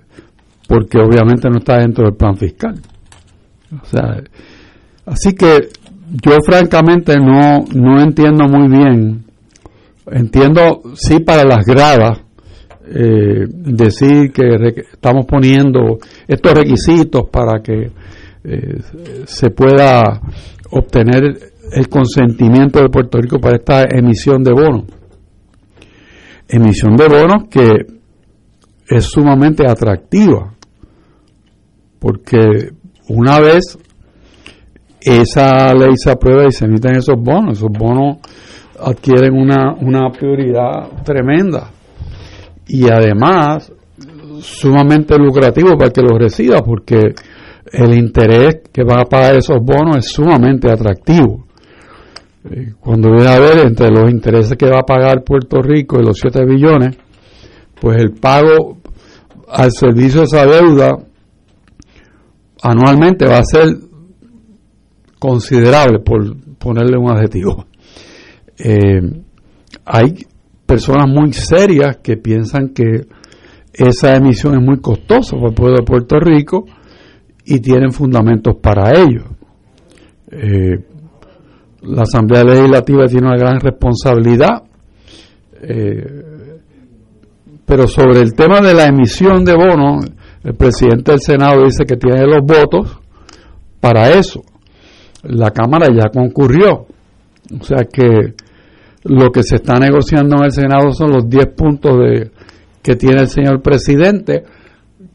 porque 0.66 0.99
obviamente 0.99 1.49
no 1.51 1.59
está 1.59 1.78
dentro 1.78 2.05
del 2.05 2.15
plan 2.15 2.37
fiscal. 2.37 2.74
O 3.82 3.85
sea, 3.85 4.23
así 5.07 5.35
que 5.35 5.69
yo 6.24 6.39
francamente 6.45 7.16
no, 7.19 7.65
no 7.74 8.01
entiendo 8.01 8.45
muy 8.49 8.69
bien, 8.69 9.24
entiendo 10.11 10.82
sí 10.95 11.20
para 11.20 11.45
las 11.45 11.65
gradas, 11.66 12.23
eh, 12.93 13.47
decir 13.49 14.32
que 14.32 14.57
estamos 14.93 15.24
poniendo 15.27 15.99
estos 16.27 16.53
requisitos 16.55 17.28
para 17.31 17.62
que 17.62 17.93
eh, 18.43 18.81
se 19.27 19.51
pueda 19.51 20.20
obtener 20.70 21.53
el 21.72 21.88
consentimiento 21.88 22.80
de 22.80 22.88
Puerto 22.88 23.18
Rico 23.18 23.38
para 23.38 23.56
esta 23.56 23.84
emisión 23.84 24.42
de 24.42 24.52
bonos. 24.52 24.84
Emisión 26.48 26.97
de 26.97 27.09
bonos 27.09 27.44
que 27.48 27.68
es 28.88 29.05
sumamente 29.05 29.64
atractiva, 29.68 30.52
porque 31.98 32.70
una 33.09 33.38
vez 33.38 33.78
esa 35.01 35.72
ley 35.74 35.97
se 35.97 36.10
aprueba 36.10 36.47
y 36.47 36.52
se 36.52 36.64
emiten 36.64 36.97
esos 36.97 37.16
bonos, 37.16 37.59
esos 37.59 37.70
bonos 37.70 38.18
adquieren 38.78 39.34
una, 39.34 39.74
una 39.74 40.10
prioridad 40.10 41.02
tremenda 41.05 41.70
y 42.66 42.88
además 42.88 43.72
sumamente 44.40 45.16
lucrativo 45.18 45.76
para 45.76 45.90
que 45.90 46.02
los 46.02 46.18
reciba 46.18 46.62
porque 46.62 47.14
el 47.72 47.94
interés 47.94 48.62
que 48.72 48.82
va 48.84 49.02
a 49.02 49.05
pagar 49.05 49.36
esos 49.36 49.59
bonos 49.62 49.98
es 49.98 50.06
sumamente 50.06 50.70
atractivo. 50.70 51.47
Eh, 52.45 52.73
Cuando 52.81 53.11
viene 53.11 53.29
a 53.29 53.39
ver 53.39 53.67
entre 53.67 53.91
los 53.91 54.11
intereses 54.11 54.57
que 54.57 54.71
va 54.71 54.81
a 54.81 54.87
pagar 54.87 55.25
Puerto 55.25 55.61
Rico 55.61 56.01
y 56.01 56.05
los 56.05 56.19
7 56.19 56.45
billones, 56.47 56.97
pues 57.81 57.99
el 57.99 58.12
pago 58.12 58.79
al 59.49 59.73
servicio 59.73 60.21
de 60.21 60.27
esa 60.27 60.47
deuda 60.47 60.97
anualmente 62.62 63.27
va 63.27 63.39
a 63.39 63.45
ser 63.45 63.69
considerable, 65.19 65.99
por 66.01 66.37
ponerle 66.59 66.97
un 66.99 67.11
adjetivo. 67.11 67.67
Eh, 68.59 69.01
hay 69.85 70.27
personas 70.67 71.09
muy 71.09 71.33
serias 71.33 71.99
que 72.03 72.17
piensan 72.17 72.71
que 72.71 73.07
esa 73.73 74.17
emisión 74.17 74.55
es 74.55 74.61
muy 74.61 74.81
costosa 74.81 75.37
para 75.37 75.49
el 75.49 75.55
pueblo 75.55 75.77
de 75.77 75.83
Puerto 75.85 76.19
Rico 76.21 76.65
y 77.45 77.61
tienen 77.61 77.93
fundamentos 77.93 78.57
para 78.61 78.93
ello. 78.93 79.25
Eh, 80.31 80.90
la 81.82 82.02
Asamblea 82.02 82.44
Legislativa 82.44 83.07
tiene 83.07 83.28
una 83.28 83.36
gran 83.36 83.61
responsabilidad, 83.61 84.62
eh, 85.62 86.24
pero 87.65 87.86
sobre 87.86 88.20
el 88.20 88.35
tema 88.35 88.61
de 88.61 88.74
la 88.74 88.86
emisión 88.86 89.44
de 89.44 89.55
bonos, 89.55 90.07
el 90.43 90.55
presidente 90.55 91.12
del 91.12 91.20
Senado 91.20 91.65
dice 91.65 91.85
que 91.85 91.97
tiene 91.97 92.27
los 92.27 92.44
votos 92.44 92.98
para 93.81 94.11
eso. 94.11 94.43
La 95.23 95.51
Cámara 95.51 95.86
ya 95.94 96.11
concurrió, 96.11 96.86
o 97.59 97.65
sea 97.65 97.85
que 97.85 98.35
lo 99.05 99.31
que 99.31 99.43
se 99.43 99.57
está 99.57 99.78
negociando 99.78 100.36
en 100.36 100.44
el 100.44 100.52
Senado 100.52 100.93
son 100.93 101.12
los 101.12 101.28
10 101.28 101.47
puntos 101.55 101.98
de, 101.98 102.31
que 102.82 102.97
tiene 102.97 103.23
el 103.23 103.28
señor 103.28 103.62
presidente, 103.62 104.43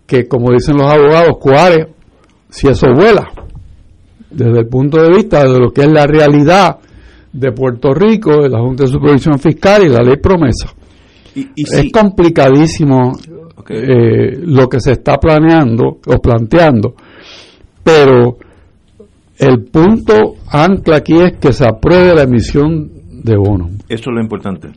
que 0.05 0.27
como 0.27 0.51
dicen 0.51 0.77
los 0.77 0.91
abogados, 0.91 1.37
cuáles, 1.39 1.87
si 2.49 2.67
eso 2.67 2.87
vuela, 2.95 3.27
desde 4.35 4.59
el 4.59 4.67
punto 4.67 5.01
de 5.01 5.09
vista 5.09 5.43
de 5.43 5.59
lo 5.59 5.71
que 5.71 5.81
es 5.81 5.91
la 5.91 6.05
realidad 6.05 6.77
de 7.31 7.51
Puerto 7.51 7.93
Rico, 7.93 8.41
de 8.43 8.49
la 8.49 8.59
Junta 8.59 8.83
de 8.83 8.89
Supervisión 8.89 9.39
Fiscal 9.39 9.83
y 9.85 9.89
la 9.89 10.01
ley 10.03 10.17
promesa. 10.17 10.73
Y, 11.35 11.41
y 11.55 11.63
Es 11.63 11.69
si- 11.81 11.91
complicadísimo 11.91 13.11
eh, 13.69 14.37
lo 14.43 14.67
que 14.69 14.79
se 14.79 14.93
está 14.93 15.17
planeando 15.17 15.97
o 16.05 16.17
planteando, 16.21 16.95
pero 17.83 18.37
el 19.37 19.65
punto 19.65 20.35
ancla 20.49 20.97
aquí 20.97 21.15
es 21.19 21.33
que 21.37 21.51
se 21.51 21.65
apruebe 21.67 22.13
la 22.15 22.23
emisión 22.23 22.89
de 23.23 23.35
bonos. 23.35 23.71
eso 23.89 24.09
es 24.09 24.15
lo 24.15 24.21
importante. 24.21 24.69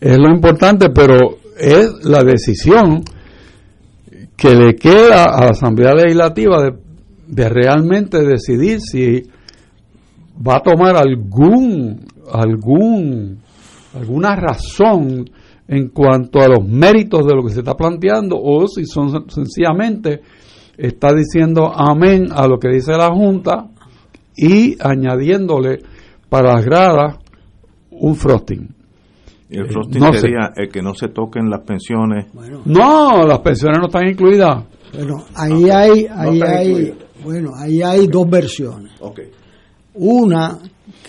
Es 0.00 0.18
lo 0.18 0.28
importante, 0.30 0.90
pero 0.90 1.16
es 1.58 2.04
la 2.04 2.22
decisión 2.24 3.02
que 4.36 4.54
le 4.54 4.74
queda 4.74 5.24
a 5.26 5.44
la 5.44 5.50
Asamblea 5.52 5.94
Legislativa 5.94 6.62
de, 6.62 6.74
de 7.26 7.48
realmente 7.48 8.22
decidir 8.24 8.80
si 8.80 9.22
va 10.46 10.56
a 10.56 10.60
tomar 10.62 10.96
algún 10.96 12.06
algún 12.32 13.38
alguna 13.94 14.34
razón 14.36 15.30
en 15.68 15.88
cuanto 15.88 16.40
a 16.40 16.48
los 16.48 16.66
méritos 16.66 17.26
de 17.26 17.34
lo 17.34 17.42
que 17.42 17.52
se 17.52 17.60
está 17.60 17.74
planteando 17.76 18.36
o 18.40 18.66
si 18.66 18.84
son 18.86 19.30
sencillamente 19.30 20.20
está 20.76 21.14
diciendo 21.14 21.70
amén 21.74 22.28
a 22.34 22.46
lo 22.46 22.58
que 22.58 22.68
dice 22.68 22.92
la 22.92 23.08
Junta 23.14 23.68
y 24.36 24.76
añadiéndole 24.80 25.78
para 26.28 26.54
las 26.54 26.64
gradas 26.64 27.16
un 27.90 28.16
frosting. 28.16 28.68
El 29.50 29.66
Eh, 29.66 29.68
frosting 29.70 30.02
sé. 30.12 30.18
sería 30.18 30.50
el 30.56 30.68
que 30.68 30.82
no 30.82 30.94
se 30.94 31.08
toquen 31.08 31.48
las 31.48 31.60
pensiones. 31.60 32.26
No, 32.64 33.24
las 33.24 33.38
pensiones 33.38 33.78
no 33.78 33.86
están 33.86 34.08
incluidas. 34.08 34.64
Bueno, 34.92 35.24
ahí 35.36 35.70
hay, 35.70 36.06
ahí 36.12 36.34
está 36.40 36.56
hay. 36.58 36.94
Bueno, 37.24 37.52
ahí 37.56 37.82
hay 37.82 38.06
dos 38.06 38.28
versiones. 38.28 38.92
Ok. 39.00 39.20
Una, 39.94 40.58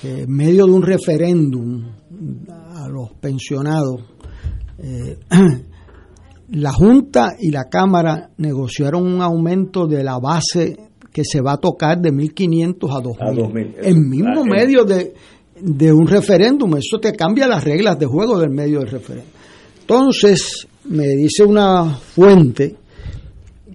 que 0.02 0.22
en 0.22 0.32
medio 0.32 0.66
de 0.66 0.72
un 0.72 0.82
referéndum 0.82 1.84
a 2.76 2.88
los 2.88 3.12
pensionados, 3.20 4.02
eh, 4.78 5.18
la 6.52 6.72
Junta 6.72 7.36
y 7.40 7.52
la 7.52 7.66
Cámara 7.66 8.30
negociaron 8.38 9.04
un 9.06 9.22
aumento 9.22 9.88
de 9.88 10.04
la 10.04 10.20
base 10.20 10.78
que 11.12 11.24
se 11.24 11.42
va 11.42 11.54
a 11.54 11.58
tocar 11.58 12.00
de 12.00 12.12
1.500 12.12 12.76
a 12.92 13.04
2.000. 13.04 13.16
A 13.20 13.32
2.000, 13.32 13.74
eso. 13.78 13.90
En 13.90 14.10
mismo 14.10 14.42
Ah, 14.42 14.44
medio 14.46 14.84
de, 14.84 15.14
de 15.60 15.94
un 15.94 16.08
referéndum. 16.08 16.76
Eso 16.78 17.00
te 17.00 17.14
cambia 17.14 17.48
las 17.48 17.64
reglas 17.64 17.98
de 17.98 18.06
juego 18.06 18.40
del 18.40 18.52
medio 18.52 18.80
del 18.80 18.90
referéndum. 18.90 19.32
Entonces, 19.82 20.68
me 20.86 21.08
dice 21.08 21.44
una 21.44 21.86
fuente 21.96 22.76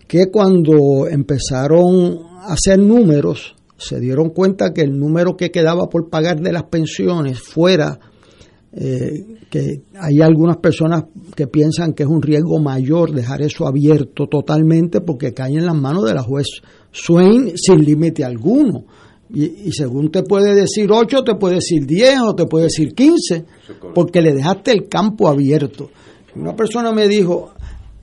que 0.06 0.26
cuando 0.30 1.06
empezaron 1.08 2.29
hacer 2.46 2.78
números, 2.78 3.54
se 3.76 3.98
dieron 3.98 4.30
cuenta 4.30 4.72
que 4.72 4.82
el 4.82 4.98
número 4.98 5.36
que 5.36 5.50
quedaba 5.50 5.88
por 5.88 6.08
pagar 6.08 6.40
de 6.40 6.52
las 6.52 6.64
pensiones 6.64 7.40
fuera, 7.40 7.98
eh, 8.72 9.38
que 9.50 9.82
hay 9.98 10.20
algunas 10.20 10.58
personas 10.58 11.04
que 11.34 11.46
piensan 11.46 11.92
que 11.92 12.04
es 12.04 12.08
un 12.08 12.22
riesgo 12.22 12.60
mayor 12.60 13.12
dejar 13.12 13.42
eso 13.42 13.66
abierto 13.66 14.28
totalmente 14.28 15.00
porque 15.00 15.34
cae 15.34 15.54
en 15.54 15.66
las 15.66 15.74
manos 15.74 16.04
de 16.04 16.14
la 16.14 16.22
juez 16.22 16.46
Swain 16.92 17.52
sin 17.56 17.84
límite 17.84 18.24
alguno. 18.24 18.84
Y, 19.32 19.44
y 19.44 19.72
según 19.72 20.10
te 20.10 20.22
puede 20.22 20.54
decir 20.54 20.90
8, 20.90 21.22
te 21.24 21.34
puede 21.36 21.56
decir 21.56 21.86
10 21.86 22.20
o 22.26 22.34
te 22.34 22.46
puede 22.46 22.64
decir 22.64 22.94
15, 22.94 23.44
porque 23.94 24.20
le 24.20 24.34
dejaste 24.34 24.72
el 24.72 24.88
campo 24.88 25.28
abierto. 25.28 25.90
Una 26.34 26.54
persona 26.54 26.92
me 26.92 27.08
dijo, 27.08 27.52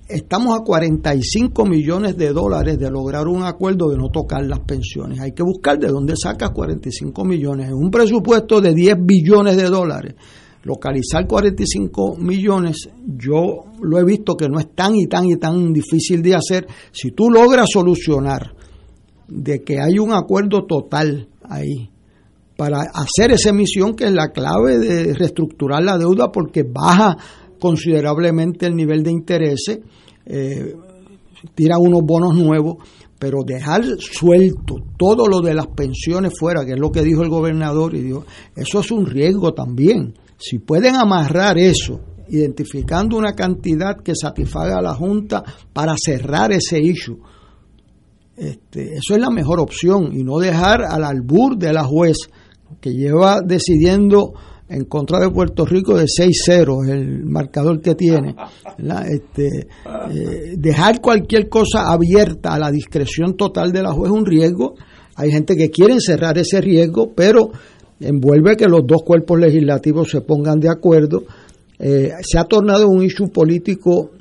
estamos 0.08 0.58
a 0.58 0.64
45 0.64 1.66
millones 1.66 2.18
de 2.18 2.32
dólares 2.32 2.78
de 2.80 2.90
lograr 2.90 3.28
un 3.28 3.44
acuerdo 3.44 3.90
de 3.90 3.98
no 3.98 4.10
tocar 4.10 4.46
las 4.46 4.60
pensiones. 4.60 5.20
Hay 5.20 5.34
que 5.34 5.44
buscar 5.44 5.78
de 5.78 5.88
dónde 5.88 6.14
sacas 6.16 6.52
45 6.52 7.26
millones. 7.26 7.68
En 7.68 7.76
un 7.76 7.92
presupuesto 7.92 8.62
de 8.62 8.74
10 8.74 8.98
billones 9.02 9.58
de 9.58 9.66
dólares, 9.66 10.16
localizar 10.64 11.28
45 11.28 12.18
millones, 12.18 12.90
yo 13.06 13.66
lo 13.82 14.00
he 14.00 14.04
visto 14.04 14.36
que 14.36 14.48
no 14.48 14.60
es 14.60 14.74
tan 14.74 14.96
y 14.96 15.08
tan 15.08 15.26
y 15.26 15.36
tan 15.38 15.74
difícil 15.74 16.22
de 16.22 16.36
hacer. 16.36 16.68
Si 16.92 17.12
tú 17.12 17.30
logras 17.30 17.68
solucionar 17.72 18.54
de 19.28 19.62
que 19.64 19.80
hay 19.82 20.00
un 20.00 20.14
acuerdo 20.14 20.66
total 20.66 21.28
ahí 21.44 21.90
para 22.56 22.82
hacer 22.94 23.32
esa 23.32 23.50
emisión 23.50 23.94
que 23.94 24.06
es 24.06 24.12
la 24.12 24.32
clave 24.32 24.80
de 24.80 25.14
reestructurar 25.14 25.84
la 25.84 25.98
deuda 25.98 26.32
porque 26.32 26.64
baja 26.64 27.16
considerablemente 27.60 28.66
el 28.66 28.76
nivel 28.76 29.04
de 29.04 29.12
intereses, 29.12 29.80
eh, 30.26 30.76
tira 31.56 31.78
unos 31.78 32.02
bonos 32.04 32.36
nuevos, 32.36 32.78
pero 33.20 33.40
dejar 33.46 33.84
suelto 34.00 34.76
todo 34.98 35.28
lo 35.28 35.42
de 35.42 35.54
las 35.54 35.68
pensiones 35.68 36.34
fuera, 36.38 36.66
que 36.66 36.74
es 36.74 36.80
lo 36.80 36.92
que 36.92 37.02
dijo 37.02 37.24
el 37.24 37.30
gobernador, 37.30 37.96
y 37.96 38.02
dijo, 38.02 38.26
eso 38.56 38.80
es 38.80 38.92
un 38.92 39.06
riesgo 39.06 39.54
también. 39.54 40.14
Si 40.38 40.60
pueden 40.60 40.96
amarrar 40.96 41.58
eso, 41.58 42.00
identificando 42.30 43.18
una 43.18 43.34
cantidad 43.34 43.98
que 43.98 44.14
satisfaga 44.16 44.78
a 44.78 44.82
la 44.82 44.94
Junta 44.94 45.44
para 45.74 45.96
cerrar 45.98 46.52
ese 46.52 46.80
issue, 46.80 47.18
este, 48.36 48.94
eso 48.94 49.16
es 49.16 49.20
la 49.20 49.32
mejor 49.32 49.60
opción 49.60 50.16
y 50.16 50.24
no 50.24 50.38
dejar 50.38 50.84
al 50.84 51.04
albur 51.04 51.58
de 51.58 51.74
la 51.74 51.84
juez 51.84 52.18
que 52.80 52.92
lleva 52.92 53.42
decidiendo 53.44 54.34
en 54.70 54.86
contra 54.86 55.20
de 55.20 55.30
Puerto 55.30 55.66
Rico 55.66 55.98
de 55.98 56.06
6-0, 56.06 56.90
el 56.90 57.26
marcador 57.26 57.82
que 57.82 57.96
tiene. 57.96 58.36
Este, 59.10 59.68
eh, 60.12 60.54
dejar 60.56 61.02
cualquier 61.02 61.50
cosa 61.50 61.92
abierta 61.92 62.54
a 62.54 62.60
la 62.60 62.70
discreción 62.70 63.36
total 63.36 63.72
de 63.72 63.82
la 63.82 63.92
juez 63.92 64.12
es 64.12 64.18
un 64.18 64.26
riesgo. 64.26 64.76
Hay 65.16 65.32
gente 65.32 65.56
que 65.56 65.72
quiere 65.72 66.00
cerrar 66.00 66.38
ese 66.38 66.62
riesgo, 66.62 67.12
pero 67.16 67.52
envuelve 68.00 68.56
que 68.56 68.68
los 68.68 68.82
dos 68.86 69.02
cuerpos 69.04 69.40
legislativos 69.40 70.12
se 70.12 70.22
pongan 70.22 70.60
de 70.60 70.70
acuerdo. 70.70 71.24
Eh, 71.80 72.12
se 72.22 72.38
ha 72.38 72.44
tornado 72.44 72.88
un 72.88 73.04
issue 73.04 73.30
político 73.30 74.12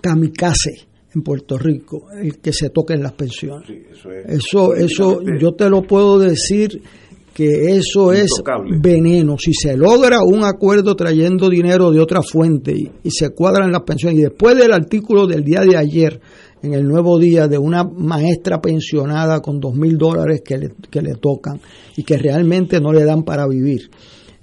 kamikaze 0.00 0.86
en 1.14 1.22
Puerto 1.22 1.58
Rico, 1.58 2.06
el 2.10 2.38
que 2.38 2.52
se 2.52 2.70
toquen 2.70 3.02
las 3.02 3.12
pensiones. 3.12 3.70
Eso, 4.26 4.74
eso, 4.74 5.20
yo 5.38 5.52
te 5.52 5.68
lo 5.68 5.82
puedo 5.82 6.18
decir 6.18 6.82
que 7.34 7.76
eso 7.76 8.12
es 8.12 8.30
veneno. 8.80 9.36
Si 9.38 9.52
se 9.52 9.76
logra 9.76 10.20
un 10.22 10.44
acuerdo 10.44 10.94
trayendo 10.94 11.48
dinero 11.50 11.90
de 11.90 12.00
otra 12.00 12.22
fuente 12.22 12.72
y, 12.72 12.90
y 13.02 13.10
se 13.10 13.30
cuadran 13.30 13.72
las 13.72 13.82
pensiones, 13.82 14.20
y 14.20 14.22
después 14.22 14.56
del 14.56 14.72
artículo 14.72 15.26
del 15.26 15.42
día 15.42 15.60
de 15.62 15.76
ayer 15.76 16.20
en 16.64 16.72
el 16.72 16.84
nuevo 16.84 17.18
día 17.18 17.46
de 17.46 17.58
una 17.58 17.84
maestra 17.84 18.60
pensionada 18.60 19.40
con 19.40 19.60
dos 19.60 19.74
mil 19.74 19.98
dólares 19.98 20.40
que 20.42 20.56
le, 20.56 20.72
que 20.90 21.02
le 21.02 21.16
tocan 21.16 21.60
y 21.94 22.02
que 22.04 22.16
realmente 22.16 22.80
no 22.80 22.92
le 22.92 23.04
dan 23.04 23.22
para 23.22 23.46
vivir. 23.46 23.90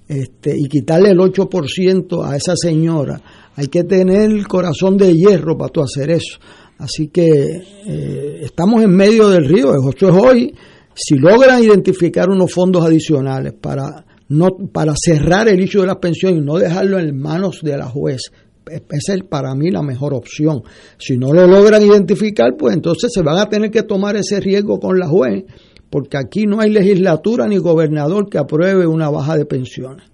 Este, 0.07 0.53
y 0.55 0.67
quitarle 0.67 1.11
el 1.11 1.19
8% 1.19 2.23
a 2.23 2.35
esa 2.35 2.53
señora, 2.55 3.21
hay 3.55 3.67
que 3.67 3.85
tener 3.85 4.29
el 4.29 4.47
corazón 4.47 4.97
de 4.97 5.15
hierro 5.15 5.57
para 5.57 5.71
tú 5.71 5.81
hacer 5.81 6.11
eso. 6.11 6.37
Así 6.77 7.07
que 7.07 7.61
eh, 7.87 8.39
estamos 8.41 8.83
en 8.83 8.91
medio 8.91 9.29
del 9.29 9.47
río, 9.47 9.73
eso 9.73 10.09
es 10.09 10.15
hoy. 10.15 10.53
Si 11.03 11.15
logran 11.15 11.63
identificar 11.63 12.29
unos 12.29 12.53
fondos 12.53 12.85
adicionales 12.85 13.53
para 13.53 14.05
no 14.29 14.49
para 14.71 14.93
cerrar 14.95 15.47
el 15.47 15.59
hecho 15.59 15.81
de 15.81 15.87
las 15.87 15.97
pensiones 15.97 16.41
y 16.41 16.45
no 16.45 16.57
dejarlo 16.57 16.99
en 16.99 17.19
manos 17.19 17.61
de 17.63 17.75
la 17.75 17.87
juez, 17.87 18.31
esa 18.69 19.15
es 19.15 19.23
para 19.23 19.55
mí 19.55 19.71
la 19.71 19.81
mejor 19.81 20.13
opción. 20.13 20.61
Si 20.99 21.17
no 21.17 21.33
lo 21.33 21.47
logran 21.47 21.81
identificar, 21.81 22.55
pues 22.55 22.75
entonces 22.75 23.11
se 23.11 23.23
van 23.23 23.39
a 23.39 23.49
tener 23.49 23.71
que 23.71 23.81
tomar 23.81 24.15
ese 24.15 24.39
riesgo 24.39 24.79
con 24.79 24.99
la 24.99 25.07
juez, 25.07 25.43
porque 25.89 26.17
aquí 26.17 26.45
no 26.45 26.61
hay 26.61 26.69
legislatura 26.69 27.47
ni 27.47 27.57
gobernador 27.57 28.29
que 28.29 28.37
apruebe 28.37 28.85
una 28.85 29.09
baja 29.09 29.35
de 29.35 29.45
pensiones. 29.45 30.05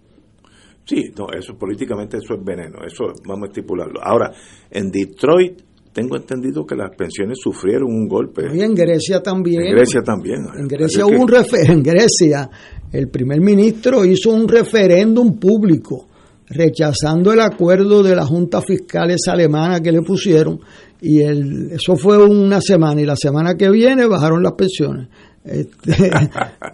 Sí, 0.85 1.11
no, 1.17 1.27
eso 1.37 1.57
políticamente 1.57 2.17
eso 2.17 2.35
es 2.35 2.43
veneno, 2.45 2.77
eso 2.87 3.11
vamos 3.27 3.47
a 3.47 3.51
estipularlo. 3.51 3.99
Ahora, 4.01 4.31
en 4.71 4.89
Detroit 4.89 5.66
tengo 5.97 6.15
entendido 6.15 6.63
que 6.63 6.75
las 6.75 6.95
pensiones 6.95 7.39
sufrieron 7.41 7.91
un 7.91 8.07
golpe. 8.07 8.43
Y 8.53 8.61
en 8.61 8.75
Grecia 8.75 9.19
también. 9.19 9.63
En 9.63 9.75
Grecia 9.75 10.03
también. 10.03 10.45
En 10.55 10.67
Grecia 10.67 11.07
hubo 11.07 11.23
un 11.23 11.27
en 11.67 11.81
Grecia 11.81 12.47
el 12.91 13.09
primer 13.09 13.41
ministro 13.41 14.05
hizo 14.05 14.31
un 14.31 14.47
referéndum 14.47 15.39
público 15.39 16.05
rechazando 16.49 17.33
el 17.33 17.41
acuerdo 17.41 18.03
de 18.03 18.15
la 18.15 18.27
Junta 18.27 18.61
Fiscales 18.61 19.21
alemana 19.27 19.81
que 19.81 19.91
le 19.91 20.03
pusieron 20.03 20.59
y 21.01 21.21
el, 21.21 21.71
eso 21.71 21.95
fue 21.95 22.23
una 22.23 22.61
semana 22.61 23.01
y 23.01 23.05
la 23.05 23.15
semana 23.15 23.55
que 23.55 23.67
viene 23.71 24.05
bajaron 24.05 24.43
las 24.43 24.53
pensiones. 24.53 25.07
Este, 25.43 25.93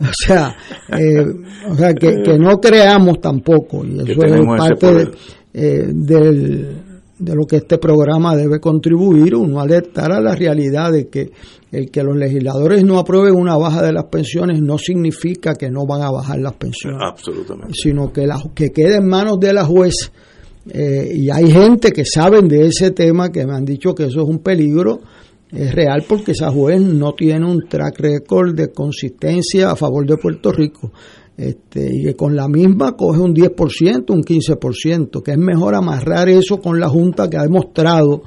o 0.02 0.14
sea, 0.28 0.54
eh, 1.00 1.26
o 1.70 1.76
sea 1.76 1.94
que, 1.94 2.22
que, 2.24 2.38
no 2.38 2.60
creamos 2.60 3.22
tampoco 3.22 3.86
y 3.86 4.02
eso 4.02 4.22
es 4.22 4.46
parte 4.58 4.94
de, 4.94 5.12
eh, 5.54 5.88
del 5.94 6.93
de 7.20 7.36
lo 7.36 7.46
que 7.46 7.58
este 7.58 7.78
programa 7.78 8.36
debe 8.36 8.60
contribuir, 8.60 9.36
uno 9.36 9.60
alertar 9.60 10.12
a 10.12 10.20
la 10.20 10.36
realidad 10.36 10.92
de 10.92 11.08
que 11.08 11.32
el 11.72 11.90
que 11.90 12.04
los 12.04 12.16
legisladores 12.16 12.84
no 12.84 13.00
aprueben 13.00 13.36
una 13.36 13.58
baja 13.58 13.82
de 13.82 13.94
las 13.94 14.06
pensiones 14.06 14.62
no 14.62 14.78
significa 14.78 15.56
que 15.56 15.70
no 15.70 15.86
van 15.86 16.04
a 16.04 16.12
bajar 16.12 16.40
las 16.40 16.54
pensiones. 16.54 17.00
Absolutamente. 17.02 17.74
Sino 17.74 18.12
que, 18.14 18.28
la, 18.28 18.42
que 18.54 18.72
quede 18.72 18.98
en 18.98 19.08
manos 19.08 19.40
de 19.40 19.54
la 19.54 19.66
juez. 19.66 20.12
Eh, 20.70 21.12
y 21.16 21.30
hay 21.30 21.52
gente 21.52 21.92
que 21.92 22.06
saben 22.06 22.48
de 22.48 22.68
ese 22.68 22.92
tema 22.92 23.32
que 23.32 23.46
me 23.46 23.56
han 23.56 23.66
dicho 23.66 23.94
que 23.96 24.06
eso 24.06 24.22
es 24.22 24.30
un 24.30 24.40
peligro. 24.40 25.02
Es 25.52 25.74
real 25.74 26.04
porque 26.08 26.32
esa 26.32 26.52
juez 26.52 26.82
no 26.82 27.14
tiene 27.14 27.46
un 27.46 27.68
track 27.68 28.00
record 28.00 28.56
de 28.56 28.72
consistencia 28.72 29.72
a 29.72 29.76
favor 29.76 30.06
de 30.06 30.18
Puerto 30.18 30.52
Rico 30.52 30.92
este, 31.38 31.90
y 31.92 32.04
que 32.04 32.16
con 32.16 32.36
la 32.36 32.48
misma 32.48 32.96
coge 32.96 33.20
un 33.20 33.34
10%, 33.34 34.12
un 34.12 34.24
15%, 34.24 35.24
que 35.24 35.32
es 35.32 35.38
mejor 35.38 35.76
amarrar 35.76 36.30
eso 36.30 36.60
con 36.60 36.80
la 36.80 36.90
Junta 36.90 37.30
que 37.30 37.38
ha 37.38 37.44
demostrado 37.44 38.22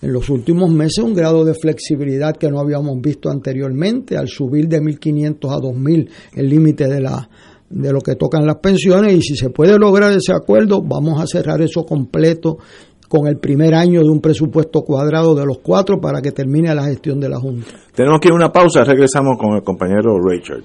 en 0.00 0.12
los 0.12 0.28
últimos 0.30 0.70
meses 0.70 0.98
un 0.98 1.14
grado 1.14 1.44
de 1.44 1.54
flexibilidad 1.54 2.36
que 2.36 2.50
no 2.50 2.60
habíamos 2.60 3.00
visto 3.00 3.30
anteriormente, 3.30 4.16
al 4.16 4.28
subir 4.28 4.68
de 4.68 4.80
1.500 4.80 5.50
a 5.50 5.58
2.000 5.58 6.08
el 6.34 6.48
límite 6.48 6.86
de, 6.88 7.00
la, 7.00 7.28
de 7.68 7.92
lo 7.92 8.00
que 8.00 8.14
tocan 8.14 8.46
las 8.46 8.56
pensiones, 8.56 9.14
y 9.14 9.22
si 9.22 9.36
se 9.36 9.50
puede 9.50 9.78
lograr 9.78 10.12
ese 10.12 10.32
acuerdo, 10.32 10.82
vamos 10.82 11.20
a 11.20 11.26
cerrar 11.26 11.60
eso 11.60 11.84
completo 11.84 12.58
con 13.08 13.26
el 13.26 13.38
primer 13.38 13.74
año 13.74 14.02
de 14.02 14.08
un 14.08 14.20
presupuesto 14.20 14.82
cuadrado 14.82 15.34
de 15.34 15.46
los 15.46 15.58
cuatro 15.58 16.00
para 16.00 16.20
que 16.20 16.32
termine 16.32 16.74
la 16.74 16.84
gestión 16.84 17.20
de 17.20 17.28
la 17.28 17.38
Junta. 17.38 17.68
Tenemos 17.94 18.18
que 18.20 18.28
ir 18.28 18.32
a 18.32 18.36
una 18.36 18.52
pausa, 18.52 18.82
regresamos 18.82 19.36
con 19.38 19.56
el 19.56 19.62
compañero 19.62 20.18
Richard. 20.20 20.64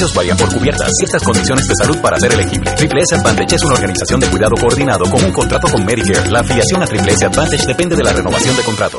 Beneficios 0.00 0.16
varían 0.16 0.36
por 0.38 0.54
cubiertas. 0.54 0.90
Ciertas 0.96 1.22
condiciones 1.22 1.68
de 1.68 1.74
salud 1.74 1.98
para 1.98 2.18
ser 2.18 2.32
elegible. 2.32 2.70
Triple 2.72 3.02
S 3.02 3.16
Advantage 3.16 3.56
es 3.56 3.62
una 3.64 3.74
organización 3.74 4.20
de 4.20 4.28
cuidado 4.28 4.54
coordinado 4.58 5.04
con 5.10 5.22
un 5.22 5.30
contrato 5.30 5.68
con 5.68 5.84
Medicare. 5.84 6.30
La 6.30 6.40
afiliación 6.40 6.82
a 6.82 6.86
Triple 6.86 7.12
S 7.12 7.26
Advantage 7.26 7.66
depende 7.66 7.96
de 7.96 8.04
la 8.04 8.12
renovación 8.14 8.56
de 8.56 8.62
contrato. 8.62 8.98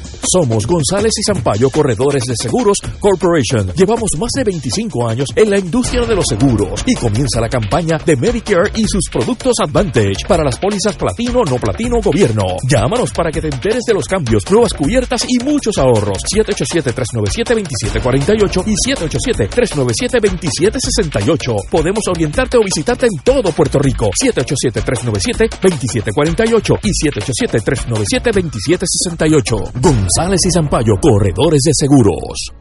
Somos 0.21 0.67
González 0.67 1.13
y 1.17 1.23
Zampayo 1.23 1.69
Corredores 1.69 2.23
de 2.23 2.35
Seguros 2.35 2.77
Corporation. 2.99 3.71
Llevamos 3.75 4.09
más 4.19 4.31
de 4.35 4.43
25 4.43 5.07
años 5.09 5.29
en 5.35 5.49
la 5.49 5.57
industria 5.57 6.05
de 6.05 6.15
los 6.15 6.25
seguros 6.27 6.83
y 6.85 6.93
comienza 6.95 7.39
la 7.41 7.49
campaña 7.49 7.97
de 8.05 8.15
Medicare 8.15 8.71
y 8.75 8.85
sus 8.87 9.09
productos 9.11 9.55
Advantage 9.59 10.27
para 10.27 10.43
las 10.43 10.59
pólizas 10.59 10.95
platino, 10.95 11.41
no 11.43 11.55
platino, 11.55 11.99
gobierno. 12.01 12.43
Llámanos 12.69 13.11
para 13.11 13.31
que 13.31 13.41
te 13.41 13.47
enteres 13.47 13.81
de 13.87 13.93
los 13.93 14.05
cambios, 14.05 14.43
nuevas 14.51 14.73
cubiertas 14.73 15.25
y 15.27 15.39
muchos 15.43 15.77
ahorros. 15.77 16.17
787-397-2748 16.35 18.63
y 18.67 18.75
787-397-2768. 18.93 21.55
Podemos 21.69 22.03
orientarte 22.07 22.57
o 22.57 22.61
visitarte 22.63 23.07
en 23.07 23.17
todo 23.23 23.51
Puerto 23.51 23.79
Rico. 23.79 24.09
787-397-2748 24.23 26.79
y 26.83 26.91
787-397-2768. 27.09 29.71
González 30.13 30.41
y 30.45 30.51
Zampayo, 30.51 30.95
corredores 31.01 31.61
de 31.63 31.71
seguros. 31.73 32.51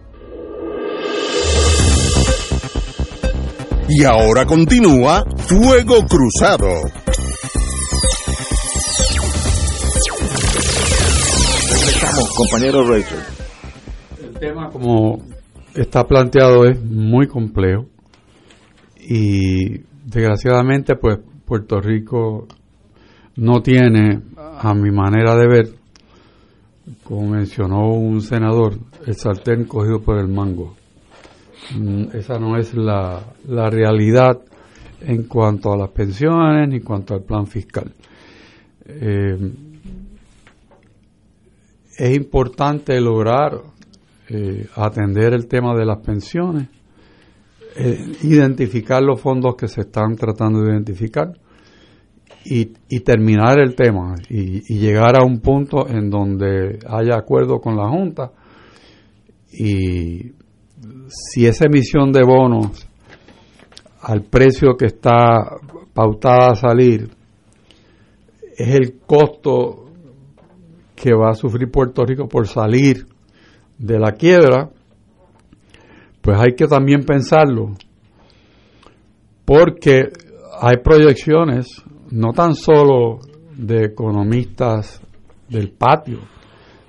Y 3.89 4.05
ahora 4.05 4.47
continúa 4.47 5.24
Fuego 5.36 6.06
Cruzado. 6.06 6.68
Estamos, 11.89 12.31
compañero 12.36 12.86
Rachel. 12.86 13.18
El 14.22 14.39
tema 14.39 14.70
como 14.70 15.18
está 15.74 16.05
planteado 16.05 16.66
es 16.66 16.81
muy 16.81 17.27
complejo 17.27 17.86
y 18.97 19.78
desgraciadamente 20.05 20.94
pues 20.94 21.18
Puerto 21.44 21.81
Rico 21.81 22.47
no 23.36 23.60
tiene 23.60 24.20
a 24.36 24.72
mi 24.72 24.93
manera 24.93 25.35
de 25.35 25.48
ver 25.48 25.80
como 27.10 27.26
mencionó 27.26 27.88
un 27.88 28.22
senador, 28.22 28.78
el 29.04 29.16
sartén 29.16 29.64
cogido 29.64 30.00
por 30.00 30.18
el 30.18 30.28
mango. 30.28 30.76
Mm, 31.76 32.04
Esa 32.14 32.38
no 32.38 32.56
es 32.56 32.72
la, 32.72 33.34
la 33.48 33.68
realidad 33.68 34.40
en 35.00 35.24
cuanto 35.24 35.72
a 35.72 35.76
las 35.76 35.90
pensiones 35.90 36.68
ni 36.68 36.76
en 36.76 36.84
cuanto 36.84 37.14
al 37.14 37.24
plan 37.24 37.48
fiscal. 37.48 37.92
Eh, 38.86 39.36
es 41.98 42.16
importante 42.16 43.00
lograr 43.00 43.60
eh, 44.28 44.68
atender 44.76 45.34
el 45.34 45.48
tema 45.48 45.74
de 45.74 45.86
las 45.86 45.98
pensiones, 45.98 46.68
eh, 47.74 47.98
identificar 48.22 49.02
los 49.02 49.20
fondos 49.20 49.56
que 49.56 49.66
se 49.66 49.80
están 49.80 50.14
tratando 50.14 50.62
de 50.62 50.74
identificar 50.74 51.32
y, 52.44 52.72
y 52.88 53.00
terminar 53.00 53.60
el 53.60 53.74
tema 53.74 54.14
y, 54.28 54.74
y 54.74 54.78
llegar 54.78 55.16
a 55.20 55.24
un 55.24 55.40
punto 55.40 55.88
en 55.88 56.10
donde 56.10 56.78
haya 56.88 57.16
acuerdo 57.16 57.60
con 57.60 57.76
la 57.76 57.88
Junta. 57.88 58.32
Y 59.52 60.32
si 61.08 61.46
esa 61.46 61.66
emisión 61.66 62.12
de 62.12 62.22
bonos 62.22 62.86
al 64.02 64.22
precio 64.22 64.76
que 64.76 64.86
está 64.86 65.56
pautada 65.92 66.52
a 66.52 66.54
salir 66.54 67.10
es 68.56 68.74
el 68.74 68.98
costo 69.06 69.90
que 70.94 71.14
va 71.14 71.30
a 71.30 71.34
sufrir 71.34 71.70
Puerto 71.70 72.04
Rico 72.04 72.28
por 72.28 72.46
salir 72.46 73.06
de 73.78 73.98
la 73.98 74.12
quiebra, 74.12 74.70
pues 76.20 76.38
hay 76.38 76.54
que 76.54 76.66
también 76.66 77.04
pensarlo, 77.04 77.70
porque 79.46 80.10
hay 80.60 80.76
proyecciones 80.84 81.82
no 82.10 82.32
tan 82.32 82.54
solo 82.54 83.20
de 83.56 83.84
economistas 83.84 85.00
del 85.48 85.70
patio, 85.70 86.18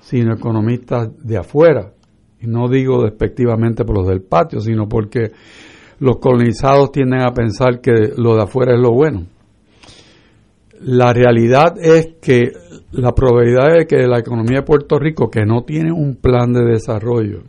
sino 0.00 0.34
economistas 0.34 1.10
de 1.24 1.38
afuera, 1.38 1.92
y 2.40 2.46
no 2.46 2.68
digo 2.68 3.02
despectivamente 3.02 3.84
por 3.84 3.98
los 3.98 4.08
del 4.08 4.22
patio, 4.22 4.60
sino 4.60 4.88
porque 4.88 5.32
los 6.00 6.18
colonizados 6.18 6.90
tienden 6.90 7.22
a 7.22 7.32
pensar 7.32 7.80
que 7.80 8.12
lo 8.16 8.34
de 8.34 8.42
afuera 8.42 8.74
es 8.74 8.80
lo 8.80 8.92
bueno. 8.92 9.26
La 10.80 11.12
realidad 11.12 11.74
es 11.80 12.16
que 12.20 12.50
la 12.90 13.14
probabilidad 13.14 13.78
de 13.78 13.86
que 13.86 14.08
la 14.08 14.18
economía 14.18 14.58
de 14.58 14.66
Puerto 14.66 14.98
Rico, 14.98 15.30
que 15.30 15.46
no 15.46 15.62
tiene 15.62 15.92
un 15.92 16.16
plan 16.16 16.52
de 16.52 16.64
desarrollo, 16.64 17.42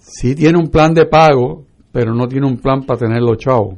sí 0.00 0.34
tiene 0.34 0.58
un 0.58 0.68
plan 0.68 0.92
de 0.92 1.06
pago, 1.06 1.64
pero 1.90 2.14
no 2.14 2.28
tiene 2.28 2.46
un 2.46 2.58
plan 2.58 2.84
para 2.84 3.00
tener 3.00 3.22
los 3.22 3.38
chavos, 3.38 3.76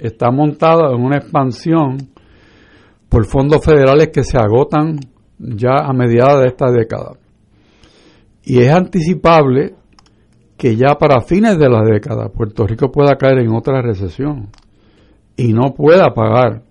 está 0.00 0.30
montada 0.30 0.92
en 0.94 1.02
una 1.02 1.18
expansión 1.18 1.98
por 3.08 3.26
fondos 3.26 3.64
federales 3.64 4.08
que 4.08 4.24
se 4.24 4.38
agotan 4.38 4.98
ya 5.38 5.84
a 5.84 5.92
mediados 5.92 6.42
de 6.42 6.48
esta 6.48 6.70
década. 6.70 7.12
Y 8.42 8.58
es 8.60 8.72
anticipable 8.72 9.74
que 10.56 10.76
ya 10.76 10.94
para 10.96 11.22
fines 11.22 11.58
de 11.58 11.68
la 11.68 11.82
década 11.82 12.28
Puerto 12.28 12.66
Rico 12.66 12.90
pueda 12.90 13.16
caer 13.16 13.38
en 13.38 13.52
otra 13.54 13.82
recesión 13.82 14.48
y 15.36 15.52
no 15.52 15.74
pueda 15.74 16.14
pagar 16.14 16.62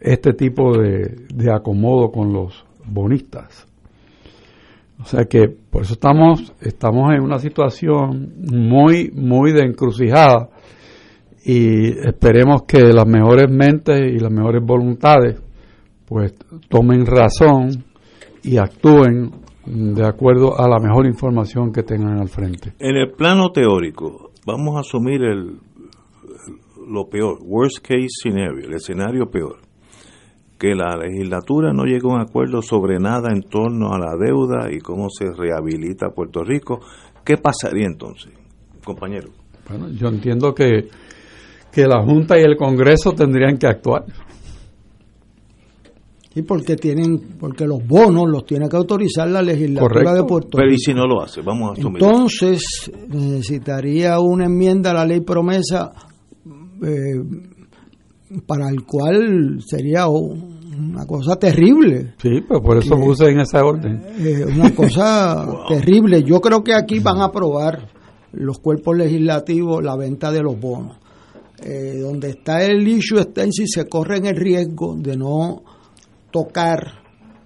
este 0.00 0.32
tipo 0.32 0.76
de, 0.76 1.26
de 1.32 1.52
acomodo 1.52 2.10
con 2.10 2.32
los 2.32 2.64
bonistas. 2.86 3.66
O 5.00 5.04
sea 5.04 5.24
que 5.24 5.48
por 5.48 5.82
eso 5.82 5.94
estamos, 5.94 6.52
estamos 6.60 7.14
en 7.14 7.22
una 7.22 7.38
situación 7.38 8.34
muy, 8.50 9.10
muy 9.14 9.52
de 9.52 9.62
encrucijada 9.62 10.50
y 11.44 11.88
esperemos 12.06 12.62
que 12.62 12.92
las 12.92 13.06
mejores 13.06 13.50
mentes 13.50 14.00
y 14.00 14.18
las 14.18 14.30
mejores 14.30 14.62
voluntades 14.64 15.40
pues 16.06 16.34
tomen 16.68 17.06
razón 17.06 17.84
y 18.42 18.56
actúen 18.56 19.30
de 19.64 20.04
acuerdo 20.06 20.58
a 20.58 20.68
la 20.68 20.78
mejor 20.80 21.06
información 21.06 21.72
que 21.72 21.82
tengan 21.82 22.18
al 22.18 22.28
frente. 22.28 22.72
En 22.78 22.96
el 22.96 23.12
plano 23.12 23.52
teórico, 23.52 24.32
vamos 24.44 24.76
a 24.76 24.80
asumir 24.80 25.22
el, 25.22 25.58
lo 26.88 27.08
peor, 27.08 27.38
worst 27.42 27.78
case 27.80 28.08
scenario, 28.08 28.66
el 28.66 28.74
escenario 28.74 29.30
peor, 29.30 29.60
que 30.58 30.74
la 30.74 30.96
legislatura 30.96 31.72
no 31.72 31.84
llegue 31.84 32.02
a 32.04 32.14
un 32.14 32.20
acuerdo 32.20 32.62
sobre 32.62 32.98
nada 32.98 33.30
en 33.32 33.42
torno 33.42 33.92
a 33.92 33.98
la 33.98 34.16
deuda 34.18 34.72
y 34.72 34.80
cómo 34.80 35.08
se 35.08 35.26
rehabilita 35.32 36.10
Puerto 36.10 36.42
Rico. 36.42 36.80
¿Qué 37.24 37.36
pasaría 37.36 37.86
entonces, 37.86 38.32
compañero? 38.84 39.28
Bueno, 39.68 39.88
yo 39.90 40.08
entiendo 40.08 40.52
que, 40.52 40.88
que 41.72 41.86
la 41.86 42.02
Junta 42.02 42.38
y 42.38 42.42
el 42.42 42.56
Congreso 42.56 43.12
tendrían 43.12 43.56
que 43.58 43.66
actuar. 43.66 44.04
Sí, 46.32 46.42
porque 46.42 46.76
tienen, 46.76 47.18
porque 47.40 47.66
los 47.66 47.84
bonos 47.84 48.28
los 48.28 48.44
tiene 48.46 48.68
que 48.68 48.76
autorizar 48.76 49.28
la 49.28 49.42
legislatura 49.42 49.88
Correcto. 49.88 50.14
de 50.14 50.24
Puerto 50.24 50.48
Pero 50.52 50.64
Rico. 50.68 50.74
¿y 50.76 50.78
si 50.78 50.94
no 50.94 51.06
lo 51.06 51.22
hace? 51.22 51.40
Vamos 51.42 51.70
a 51.70 51.72
asumir. 51.80 52.02
Entonces 52.02 52.62
necesitaría 53.08 54.18
una 54.20 54.44
enmienda 54.44 54.92
a 54.92 54.94
la 54.94 55.06
ley 55.06 55.20
promesa 55.22 55.90
eh, 56.84 57.20
para 58.46 58.68
el 58.68 58.84
cual 58.84 59.60
sería 59.66 60.06
una 60.06 61.04
cosa 61.04 61.34
terrible. 61.34 62.14
Sí, 62.22 62.42
pues 62.46 62.60
por 62.60 62.78
eso 62.78 62.94
Que- 62.94 63.02
puse 63.02 63.28
en 63.28 63.40
esa 63.40 63.64
orden. 63.64 64.00
Eh, 64.20 64.44
una 64.46 64.72
cosa 64.72 65.48
terrible. 65.68 66.22
Yo 66.22 66.40
creo 66.40 66.62
que 66.62 66.74
aquí 66.74 67.00
van 67.00 67.20
a 67.22 67.24
aprobar 67.24 67.88
los 68.34 68.60
cuerpos 68.60 68.96
legislativos 68.96 69.82
la 69.82 69.96
venta 69.96 70.30
de 70.30 70.42
los 70.44 70.58
bonos. 70.60 70.96
Eh, 71.62 71.98
donde 71.98 72.30
está 72.30 72.64
el 72.64 72.88
issue 72.88 73.20
está 73.20 73.44
si 73.50 73.66
se 73.66 73.86
corren 73.86 74.24
el 74.24 74.36
riesgo 74.36 74.96
de 74.96 75.14
no 75.14 75.62
tocar 76.30 77.02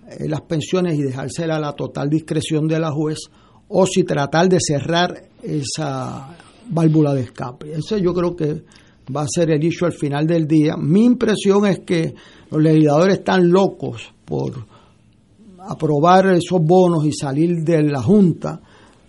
eh, 0.08 0.28
las 0.28 0.42
pensiones 0.42 0.96
y 0.96 1.02
dejársela 1.02 1.56
a 1.56 1.60
la 1.60 1.72
total 1.72 2.08
discreción 2.08 2.68
de 2.68 2.78
la 2.78 2.92
juez 2.92 3.18
o 3.68 3.86
si 3.86 4.04
tratar 4.04 4.48
de 4.48 4.58
cerrar 4.60 5.20
esa 5.42 6.28
válvula 6.70 7.12
de 7.12 7.22
escape. 7.22 7.72
Eso 7.72 7.98
yo 7.98 8.14
creo 8.14 8.36
que 8.36 8.62
va 9.14 9.22
a 9.22 9.28
ser 9.28 9.50
el 9.50 9.64
issue 9.64 9.86
al 9.86 9.92
final 9.92 10.26
del 10.26 10.46
día. 10.46 10.76
Mi 10.76 11.04
impresión 11.04 11.66
es 11.66 11.80
que 11.80 12.14
los 12.50 12.62
legisladores 12.62 13.18
están 13.18 13.50
locos 13.50 14.12
por 14.24 14.66
aprobar 15.58 16.26
esos 16.26 16.60
bonos 16.62 17.04
y 17.04 17.12
salir 17.12 17.64
de 17.64 17.82
la 17.82 18.02
Junta, 18.02 18.60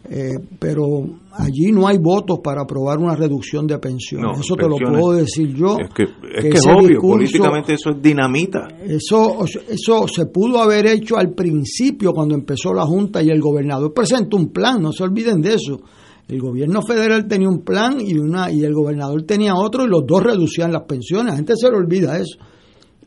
eh, 0.09 0.37
pero 0.59 0.83
allí 1.31 1.71
no 1.71 1.87
hay 1.87 1.97
votos 1.97 2.39
para 2.43 2.61
aprobar 2.61 2.99
una 2.99 3.15
reducción 3.15 3.65
de 3.67 3.77
pensiones. 3.79 4.25
No, 4.25 4.39
eso 4.39 4.55
te 4.55 4.67
lo 4.67 4.77
puedo 4.77 5.13
decir 5.13 5.53
yo. 5.55 5.77
Es 5.79 5.89
que 5.93 6.03
es, 6.03 6.09
que 6.35 6.41
que 6.41 6.47
es 6.49 6.55
ese 6.59 6.71
obvio, 6.71 6.87
discurso- 6.89 7.11
políticamente 7.13 7.73
eso 7.73 7.89
es 7.91 8.01
dinamita. 8.01 8.67
Eso, 8.83 9.43
eso 9.69 10.07
se 10.07 10.25
pudo 10.27 10.59
haber 10.59 10.87
hecho 10.87 11.17
al 11.17 11.33
principio 11.33 12.11
cuando 12.13 12.35
empezó 12.35 12.73
la 12.73 12.85
Junta 12.85 13.21
y 13.23 13.29
el 13.29 13.41
gobernador 13.41 13.93
presentó 13.93 14.37
un 14.37 14.49
plan, 14.51 14.81
no 14.81 14.91
se 14.91 15.03
olviden 15.03 15.41
de 15.41 15.55
eso. 15.55 15.79
El 16.27 16.39
gobierno 16.41 16.81
federal 16.81 17.27
tenía 17.27 17.47
un 17.49 17.59
plan 17.63 17.97
y 18.01 18.17
una 18.17 18.51
y 18.51 18.63
el 18.63 18.73
gobernador 18.73 19.23
tenía 19.23 19.53
otro 19.55 19.83
y 19.85 19.87
los 19.87 20.03
dos 20.07 20.23
reducían 20.23 20.71
las 20.71 20.83
pensiones. 20.83 21.27
La 21.33 21.35
gente 21.35 21.53
se 21.55 21.69
le 21.69 21.77
olvida 21.77 22.17
eso. 22.17 22.37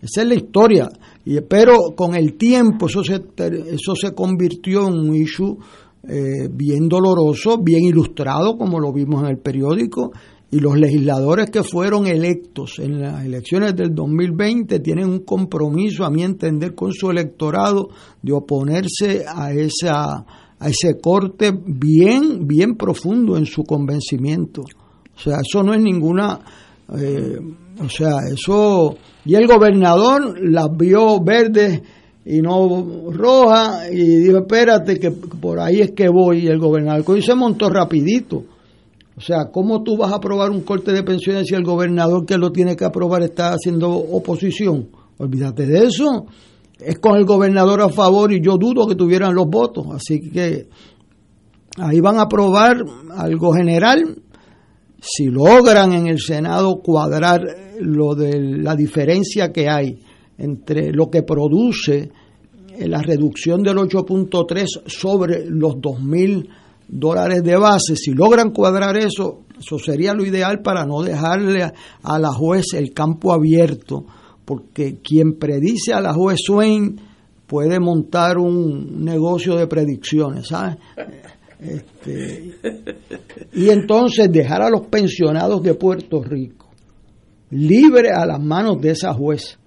Esa 0.00 0.22
es 0.22 0.28
la 0.28 0.34
historia. 0.36 0.88
Y, 1.24 1.40
pero 1.40 1.74
con 1.96 2.14
el 2.14 2.34
tiempo 2.36 2.86
eso 2.86 3.02
se, 3.02 3.14
eso 3.72 3.96
se 3.96 4.14
convirtió 4.14 4.86
en 4.86 4.94
un 4.94 5.16
issue 5.16 5.56
eh, 6.06 6.48
bien 6.50 6.88
doloroso, 6.88 7.58
bien 7.58 7.84
ilustrado, 7.84 8.56
como 8.56 8.78
lo 8.78 8.92
vimos 8.92 9.22
en 9.22 9.30
el 9.30 9.38
periódico. 9.38 10.12
Y 10.50 10.60
los 10.60 10.78
legisladores 10.78 11.50
que 11.50 11.62
fueron 11.62 12.06
electos 12.06 12.78
en 12.78 13.02
las 13.02 13.24
elecciones 13.24 13.76
del 13.76 13.94
2020 13.94 14.80
tienen 14.80 15.06
un 15.06 15.20
compromiso, 15.20 16.04
a 16.04 16.10
mi 16.10 16.22
entender, 16.22 16.74
con 16.74 16.92
su 16.92 17.10
electorado 17.10 17.90
de 18.22 18.32
oponerse 18.32 19.24
a 19.26 19.52
esa 19.52 20.24
a 20.60 20.70
ese 20.70 20.98
corte 21.00 21.52
bien 21.52 22.48
bien 22.48 22.76
profundo 22.76 23.36
en 23.36 23.46
su 23.46 23.62
convencimiento. 23.62 24.62
O 24.62 25.20
sea, 25.20 25.36
eso 25.46 25.62
no 25.62 25.74
es 25.74 25.82
ninguna 25.82 26.40
eh, 26.96 27.38
o 27.84 27.88
sea, 27.88 28.12
eso 28.32 28.96
y 29.24 29.34
el 29.34 29.46
gobernador 29.46 30.38
las 30.40 30.68
vio 30.76 31.20
verdes 31.20 31.82
y 32.30 32.42
no 32.42 33.10
rojas 33.10 33.90
y 33.90 34.16
dijo, 34.16 34.40
espérate 34.40 35.00
que 35.00 35.10
por 35.10 35.58
ahí 35.58 35.80
es 35.80 35.92
que 35.92 36.10
voy 36.10 36.46
el 36.46 36.58
gobernador 36.58 37.16
y 37.16 37.22
se 37.22 37.34
montó 37.34 37.70
rapidito. 37.70 38.44
O 39.16 39.20
sea, 39.20 39.46
¿cómo 39.50 39.82
tú 39.82 39.96
vas 39.96 40.12
a 40.12 40.16
aprobar 40.16 40.50
un 40.50 40.60
corte 40.60 40.92
de 40.92 41.02
pensiones 41.02 41.46
si 41.48 41.54
el 41.54 41.64
gobernador 41.64 42.26
que 42.26 42.36
lo 42.36 42.52
tiene 42.52 42.76
que 42.76 42.84
aprobar 42.84 43.22
está 43.22 43.54
haciendo 43.54 43.90
oposición? 43.90 44.90
Olvídate 45.16 45.64
de 45.64 45.86
eso. 45.86 46.26
Es 46.78 46.98
con 46.98 47.16
el 47.16 47.24
gobernador 47.24 47.80
a 47.80 47.88
favor 47.88 48.30
y 48.30 48.42
yo 48.42 48.58
dudo 48.58 48.86
que 48.86 48.94
tuvieran 48.94 49.34
los 49.34 49.46
votos. 49.46 49.86
Así 49.90 50.30
que 50.30 50.68
ahí 51.78 52.00
van 52.00 52.18
a 52.18 52.24
aprobar 52.24 52.84
algo 53.16 53.54
general. 53.54 54.16
Si 55.00 55.28
logran 55.28 55.94
en 55.94 56.08
el 56.08 56.20
Senado 56.20 56.82
cuadrar 56.82 57.40
lo 57.80 58.14
de 58.14 58.38
la 58.38 58.76
diferencia 58.76 59.50
que 59.50 59.66
hay 59.70 59.98
entre 60.36 60.92
lo 60.92 61.08
que 61.10 61.22
produce 61.22 62.10
la 62.86 63.02
reducción 63.02 63.62
del 63.62 63.76
8.3 63.76 64.66
sobre 64.86 65.46
los 65.46 65.76
2.000 65.76 66.48
dólares 66.88 67.42
de 67.42 67.56
base, 67.56 67.96
si 67.96 68.12
logran 68.12 68.50
cuadrar 68.50 68.96
eso, 68.96 69.40
eso 69.58 69.78
sería 69.78 70.14
lo 70.14 70.24
ideal 70.24 70.62
para 70.62 70.86
no 70.86 71.02
dejarle 71.02 71.64
a, 72.02 72.18
la 72.18 72.32
juez 72.32 72.74
el 72.74 72.92
campo 72.92 73.32
abierto, 73.32 74.04
porque 74.44 74.98
quien 75.02 75.34
predice 75.34 75.92
a 75.92 76.00
la 76.00 76.14
juez 76.14 76.38
Swain 76.44 77.00
puede 77.46 77.80
montar 77.80 78.38
un 78.38 79.04
negocio 79.04 79.56
de 79.56 79.66
predicciones, 79.66 80.48
¿sabes? 80.48 80.76
Este, 81.60 82.54
y 83.54 83.68
entonces 83.68 84.30
dejar 84.30 84.62
a 84.62 84.70
los 84.70 84.86
pensionados 84.86 85.62
de 85.62 85.74
Puerto 85.74 86.22
Rico 86.22 86.68
libre 87.50 88.10
a 88.10 88.26
las 88.26 88.40
manos 88.40 88.80
de 88.80 88.90
esa 88.90 89.12
juez, 89.12 89.58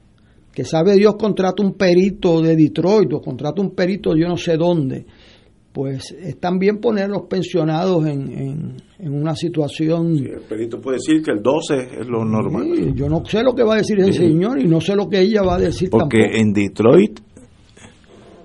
que 0.54 0.66
sabe 0.66 0.96
Dios 0.96 1.16
contrata 1.16 1.64
un 1.64 1.74
perito 1.74 2.42
de 2.42 2.56
Detroit 2.56 3.12
o 3.14 3.22
contrata 3.22 3.62
un 3.62 3.72
perito 3.72 4.14
de 4.14 4.22
yo 4.22 4.28
no 4.28 4.38
sé 4.38 4.58
dónde, 4.58 5.06
pues 5.72 6.12
es 6.12 6.40
también 6.40 6.80
poner 6.80 7.06
a 7.06 7.08
los 7.08 7.24
pensionados 7.24 8.06
en, 8.06 8.76
en, 9.00 9.14
una 9.14 9.36
situación... 9.36 10.18
el 10.18 10.42
perito 10.42 10.82
puede 10.82 10.98
decir 10.98 11.22
que 11.22 11.32
el 11.32 11.42
12 11.42 12.02
es 12.02 12.08
lo 12.08 12.26
normal. 12.26 12.94
yo 12.94 13.08
no 13.08 13.24
sé 13.26 13.42
lo 13.42 13.56
que 13.56 13.64
va 13.64 13.76
a 13.76 13.78
decir 13.78 14.00
ese 14.00 14.14
señor 14.14 14.60
y 14.60 14.68
no 14.68 14.82
sé 14.82 14.96
lo 14.96 15.08
que 15.08 15.22
ella 15.22 15.42
va 15.44 15.56
a 15.56 15.60
decir 15.60 15.90
Porque 15.90 16.40
en 16.40 16.52
Detroit 16.52 17.20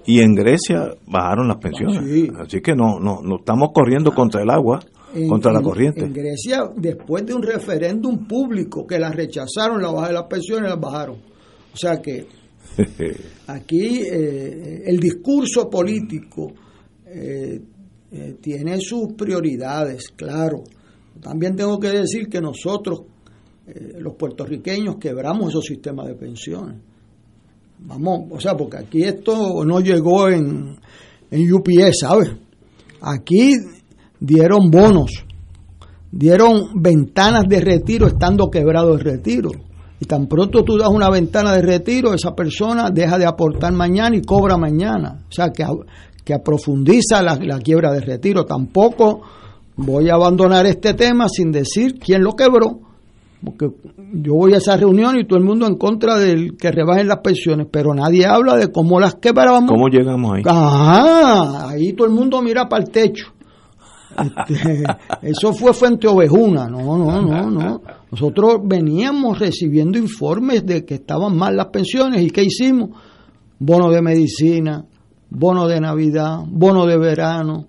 y 0.06 0.20
en 0.20 0.34
Grecia 0.36 0.94
bajaron 1.08 1.48
las 1.48 1.56
pensiones. 1.56 2.30
Así 2.38 2.60
que 2.60 2.76
no, 2.76 3.00
no, 3.00 3.22
no 3.22 3.38
estamos 3.38 3.70
corriendo 3.74 4.12
contra 4.14 4.40
el 4.40 4.50
agua 4.50 4.78
contra 5.28 5.52
la 5.52 5.62
corriente. 5.62 6.04
En 6.04 6.12
Grecia, 6.12 6.70
después 6.76 7.24
de 7.24 7.34
un 7.34 7.42
referéndum 7.42 8.26
público 8.26 8.86
que 8.86 8.98
la 8.98 9.10
rechazaron, 9.10 9.80
la 9.80 9.90
baja 9.90 10.08
de 10.08 10.14
las 10.14 10.24
pensiones, 10.24 10.70
las 10.70 10.80
bajaron. 10.80 11.16
O 11.76 11.78
sea 11.78 12.00
que 12.00 12.26
aquí 13.48 14.00
eh, 14.00 14.82
el 14.86 14.98
discurso 14.98 15.68
político 15.68 16.54
eh, 17.04 17.60
eh, 18.10 18.36
tiene 18.40 18.80
sus 18.80 19.12
prioridades, 19.12 20.08
claro. 20.16 20.64
También 21.20 21.54
tengo 21.54 21.78
que 21.78 21.88
decir 21.88 22.28
que 22.28 22.40
nosotros, 22.40 23.02
los 23.98 24.14
puertorriqueños, 24.14 24.96
quebramos 24.96 25.50
esos 25.50 25.66
sistemas 25.66 26.06
de 26.06 26.14
pensiones. 26.14 26.76
Vamos, 27.80 28.28
o 28.30 28.40
sea, 28.40 28.56
porque 28.56 28.78
aquí 28.78 29.02
esto 29.02 29.64
no 29.66 29.80
llegó 29.80 30.30
en, 30.30 30.78
en 31.30 31.52
UPS, 31.52 32.00
¿sabes? 32.00 32.30
Aquí 33.02 33.54
dieron 34.18 34.70
bonos, 34.70 35.10
dieron 36.10 36.80
ventanas 36.80 37.44
de 37.48 37.60
retiro 37.60 38.06
estando 38.06 38.50
quebrado 38.50 38.94
el 38.94 39.00
retiro. 39.00 39.50
Y 39.98 40.04
tan 40.04 40.26
pronto 40.26 40.62
tú 40.62 40.76
das 40.76 40.90
una 40.90 41.08
ventana 41.08 41.54
de 41.54 41.62
retiro, 41.62 42.12
esa 42.12 42.34
persona 42.34 42.90
deja 42.90 43.18
de 43.18 43.26
aportar 43.26 43.72
mañana 43.72 44.14
y 44.14 44.22
cobra 44.22 44.58
mañana. 44.58 45.24
O 45.28 45.32
sea, 45.32 45.50
que, 45.50 45.64
que 46.24 46.38
profundiza 46.40 47.22
la, 47.22 47.36
la 47.36 47.58
quiebra 47.58 47.92
de 47.92 48.00
retiro. 48.00 48.44
Tampoco 48.44 49.22
voy 49.76 50.10
a 50.10 50.14
abandonar 50.14 50.66
este 50.66 50.94
tema 50.94 51.28
sin 51.28 51.50
decir 51.50 51.98
quién 51.98 52.22
lo 52.22 52.32
quebró. 52.32 52.80
Porque 53.42 53.68
yo 54.12 54.34
voy 54.34 54.54
a 54.54 54.58
esa 54.58 54.76
reunión 54.76 55.18
y 55.18 55.26
todo 55.26 55.38
el 55.38 55.44
mundo 55.44 55.66
en 55.66 55.76
contra 55.76 56.16
del 56.16 56.56
que 56.56 56.70
rebajen 56.70 57.08
las 57.08 57.18
pensiones, 57.18 57.66
pero 57.70 57.94
nadie 57.94 58.26
habla 58.26 58.56
de 58.56 58.72
cómo 58.72 58.98
las 58.98 59.16
quebramos. 59.16 59.70
¿Cómo 59.70 59.88
llegamos 59.88 60.36
ahí? 60.36 60.42
Ah, 60.46 61.68
ahí 61.70 61.92
todo 61.92 62.06
el 62.06 62.14
mundo 62.14 62.42
mira 62.42 62.68
para 62.68 62.84
el 62.84 62.90
techo. 62.90 63.26
Este, 64.18 64.84
eso 65.22 65.52
fue 65.52 65.72
Fuente 65.72 66.08
Ovejuna, 66.08 66.66
no, 66.66 66.96
no, 66.96 67.22
no, 67.22 67.50
no. 67.50 67.82
Nosotros 68.16 68.62
veníamos 68.64 69.38
recibiendo 69.38 69.98
informes 69.98 70.64
de 70.64 70.86
que 70.86 70.94
estaban 70.94 71.36
mal 71.36 71.54
las 71.54 71.66
pensiones 71.66 72.22
y 72.22 72.30
¿qué 72.30 72.44
hicimos? 72.44 72.88
Bono 73.58 73.90
de 73.90 74.00
medicina, 74.00 74.82
bono 75.28 75.68
de 75.68 75.78
Navidad, 75.78 76.38
bono 76.48 76.86
de 76.86 76.96
verano, 76.96 77.66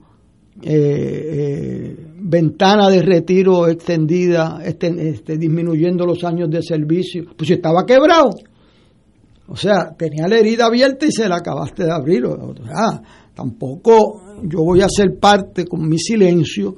eh, 0.62 0.72
eh, 0.72 1.96
ventana 2.22 2.90
de 2.90 3.02
retiro 3.02 3.68
extendida, 3.68 4.62
este, 4.64 5.10
este, 5.10 5.38
disminuyendo 5.38 6.06
los 6.06 6.24
años 6.24 6.50
de 6.50 6.62
servicio. 6.64 7.26
Pues 7.38 7.52
estaba 7.52 7.86
quebrado. 7.86 8.30
O 9.50 9.56
sea, 9.58 9.94
tenía 9.98 10.30
la 10.30 10.38
herida 10.38 10.68
abierta 10.68 11.08
y 11.08 11.12
se 11.12 11.28
la 11.28 11.38
acabaste 11.38 11.84
de 11.84 11.92
abrir. 11.92 12.26
O 12.26 12.56
sea, 12.56 13.02
tampoco 13.36 14.22
yo 14.44 14.64
voy 14.64 14.80
a 14.80 14.88
ser 14.88 15.20
parte 15.20 15.66
con 15.66 15.90
mi 15.90 16.00
silencio 16.00 16.78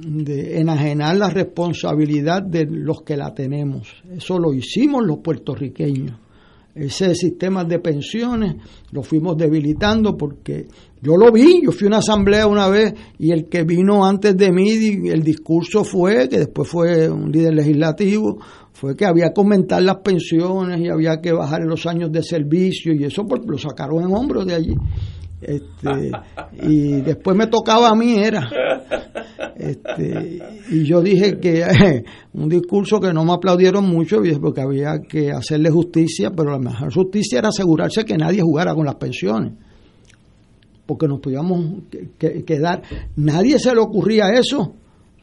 de 0.00 0.60
enajenar 0.60 1.16
la 1.16 1.30
responsabilidad 1.30 2.42
de 2.42 2.66
los 2.66 3.02
que 3.02 3.16
la 3.16 3.34
tenemos. 3.34 3.88
Eso 4.10 4.38
lo 4.38 4.52
hicimos 4.52 5.04
los 5.04 5.18
puertorriqueños. 5.18 6.16
Ese 6.74 7.12
sistema 7.16 7.64
de 7.64 7.80
pensiones 7.80 8.54
lo 8.92 9.02
fuimos 9.02 9.36
debilitando 9.36 10.16
porque 10.16 10.68
yo 11.02 11.16
lo 11.16 11.32
vi, 11.32 11.62
yo 11.64 11.72
fui 11.72 11.86
a 11.86 11.88
una 11.88 11.98
asamblea 11.98 12.46
una 12.46 12.68
vez 12.68 12.94
y 13.18 13.32
el 13.32 13.48
que 13.48 13.64
vino 13.64 14.04
antes 14.04 14.36
de 14.36 14.52
mí, 14.52 14.70
el 15.08 15.22
discurso 15.22 15.82
fue, 15.82 16.28
que 16.28 16.38
después 16.38 16.68
fue 16.68 17.08
un 17.08 17.32
líder 17.32 17.54
legislativo, 17.54 18.38
fue 18.72 18.94
que 18.94 19.06
había 19.06 19.32
que 19.32 19.40
aumentar 19.40 19.82
las 19.82 19.96
pensiones 20.04 20.80
y 20.80 20.88
había 20.88 21.20
que 21.20 21.32
bajar 21.32 21.62
los 21.64 21.84
años 21.86 22.12
de 22.12 22.22
servicio 22.22 22.94
y 22.94 23.02
eso 23.02 23.26
pues, 23.26 23.40
lo 23.44 23.58
sacaron 23.58 24.04
en 24.04 24.14
hombros 24.14 24.46
de 24.46 24.54
allí. 24.54 24.74
Este, 25.40 26.10
y 26.62 27.00
después 27.00 27.36
me 27.36 27.46
tocaba 27.46 27.88
a 27.88 27.94
mí 27.94 28.16
era. 28.16 28.48
Este, 29.56 30.40
y 30.70 30.84
yo 30.84 31.00
dije 31.00 31.38
que 31.38 31.64
un 32.32 32.48
discurso 32.48 32.98
que 32.98 33.12
no 33.12 33.24
me 33.24 33.32
aplaudieron 33.32 33.88
mucho 33.88 34.20
porque 34.40 34.60
había 34.60 35.00
que 35.00 35.30
hacerle 35.30 35.70
justicia 35.70 36.30
pero 36.30 36.50
la 36.52 36.58
mejor 36.58 36.92
justicia 36.92 37.38
era 37.38 37.48
asegurarse 37.48 38.04
que 38.04 38.16
nadie 38.16 38.42
jugara 38.42 38.74
con 38.74 38.86
las 38.86 38.96
pensiones. 38.96 39.52
Porque 40.86 41.06
nos 41.06 41.20
podíamos 41.20 41.82
quedar. 42.18 42.82
Nadie 43.16 43.58
se 43.58 43.74
le 43.74 43.80
ocurría 43.80 44.28
eso 44.28 44.74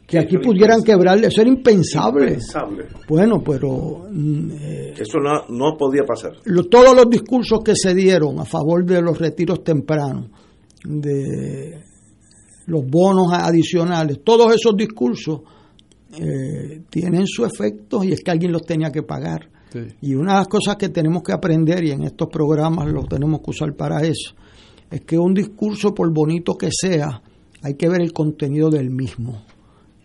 que 0.08 0.20
aquí 0.20 0.38
pudieran 0.38 0.84
quebrarle, 0.84 1.28
eso 1.28 1.42
era 1.42 1.50
impensable. 1.50 2.38
Bueno, 3.08 3.42
pero... 3.44 4.06
Mm, 4.12 4.52
eh, 4.52 4.94
eso 4.98 5.18
no, 5.20 5.48
no, 5.50 5.76
podía 5.78 6.04
pasar. 6.04 6.34
todos 6.70 6.96
los 6.96 7.10
discursos 7.10 7.62
que 7.64 7.76
se 7.76 7.96
dieron 7.96 8.40
a 8.40 8.46
favor 8.46 8.86
de 8.86 9.02
los 9.02 9.18
retiros 9.18 9.64
tempranos, 9.64 10.30
de 10.84 11.82
los 12.68 12.86
bonos 12.86 13.34
adicionales, 13.34 14.20
todos 14.24 14.54
esos 14.54 14.76
discursos 14.78 15.42
eh, 16.20 16.82
tienen 16.90 17.26
su 17.26 17.44
efecto 17.44 18.04
y 18.04 18.14
es 18.14 18.22
que 18.22 18.32
alguien 18.32 18.52
los 18.52 18.64
tenía 18.64 18.92
que 18.92 19.02
pagar. 19.02 19.50
Y 20.02 20.16
una 20.16 20.34
de 20.34 20.40
las 20.40 20.48
cosas 20.48 20.78
que 20.78 20.88
tenemos 20.88 21.22
que 21.22 21.34
aprender, 21.34 21.84
y 21.84 21.92
en 21.92 22.04
estos 22.04 22.30
programas 22.30 22.90
los 22.90 23.10
tenemos 23.10 23.42
que 23.42 23.50
usar 23.50 23.76
para 23.76 24.00
eso, 24.04 24.34
es 24.90 25.02
que 25.02 25.18
un 25.18 25.34
discurso, 25.34 25.94
por 25.94 26.14
bonito 26.14 26.54
que 26.54 26.70
sea, 26.72 27.22
hay 27.62 27.74
que 27.74 27.90
ver 27.90 28.00
el 28.00 28.14
contenido 28.14 28.70
del 28.70 28.90
mismo 28.90 29.44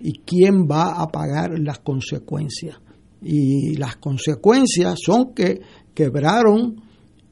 y 0.00 0.20
quién 0.20 0.66
va 0.66 1.00
a 1.00 1.06
pagar 1.08 1.58
las 1.58 1.80
consecuencias. 1.80 2.78
Y 3.22 3.76
las 3.76 3.96
consecuencias 3.96 4.98
son 5.04 5.34
que 5.34 5.60
quebraron, 5.94 6.76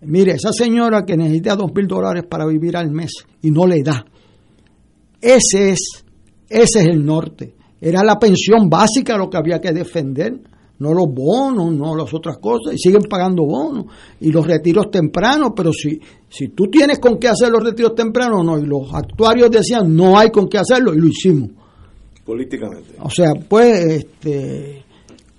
mire, 0.03 0.33
esa 0.33 0.53
señora 0.53 1.05
que 1.05 1.17
necesita 1.17 1.57
dos 1.57 1.73
mil 1.75 1.87
dólares 1.87 2.25
para 2.29 2.47
vivir 2.47 2.77
al 2.77 2.91
mes 2.91 3.13
y 3.41 3.51
no 3.51 3.67
le 3.67 3.83
da. 3.83 4.05
Ese 5.21 5.71
es, 5.71 6.05
ese 6.49 6.81
es 6.81 6.87
el 6.87 7.05
norte. 7.05 7.55
Era 7.81 8.05
la 8.05 8.19
pensión 8.19 8.69
básica 8.69 9.17
lo 9.17 9.31
que 9.31 9.39
había 9.39 9.61
que 9.61 9.73
defender, 9.73 10.39
no 10.81 10.93
los 10.93 11.07
bonos, 11.13 11.73
no 11.73 11.97
las 11.97 12.13
otras 12.13 12.39
cosas, 12.39 12.75
y 12.75 12.79
siguen 12.79 13.03
pagando 13.09 13.45
bonos, 13.45 13.87
y 14.21 14.31
los 14.31 14.47
retiros 14.47 14.91
tempranos, 14.91 15.53
pero 15.57 15.73
si, 15.73 15.99
si 16.29 16.49
tú 16.49 16.67
tienes 16.71 16.99
con 16.99 17.19
qué 17.19 17.29
hacer 17.29 17.51
los 17.51 17.65
retiros 17.65 17.95
tempranos, 17.95 18.45
no, 18.45 18.59
y 18.59 18.67
los 18.67 18.93
actuarios 18.93 19.51
decían 19.51 19.95
no 19.95 20.19
hay 20.19 20.31
con 20.31 20.49
qué 20.49 20.59
hacerlo, 20.59 20.93
y 20.93 20.99
lo 20.99 21.07
hicimos 21.07 21.51
políticamente. 22.29 22.93
O 23.01 23.09
sea, 23.09 23.33
pues 23.49 24.05
este, 24.05 24.85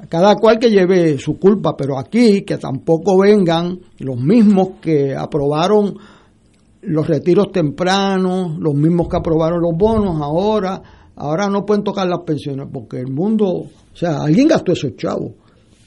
cada 0.10 0.34
cual 0.38 0.58
que 0.58 0.72
lleve 0.72 1.20
su 1.20 1.38
culpa, 1.38 1.78
pero 1.78 2.00
aquí 2.00 2.42
que 2.42 2.58
tampoco 2.58 3.20
vengan 3.20 3.78
los 4.00 4.18
mismos 4.18 4.80
que 4.82 5.16
aprobaron 5.16 5.94
los 6.82 7.08
retiros 7.08 7.52
tempranos, 7.52 8.58
los 8.58 8.74
mismos 8.74 9.08
que 9.08 9.18
aprobaron 9.18 9.62
los 9.62 9.78
bonos, 9.78 10.20
ahora, 10.20 10.82
ahora 11.16 11.48
no 11.48 11.64
pueden 11.64 11.84
tocar 11.84 12.08
las 12.08 12.22
pensiones, 12.26 12.68
porque 12.74 12.98
el 12.98 13.12
mundo, 13.12 13.46
o 13.48 13.96
sea, 13.96 14.24
alguien 14.24 14.48
gastó 14.48 14.72
esos 14.72 14.96
chavos. 14.96 15.34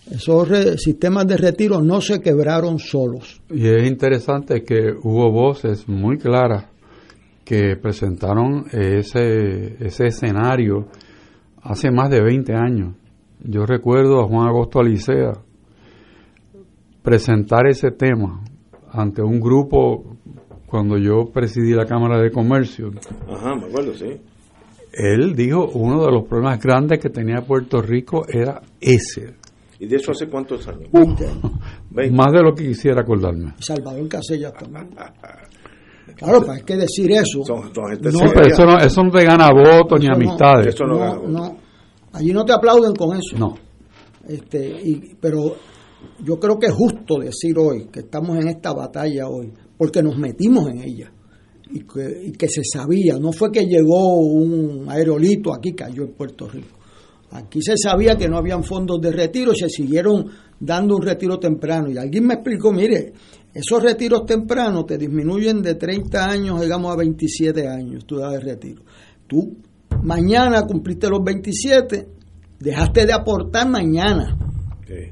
Esos 0.09 0.49
sistemas 0.81 1.27
de 1.27 1.37
retiro 1.37 1.81
no 1.81 2.01
se 2.01 2.21
quebraron 2.21 2.79
solos. 2.79 3.41
Y 3.51 3.67
es 3.67 3.89
interesante 3.89 4.63
que 4.63 4.93
hubo 5.03 5.33
voces 5.33 5.89
muy 5.89 6.19
claras 6.19 6.72
que 7.45 7.77
presentaron 7.77 8.67
ese, 8.73 9.85
ese 9.85 10.07
escenario 10.07 10.89
hace 11.63 11.91
más 11.91 12.11
de 12.11 12.23
20 12.23 12.55
años. 12.55 12.95
Yo 13.41 13.67
recuerdo 13.67 14.21
a 14.21 14.29
Juan 14.29 14.49
Agosto 14.49 14.81
Alicea 14.81 15.33
presentar 17.03 17.67
ese 17.67 17.91
tema 17.91 18.43
ante 18.93 19.23
un 19.23 19.41
grupo 19.41 20.17
cuando 20.67 20.97
yo 20.97 21.31
presidí 21.33 21.73
la 21.73 21.87
Cámara 21.87 22.21
de 22.21 22.31
Comercio. 22.31 22.91
Ajá, 23.29 23.55
me 23.57 23.67
acuerdo, 23.67 23.95
sí. 23.95 24.21
Él 24.93 25.35
dijo 25.35 25.69
uno 25.75 26.05
de 26.05 26.13
los 26.13 26.29
problemas 26.29 26.61
grandes 26.61 27.01
que 27.01 27.09
tenía 27.09 27.41
Puerto 27.43 27.81
Rico 27.81 28.25
era 28.29 28.61
ese. 28.81 29.35
¿Y 29.81 29.87
de 29.87 29.97
eso 29.97 30.13
hace 30.13 30.29
cuántos 30.29 30.69
años? 30.69 30.89
Más 32.13 32.33
de 32.33 32.43
lo 32.43 32.55
que 32.55 32.69
quisiera 32.69 33.01
acordarme. 33.01 33.55
Salvador 33.59 34.09
Casellas 34.09 34.53
también. 34.55 34.91
Claro, 36.17 36.41
para 36.41 36.55
hay 36.55 36.63
que 36.63 36.77
decir 36.77 37.11
eso. 37.13 37.43
Son, 37.45 37.71
eso, 37.71 38.65
no, 38.65 38.79
eso 38.79 39.03
no 39.03 39.11
te 39.11 39.25
gana 39.25 39.51
votos 39.51 40.01
ni 40.01 40.07
amistades. 40.07 40.75
No, 40.81 41.57
allí 42.13 42.33
no 42.33 42.45
te 42.45 42.53
aplauden 42.53 42.95
con 42.95 43.17
eso. 43.17 43.37
No. 43.39 43.57
Este, 44.29 44.69
y, 44.69 45.17
pero 45.21 45.57
yo 46.25 46.39
creo 46.39 46.59
que 46.59 46.67
es 46.67 46.73
justo 46.73 47.19
decir 47.19 47.59
hoy 47.59 47.87
que 47.93 48.01
estamos 48.01 48.37
en 48.39 48.49
esta 48.49 48.73
batalla 48.73 49.29
hoy, 49.29 49.53
porque 49.77 50.03
nos 50.03 50.17
metimos 50.17 50.69
en 50.69 50.83
ella 50.83 51.13
y 51.71 51.81
que, 51.81 52.23
y 52.27 52.33
que 52.33 52.49
se 52.49 52.63
sabía, 52.65 53.19
no 53.19 53.33
fue 53.33 53.51
que 53.51 53.65
llegó 53.65 54.21
un 54.21 54.87
aerolito 54.89 55.53
aquí, 55.55 55.73
cayó 55.73 56.03
en 56.03 56.13
Puerto 56.13 56.49
Rico. 56.49 56.79
Aquí 57.31 57.63
se 57.63 57.77
sabía 57.79 58.17
que 58.17 58.29
no 58.29 58.37
habían 58.37 58.63
fondos 58.63 59.01
de 59.01 59.11
retiro, 59.11 59.55
se 59.55 59.69
siguieron 59.69 60.27
dando 60.61 60.97
un 60.97 61.03
retiro 61.03 61.39
temprano. 61.39 61.91
Y 61.91 61.97
alguien 61.97 62.27
me 62.27 62.35
explicó, 62.35 62.73
mire, 62.73 63.15
esos 63.55 63.83
retiros 63.83 64.25
tempranos 64.25 64.87
te 64.87 64.97
disminuyen 64.97 65.63
de 65.63 65.75
30 65.75 66.25
años, 66.25 66.61
digamos, 66.61 66.93
a 66.93 66.97
27 66.97 67.69
años, 67.69 68.07
tu 68.07 68.19
edad 68.19 68.31
de 68.33 68.41
retiro. 68.41 68.83
Tú 69.27 69.57
mañana 70.03 70.63
cumpliste 70.63 71.09
los 71.09 71.23
27, 71.23 72.09
dejaste 72.59 73.07
de 73.07 73.13
aportar 73.13 73.69
mañana 73.69 74.39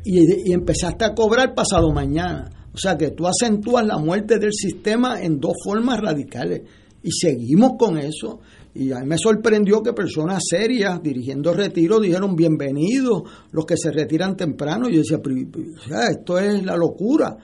y, 0.05 0.51
y 0.51 0.53
empezaste 0.53 1.05
a 1.05 1.15
cobrar 1.15 1.55
pasado 1.55 1.93
mañana. 1.93 2.51
O 2.73 2.79
sea 2.79 2.97
que 2.97 3.11
tú 3.11 3.27
acentúas 3.27 3.85
la 3.85 3.99
muerte 3.99 4.39
del 4.39 4.53
sistema 4.53 5.21
en 5.21 5.39
dos 5.41 5.55
formas 5.65 6.01
radicales. 6.01 6.63
Y 7.03 7.11
seguimos 7.13 7.73
con 7.79 7.99
eso. 7.99 8.41
Y 8.75 8.93
a 8.93 9.01
mí 9.01 9.07
me 9.07 9.17
sorprendió 9.19 9.83
que 9.83 9.93
personas 9.93 10.43
serias 10.49 11.03
dirigiendo 11.03 11.53
retiro 11.53 11.99
dijeron 11.99 12.37
bienvenidos 12.37 13.23
los 13.51 13.65
que 13.65 13.77
se 13.77 13.91
retiran 13.91 14.37
temprano. 14.37 14.89
Y 14.89 14.95
yo 14.95 14.99
decía, 15.01 15.19
"Pero, 15.21 15.37
o 15.37 15.89
sea, 15.89 16.07
esto 16.09 16.39
es 16.39 16.65
la 16.65 16.77
locura. 16.77 17.37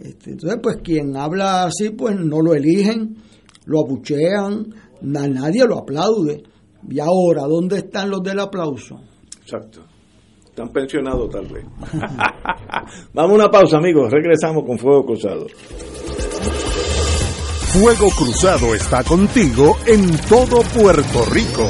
Este, 0.00 0.30
entonces, 0.30 0.58
pues 0.62 0.76
quien 0.82 1.16
habla 1.16 1.64
así, 1.64 1.90
pues 1.90 2.16
no 2.16 2.40
lo 2.40 2.54
eligen, 2.54 3.16
lo 3.66 3.80
abuchean, 3.80 4.74
na- 5.02 5.26
nadie 5.28 5.64
lo 5.66 5.78
aplaude. 5.78 6.42
Y 6.88 7.00
ahora, 7.00 7.42
¿dónde 7.48 7.78
están 7.78 8.10
los 8.10 8.22
del 8.22 8.38
aplauso? 8.40 9.00
Exacto. 9.42 9.80
Están 10.44 10.68
pensionados 10.72 11.30
tal 11.30 11.46
vez. 11.46 11.64
Vamos 13.12 13.30
a 13.32 13.34
una 13.34 13.50
pausa, 13.50 13.78
amigos. 13.78 14.10
Regresamos 14.12 14.64
con 14.64 14.78
Fuego 14.78 15.04
Cruzado. 15.06 15.46
Fuego 17.72 18.08
Cruzado 18.16 18.74
está 18.74 19.04
contigo 19.04 19.76
en 19.86 20.16
todo 20.28 20.62
Puerto 20.74 21.24
Rico. 21.30 21.64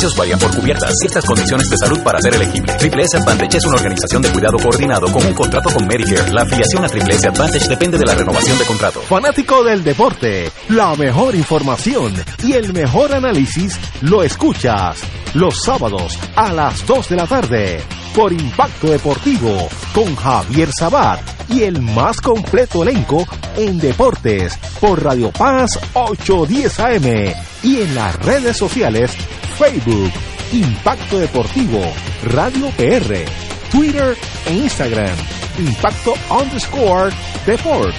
Beneficios 0.00 0.18
varían 0.18 0.38
por 0.38 0.56
cubiertas. 0.56 0.94
Ciertas 0.98 1.24
condiciones 1.26 1.68
de 1.68 1.76
salud 1.76 2.02
para 2.02 2.18
ser 2.22 2.34
elegible. 2.34 2.72
Triple 2.72 3.02
S 3.02 3.18
Advantage 3.18 3.58
es 3.58 3.64
una 3.66 3.76
organización 3.76 4.22
de 4.22 4.30
cuidado 4.30 4.56
coordinado 4.56 5.12
con 5.12 5.26
un 5.26 5.34
contrato 5.34 5.68
con 5.68 5.86
Medicare. 5.86 6.32
La 6.32 6.40
afiliación 6.40 6.82
a 6.86 6.88
Triple 6.88 7.14
S 7.16 7.28
Advantage 7.28 7.68
depende 7.68 7.98
de 7.98 8.06
la 8.06 8.14
renovación 8.14 8.58
de 8.58 8.64
contrato. 8.64 9.02
Fanático 9.02 9.62
del 9.62 9.84
deporte, 9.84 10.50
la 10.70 10.94
mejor 10.94 11.34
información 11.34 12.14
y 12.42 12.52
el 12.52 12.72
mejor 12.72 13.12
análisis 13.12 13.78
lo 14.00 14.22
escuchas 14.22 14.96
los 15.34 15.62
sábados 15.62 16.18
a 16.34 16.50
las 16.50 16.86
2 16.86 17.08
de 17.10 17.16
la 17.16 17.26
tarde 17.26 17.84
por 18.14 18.32
Impacto 18.32 18.88
Deportivo 18.88 19.68
con 19.94 20.14
Javier 20.16 20.70
Sabat 20.72 21.20
y 21.48 21.62
el 21.62 21.80
más 21.80 22.20
completo 22.20 22.82
elenco 22.82 23.26
en 23.56 23.78
deportes 23.78 24.56
por 24.80 25.02
Radio 25.02 25.30
Paz 25.30 25.78
810 25.94 26.80
AM 26.80 27.34
y 27.62 27.80
en 27.82 27.94
las 27.94 28.16
redes 28.24 28.56
sociales 28.56 29.16
Facebook, 29.58 30.10
Impacto 30.52 31.18
Deportivo, 31.18 31.80
Radio 32.24 32.70
PR, 32.76 33.24
Twitter 33.70 34.16
e 34.46 34.54
Instagram, 34.54 35.16
Impacto 35.58 36.14
underscore 36.30 37.10
Deport. 37.44 37.94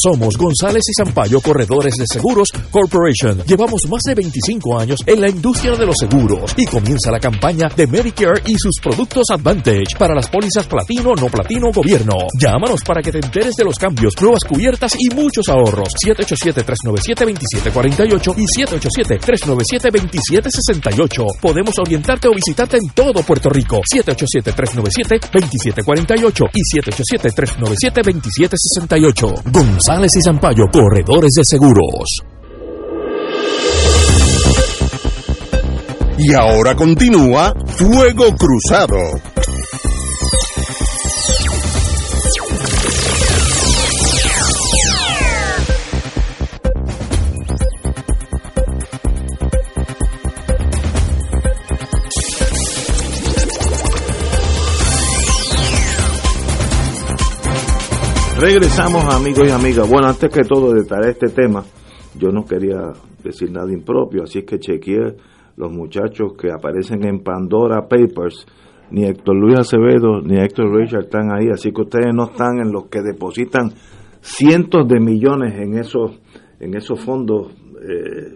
Somos 0.00 0.36
González 0.36 0.84
y 0.86 0.92
Zampayo 0.94 1.40
Corredores 1.40 1.94
de 1.94 2.04
Seguros 2.06 2.50
Corporation. 2.70 3.42
Llevamos 3.44 3.80
más 3.90 4.02
de 4.06 4.14
25 4.14 4.78
años 4.78 5.00
en 5.04 5.20
la 5.20 5.28
industria 5.28 5.74
de 5.74 5.86
los 5.86 5.96
seguros 5.98 6.54
y 6.56 6.66
comienza 6.66 7.10
la 7.10 7.18
campaña 7.18 7.68
de 7.74 7.88
Medicare 7.88 8.40
y 8.46 8.56
sus 8.56 8.78
productos 8.80 9.24
Advantage 9.30 9.96
para 9.98 10.14
las 10.14 10.28
pólizas 10.28 10.68
platino, 10.68 11.16
no 11.16 11.26
platino, 11.26 11.72
gobierno. 11.72 12.14
Llámanos 12.38 12.82
para 12.86 13.02
que 13.02 13.10
te 13.10 13.18
enteres 13.18 13.56
de 13.56 13.64
los 13.64 13.76
cambios, 13.76 14.14
nuevas 14.20 14.44
cubiertas 14.44 14.94
y 14.96 15.12
muchos 15.12 15.48
ahorros. 15.48 15.88
787-397-2748 16.06 18.34
y 18.36 18.44
787-397-2768. 18.62 21.40
Podemos 21.40 21.76
orientarte 21.76 22.28
o 22.28 22.34
visitarte 22.34 22.76
en 22.76 22.88
todo 22.94 23.24
Puerto 23.24 23.50
Rico. 23.50 23.80
787-397-2748 23.92 26.50
y 26.54 26.62
787-397-2768. 26.78 29.42
González 29.50 29.87
y 29.90 30.22
Zampayo, 30.22 30.66
Corredores 30.70 31.30
de 31.34 31.42
Seguros. 31.44 32.20
Y 36.18 36.34
ahora 36.34 36.76
continúa 36.76 37.54
Fuego 37.66 38.26
Cruzado. 38.36 38.98
Regresamos, 58.40 59.04
amigos 59.12 59.48
y 59.48 59.50
amigas. 59.50 59.90
Bueno, 59.90 60.06
antes 60.06 60.32
que 60.32 60.42
todo, 60.42 60.72
de 60.72 60.84
traer 60.84 61.10
este 61.10 61.26
tema, 61.26 61.64
yo 62.16 62.28
no 62.28 62.44
quería 62.44 62.92
decir 63.24 63.50
nada 63.50 63.72
impropio, 63.72 64.22
así 64.22 64.38
es 64.38 64.44
que 64.44 64.60
chequeé 64.60 65.16
los 65.56 65.72
muchachos 65.72 66.34
que 66.38 66.52
aparecen 66.52 67.04
en 67.04 67.24
Pandora 67.24 67.88
Papers, 67.88 68.46
ni 68.92 69.06
Héctor 69.06 69.34
Luis 69.34 69.58
Acevedo 69.58 70.20
ni 70.22 70.38
Héctor 70.38 70.72
Richard 70.72 71.06
están 71.06 71.32
ahí, 71.32 71.48
así 71.52 71.72
que 71.72 71.82
ustedes 71.82 72.14
no 72.14 72.26
están 72.26 72.60
en 72.60 72.70
los 72.70 72.86
que 72.86 73.00
depositan 73.02 73.72
cientos 74.20 74.86
de 74.86 75.00
millones 75.00 75.54
en 75.58 75.76
esos, 75.76 76.20
en 76.60 76.76
esos 76.76 77.00
fondos. 77.00 77.52
Eh, 77.82 78.34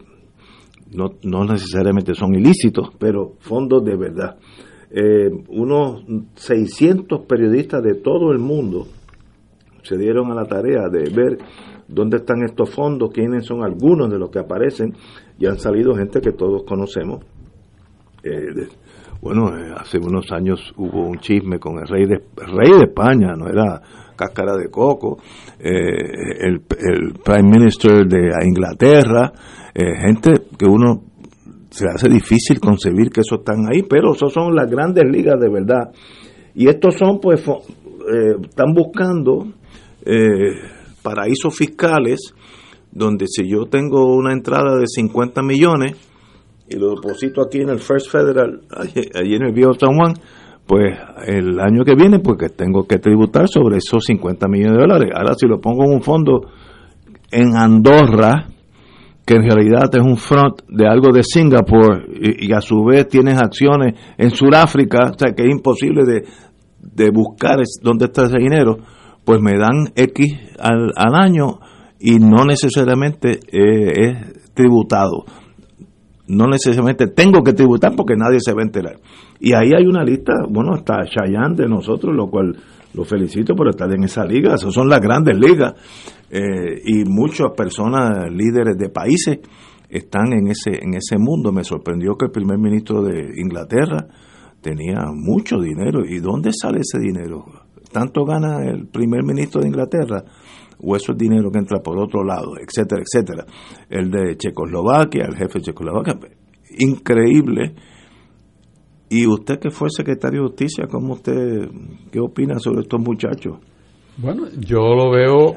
no, 0.97 1.13
no 1.23 1.45
necesariamente 1.45 2.15
son 2.17 2.35
ilícitos, 2.35 2.89
pero 2.99 3.35
fondos 3.39 3.85
de 3.85 3.97
verdad. 3.97 4.37
Eh, 4.91 5.31
unos 5.47 6.03
600 6.35 7.21
periodistas 7.21 7.85
de 7.85 7.95
todo 7.95 8.33
el 8.33 8.41
mundo 8.41 8.89
se 9.83 9.97
dieron 9.97 10.31
a 10.31 10.35
la 10.35 10.45
tarea 10.45 10.89
de 10.89 11.11
ver 11.11 11.39
dónde 11.89 12.19
están 12.19 12.43
estos 12.43 12.71
fondos, 12.71 13.11
quiénes 13.13 13.45
son 13.45 13.63
algunos 13.63 14.11
de 14.11 14.19
los 14.19 14.31
que 14.31 14.39
aparecen, 14.39 14.95
y 15.39 15.47
han 15.47 15.59
salido 15.59 15.95
gente 15.95 16.21
que 16.21 16.33
todos 16.33 16.63
conocemos. 16.65 17.25
Eh, 18.23 18.69
bueno, 19.21 19.57
eh, 19.57 19.73
hace 19.77 19.99
unos 19.99 20.31
años 20.33 20.73
hubo 20.77 21.07
un 21.07 21.19
chisme 21.19 21.59
con 21.59 21.79
el 21.79 21.87
rey 21.87 22.07
de, 22.07 22.21
rey 22.37 22.73
de 22.79 22.85
España, 22.85 23.35
no 23.37 23.49
era 23.49 23.81
cáscara 24.17 24.57
de 24.57 24.69
coco, 24.69 25.19
el, 25.59 26.63
el 26.79 27.13
prime 27.25 27.51
minister 27.51 28.07
de 28.07 28.31
Inglaterra, 28.45 29.33
gente 29.75 30.33
que 30.57 30.67
uno 30.67 31.13
se 31.73 31.87
hace 31.89 32.09
difícil 32.09 32.61
concebir 32.61 33.11
que 33.11 33.23
eso 33.23 33.37
están 33.37 33.65
ahí, 33.73 33.83
pero 33.83 34.13
esos 34.13 34.33
son 34.33 34.55
las 34.55 34.71
grandes 34.71 35.05
ligas 35.11 35.41
de 35.41 35.49
verdad. 35.49 35.91
Y 36.55 36.69
estos 36.69 36.97
son, 36.97 37.19
pues, 37.19 37.41
eh, 37.49 38.37
están 38.43 38.75
buscando 38.75 39.47
eh, 40.05 40.55
paraísos 41.03 41.57
fiscales 41.57 42.35
donde 42.91 43.27
si 43.27 43.49
yo 43.49 43.67
tengo 43.67 44.15
una 44.15 44.33
entrada 44.33 44.77
de 44.77 44.87
50 44.87 45.43
millones 45.43 45.97
y 46.69 46.77
lo 46.77 46.95
deposito 46.95 47.43
aquí 47.43 47.59
en 47.59 47.71
el 47.71 47.81
First 47.81 48.11
Federal, 48.11 48.63
allí, 48.71 49.35
en 49.35 49.43
el 49.43 49.53
Viejo 49.53 49.75
San 49.75 49.95
Juan, 49.95 50.15
pues 50.67 50.97
el 51.27 51.59
año 51.61 51.85
que 51.85 51.95
viene, 51.95 52.21
pues 52.21 52.39
que 52.39 52.49
tengo 52.49 52.87
que 52.87 52.99
tributar 52.99 53.49
sobre 53.49 53.79
esos 53.79 54.05
50 54.05 54.49
millones 54.49 54.77
de 54.77 54.81
dólares. 54.81 55.11
Ahora 55.15 55.35
si 55.35 55.47
lo 55.47 55.61
pongo 55.61 55.85
en 55.85 55.95
un 55.95 56.03
fondo 56.03 56.49
en 57.31 57.57
Andorra, 57.57 58.47
que 59.27 59.35
en 59.35 59.43
realidad 59.43 59.91
es 59.93 60.03
un 60.03 60.17
front 60.17 60.63
de 60.69 60.87
algo 60.87 61.13
de 61.13 61.23
Singapur 61.23 62.05
y, 62.11 62.53
a 62.53 62.61
su 62.61 62.85
vez 62.85 63.09
tienes 63.09 63.39
acciones 63.39 63.95
en 64.19 64.31
Sudáfrica, 64.31 65.13
o 65.15 65.19
sea 65.19 65.33
que 65.35 65.45
es 65.45 65.51
imposible 65.51 66.05
de, 66.05 66.25
de 66.81 67.11
buscar 67.11 67.61
dónde 67.83 68.07
está 68.07 68.25
ese 68.25 68.39
dinero, 68.39 68.79
pues 69.25 69.41
me 69.41 69.59
dan 69.59 69.93
X 69.95 70.35
al, 70.59 70.93
al 70.97 71.15
año 71.15 71.61
y 71.99 72.19
no 72.19 72.45
necesariamente 72.45 73.39
eh, 73.53 73.93
es 73.97 74.53
tributado. 74.55 75.25
No 76.27 76.47
necesariamente 76.47 77.09
tengo 77.09 77.43
que 77.43 77.53
tributar 77.53 77.95
porque 77.97 78.17
nadie 78.17 78.39
se 78.41 78.53
va 78.53 78.63
a 78.63 78.65
enterar. 78.65 78.97
Y 79.39 79.53
ahí 79.53 79.71
hay 79.77 79.87
una 79.87 80.03
lista, 80.03 80.33
bueno, 80.49 80.77
está 80.77 81.05
Cheyenne 81.05 81.55
de 81.57 81.69
nosotros, 81.69 82.15
lo 82.15 82.29
cual 82.29 82.57
lo 82.95 83.05
felicito 83.05 83.55
por 83.55 83.69
estar 83.69 83.93
en 83.93 84.05
esa 84.05 84.25
liga, 84.25 84.55
esas 84.55 84.73
son 84.73 84.89
las 84.89 85.01
grandes 85.01 85.37
ligas. 85.39 85.75
Eh, 86.31 86.81
y 86.85 87.05
muchas 87.05 87.53
personas, 87.57 88.31
líderes 88.31 88.77
de 88.79 88.89
países, 88.89 89.39
están 89.89 90.33
en 90.33 90.49
ese, 90.49 90.83
en 90.83 90.95
ese 90.95 91.19
mundo. 91.19 91.53
Me 91.53 91.65
sorprendió 91.65 92.15
que 92.17 92.27
el 92.27 92.33
primer 92.33 92.59
ministro 92.59 93.03
de 93.03 93.33
Inglaterra 93.37 94.07
tenía 94.61 95.05
mucho 95.13 95.59
dinero. 95.61 96.01
¿Y 96.09 96.19
dónde 96.19 96.51
sale 96.53 96.81
ese 96.81 96.99
dinero? 96.99 97.45
¿Tanto 97.93 98.25
gana 98.25 98.65
el 98.69 98.87
primer 98.89 99.23
ministro 99.23 99.61
de 99.61 99.69
Inglaterra? 99.69 100.25
¿O 100.81 100.97
eso 100.97 101.13
es 101.13 101.19
dinero 101.19 101.51
que 101.51 101.59
entra 101.59 101.81
por 101.81 101.99
otro 101.99 102.25
lado? 102.25 102.55
Etcétera, 102.59 103.03
etcétera. 103.03 103.47
El 103.89 104.11
de 104.11 104.37
Checoslovaquia, 104.37 105.27
el 105.27 105.37
jefe 105.37 105.59
de 105.59 105.65
Checoslovaquia. 105.67 106.19
Increíble. 106.79 107.75
Y 109.09 109.27
usted 109.27 109.59
que 109.59 109.71
fue 109.71 109.89
secretario 109.91 110.41
de 110.41 110.49
Justicia, 110.49 110.87
¿cómo 110.91 111.15
usted, 111.15 111.69
qué 112.11 112.19
opina 112.19 112.59
sobre 112.59 112.81
estos 112.81 113.01
muchachos? 113.01 113.59
Bueno, 114.17 114.49
yo 114.59 114.81
lo 114.95 115.11
veo 115.11 115.57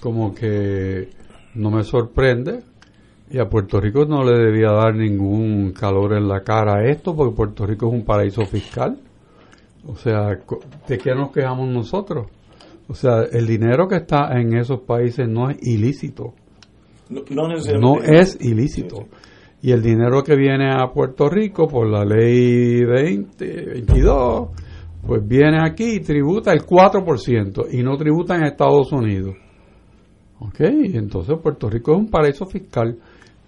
como 0.00 0.34
que 0.34 1.08
no 1.54 1.70
me 1.70 1.84
sorprende 1.84 2.64
y 3.30 3.38
a 3.38 3.48
Puerto 3.48 3.80
Rico 3.80 4.04
no 4.06 4.24
le 4.24 4.36
debía 4.36 4.72
dar 4.72 4.94
ningún 4.94 5.72
calor 5.72 6.14
en 6.14 6.26
la 6.26 6.42
cara 6.42 6.78
a 6.78 6.90
esto 6.90 7.14
porque 7.14 7.36
Puerto 7.36 7.64
Rico 7.64 7.86
es 7.86 7.94
un 7.94 8.04
paraíso 8.04 8.44
fiscal. 8.44 8.98
O 9.86 9.96
sea, 9.96 10.38
¿de 10.88 10.98
qué 10.98 11.14
nos 11.14 11.32
quejamos 11.32 11.68
nosotros? 11.68 12.26
O 12.88 12.94
sea, 12.94 13.22
el 13.30 13.46
dinero 13.46 13.86
que 13.86 13.96
está 13.96 14.32
en 14.38 14.56
esos 14.56 14.80
países 14.80 15.28
no 15.28 15.48
es 15.48 15.58
ilícito. 15.62 16.34
No, 17.08 18.00
es 18.02 18.36
ilícito. 18.40 19.06
Y 19.62 19.72
el 19.72 19.82
dinero 19.82 20.22
que 20.22 20.36
viene 20.36 20.72
a 20.72 20.88
Puerto 20.92 21.28
Rico 21.28 21.66
por 21.66 21.86
la 21.86 22.04
ley 22.04 22.84
20, 22.84 23.66
22, 23.66 24.48
pues 25.06 25.26
viene 25.26 25.58
aquí 25.60 25.96
y 25.96 26.00
tributa 26.00 26.52
el 26.52 26.60
4% 26.60 27.66
y 27.70 27.82
no 27.82 27.96
tributa 27.96 28.36
en 28.36 28.44
Estados 28.44 28.92
Unidos. 28.92 29.36
¿Ok? 30.40 30.60
Entonces 30.60 31.38
Puerto 31.42 31.68
Rico 31.68 31.92
es 31.92 31.98
un 31.98 32.08
paraíso 32.08 32.46
fiscal. 32.46 32.98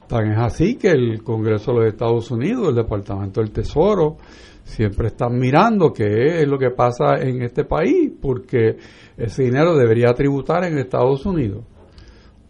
Tan 0.07 0.31
es 0.33 0.39
así 0.39 0.77
que 0.77 0.91
el 0.91 1.23
Congreso 1.23 1.73
de 1.73 1.79
los 1.79 1.87
Estados 1.89 2.31
Unidos, 2.31 2.69
el 2.69 2.75
Departamento 2.75 3.41
del 3.41 3.51
Tesoro, 3.51 4.19
siempre 4.65 5.09
están 5.09 5.39
mirando 5.39 5.93
qué 5.93 6.43
es 6.43 6.49
lo 6.49 6.59
que 6.59 6.71
pasa 6.71 7.17
en 7.21 7.43
este 7.43 7.65
país, 7.65 8.13
porque 8.21 8.77
ese 9.17 9.45
dinero 9.45 9.77
debería 9.77 10.13
tributar 10.15 10.65
en 10.65 10.79
Estados 10.79 11.27
Unidos. 11.27 11.65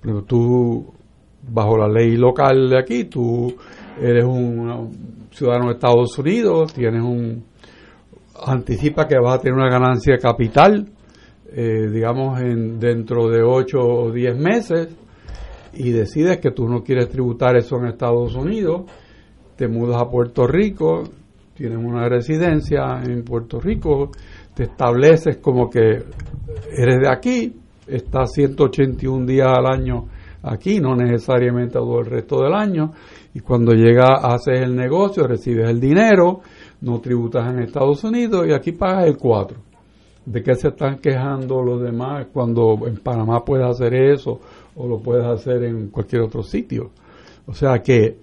Pero 0.00 0.22
tú, 0.22 0.92
bajo 1.42 1.76
la 1.76 1.88
ley 1.88 2.16
local 2.16 2.70
de 2.70 2.78
aquí, 2.78 3.04
tú 3.04 3.54
eres 4.00 4.24
un 4.24 5.28
ciudadano 5.30 5.68
de 5.68 5.74
Estados 5.74 6.18
Unidos, 6.18 6.72
tienes 6.72 7.02
un 7.02 7.44
anticipa 8.44 9.06
que 9.06 9.18
vas 9.18 9.38
a 9.38 9.42
tener 9.42 9.54
una 9.54 9.70
ganancia 9.70 10.14
de 10.14 10.18
capital 10.18 10.86
eh, 11.54 11.90
digamos, 11.92 12.40
en, 12.40 12.80
dentro 12.80 13.28
de 13.28 13.42
8 13.42 13.78
o 13.78 14.10
10 14.10 14.38
meses 14.38 14.88
y 15.74 15.90
decides 15.90 16.38
que 16.38 16.50
tú 16.50 16.66
no 16.66 16.82
quieres 16.82 17.10
tributar 17.10 17.56
eso 17.56 17.76
en 17.76 17.88
Estados 17.88 18.34
Unidos, 18.34 18.90
te 19.56 19.68
mudas 19.68 20.00
a 20.00 20.08
Puerto 20.08 20.46
Rico, 20.46 21.02
tienes 21.54 21.78
una 21.78 22.08
residencia 22.08 23.00
en 23.04 23.24
Puerto 23.24 23.60
Rico, 23.60 24.10
te 24.54 24.64
estableces 24.64 25.38
como 25.38 25.68
que 25.68 25.80
eres 25.80 27.00
de 27.00 27.08
aquí, 27.08 27.54
estás 27.86 28.32
181 28.32 29.26
días 29.26 29.48
al 29.48 29.66
año 29.66 30.06
aquí, 30.42 30.80
no 30.80 30.94
necesariamente 30.94 31.74
todo 31.74 32.00
el 32.00 32.06
resto 32.06 32.42
del 32.42 32.54
año, 32.54 32.90
y 33.34 33.40
cuando 33.40 33.72
llega 33.72 34.14
haces 34.22 34.60
el 34.60 34.74
negocio, 34.74 35.26
recibes 35.26 35.68
el 35.68 35.80
dinero, 35.80 36.40
no 36.82 37.00
tributas 37.00 37.50
en 37.50 37.60
Estados 37.60 38.02
Unidos 38.04 38.46
y 38.46 38.52
aquí 38.52 38.72
pagas 38.72 39.06
el 39.06 39.16
4 39.16 39.72
de 40.24 40.42
qué 40.42 40.54
se 40.54 40.68
están 40.68 40.98
quejando 40.98 41.62
los 41.62 41.82
demás 41.82 42.26
cuando 42.32 42.78
en 42.86 42.96
Panamá 42.98 43.44
puedes 43.44 43.66
hacer 43.66 43.94
eso 43.94 44.40
o 44.76 44.86
lo 44.86 45.00
puedes 45.00 45.24
hacer 45.26 45.64
en 45.64 45.88
cualquier 45.88 46.22
otro 46.22 46.42
sitio. 46.42 46.90
O 47.46 47.54
sea 47.54 47.80
que, 47.80 48.18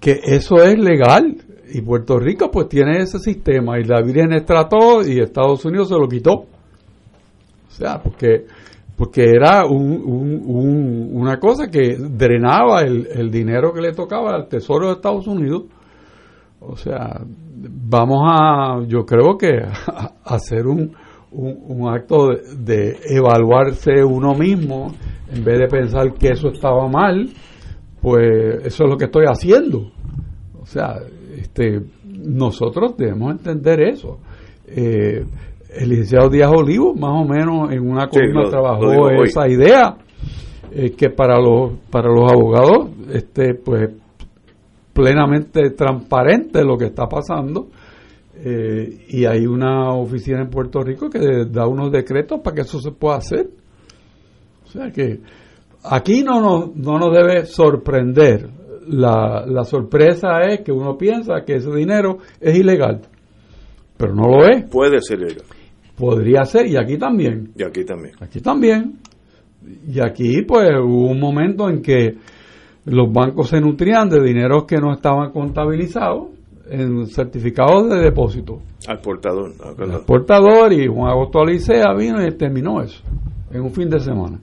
que 0.00 0.20
eso 0.24 0.56
es 0.56 0.76
legal 0.78 1.36
y 1.74 1.82
Puerto 1.82 2.18
Rico 2.18 2.50
pues 2.50 2.68
tiene 2.68 2.98
ese 2.98 3.18
sistema 3.18 3.78
y 3.78 3.84
la 3.84 4.00
Virgen 4.00 4.30
trató 4.46 5.06
y 5.06 5.20
Estados 5.20 5.64
Unidos 5.64 5.88
se 5.88 5.98
lo 5.98 6.08
quitó. 6.08 6.32
O 6.32 7.70
sea, 7.70 8.00
porque, 8.00 8.46
porque 8.96 9.24
era 9.24 9.66
un, 9.66 11.10
una 11.12 11.38
cosa 11.40 11.68
que 11.68 11.96
drenaba 11.98 12.82
el, 12.82 13.08
el 13.12 13.30
dinero 13.30 13.72
que 13.72 13.80
le 13.80 13.92
tocaba 13.92 14.34
al 14.36 14.46
Tesoro 14.46 14.86
de 14.86 14.92
Estados 14.94 15.26
Unidos. 15.26 15.64
O 16.60 16.76
sea, 16.76 17.20
vamos 17.56 18.22
a, 18.24 18.80
yo 18.86 19.04
creo 19.04 19.36
que 19.36 19.50
hacer 20.24 20.68
un, 20.68 20.94
un, 21.32 21.88
acto 21.88 22.28
de, 22.56 22.98
evaluarse 23.06 24.04
uno 24.04 24.34
mismo, 24.34 24.92
en 25.32 25.42
vez 25.42 25.58
de 25.58 25.66
pensar 25.66 26.14
que 26.14 26.28
eso 26.28 26.48
estaba 26.48 26.88
mal, 26.88 27.30
pues 28.00 28.64
eso 28.64 28.84
es 28.84 28.90
lo 28.90 28.96
que 28.96 29.06
estoy 29.06 29.24
haciendo. 29.26 29.90
O 30.60 30.66
sea, 30.66 31.00
este, 31.38 31.82
nosotros 32.04 32.96
debemos 32.96 33.32
entender 33.32 33.82
eso. 33.82 34.18
Eh, 34.66 35.24
el 35.76 35.88
licenciado 35.88 36.28
Díaz 36.28 36.50
Olivo, 36.54 36.94
más 36.94 37.12
o 37.12 37.24
menos 37.24 37.72
en 37.72 37.88
una 37.88 38.08
columna 38.08 38.48
trabajó 38.48 39.10
esa 39.22 39.48
idea, 39.48 39.96
eh, 40.72 40.92
que 40.92 41.10
para 41.10 41.40
los, 41.40 41.72
para 41.90 42.08
los 42.08 42.30
abogados, 42.30 42.90
este, 43.12 43.54
pues 43.54 43.90
plenamente 44.92 45.70
transparente 45.70 46.64
lo 46.64 46.78
que 46.78 46.86
está 46.86 47.06
pasando 47.06 47.66
eh, 48.36 49.06
y 49.08 49.24
hay 49.24 49.46
una 49.46 49.92
oficina 49.94 50.42
en 50.42 50.50
Puerto 50.50 50.80
Rico 50.82 51.08
que 51.08 51.46
da 51.50 51.66
unos 51.66 51.90
decretos 51.92 52.40
para 52.40 52.56
que 52.56 52.62
eso 52.62 52.78
se 52.80 52.90
pueda 52.92 53.16
hacer. 53.16 53.48
O 54.64 54.68
sea 54.68 54.90
que 54.90 55.20
aquí 55.84 56.22
no 56.22 56.40
nos, 56.40 56.76
no 56.76 56.98
nos 56.98 57.12
debe 57.12 57.46
sorprender. 57.46 58.48
La, 58.88 59.44
la 59.46 59.64
sorpresa 59.64 60.40
es 60.48 60.60
que 60.60 60.72
uno 60.72 60.96
piensa 60.96 61.44
que 61.44 61.56
ese 61.56 61.70
dinero 61.70 62.18
es 62.40 62.56
ilegal, 62.58 63.00
pero 63.96 64.14
no 64.14 64.28
lo 64.28 64.46
es. 64.46 64.64
Puede 64.70 65.00
ser 65.00 65.20
ilegal. 65.20 65.44
Podría 65.96 66.44
ser, 66.44 66.66
y 66.66 66.76
aquí 66.76 66.98
también. 66.98 67.52
Y 67.56 67.62
aquí 67.62 67.84
también. 67.84 68.14
Aquí 68.20 68.40
también. 68.40 68.98
Y 69.88 70.00
aquí, 70.00 70.42
pues, 70.42 70.68
hubo 70.82 71.08
un 71.08 71.20
momento 71.20 71.68
en 71.70 71.80
que 71.80 72.16
los 72.86 73.12
bancos 73.12 73.48
se 73.48 73.60
nutrían 73.60 74.08
de 74.08 74.20
dineros 74.20 74.64
que 74.64 74.76
no 74.76 74.92
estaban 74.92 75.30
contabilizados 75.30 76.28
en 76.68 77.06
certificados 77.06 77.88
de 77.90 77.98
depósito. 77.98 78.60
Al 78.86 79.00
portador. 79.00 79.52
Portador 80.04 80.72
y 80.72 80.86
Juan 80.86 81.10
Agosto 81.10 81.40
Alicea 81.40 81.94
vino 81.96 82.24
y 82.26 82.30
terminó 82.36 82.82
eso 82.82 83.02
en 83.50 83.62
un 83.62 83.70
fin 83.70 83.88
de 83.88 84.00
semana. 84.00 84.38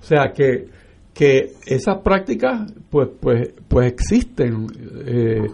O 0.00 0.02
sea 0.02 0.32
que, 0.32 0.68
que 1.16 1.52
esas 1.64 2.02
prácticas 2.02 2.72
pues, 2.90 3.08
pues, 3.18 3.54
pues 3.66 3.86
existen. 3.92 4.66
Eh, 5.06 5.46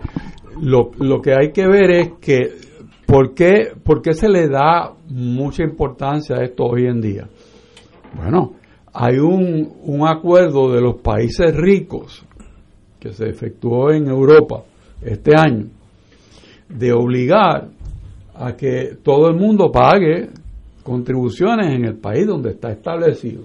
lo, 0.61 0.91
lo 0.99 1.23
que 1.23 1.33
hay 1.33 1.53
que 1.53 1.67
ver 1.67 1.91
es 1.93 2.11
que 2.21 2.51
¿por 3.07 3.33
qué, 3.33 3.73
¿por 3.83 4.03
qué 4.03 4.13
se 4.13 4.29
le 4.29 4.49
da 4.49 4.93
mucha 5.09 5.63
importancia 5.63 6.37
a 6.37 6.43
esto 6.43 6.65
hoy 6.65 6.87
en 6.87 7.01
día? 7.01 7.29
Bueno, 8.15 8.55
hay 8.93 9.19
un, 9.19 9.73
un 9.85 10.07
acuerdo 10.07 10.73
de 10.73 10.81
los 10.81 10.97
países 10.97 11.55
ricos 11.55 12.25
que 12.99 13.13
se 13.13 13.29
efectuó 13.29 13.93
en 13.93 14.09
Europa 14.09 14.65
este 15.01 15.33
año 15.37 15.67
de 16.69 16.93
obligar 16.93 17.69
a 18.35 18.57
que 18.57 18.97
todo 19.03 19.29
el 19.29 19.37
mundo 19.37 19.71
pague 19.71 20.31
contribuciones 20.83 21.69
en 21.73 21.85
el 21.85 21.97
país 21.97 22.27
donde 22.27 22.51
está 22.51 22.73
establecido 22.73 23.43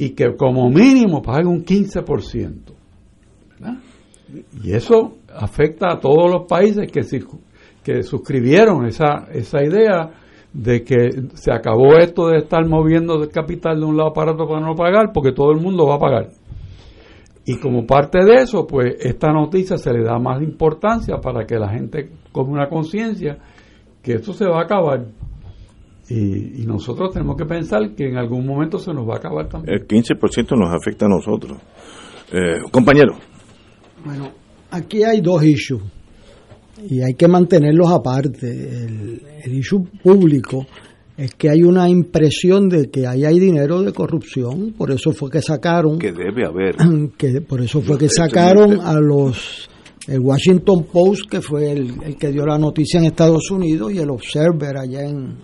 y 0.00 0.14
que 0.14 0.34
como 0.34 0.70
mínimo 0.70 1.20
pague 1.20 1.46
un 1.46 1.62
15%. 1.62 2.72
Y 4.64 4.72
eso 4.72 5.16
afecta 5.28 5.92
a 5.92 6.00
todos 6.00 6.30
los 6.30 6.46
países 6.48 6.90
que, 6.90 7.02
que 7.84 8.02
suscribieron 8.02 8.86
esa, 8.86 9.26
esa 9.30 9.62
idea 9.62 10.10
de 10.54 10.82
que 10.84 11.10
se 11.34 11.52
acabó 11.52 11.98
esto 11.98 12.28
de 12.28 12.38
estar 12.38 12.66
moviendo 12.66 13.22
el 13.22 13.28
capital 13.28 13.78
de 13.78 13.84
un 13.84 13.98
lado 13.98 14.14
para 14.14 14.32
otro 14.32 14.48
para 14.48 14.66
no 14.66 14.74
pagar, 14.74 15.12
porque 15.12 15.32
todo 15.32 15.52
el 15.52 15.60
mundo 15.60 15.86
va 15.86 15.96
a 15.96 15.98
pagar. 15.98 16.28
Y 17.44 17.58
como 17.58 17.84
parte 17.86 18.24
de 18.24 18.42
eso, 18.42 18.66
pues 18.66 18.96
esta 19.00 19.30
noticia 19.32 19.76
se 19.76 19.92
le 19.92 20.02
da 20.02 20.18
más 20.18 20.42
importancia 20.42 21.18
para 21.18 21.44
que 21.44 21.56
la 21.56 21.68
gente 21.68 22.10
come 22.32 22.52
una 22.52 22.70
conciencia 22.70 23.36
que 24.02 24.14
esto 24.14 24.32
se 24.32 24.48
va 24.48 24.60
a 24.60 24.64
acabar. 24.64 25.04
Y, 26.10 26.66
nosotros 26.66 27.12
tenemos 27.12 27.36
que 27.36 27.46
pensar 27.46 27.94
que 27.94 28.08
en 28.08 28.16
algún 28.16 28.44
momento 28.44 28.78
se 28.78 28.92
nos 28.92 29.08
va 29.08 29.14
a 29.14 29.18
acabar 29.18 29.48
también. 29.48 29.78
El 29.78 29.86
15% 29.86 30.58
nos 30.58 30.74
afecta 30.74 31.06
a 31.06 31.08
nosotros. 31.08 31.58
Eh, 32.32 32.60
compañero. 32.70 33.14
Bueno, 34.04 34.30
aquí 34.70 35.04
hay 35.04 35.20
dos 35.20 35.44
issues 35.44 35.82
y 36.88 37.00
hay 37.00 37.14
que 37.14 37.28
mantenerlos 37.28 37.90
aparte. 37.90 38.50
El, 38.50 39.22
el 39.44 39.54
issue 39.54 39.84
público 40.02 40.66
es 41.20 41.34
que 41.34 41.50
hay 41.50 41.62
una 41.62 41.86
impresión 41.86 42.68
de 42.70 42.90
que 42.90 43.06
ahí 43.06 43.26
hay 43.26 43.38
dinero 43.38 43.82
de 43.82 43.92
corrupción, 43.92 44.72
por 44.72 44.90
eso 44.90 45.12
fue 45.12 45.30
que 45.30 45.42
sacaron 45.42 45.98
que 45.98 46.12
debe 46.12 46.46
haber 46.46 46.76
que 47.18 47.42
por 47.42 47.60
eso 47.60 47.82
fue 47.82 47.98
que 47.98 48.08
sacaron 48.08 48.80
a 48.80 48.98
los 48.98 49.68
el 50.08 50.18
Washington 50.20 50.86
Post 50.90 51.30
que 51.30 51.42
fue 51.42 51.72
el, 51.72 52.16
que 52.16 52.32
dio 52.32 52.46
la 52.46 52.56
noticia 52.56 53.00
en 53.00 53.06
Estados 53.06 53.50
Unidos 53.50 53.92
y 53.92 53.98
el 53.98 54.08
Observer 54.08 54.78
allá 54.78 55.02
en, 55.02 55.36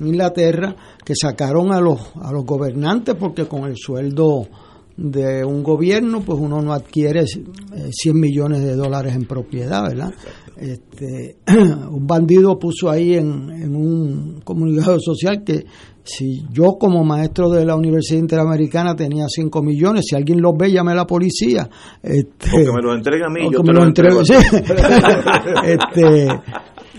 Inglaterra 0.00 0.76
que 1.04 1.14
sacaron 1.14 1.72
a 1.72 1.80
los 1.80 2.00
a 2.20 2.32
los 2.32 2.44
gobernantes 2.44 3.14
porque 3.14 3.46
con 3.46 3.64
el 3.64 3.76
sueldo 3.76 4.48
de 4.96 5.44
un 5.44 5.62
gobierno, 5.62 6.20
pues 6.20 6.38
uno 6.38 6.60
no 6.60 6.72
adquiere 6.72 7.26
100 7.26 7.46
eh, 7.46 8.12
millones 8.12 8.62
de 8.62 8.76
dólares 8.76 9.14
en 9.14 9.24
propiedad, 9.24 9.82
¿verdad? 9.82 10.12
Este, 10.56 11.36
un 11.48 12.06
bandido 12.06 12.58
puso 12.58 12.90
ahí 12.90 13.14
en, 13.14 13.50
en, 13.50 13.74
un 13.74 14.40
comunicado 14.44 14.98
social 15.00 15.42
que 15.44 15.64
si 16.04 16.44
yo 16.52 16.76
como 16.78 17.04
maestro 17.04 17.48
de 17.48 17.64
la 17.64 17.74
Universidad 17.74 18.20
Interamericana 18.20 18.94
tenía 18.94 19.24
5 19.28 19.62
millones, 19.62 20.04
si 20.08 20.14
alguien 20.14 20.40
los 20.40 20.52
ve, 20.56 20.70
llame 20.70 20.92
a 20.92 20.96
la 20.96 21.06
policía. 21.06 21.68
Este, 22.02 22.50
o 22.50 22.64
que 22.64 22.72
me 22.72 22.82
lo 22.82 22.94
entregue 22.94 23.24
a 23.24 23.28
mí, 23.28 23.48
yo 23.50 23.62
me 23.62 23.72
lo 23.72 23.84
entrego. 23.84 24.20
este, 25.64 26.28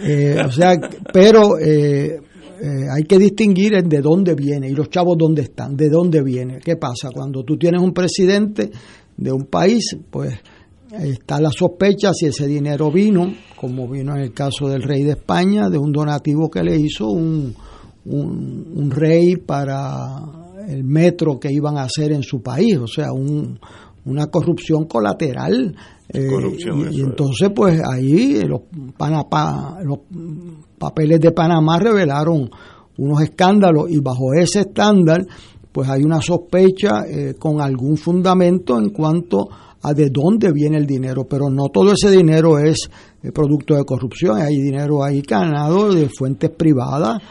eh, 0.01 0.43
o 0.45 0.51
sea, 0.51 0.75
pero... 1.11 1.59
Eh, 1.59 2.19
eh, 2.63 2.87
hay 2.89 3.03
que 3.03 3.19
distinguir 3.19 3.73
de 3.83 3.99
dónde 3.99 4.35
viene 4.35 4.69
y 4.69 4.71
los 4.71 4.89
chavos 4.89 5.17
dónde 5.17 5.41
están, 5.41 5.75
de 5.75 5.89
dónde 5.89 6.21
viene. 6.21 6.59
¿Qué 6.63 6.77
pasa? 6.77 7.09
Cuando 7.13 7.43
tú 7.43 7.57
tienes 7.57 7.81
un 7.81 7.91
presidente 7.91 8.71
de 9.17 9.31
un 9.33 9.47
país, 9.47 9.97
pues 10.09 10.33
está 10.97 11.41
la 11.41 11.51
sospecha 11.51 12.13
si 12.13 12.27
ese 12.27 12.47
dinero 12.47 12.89
vino, 12.89 13.33
como 13.57 13.89
vino 13.89 14.15
en 14.15 14.21
el 14.21 14.33
caso 14.33 14.69
del 14.69 14.81
rey 14.81 15.03
de 15.03 15.11
España, 15.11 15.69
de 15.69 15.77
un 15.77 15.91
donativo 15.91 16.49
que 16.49 16.63
le 16.63 16.77
hizo 16.77 17.09
un, 17.09 17.53
un, 18.05 18.91
rey 18.91 19.35
para 19.35 20.21
el 20.65 20.85
metro 20.85 21.37
que 21.41 21.51
iban 21.51 21.77
a 21.77 21.83
hacer 21.83 22.13
en 22.13 22.23
su 22.23 22.41
país, 22.41 22.77
o 22.77 22.87
sea, 22.87 23.11
un, 23.11 23.59
una 24.05 24.27
corrupción 24.27 24.85
colateral. 24.85 25.75
Eh, 26.09 26.27
y, 26.91 27.01
entonces, 27.01 27.51
pues 27.55 27.81
ahí 27.85 28.41
los, 28.41 28.61
Panapa, 28.97 29.79
los 29.83 29.99
papeles 30.77 31.19
de 31.19 31.31
Panamá 31.31 31.79
revelaron 31.79 32.49
unos 32.97 33.21
escándalos 33.21 33.89
y 33.89 33.99
bajo 33.99 34.33
ese 34.33 34.61
estándar, 34.61 35.25
pues 35.71 35.89
hay 35.89 36.03
una 36.03 36.21
sospecha 36.21 37.03
eh, 37.07 37.35
con 37.39 37.61
algún 37.61 37.97
fundamento 37.97 38.77
en 38.77 38.89
cuanto 38.89 39.49
a 39.81 39.93
de 39.93 40.09
dónde 40.09 40.51
viene 40.51 40.77
el 40.77 40.85
dinero, 40.85 41.25
pero 41.27 41.49
no 41.49 41.69
todo 41.69 41.93
ese 41.93 42.09
dinero 42.11 42.57
es 42.59 42.89
eh, 43.21 43.31
producto 43.31 43.75
de 43.75 43.83
corrupción, 43.83 44.39
hay 44.39 44.55
dinero 44.55 45.03
ahí 45.03 45.21
ganado 45.21 45.93
de 45.93 46.09
fuentes 46.09 46.51
privadas, 46.51 47.21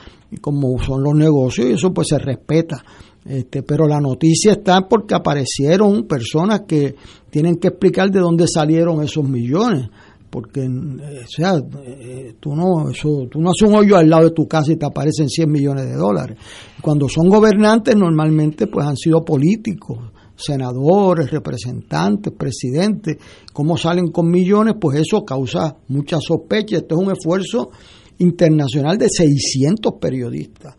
como 0.40 0.78
son 0.82 1.02
los 1.02 1.14
negocios, 1.14 1.68
y 1.68 1.72
eso 1.72 1.92
pues 1.92 2.08
se 2.08 2.18
respeta. 2.18 2.82
Este, 3.24 3.62
pero 3.62 3.86
la 3.86 4.00
noticia 4.00 4.52
está 4.52 4.88
porque 4.88 5.14
aparecieron 5.14 6.08
personas 6.08 6.62
que 6.66 6.96
tienen 7.30 7.56
que 7.56 7.68
explicar 7.68 8.10
de 8.10 8.18
dónde 8.18 8.46
salieron 8.48 9.00
esos 9.02 9.28
millones 9.28 9.88
porque 10.28 10.62
eh, 10.62 11.24
o 11.24 11.28
sea 11.28 11.62
eh, 11.84 12.34
tú 12.40 12.56
no 12.56 12.88
eso 12.90 13.28
tú 13.30 13.38
no 13.38 13.50
haces 13.50 13.68
un 13.68 13.76
hoyo 13.76 13.96
al 13.98 14.08
lado 14.08 14.24
de 14.24 14.30
tu 14.30 14.48
casa 14.48 14.72
y 14.72 14.76
te 14.76 14.86
aparecen 14.86 15.28
100 15.28 15.50
millones 15.50 15.84
de 15.84 15.94
dólares. 15.94 16.38
Cuando 16.80 17.06
son 17.06 17.28
gobernantes 17.28 17.94
normalmente 17.94 18.66
pues 18.66 18.86
han 18.86 18.96
sido 18.96 19.22
políticos 19.22 19.98
senadores 20.34 21.30
representantes 21.30 22.32
presidentes. 22.32 23.18
Cómo 23.52 23.76
salen 23.76 24.08
con 24.08 24.30
millones 24.30 24.74
pues 24.80 25.00
eso 25.00 25.22
causa 25.22 25.76
mucha 25.88 26.16
sospecha. 26.18 26.78
Esto 26.78 26.96
es 26.98 27.06
un 27.06 27.12
esfuerzo 27.12 27.70
internacional 28.18 28.96
de 28.96 29.08
600 29.10 29.92
periodistas 30.00 30.76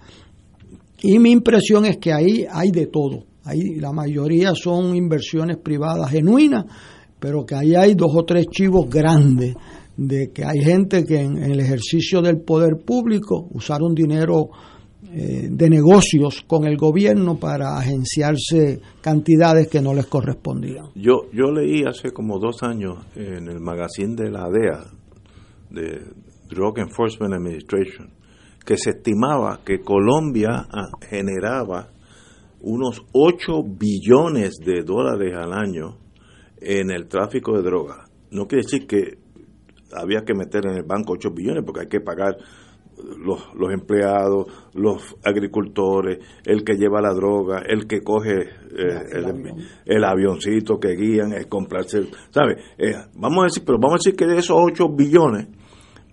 y 1.04 1.20
mi 1.20 1.32
impresión 1.32 1.86
es 1.86 1.98
que 1.98 2.12
ahí 2.12 2.46
hay 2.52 2.72
de 2.72 2.88
todo 2.88 3.26
ahí 3.44 3.76
la 3.76 3.92
mayoría 3.92 4.56
son 4.56 4.96
inversiones 4.96 5.58
privadas 5.58 6.10
genuinas 6.10 6.66
pero 7.20 7.46
que 7.46 7.56
ahí 7.56 7.76
hay 7.76 7.94
dos 7.94 8.12
o 8.16 8.26
tres 8.26 8.48
chivos 8.48 8.90
grandes 8.90 9.56
de 9.96 10.32
que 10.34 10.44
hay 10.44 10.60
gente 10.60 11.04
que 11.06 11.20
en, 11.20 11.38
el 11.38 11.60
ejercicio 11.60 12.22
del 12.22 12.42
poder 12.42 12.84
público 12.86 13.48
usaron 13.52 13.94
dinero 13.94 14.50
eh, 15.12 15.48
de 15.50 15.70
negocios 15.70 16.44
con 16.48 16.66
el 16.66 16.78
gobierno 16.78 17.40
para 17.40 17.78
agenciarse 17.78 18.82
cantidades 19.02 19.68
que 19.68 19.82
no 19.82 19.94
les 19.94 20.08
correspondían. 20.08 20.88
Yo, 20.96 21.30
yo 21.32 21.52
leí 21.52 21.84
hace 21.84 22.12
como 22.12 22.40
dos 22.40 22.64
años 22.64 23.06
en 23.16 23.48
el 23.48 23.60
magazine 23.60 24.16
de 24.16 24.32
la 24.32 24.50
DEA, 24.50 24.86
de 25.70 26.02
Drug 26.50 26.80
Enforcement 26.80 27.34
Administration, 27.34 28.10
que 28.66 28.78
se 28.78 28.92
estimaba 28.92 29.62
que 29.66 29.82
Colombia 29.82 30.68
ah, 30.70 30.90
generaba 31.02 31.90
unos 32.62 33.04
8 33.12 33.64
billones 33.78 34.56
de 34.64 34.84
dólares 34.84 35.34
al 35.36 35.54
año 35.54 35.98
en 36.62 36.92
el 36.92 37.08
tráfico 37.08 37.58
de 37.58 37.64
drogas. 37.64 38.10
No 38.32 38.48
quiere 38.48 38.64
decir 38.64 38.88
que 38.88 39.18
había 39.96 40.22
que 40.26 40.34
meter 40.34 40.66
en 40.66 40.78
el 40.78 40.84
banco 40.84 41.14
8 41.14 41.32
billones 41.32 41.64
porque 41.66 41.82
hay 41.82 41.88
que 41.88 42.00
pagar 42.00 42.38
los, 43.18 43.54
los 43.56 43.72
empleados, 43.72 44.48
los 44.74 45.16
agricultores, 45.24 46.20
el 46.46 46.64
que 46.64 46.76
lleva 46.76 47.02
la 47.02 47.14
droga, 47.14 47.64
el 47.68 47.88
que 47.88 48.02
coge 48.02 48.42
eh, 48.42 49.68
el, 49.86 50.04
avioncito 50.04 50.80
que 50.80 50.96
guían, 50.96 51.34
es 51.34 51.48
comprarse, 51.48 52.04
¿sabes? 52.30 52.64
Eh, 52.78 52.94
vamos 53.16 53.44
a 53.44 53.46
decir, 53.46 53.64
pero 53.66 53.78
vamos 53.78 53.96
a 53.96 54.02
decir 54.04 54.16
que 54.16 54.26
de 54.26 54.38
esos 54.38 54.58
8 54.58 54.90
billones, 54.90 55.48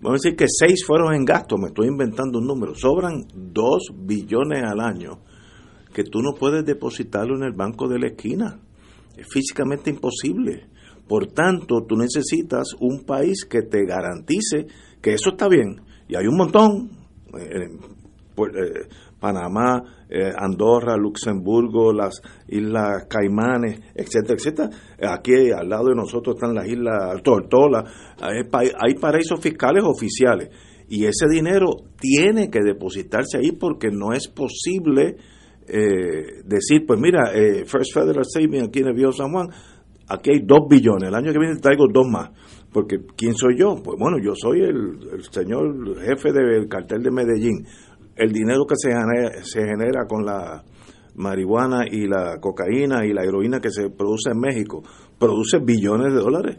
vamos 0.01 0.19
a 0.19 0.23
decir 0.23 0.35
que 0.35 0.45
6 0.47 0.85
fueron 0.85 1.13
en 1.13 1.25
gasto, 1.25 1.57
me 1.57 1.67
estoy 1.67 1.87
inventando 1.87 2.39
un 2.39 2.47
número, 2.47 2.75
sobran 2.75 3.25
2 3.33 3.79
billones 3.95 4.63
al 4.63 4.79
año 4.79 5.19
que 5.93 6.03
tú 6.03 6.21
no 6.21 6.33
puedes 6.33 6.65
depositarlo 6.65 7.35
en 7.35 7.43
el 7.43 7.53
banco 7.53 7.87
de 7.87 7.99
la 7.99 8.07
esquina 8.07 8.59
es 9.17 9.27
físicamente 9.27 9.89
imposible. 9.89 10.67
Por 11.07 11.27
tanto, 11.27 11.85
tú 11.87 11.95
necesitas 11.95 12.73
un 12.79 13.03
país 13.03 13.45
que 13.45 13.63
te 13.63 13.85
garantice 13.85 14.67
que 15.01 15.13
eso 15.13 15.31
está 15.31 15.47
bien. 15.47 15.81
Y 16.07 16.15
hay 16.15 16.27
un 16.27 16.37
montón. 16.37 16.89
Eh, 17.37 17.69
eh, 18.37 18.87
Panamá, 19.21 19.83
eh, 20.09 20.33
Andorra, 20.35 20.97
Luxemburgo, 20.97 21.93
las 21.93 22.19
Islas 22.47 23.05
Caimanes, 23.07 23.79
etcétera, 23.93 24.33
etcétera. 24.33 24.69
Aquí 25.13 25.51
al 25.51 25.69
lado 25.69 25.89
de 25.89 25.95
nosotros 25.95 26.35
están 26.35 26.55
las 26.55 26.67
Islas 26.67 27.21
Tortola. 27.23 27.85
Hay, 28.19 28.95
paraísos 28.95 29.39
fiscales 29.39 29.83
oficiales. 29.83 30.49
Y 30.89 31.05
ese 31.05 31.27
dinero 31.29 31.69
tiene 31.99 32.49
que 32.49 32.59
depositarse 32.65 33.37
ahí 33.37 33.51
porque 33.51 33.89
no 33.91 34.11
es 34.11 34.27
posible 34.27 35.15
eh, 35.67 36.41
decir, 36.43 36.85
pues 36.85 36.99
mira, 36.99 37.31
eh, 37.33 37.63
First 37.65 37.93
Federal 37.93 38.25
Saving 38.25 38.63
aquí 38.63 38.79
en 38.79 38.87
el 38.87 38.95
Viejo 38.95 39.13
San 39.13 39.31
Juan, 39.31 39.49
aquí 40.09 40.31
hay 40.31 40.41
dos 40.43 40.67
billones, 40.67 41.07
el 41.07 41.15
año 41.15 41.31
que 41.31 41.39
viene 41.39 41.55
traigo 41.61 41.85
dos 41.93 42.07
más. 42.09 42.31
Porque, 42.73 42.97
¿quién 43.17 43.35
soy 43.35 43.57
yo? 43.57 43.75
Pues 43.83 43.97
bueno, 43.99 44.17
yo 44.23 44.33
soy 44.33 44.61
el 44.61 45.21
señor 45.29 45.99
jefe 45.99 46.31
del 46.31 46.69
cartel 46.69 47.03
de 47.03 47.11
Medellín. 47.11 47.65
El 48.21 48.31
dinero 48.31 48.65
que 48.67 48.75
se 48.77 48.89
genera, 48.89 49.43
se 49.43 49.61
genera 49.61 50.05
con 50.07 50.23
la 50.23 50.63
marihuana 51.15 51.85
y 51.89 52.05
la 52.05 52.37
cocaína 52.39 53.03
y 53.03 53.13
la 53.13 53.23
heroína 53.23 53.59
que 53.59 53.71
se 53.71 53.89
produce 53.89 54.29
en 54.29 54.39
México, 54.39 54.83
produce 55.17 55.57
billones 55.57 56.13
de 56.13 56.19
dólares. 56.19 56.57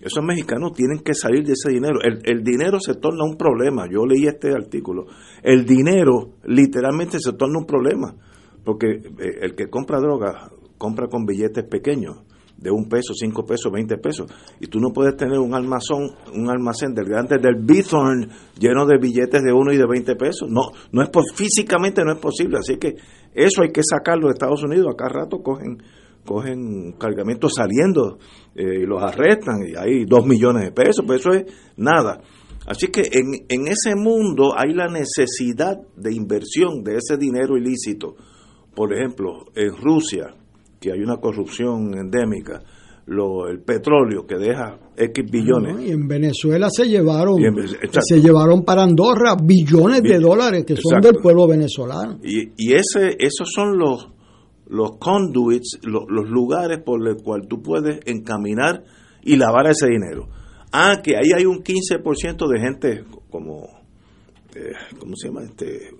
Esos 0.00 0.24
mexicanos 0.24 0.72
tienen 0.72 0.98
que 1.04 1.14
salir 1.14 1.44
de 1.44 1.52
ese 1.52 1.70
dinero. 1.70 2.00
El, 2.02 2.22
el, 2.24 2.42
dinero 2.42 2.80
se 2.80 2.94
torna 2.94 3.24
un 3.24 3.36
problema. 3.36 3.86
Yo 3.88 4.04
leí 4.04 4.26
este 4.26 4.52
artículo. 4.52 5.06
El 5.44 5.64
dinero 5.64 6.32
literalmente 6.44 7.20
se 7.20 7.34
torna 7.34 7.60
un 7.60 7.66
problema. 7.66 8.16
Porque 8.64 8.88
eh, 8.88 9.38
el 9.42 9.54
que 9.54 9.68
compra 9.70 10.00
droga 10.00 10.50
compra 10.76 11.06
con 11.06 11.24
billetes 11.24 11.64
pequeños 11.64 12.25
de 12.56 12.70
un 12.70 12.88
peso, 12.88 13.12
cinco 13.14 13.44
pesos, 13.44 13.70
veinte 13.70 13.98
pesos. 13.98 14.30
Y 14.60 14.66
tú 14.66 14.78
no 14.80 14.90
puedes 14.92 15.16
tener 15.16 15.38
un 15.38 15.54
almacén, 15.54 16.08
un 16.34 16.50
almacén 16.50 16.94
del 16.94 17.06
grande 17.06 17.36
del 17.38 17.56
Bithorn 17.56 18.28
lleno 18.58 18.86
de 18.86 18.98
billetes 18.98 19.42
de 19.42 19.52
uno 19.52 19.72
y 19.72 19.76
de 19.76 19.86
veinte 19.86 20.16
pesos. 20.16 20.48
No, 20.50 20.70
no 20.92 21.02
es 21.02 21.10
físicamente 21.34 22.02
no 22.04 22.12
es 22.12 22.18
posible. 22.18 22.58
Así 22.58 22.78
que 22.78 22.94
eso 23.34 23.62
hay 23.62 23.70
que 23.70 23.82
sacarlo 23.82 24.28
de 24.28 24.32
Estados 24.32 24.62
Unidos. 24.62 24.86
Acá 24.92 25.08
rato 25.08 25.42
cogen 25.42 25.82
cogen 26.26 26.92
cargamentos 26.98 27.52
saliendo 27.56 28.18
eh, 28.54 28.82
y 28.82 28.86
los 28.86 29.00
arrestan 29.02 29.60
y 29.66 29.76
hay 29.76 30.04
dos 30.04 30.26
millones 30.26 30.64
de 30.64 30.72
pesos, 30.72 31.04
pues 31.06 31.20
eso 31.20 31.30
es 31.30 31.44
nada. 31.76 32.20
Así 32.66 32.88
que 32.88 33.02
en, 33.12 33.46
en 33.48 33.68
ese 33.68 33.94
mundo 33.94 34.52
hay 34.56 34.74
la 34.74 34.88
necesidad 34.88 35.78
de 35.96 36.12
inversión 36.12 36.82
de 36.82 36.96
ese 36.96 37.16
dinero 37.16 37.56
ilícito. 37.56 38.16
Por 38.74 38.92
ejemplo, 38.92 39.46
en 39.54 39.74
Rusia, 39.76 40.34
que 40.86 40.92
hay 40.92 41.00
una 41.00 41.16
corrupción 41.16 41.98
endémica, 41.98 42.62
lo, 43.06 43.48
el 43.48 43.60
petróleo 43.60 44.24
que 44.24 44.36
deja 44.36 44.78
X 44.96 45.24
billones. 45.30 45.74
No, 45.74 45.82
y 45.82 45.90
en 45.90 46.06
Venezuela 46.06 46.68
se 46.70 46.84
llevaron, 46.88 47.42
en, 47.42 47.54
se 48.00 48.20
llevaron 48.20 48.64
para 48.64 48.84
Andorra 48.84 49.36
billones 49.42 50.02
de 50.02 50.18
dólares 50.18 50.64
que 50.64 50.76
son 50.76 51.00
del 51.00 51.16
pueblo 51.20 51.48
venezolano. 51.48 52.20
Y, 52.22 52.52
y 52.56 52.74
ese, 52.74 53.16
esos 53.18 53.50
son 53.52 53.76
los, 53.78 54.12
los 54.68 54.96
conduits, 54.98 55.80
los, 55.82 56.04
los 56.08 56.28
lugares 56.28 56.78
por 56.84 57.02
los 57.02 57.20
cuales 57.20 57.48
tú 57.48 57.60
puedes 57.62 58.00
encaminar 58.06 58.84
y 59.22 59.36
lavar 59.36 59.66
ese 59.66 59.88
dinero. 59.88 60.28
Ah, 60.72 61.00
que 61.02 61.16
ahí 61.16 61.30
hay 61.36 61.46
un 61.46 61.64
15% 61.64 62.48
de 62.48 62.60
gente 62.60 63.04
como, 63.30 63.66
eh, 64.54 64.72
¿cómo 64.98 65.16
se 65.16 65.28
llama? 65.28 65.42
este 65.44 65.90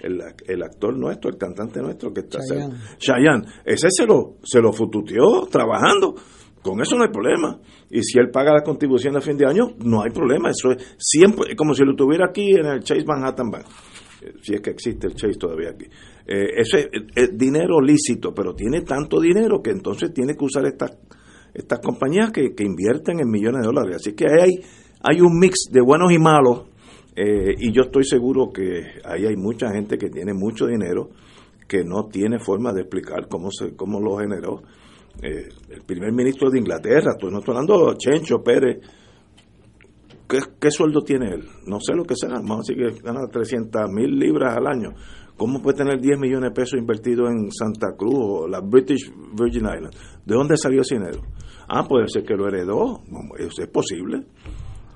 el, 0.00 0.20
el, 0.46 0.62
actor 0.62 0.96
nuestro, 0.96 1.30
el 1.30 1.36
cantante 1.36 1.80
nuestro 1.80 2.12
que 2.12 2.20
está 2.20 2.38
Chayanne. 2.38 2.74
Chayanne. 2.98 3.44
Ese 3.64 3.88
se 3.90 4.06
lo, 4.06 4.36
se 4.42 4.60
lo 4.60 4.72
fututeó 4.72 5.46
trabajando. 5.50 6.14
Con 6.62 6.80
eso 6.80 6.96
no 6.96 7.04
hay 7.04 7.10
problema. 7.10 7.58
Y 7.90 8.02
si 8.02 8.18
él 8.18 8.30
paga 8.30 8.52
la 8.52 8.62
contribución 8.62 9.14
de 9.14 9.20
fin 9.20 9.36
de 9.36 9.46
año, 9.46 9.74
no 9.84 10.02
hay 10.02 10.10
problema. 10.10 10.50
Eso 10.50 10.72
es 10.72 10.96
siempre 10.98 11.54
como 11.56 11.74
si 11.74 11.84
lo 11.84 11.94
tuviera 11.94 12.26
aquí 12.26 12.50
en 12.50 12.66
el 12.66 12.82
Chase 12.82 13.04
Manhattan 13.06 13.50
Bank. 13.50 13.66
Si 14.42 14.54
es 14.54 14.60
que 14.60 14.70
existe 14.70 15.06
el 15.06 15.14
Chase 15.14 15.38
todavía 15.38 15.70
aquí. 15.70 15.86
Eh, 16.26 16.60
eso 16.60 16.76
es, 16.76 16.88
es, 17.14 17.38
dinero 17.38 17.80
lícito, 17.80 18.34
pero 18.34 18.54
tiene 18.54 18.82
tanto 18.82 19.20
dinero 19.20 19.62
que 19.62 19.70
entonces 19.70 20.12
tiene 20.12 20.34
que 20.34 20.44
usar 20.44 20.66
estas 20.66 20.98
estas 21.54 21.80
compañías 21.80 22.30
que, 22.30 22.54
que 22.54 22.64
invierten 22.64 23.20
en 23.20 23.30
millones 23.30 23.62
de 23.62 23.66
dólares. 23.66 23.96
Así 23.96 24.12
que 24.12 24.26
hay, 24.26 24.60
hay 25.02 25.20
un 25.20 25.38
mix 25.38 25.68
de 25.70 25.80
buenos 25.80 26.12
y 26.12 26.18
malos 26.18 26.66
eh, 27.16 27.54
y 27.58 27.72
yo 27.72 27.82
estoy 27.82 28.04
seguro 28.04 28.50
que 28.52 29.00
ahí 29.04 29.26
hay 29.26 29.36
mucha 29.36 29.70
gente 29.70 29.98
que 29.98 30.08
tiene 30.08 30.32
mucho 30.34 30.66
dinero 30.66 31.10
que 31.66 31.84
no 31.84 32.06
tiene 32.06 32.38
forma 32.38 32.72
de 32.72 32.82
explicar 32.82 33.28
cómo 33.28 33.50
se 33.50 33.76
cómo 33.76 34.00
lo 34.00 34.16
generó. 34.18 34.62
Eh, 35.20 35.48
el 35.70 35.82
primer 35.82 36.12
ministro 36.12 36.48
de 36.48 36.58
Inglaterra, 36.58 37.12
estoy 37.12 37.30
no 37.30 37.40
estoy 37.40 37.54
hablando 37.54 37.90
de 37.90 37.96
Chencho 37.96 38.42
Pérez, 38.42 38.78
¿qué, 40.28 40.38
¿qué, 40.60 40.70
sueldo 40.70 41.02
tiene 41.02 41.34
él? 41.34 41.44
No 41.66 41.78
sé 41.80 41.92
lo 41.94 42.04
que 42.04 42.14
será, 42.14 42.36
vamos 42.36 42.58
a 42.58 42.72
decir 42.72 42.76
que 42.76 43.02
gana 43.02 43.26
300 43.26 43.90
mil 43.90 44.18
libras 44.18 44.56
al 44.56 44.66
año. 44.66 44.94
¿Cómo 45.36 45.60
puede 45.60 45.78
tener 45.78 46.00
10 46.00 46.18
millones 46.18 46.50
de 46.50 46.54
pesos 46.54 46.78
invertidos 46.78 47.30
en 47.30 47.50
Santa 47.52 47.94
Cruz 47.96 48.14
o 48.16 48.48
la 48.48 48.60
British 48.60 49.12
Virgin 49.36 49.66
Islands? 49.66 50.20
¿De 50.24 50.34
dónde 50.34 50.56
salió 50.56 50.82
ese 50.82 50.96
dinero? 50.96 51.20
Ah, 51.68 51.84
puede 51.86 52.08
ser 52.08 52.24
que 52.24 52.34
lo 52.34 52.48
heredó, 52.48 53.02
es 53.38 53.68
posible 53.68 54.24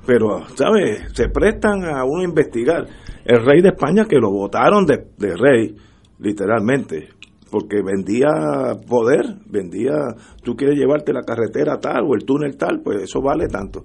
pero, 0.06 0.46
¿sabes? 0.56 1.12
Se 1.14 1.28
prestan 1.28 1.84
a 1.84 2.04
uno 2.04 2.22
investigar. 2.22 2.86
El 3.24 3.44
rey 3.44 3.62
de 3.62 3.68
España 3.68 4.04
que 4.08 4.18
lo 4.18 4.30
votaron 4.30 4.84
de, 4.84 5.06
de 5.16 5.36
rey, 5.36 5.76
literalmente, 6.18 7.08
porque 7.50 7.82
vendía 7.82 8.28
poder, 8.88 9.36
vendía, 9.46 9.92
tú 10.42 10.56
quieres 10.56 10.78
llevarte 10.78 11.12
la 11.12 11.22
carretera 11.22 11.78
tal 11.78 12.04
o 12.08 12.14
el 12.14 12.24
túnel 12.24 12.56
tal, 12.56 12.80
pues 12.82 13.02
eso 13.02 13.20
vale 13.20 13.46
tanto. 13.46 13.84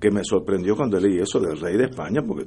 Que 0.00 0.10
me 0.10 0.24
sorprendió 0.24 0.74
cuando 0.74 0.98
leí 0.98 1.18
eso 1.18 1.38
del 1.38 1.60
rey 1.60 1.76
de 1.76 1.84
España, 1.84 2.22
porque 2.26 2.46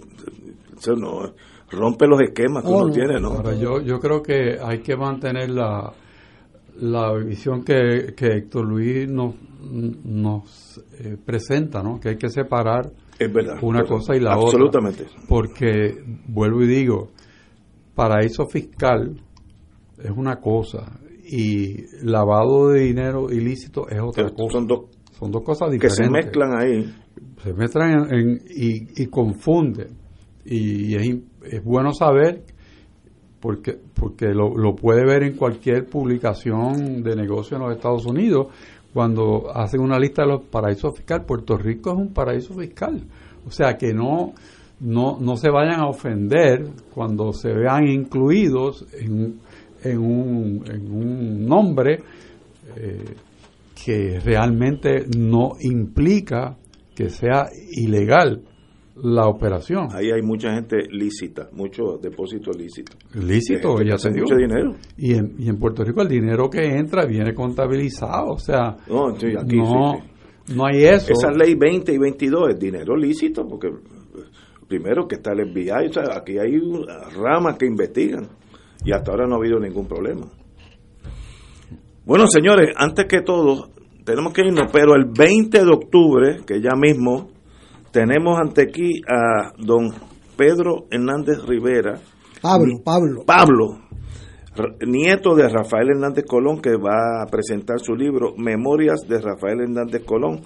eso 0.78 0.94
no 0.96 1.34
rompe 1.72 2.08
los 2.08 2.20
esquemas 2.22 2.64
que 2.64 2.70
oh, 2.70 2.78
uno 2.78 2.88
no. 2.88 2.94
tiene, 2.94 3.20
¿no? 3.20 3.30
Ahora, 3.30 3.56
yo, 3.56 3.80
yo 3.82 4.00
creo 4.00 4.22
que 4.22 4.58
hay 4.62 4.80
que 4.80 4.98
mantener 4.98 5.52
la, 5.52 5.94
la 6.82 7.14
visión 7.14 7.64
que, 7.64 8.14
que 8.16 8.28
Héctor 8.28 8.66
Luis 8.66 9.10
nos, 9.10 9.36
nos 9.62 10.84
eh, 11.00 11.16
presenta, 11.24 11.82
¿no? 11.82 12.00
Que 12.00 12.10
hay 12.10 12.18
que 12.18 12.30
separar 12.30 12.92
es 13.18 13.34
verdad, 13.34 13.58
una 13.62 13.80
verdad, 13.80 13.96
cosa 13.96 14.16
y 14.16 14.20
la 14.20 14.34
absolutamente. 14.34 15.04
otra. 15.04 15.22
Porque, 15.28 16.04
vuelvo 16.28 16.64
y 16.64 16.68
digo, 16.68 17.12
paraíso 17.94 18.46
fiscal 18.48 19.22
es 19.98 20.12
una 20.12 20.38
cosa 20.42 21.00
y 21.24 21.86
lavado 22.04 22.70
de 22.70 22.82
dinero 22.82 23.32
ilícito 23.32 23.88
es 23.90 24.00
otra 24.02 24.30
cosa. 24.30 24.54
Son 24.54 24.68
dos, 24.68 24.80
son 25.18 25.32
dos 25.32 25.44
cosas 25.44 25.72
diferentes. 25.72 25.98
Que 25.98 26.04
se 26.04 26.12
mezclan 26.12 26.62
ahí. 26.62 26.94
Se 27.42 27.54
mezclan 27.54 27.92
en, 27.92 28.14
en, 28.14 28.42
y, 28.50 29.04
y, 29.04 29.08
confunden. 29.08 29.98
Y 30.46 30.96
es, 30.96 31.18
es, 31.44 31.64
bueno 31.64 31.92
saber, 31.94 32.44
porque, 33.40 33.80
porque 33.94 34.28
lo, 34.28 34.56
lo 34.56 34.76
puede 34.76 35.04
ver 35.06 35.24
en 35.24 35.36
cualquier 35.36 35.86
publicación 35.86 37.02
de 37.02 37.16
negocio 37.16 37.58
en 37.58 37.64
los 37.64 37.76
Estados 37.76 38.06
Unidos, 38.06 38.48
cuando 38.96 39.52
hacen 39.54 39.82
una 39.82 40.00
lista 40.00 40.22
de 40.22 40.30
los 40.30 40.44
paraísos 40.44 40.96
fiscales, 40.96 41.26
Puerto 41.28 41.58
Rico 41.58 41.92
es 41.92 41.98
un 41.98 42.14
paraíso 42.14 42.54
fiscal. 42.54 43.04
O 43.46 43.52
sea 43.52 43.76
que 43.76 43.94
no, 43.94 44.34
no, 44.80 45.18
no 45.20 45.36
se 45.36 45.50
vayan 45.50 45.82
a 45.82 45.90
ofender 45.90 46.66
cuando 46.94 47.34
se 47.34 47.52
vean 47.52 47.90
incluidos 47.90 48.86
en, 48.94 49.42
un 50.00 51.46
nombre 51.46 52.04
eh, 52.78 53.16
que 53.84 54.22
realmente 54.22 55.06
no 55.18 55.58
implica 55.60 56.56
que 56.96 57.10
sea 57.10 57.50
ilegal 57.74 58.44
la 59.04 59.28
operación. 59.28 59.88
Ahí 59.92 60.12
hay 60.12 60.22
mucha 60.22 60.54
gente 60.54 60.88
lícita, 60.90 61.50
muchos 61.52 62.02
depósitos 62.02 62.56
lícitos. 62.58 62.98
Lícito, 63.14 63.82
ya 63.82 63.98
se 63.98 64.12
dio. 64.12 64.24
mucho 64.24 64.36
dinero. 64.36 64.76
Y 64.98 65.16
en, 65.16 65.36
y 65.38 65.50
en 65.50 65.58
Puerto 65.58 65.84
Rico 65.84 66.02
el 66.02 66.08
dinero 66.08 66.50
que 66.50 66.64
entra 66.64 67.06
viene 67.06 67.34
contabilizado, 67.34 68.32
o 68.32 68.40
sea, 68.40 68.78
no, 68.88 69.16
sí, 69.20 69.34
aquí, 69.38 69.58
no, 69.58 69.96
sí, 69.96 70.04
sí. 70.46 70.56
no 70.56 70.66
hay 70.66 70.84
eso. 70.84 71.12
Esa 71.12 71.32
ley 71.32 71.56
20 71.56 71.92
y 71.94 71.98
22 71.98 72.50
es 72.52 72.60
dinero 72.60 72.96
lícito, 72.96 73.46
porque 73.48 73.70
primero 74.68 75.08
que 75.08 75.16
está 75.16 75.34
el 75.34 75.52
FBI, 75.52 75.90
o 75.90 75.94
sea, 75.94 76.18
aquí 76.18 76.38
hay 76.38 76.58
ramas 77.16 77.58
que 77.58 77.66
investigan 77.66 78.28
y 78.84 78.94
hasta 78.94 79.12
ahora 79.12 79.28
no 79.28 79.36
ha 79.36 79.38
habido 79.40 79.60
ningún 79.60 79.88
problema. 79.88 80.26
Bueno, 82.06 82.28
señores, 82.28 82.74
antes 82.78 83.08
que 83.08 83.22
todo, 83.22 83.70
tenemos 84.06 84.32
que 84.32 84.42
irnos, 84.42 84.72
pero 84.72 84.94
el 84.96 85.06
20 85.06 85.66
de 85.66 85.72
octubre, 85.72 86.38
que 86.46 86.62
ya 86.62 86.76
mismo 86.76 87.35
tenemos 87.96 88.38
ante 88.38 88.64
aquí 88.64 89.02
a 89.08 89.54
don 89.58 89.90
Pedro 90.36 90.84
Hernández 90.92 91.42
Rivera. 91.48 91.98
Pablo, 92.42 92.82
Pablo. 92.84 93.24
Pablo, 93.26 93.80
nieto 94.86 95.34
de 95.34 95.48
Rafael 95.48 95.92
Hernández 95.92 96.26
Colón, 96.28 96.62
que 96.62 96.76
va 96.76 97.24
a 97.24 97.26
presentar 97.28 97.80
su 97.80 97.96
libro 97.96 98.34
Memorias 98.36 99.00
de 99.08 99.22
Rafael 99.22 99.62
Hernández 99.62 100.04
Colón, 100.04 100.42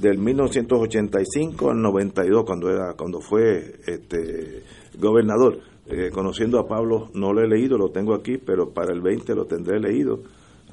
del 0.00 0.18
1985 0.18 1.72
al 1.72 1.82
92, 1.82 2.44
cuando, 2.46 2.70
era, 2.70 2.94
cuando 2.96 3.20
fue 3.20 3.74
este, 3.88 4.62
gobernador. 4.96 5.58
Eh, 5.86 6.10
conociendo 6.12 6.60
a 6.60 6.68
Pablo, 6.68 7.10
no 7.12 7.32
lo 7.32 7.42
he 7.42 7.48
leído, 7.48 7.76
lo 7.76 7.90
tengo 7.90 8.14
aquí, 8.14 8.38
pero 8.38 8.70
para 8.70 8.92
el 8.92 9.00
20 9.00 9.34
lo 9.34 9.46
tendré 9.46 9.80
leído, 9.80 10.20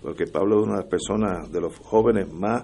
porque 0.04 0.28
Pablo 0.28 0.60
es 0.60 0.68
una 0.68 0.76
de 0.76 0.82
las 0.82 0.90
personas, 0.90 1.52
de 1.52 1.62
los 1.62 1.76
jóvenes 1.80 2.32
más 2.32 2.64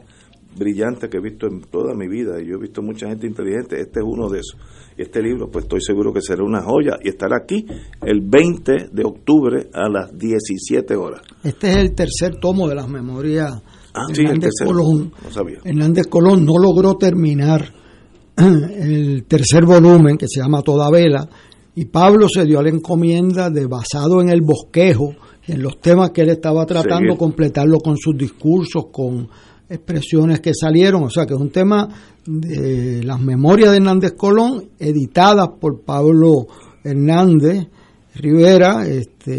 brillante 0.57 1.09
que 1.09 1.17
he 1.17 1.21
visto 1.21 1.47
en 1.47 1.61
toda 1.61 1.93
mi 1.93 2.07
vida 2.07 2.41
y 2.41 2.47
yo 2.47 2.55
he 2.55 2.59
visto 2.59 2.81
mucha 2.81 3.07
gente 3.07 3.27
inteligente, 3.27 3.79
este 3.79 3.99
es 3.99 4.05
uno 4.05 4.29
de 4.29 4.39
esos. 4.39 4.57
Y 4.97 5.03
este 5.03 5.21
libro, 5.21 5.49
pues 5.49 5.65
estoy 5.65 5.81
seguro 5.81 6.11
que 6.11 6.21
será 6.21 6.43
una 6.43 6.61
joya 6.61 6.97
y 7.03 7.09
estará 7.09 7.37
aquí 7.43 7.65
el 8.01 8.21
20 8.21 8.89
de 8.91 9.03
octubre 9.03 9.69
a 9.73 9.89
las 9.89 10.17
17 10.17 10.95
horas. 10.95 11.21
Este 11.43 11.69
es 11.69 11.77
el 11.77 11.93
tercer 11.93 12.39
tomo 12.39 12.67
de 12.67 12.75
las 12.75 12.89
memorias 12.89 13.61
ah, 13.93 14.05
sí, 14.13 14.23
Hernández 14.23 14.51
el 14.61 14.67
Colón. 14.67 15.11
No 15.23 15.31
sabía. 15.31 15.59
Hernández 15.63 16.07
Colón 16.07 16.45
no 16.45 16.57
logró 16.57 16.95
terminar 16.95 17.71
el 18.37 19.25
tercer 19.25 19.65
volumen 19.65 20.17
que 20.17 20.27
se 20.27 20.41
llama 20.41 20.61
Toda 20.61 20.89
Vela 20.89 21.29
y 21.75 21.85
Pablo 21.85 22.27
se 22.27 22.43
dio 22.45 22.59
a 22.59 22.63
la 22.63 22.69
encomienda 22.69 23.51
de 23.51 23.67
basado 23.67 24.19
en 24.19 24.29
el 24.29 24.41
bosquejo 24.41 25.13
en 25.47 25.61
los 25.61 25.79
temas 25.79 26.09
que 26.09 26.21
él 26.21 26.29
estaba 26.29 26.65
tratando, 26.65 27.13
sí. 27.13 27.17
completarlo 27.17 27.79
con 27.79 27.97
sus 27.97 28.17
discursos, 28.17 28.87
con 28.91 29.29
expresiones 29.69 30.39
que 30.39 30.53
salieron, 30.53 31.03
o 31.03 31.09
sea 31.09 31.25
que 31.25 31.33
es 31.33 31.39
un 31.39 31.51
tema 31.51 31.87
de 32.25 33.03
las 33.03 33.19
memorias 33.21 33.71
de 33.71 33.77
Hernández 33.77 34.13
Colón, 34.13 34.69
editadas 34.79 35.49
por 35.59 35.81
Pablo 35.81 36.47
Hernández 36.83 37.67
Rivera, 38.15 38.87
este, 38.87 39.37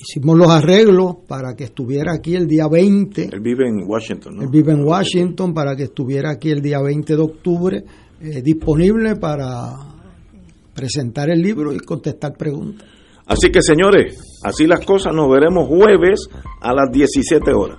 hicimos 0.00 0.38
los 0.38 0.48
arreglos 0.48 1.16
para 1.26 1.54
que 1.54 1.64
estuviera 1.64 2.12
aquí 2.14 2.34
el 2.34 2.46
día 2.46 2.66
20. 2.68 3.30
Él 3.32 3.40
vive 3.40 3.68
en 3.68 3.82
Washington, 3.86 4.36
¿no? 4.36 4.42
Él 4.42 4.48
vive 4.50 4.72
en 4.72 4.84
Washington 4.84 5.52
para 5.52 5.76
que 5.76 5.84
estuviera 5.84 6.30
aquí 6.30 6.50
el 6.50 6.62
día 6.62 6.80
20 6.80 7.16
de 7.16 7.22
octubre, 7.22 7.84
eh, 8.20 8.42
disponible 8.42 9.16
para 9.16 9.74
presentar 10.74 11.28
el 11.30 11.42
libro 11.42 11.72
y 11.72 11.78
contestar 11.80 12.34
preguntas. 12.36 12.86
Así 13.26 13.50
que 13.50 13.60
señores, 13.60 14.18
así 14.42 14.66
las 14.66 14.84
cosas, 14.86 15.12
nos 15.14 15.28
veremos 15.28 15.68
jueves 15.68 16.28
a 16.62 16.72
las 16.72 16.90
17 16.90 17.52
horas. 17.52 17.78